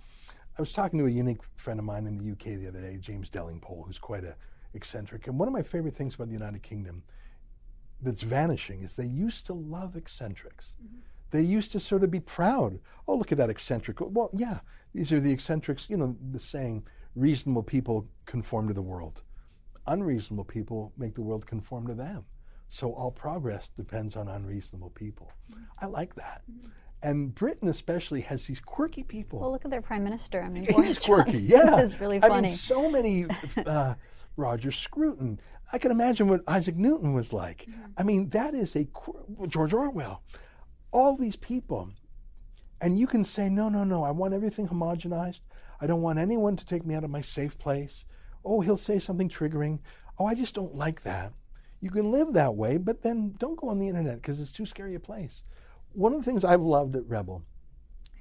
I 0.59 0.61
was 0.61 0.73
talking 0.73 0.99
to 0.99 1.07
a 1.07 1.09
unique 1.09 1.39
friend 1.57 1.79
of 1.79 1.87
mine 1.87 2.09
in 2.09 2.19
the 2.19 2.33
UK 2.33 2.59
the 2.59 2.67
other 2.67 2.81
day, 2.81 2.99
James 3.01 3.31
Delingpole, 3.31 3.87
who's 3.87 4.01
quite 4.01 4.25
a 4.25 4.35
eccentric, 4.73 5.29
and 5.29 5.39
one 5.39 5.47
of 5.47 5.55
my 5.55 5.63
favorite 5.63 5.95
things 5.95 6.17
about 6.17 6.27
the 6.27 6.33
United 6.33 6.65
Kingdom 6.65 7.05
that's 8.03 8.23
vanishing 8.23 8.83
is 8.83 8.97
they 8.97 9.07
used 9.07 9.47
to 9.47 9.53
love 9.53 9.95
eccentrics. 9.95 10.75
Mm-hmm 10.85 10.99
they 11.35 11.43
used 11.43 11.73
to 11.73 11.81
sort 11.81 12.05
of 12.05 12.13
be 12.13 12.21
proud. 12.21 12.79
Oh, 13.09 13.17
look 13.17 13.33
at 13.33 13.39
that 13.39 13.51
eccentric. 13.51 13.97
Well, 14.01 14.31
yeah, 14.33 14.61
these 14.95 15.11
are 15.11 15.19
the 15.19 15.33
eccentrics, 15.33 15.91
you 15.91 15.97
know, 15.97 16.17
the 16.31 16.39
saying, 16.39 16.87
reasonable 17.15 17.63
people 17.63 18.09
conform 18.27 18.69
to 18.69 18.75
the 18.75 18.83
world. 18.83 19.23
Unreasonable 19.87 20.45
people 20.45 20.93
make 20.97 21.15
the 21.15 21.23
world 21.23 21.47
conform 21.47 21.87
to 21.87 21.95
them. 21.95 22.25
So 22.69 22.93
all 22.93 23.11
progress 23.11 23.69
depends 23.69 24.17
on 24.17 24.29
unreasonable 24.29 24.91
people. 24.91 25.31
I 25.81 25.87
like 25.87 26.15
that. 26.17 26.43
And 27.03 27.35
Britain 27.35 27.69
especially 27.69 28.23
has 28.23 28.47
these 28.47 28.61
quirky 28.61 29.03
people. 29.03 29.41
Well, 29.41 29.53
look 29.53 29.65
at 29.67 29.71
their 29.71 29.83
prime 29.83 30.03
minister. 30.03 30.43
I 30.43 30.49
mean, 30.49 30.65
Boris 30.71 30.99
quirky. 30.99 31.33
Johnson 31.33 31.49
yeah, 31.49 31.81
is 31.81 32.01
really 32.01 32.19
funny. 32.19 32.35
I 32.35 32.41
mean, 32.41 32.51
so 32.51 32.91
many. 32.91 33.27
Uh, 33.67 33.95
Roger 34.37 34.73
Scruton. 34.73 35.39
I 35.73 35.79
can 35.79 35.93
imagine 35.93 36.27
what 36.27 36.41
Isaac 36.49 36.75
Newton 36.75 37.15
was 37.15 37.33
like. 37.33 37.69
I 37.97 38.03
mean, 38.03 38.31
that 38.31 38.53
is 38.53 38.75
a 38.75 38.89
George 39.47 39.73
Orwell 39.73 40.25
all 40.95 41.17
these 41.17 41.37
people. 41.37 41.91
And 42.81 42.99
you 42.99 43.07
can 43.07 43.25
say, 43.25 43.49
no, 43.51 43.69
no, 43.69 43.85
no, 43.85 44.05
I 44.05 44.13
want 44.13 44.33
everything 44.33 44.69
homogenized. 44.69 45.41
I 45.81 45.87
don't 45.87 46.03
want 46.03 46.19
anyone 46.19 46.57
to 46.57 46.67
take 46.67 46.85
me 46.85 46.95
out 46.95 47.05
of 47.05 47.11
my 47.11 47.21
safe 47.21 47.59
place. 47.59 48.05
Oh, 48.45 48.61
he'll 48.61 48.77
say 48.77 48.99
something 48.99 49.29
triggering. 49.29 49.81
Oh, 50.19 50.27
I 50.27 50.35
just 50.35 50.55
don't 50.55 50.75
like 50.75 51.03
that. 51.03 51.33
You 51.81 51.91
can 51.91 52.11
live 52.11 52.33
that 52.33 52.55
way, 52.55 52.77
but 52.77 53.03
then 53.03 53.35
don't 53.39 53.59
go 53.59 53.69
on 53.69 53.79
the 53.79 53.89
internet 53.89 54.17
because 54.17 54.41
it's 54.41 54.53
too 54.53 54.67
scary 54.67 54.95
a 54.95 55.01
place. 55.01 55.43
One 55.93 56.13
of 56.13 56.25
the 56.25 56.31
things 56.31 56.45
I've 56.45 56.63
loved 56.63 56.97
at 56.97 57.07
Rebel 57.07 57.45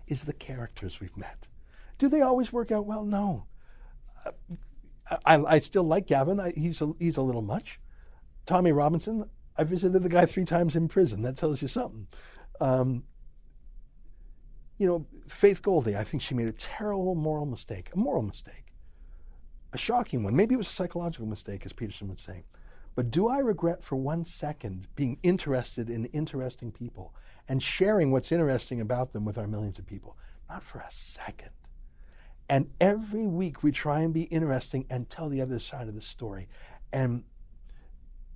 is 0.08 0.26
the 0.26 0.34
characters 0.34 1.00
we've 1.00 1.16
met. 1.18 1.48
Do 1.98 2.10
they 2.10 2.22
always 2.22 2.52
work 2.52 2.72
out 2.72 2.86
well? 2.86 3.06
No. 3.06 3.48
I, 5.26 5.38
I 5.38 5.60
still 5.60 5.84
like 5.84 6.08
Gavin. 6.08 6.40
I, 6.40 6.52
he's, 6.52 6.82
a, 6.82 6.92
he's 7.00 7.18
a 7.18 7.22
little 7.22 7.42
much. 7.42 7.80
Tommy 8.46 8.72
Robinson, 8.72 9.30
I 9.58 9.64
visited 9.64 10.04
the 10.04 10.10
guy 10.10 10.26
three 10.26 10.46
times 10.46 10.76
in 10.76 10.88
prison. 10.88 11.22
That 11.22 11.38
tells 11.38 11.62
you 11.62 11.68
something. 11.68 12.08
Um, 12.60 13.04
you 14.78 14.88
know, 14.88 15.06
Faith 15.28 15.62
Goldy, 15.62 15.96
I 15.96 16.04
think 16.04 16.22
she 16.22 16.34
made 16.34 16.48
a 16.48 16.54
terrible 16.54 17.16
moral 17.16 17.46
mistake, 17.46 17.90
a 17.94 17.98
moral 17.98 18.24
mistake, 18.24 18.74
a 19.72 19.78
shocking 19.78 20.24
one. 20.24 20.36
Maybe 20.36 20.56
it 20.56 20.58
was 20.58 20.68
a 20.68 20.72
psychological 20.72 21.28
mistake, 21.28 21.66
as 21.66 21.74
Peterson 21.74 22.08
would 22.10 22.20
say. 22.20 22.46
But 22.96 23.10
do 23.10 23.28
I 23.28 23.40
regret 23.40 23.84
for 23.84 23.96
one 23.96 24.24
second 24.26 24.88
being 24.96 25.18
interested 25.24 25.90
in 25.90 26.06
interesting 26.06 26.72
people 26.72 27.14
and 27.48 27.62
sharing 27.62 28.12
what's 28.12 28.32
interesting 28.32 28.82
about 28.82 29.12
them 29.12 29.26
with 29.26 29.38
our 29.38 29.48
millions 29.48 29.80
of 29.80 29.86
people? 29.86 30.18
Not 30.50 30.64
for 30.64 30.80
a 30.80 30.92
second. 30.92 31.50
And 32.50 32.70
every 32.80 33.26
week 33.26 33.64
we 33.64 33.72
try 33.72 34.02
and 34.02 34.14
be 34.14 34.24
interesting 34.24 34.86
and 34.90 35.10
tell 35.10 35.30
the 35.30 35.42
other 35.42 35.60
side 35.60 35.88
of 35.88 35.96
the 35.96 36.02
story. 36.02 36.48
And 36.92 37.24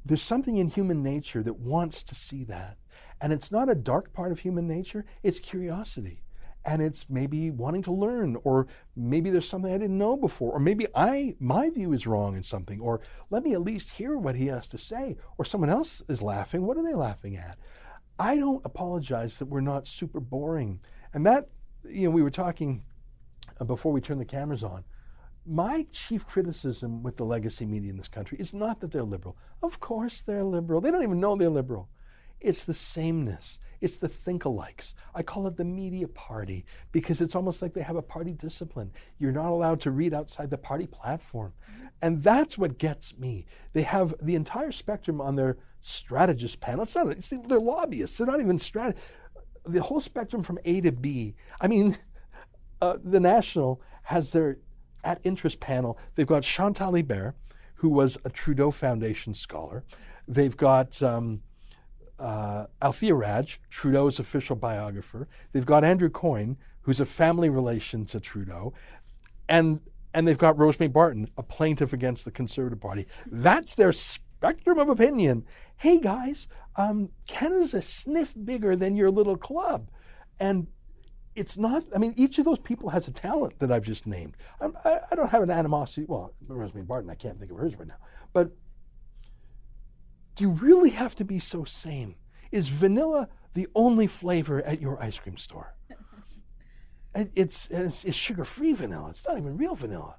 there's 0.05 0.21
something 0.21 0.57
in 0.57 0.69
human 0.69 1.03
nature 1.03 1.43
that 1.43 1.59
wants 1.59 2.03
to 2.03 2.15
see 2.15 2.43
that. 2.45 2.77
And 3.21 3.33
it's 3.33 3.51
not 3.51 3.69
a 3.69 3.75
dark 3.75 4.13
part 4.13 4.31
of 4.31 4.39
human 4.39 4.67
nature, 4.67 5.05
it's 5.23 5.39
curiosity. 5.39 6.23
And 6.67 6.81
it's 6.81 7.05
maybe 7.09 7.49
wanting 7.51 7.83
to 7.83 7.93
learn, 7.93 8.37
or 8.43 8.67
maybe 8.95 9.29
there's 9.31 9.47
something 9.47 9.73
I 9.73 9.77
didn't 9.77 9.97
know 9.97 10.17
before, 10.17 10.51
or 10.51 10.59
maybe 10.59 10.85
I 10.93 11.35
my 11.39 11.69
view 11.69 11.93
is 11.93 12.05
wrong 12.05 12.35
in 12.35 12.43
something, 12.43 12.81
or 12.81 12.99
let 13.29 13.43
me 13.43 13.53
at 13.53 13.61
least 13.61 13.91
hear 13.91 14.17
what 14.17 14.35
he 14.35 14.47
has 14.47 14.67
to 14.69 14.77
say, 14.77 15.17
or 15.37 15.45
someone 15.45 15.69
else 15.69 16.03
is 16.09 16.21
laughing. 16.21 16.65
What 16.67 16.77
are 16.77 16.83
they 16.83 16.93
laughing 16.93 17.37
at? 17.37 17.57
I 18.19 18.35
don't 18.37 18.65
apologize 18.65 19.39
that 19.39 19.47
we're 19.47 19.61
not 19.61 19.87
super 19.87 20.19
boring. 20.19 20.81
And 21.13 21.25
that, 21.25 21.49
you 21.85 22.09
know, 22.09 22.15
we 22.15 22.21
were 22.23 22.31
talking 22.31 22.83
uh, 23.61 23.65
before 23.65 23.93
we 23.93 24.01
turned 24.01 24.19
the 24.21 24.25
cameras 24.25 24.63
on. 24.63 24.83
my 25.47 25.85
chief 25.91 26.27
criticism 26.27 27.01
with 27.03 27.15
the 27.15 27.23
legacy 27.23 27.65
media 27.65 27.89
in 27.89 27.97
this 27.97 28.09
country 28.09 28.37
is 28.39 28.53
not 28.53 28.81
that 28.81 28.91
they're 28.91 29.03
liberal. 29.03 29.37
Of 29.63 29.79
course 29.79 30.21
they're 30.21 30.43
liberal. 30.43 30.81
They 30.81 30.91
don't 30.91 31.03
even 31.03 31.21
know 31.21 31.37
they're 31.37 31.49
liberal. 31.49 31.89
It's 32.39 32.63
the 32.63 32.73
sameness. 32.73 33.59
It's 33.79 33.97
the 33.97 34.07
think-alikes. 34.07 34.93
I 35.13 35.21
call 35.21 35.45
it 35.47 35.57
the 35.57 35.63
media 35.63 36.07
party 36.07 36.65
because 36.91 37.21
it's 37.21 37.35
almost 37.35 37.61
like 37.61 37.73
they 37.73 37.81
have 37.81 37.95
a 37.95 38.01
party 38.01 38.33
discipline. 38.33 38.91
You're 39.19 39.31
not 39.31 39.51
allowed 39.51 39.81
to 39.81 39.91
read 39.91 40.13
outside 40.13 40.49
the 40.49 40.57
party 40.57 40.87
platform. 40.87 41.53
And 42.01 42.21
that's 42.23 42.57
what 42.57 42.77
gets 42.77 43.17
me. 43.17 43.45
They 43.73 43.83
have 43.83 44.15
the 44.21 44.35
entire 44.35 44.71
spectrum 44.71 45.21
on 45.21 45.35
their 45.35 45.57
strategist 45.81 46.59
panel. 46.59 46.83
It's 46.83 46.95
not, 46.95 47.23
see, 47.23 47.37
they're 47.45 47.59
lobbyists. 47.59 48.17
They're 48.17 48.27
not 48.27 48.39
even 48.39 48.57
strat. 48.57 48.95
The 49.65 49.81
whole 49.81 50.01
spectrum 50.01 50.43
from 50.43 50.57
A 50.65 50.81
to 50.81 50.91
B. 50.91 51.35
I 51.61 51.67
mean, 51.67 51.97
uh, 52.81 52.97
the 53.03 53.19
National 53.19 53.81
has 54.03 54.31
their 54.31 54.57
at 55.03 55.19
interest 55.23 55.59
panel. 55.59 55.97
They've 56.15 56.27
got 56.27 56.43
Chantal 56.43 56.93
Hébert, 56.93 57.33
who 57.75 57.89
was 57.89 58.17
a 58.25 58.29
Trudeau 58.29 58.71
Foundation 58.71 59.33
scholar. 59.33 59.83
They've 60.27 60.55
got 60.55 61.01
um, 61.01 61.41
uh, 62.19 62.65
Althia 62.81 63.19
Raj, 63.19 63.59
Trudeau's 63.69 64.19
official 64.19 64.55
biographer. 64.55 65.27
They've 65.51 65.65
got 65.65 65.83
Andrew 65.83 66.09
Coyne, 66.09 66.57
who's 66.81 66.99
a 66.99 67.05
family 67.05 67.49
relation 67.49 68.05
to 68.05 68.19
Trudeau, 68.19 68.73
and 69.47 69.81
and 70.13 70.27
they've 70.27 70.37
got 70.37 70.57
Rosemary 70.57 70.89
Barton, 70.89 71.29
a 71.37 71.43
plaintiff 71.43 71.93
against 71.93 72.25
the 72.25 72.31
Conservative 72.31 72.79
Party. 72.79 73.05
That's 73.27 73.75
their 73.75 73.91
spectrum 73.91 74.79
of 74.79 74.89
opinion. 74.89 75.45
Hey 75.77 75.99
guys, 75.99 76.47
um, 76.75 77.09
Canada's 77.27 77.73
a 77.73 77.81
sniff 77.81 78.33
bigger 78.43 78.75
than 78.75 78.95
your 78.95 79.11
little 79.11 79.37
club, 79.37 79.89
and 80.39 80.67
it's 81.35 81.57
not. 81.57 81.83
I 81.95 81.99
mean, 81.99 82.13
each 82.17 82.39
of 82.39 82.45
those 82.45 82.59
people 82.59 82.89
has 82.89 83.07
a 83.07 83.11
talent 83.11 83.59
that 83.59 83.71
I've 83.71 83.85
just 83.85 84.07
named. 84.07 84.35
I, 84.59 84.99
I 85.11 85.15
don't 85.15 85.29
have 85.29 85.43
an 85.43 85.51
animosity. 85.51 86.05
Well, 86.09 86.33
Rosemary 86.47 86.85
Barton, 86.85 87.09
I 87.09 87.15
can't 87.15 87.37
think 87.37 87.51
of 87.51 87.57
hers 87.57 87.75
right 87.77 87.87
now, 87.87 87.97
but 88.33 88.51
do 90.37 90.43
you 90.43 90.51
really 90.51 90.91
have 90.91 91.15
to 91.15 91.25
be 91.25 91.39
so 91.39 91.63
same? 91.63 92.15
Is 92.51 92.69
vanilla 92.69 93.27
the 93.53 93.67
only 93.75 94.07
flavor 94.07 94.61
at 94.61 94.79
your 94.79 95.01
ice 95.01 95.19
cream 95.19 95.37
store? 95.37 95.75
It's, 97.15 97.67
it's, 97.71 98.05
it's 98.05 98.15
sugar 98.15 98.45
free 98.45 98.73
vanilla. 98.73 99.09
It's 99.09 99.27
not 99.27 99.39
even 99.39 99.57
real 99.57 99.73
vanilla. 99.73 100.17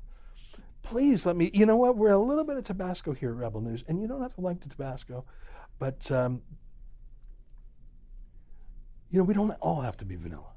Please 0.83 1.25
let 1.25 1.37
me, 1.37 1.49
you 1.55 1.65
know 1.65 1.77
what? 1.77 1.97
We're 1.97 2.11
a 2.11 2.19
little 2.19 2.43
bit 2.43 2.57
of 2.57 2.65
Tabasco 2.65 3.13
here 3.13 3.31
at 3.31 3.37
Rebel 3.37 3.61
News, 3.61 3.85
and 3.87 4.01
you 4.03 4.09
don't 4.09 4.21
have 4.21 4.35
to 4.35 4.41
like 4.41 4.63
the 4.63 4.69
Tabasco, 4.69 5.25
but, 5.79 6.11
um, 6.11 6.43
you 9.11 9.19
know, 9.21 9.25
we 9.25 9.33
don't 9.33 9.53
all 9.61 9.83
have 9.83 9.97
to 9.99 10.05
be 10.05 10.17
vanilla. 10.17 10.51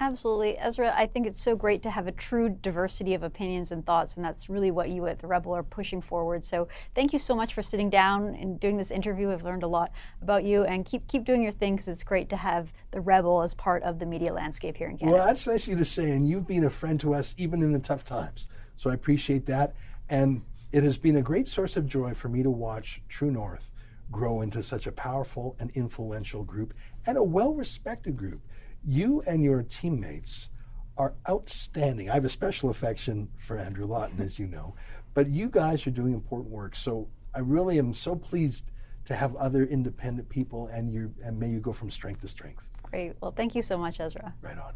Absolutely. 0.00 0.56
Ezra, 0.58 0.92
I 0.96 1.06
think 1.06 1.26
it's 1.26 1.40
so 1.40 1.56
great 1.56 1.82
to 1.82 1.90
have 1.90 2.06
a 2.06 2.12
true 2.12 2.48
diversity 2.48 3.14
of 3.14 3.22
opinions 3.22 3.72
and 3.72 3.84
thoughts, 3.84 4.16
and 4.16 4.24
that's 4.24 4.48
really 4.48 4.70
what 4.70 4.90
you 4.90 5.06
at 5.06 5.18
The 5.18 5.26
Rebel 5.26 5.52
are 5.54 5.62
pushing 5.62 6.00
forward. 6.00 6.44
So 6.44 6.68
thank 6.94 7.12
you 7.12 7.18
so 7.18 7.34
much 7.34 7.54
for 7.54 7.62
sitting 7.62 7.90
down 7.90 8.36
and 8.36 8.60
doing 8.60 8.76
this 8.76 8.90
interview. 8.92 9.32
I've 9.32 9.42
learned 9.42 9.64
a 9.64 9.68
lot 9.68 9.90
about 10.22 10.44
you, 10.44 10.64
and 10.64 10.84
keep 10.84 11.08
keep 11.08 11.24
doing 11.24 11.42
your 11.42 11.52
thing 11.52 11.74
because 11.74 11.88
it's 11.88 12.04
great 12.04 12.28
to 12.30 12.36
have 12.36 12.72
The 12.92 13.00
Rebel 13.00 13.42
as 13.42 13.54
part 13.54 13.82
of 13.82 13.98
the 13.98 14.06
media 14.06 14.32
landscape 14.32 14.76
here 14.76 14.88
in 14.88 14.98
Canada. 14.98 15.16
Well, 15.16 15.26
that's 15.26 15.46
nice 15.46 15.64
of 15.64 15.70
you 15.70 15.76
to 15.76 15.84
say, 15.84 16.10
and 16.10 16.28
you've 16.28 16.46
been 16.46 16.64
a 16.64 16.70
friend 16.70 17.00
to 17.00 17.14
us 17.14 17.34
even 17.36 17.62
in 17.62 17.72
the 17.72 17.80
tough 17.80 18.04
times. 18.04 18.48
So 18.76 18.90
I 18.90 18.94
appreciate 18.94 19.46
that. 19.46 19.74
And 20.08 20.42
it 20.70 20.84
has 20.84 20.96
been 20.96 21.16
a 21.16 21.22
great 21.22 21.48
source 21.48 21.76
of 21.76 21.86
joy 21.86 22.14
for 22.14 22.28
me 22.28 22.42
to 22.42 22.50
watch 22.50 23.02
True 23.08 23.30
North 23.30 23.70
grow 24.10 24.40
into 24.40 24.62
such 24.62 24.86
a 24.86 24.92
powerful 24.92 25.56
and 25.58 25.70
influential 25.72 26.42
group 26.42 26.72
and 27.06 27.18
a 27.18 27.22
well 27.22 27.52
respected 27.52 28.16
group 28.16 28.40
you 28.88 29.22
and 29.26 29.44
your 29.44 29.62
teammates 29.62 30.48
are 30.96 31.14
outstanding. 31.28 32.08
I 32.08 32.14
have 32.14 32.24
a 32.24 32.30
special 32.30 32.70
affection 32.70 33.28
for 33.38 33.58
Andrew 33.58 33.84
Lawton, 33.84 34.20
as 34.22 34.38
you 34.38 34.46
know, 34.46 34.74
but 35.12 35.28
you 35.28 35.50
guys 35.50 35.86
are 35.86 35.90
doing 35.90 36.14
important 36.14 36.50
work. 36.50 36.74
So 36.74 37.06
I 37.34 37.40
really 37.40 37.78
am 37.78 37.92
so 37.92 38.16
pleased 38.16 38.70
to 39.04 39.14
have 39.14 39.36
other 39.36 39.64
independent 39.64 40.28
people, 40.28 40.68
and 40.68 40.90
you 40.90 41.14
and 41.22 41.38
may 41.38 41.48
you 41.48 41.60
go 41.60 41.72
from 41.72 41.90
strength 41.90 42.22
to 42.22 42.28
strength. 42.28 42.62
Great. 42.82 43.12
Well, 43.20 43.30
thank 43.30 43.54
you 43.54 43.62
so 43.62 43.76
much, 43.76 44.00
Ezra. 44.00 44.34
Right 44.40 44.58
on. 44.58 44.72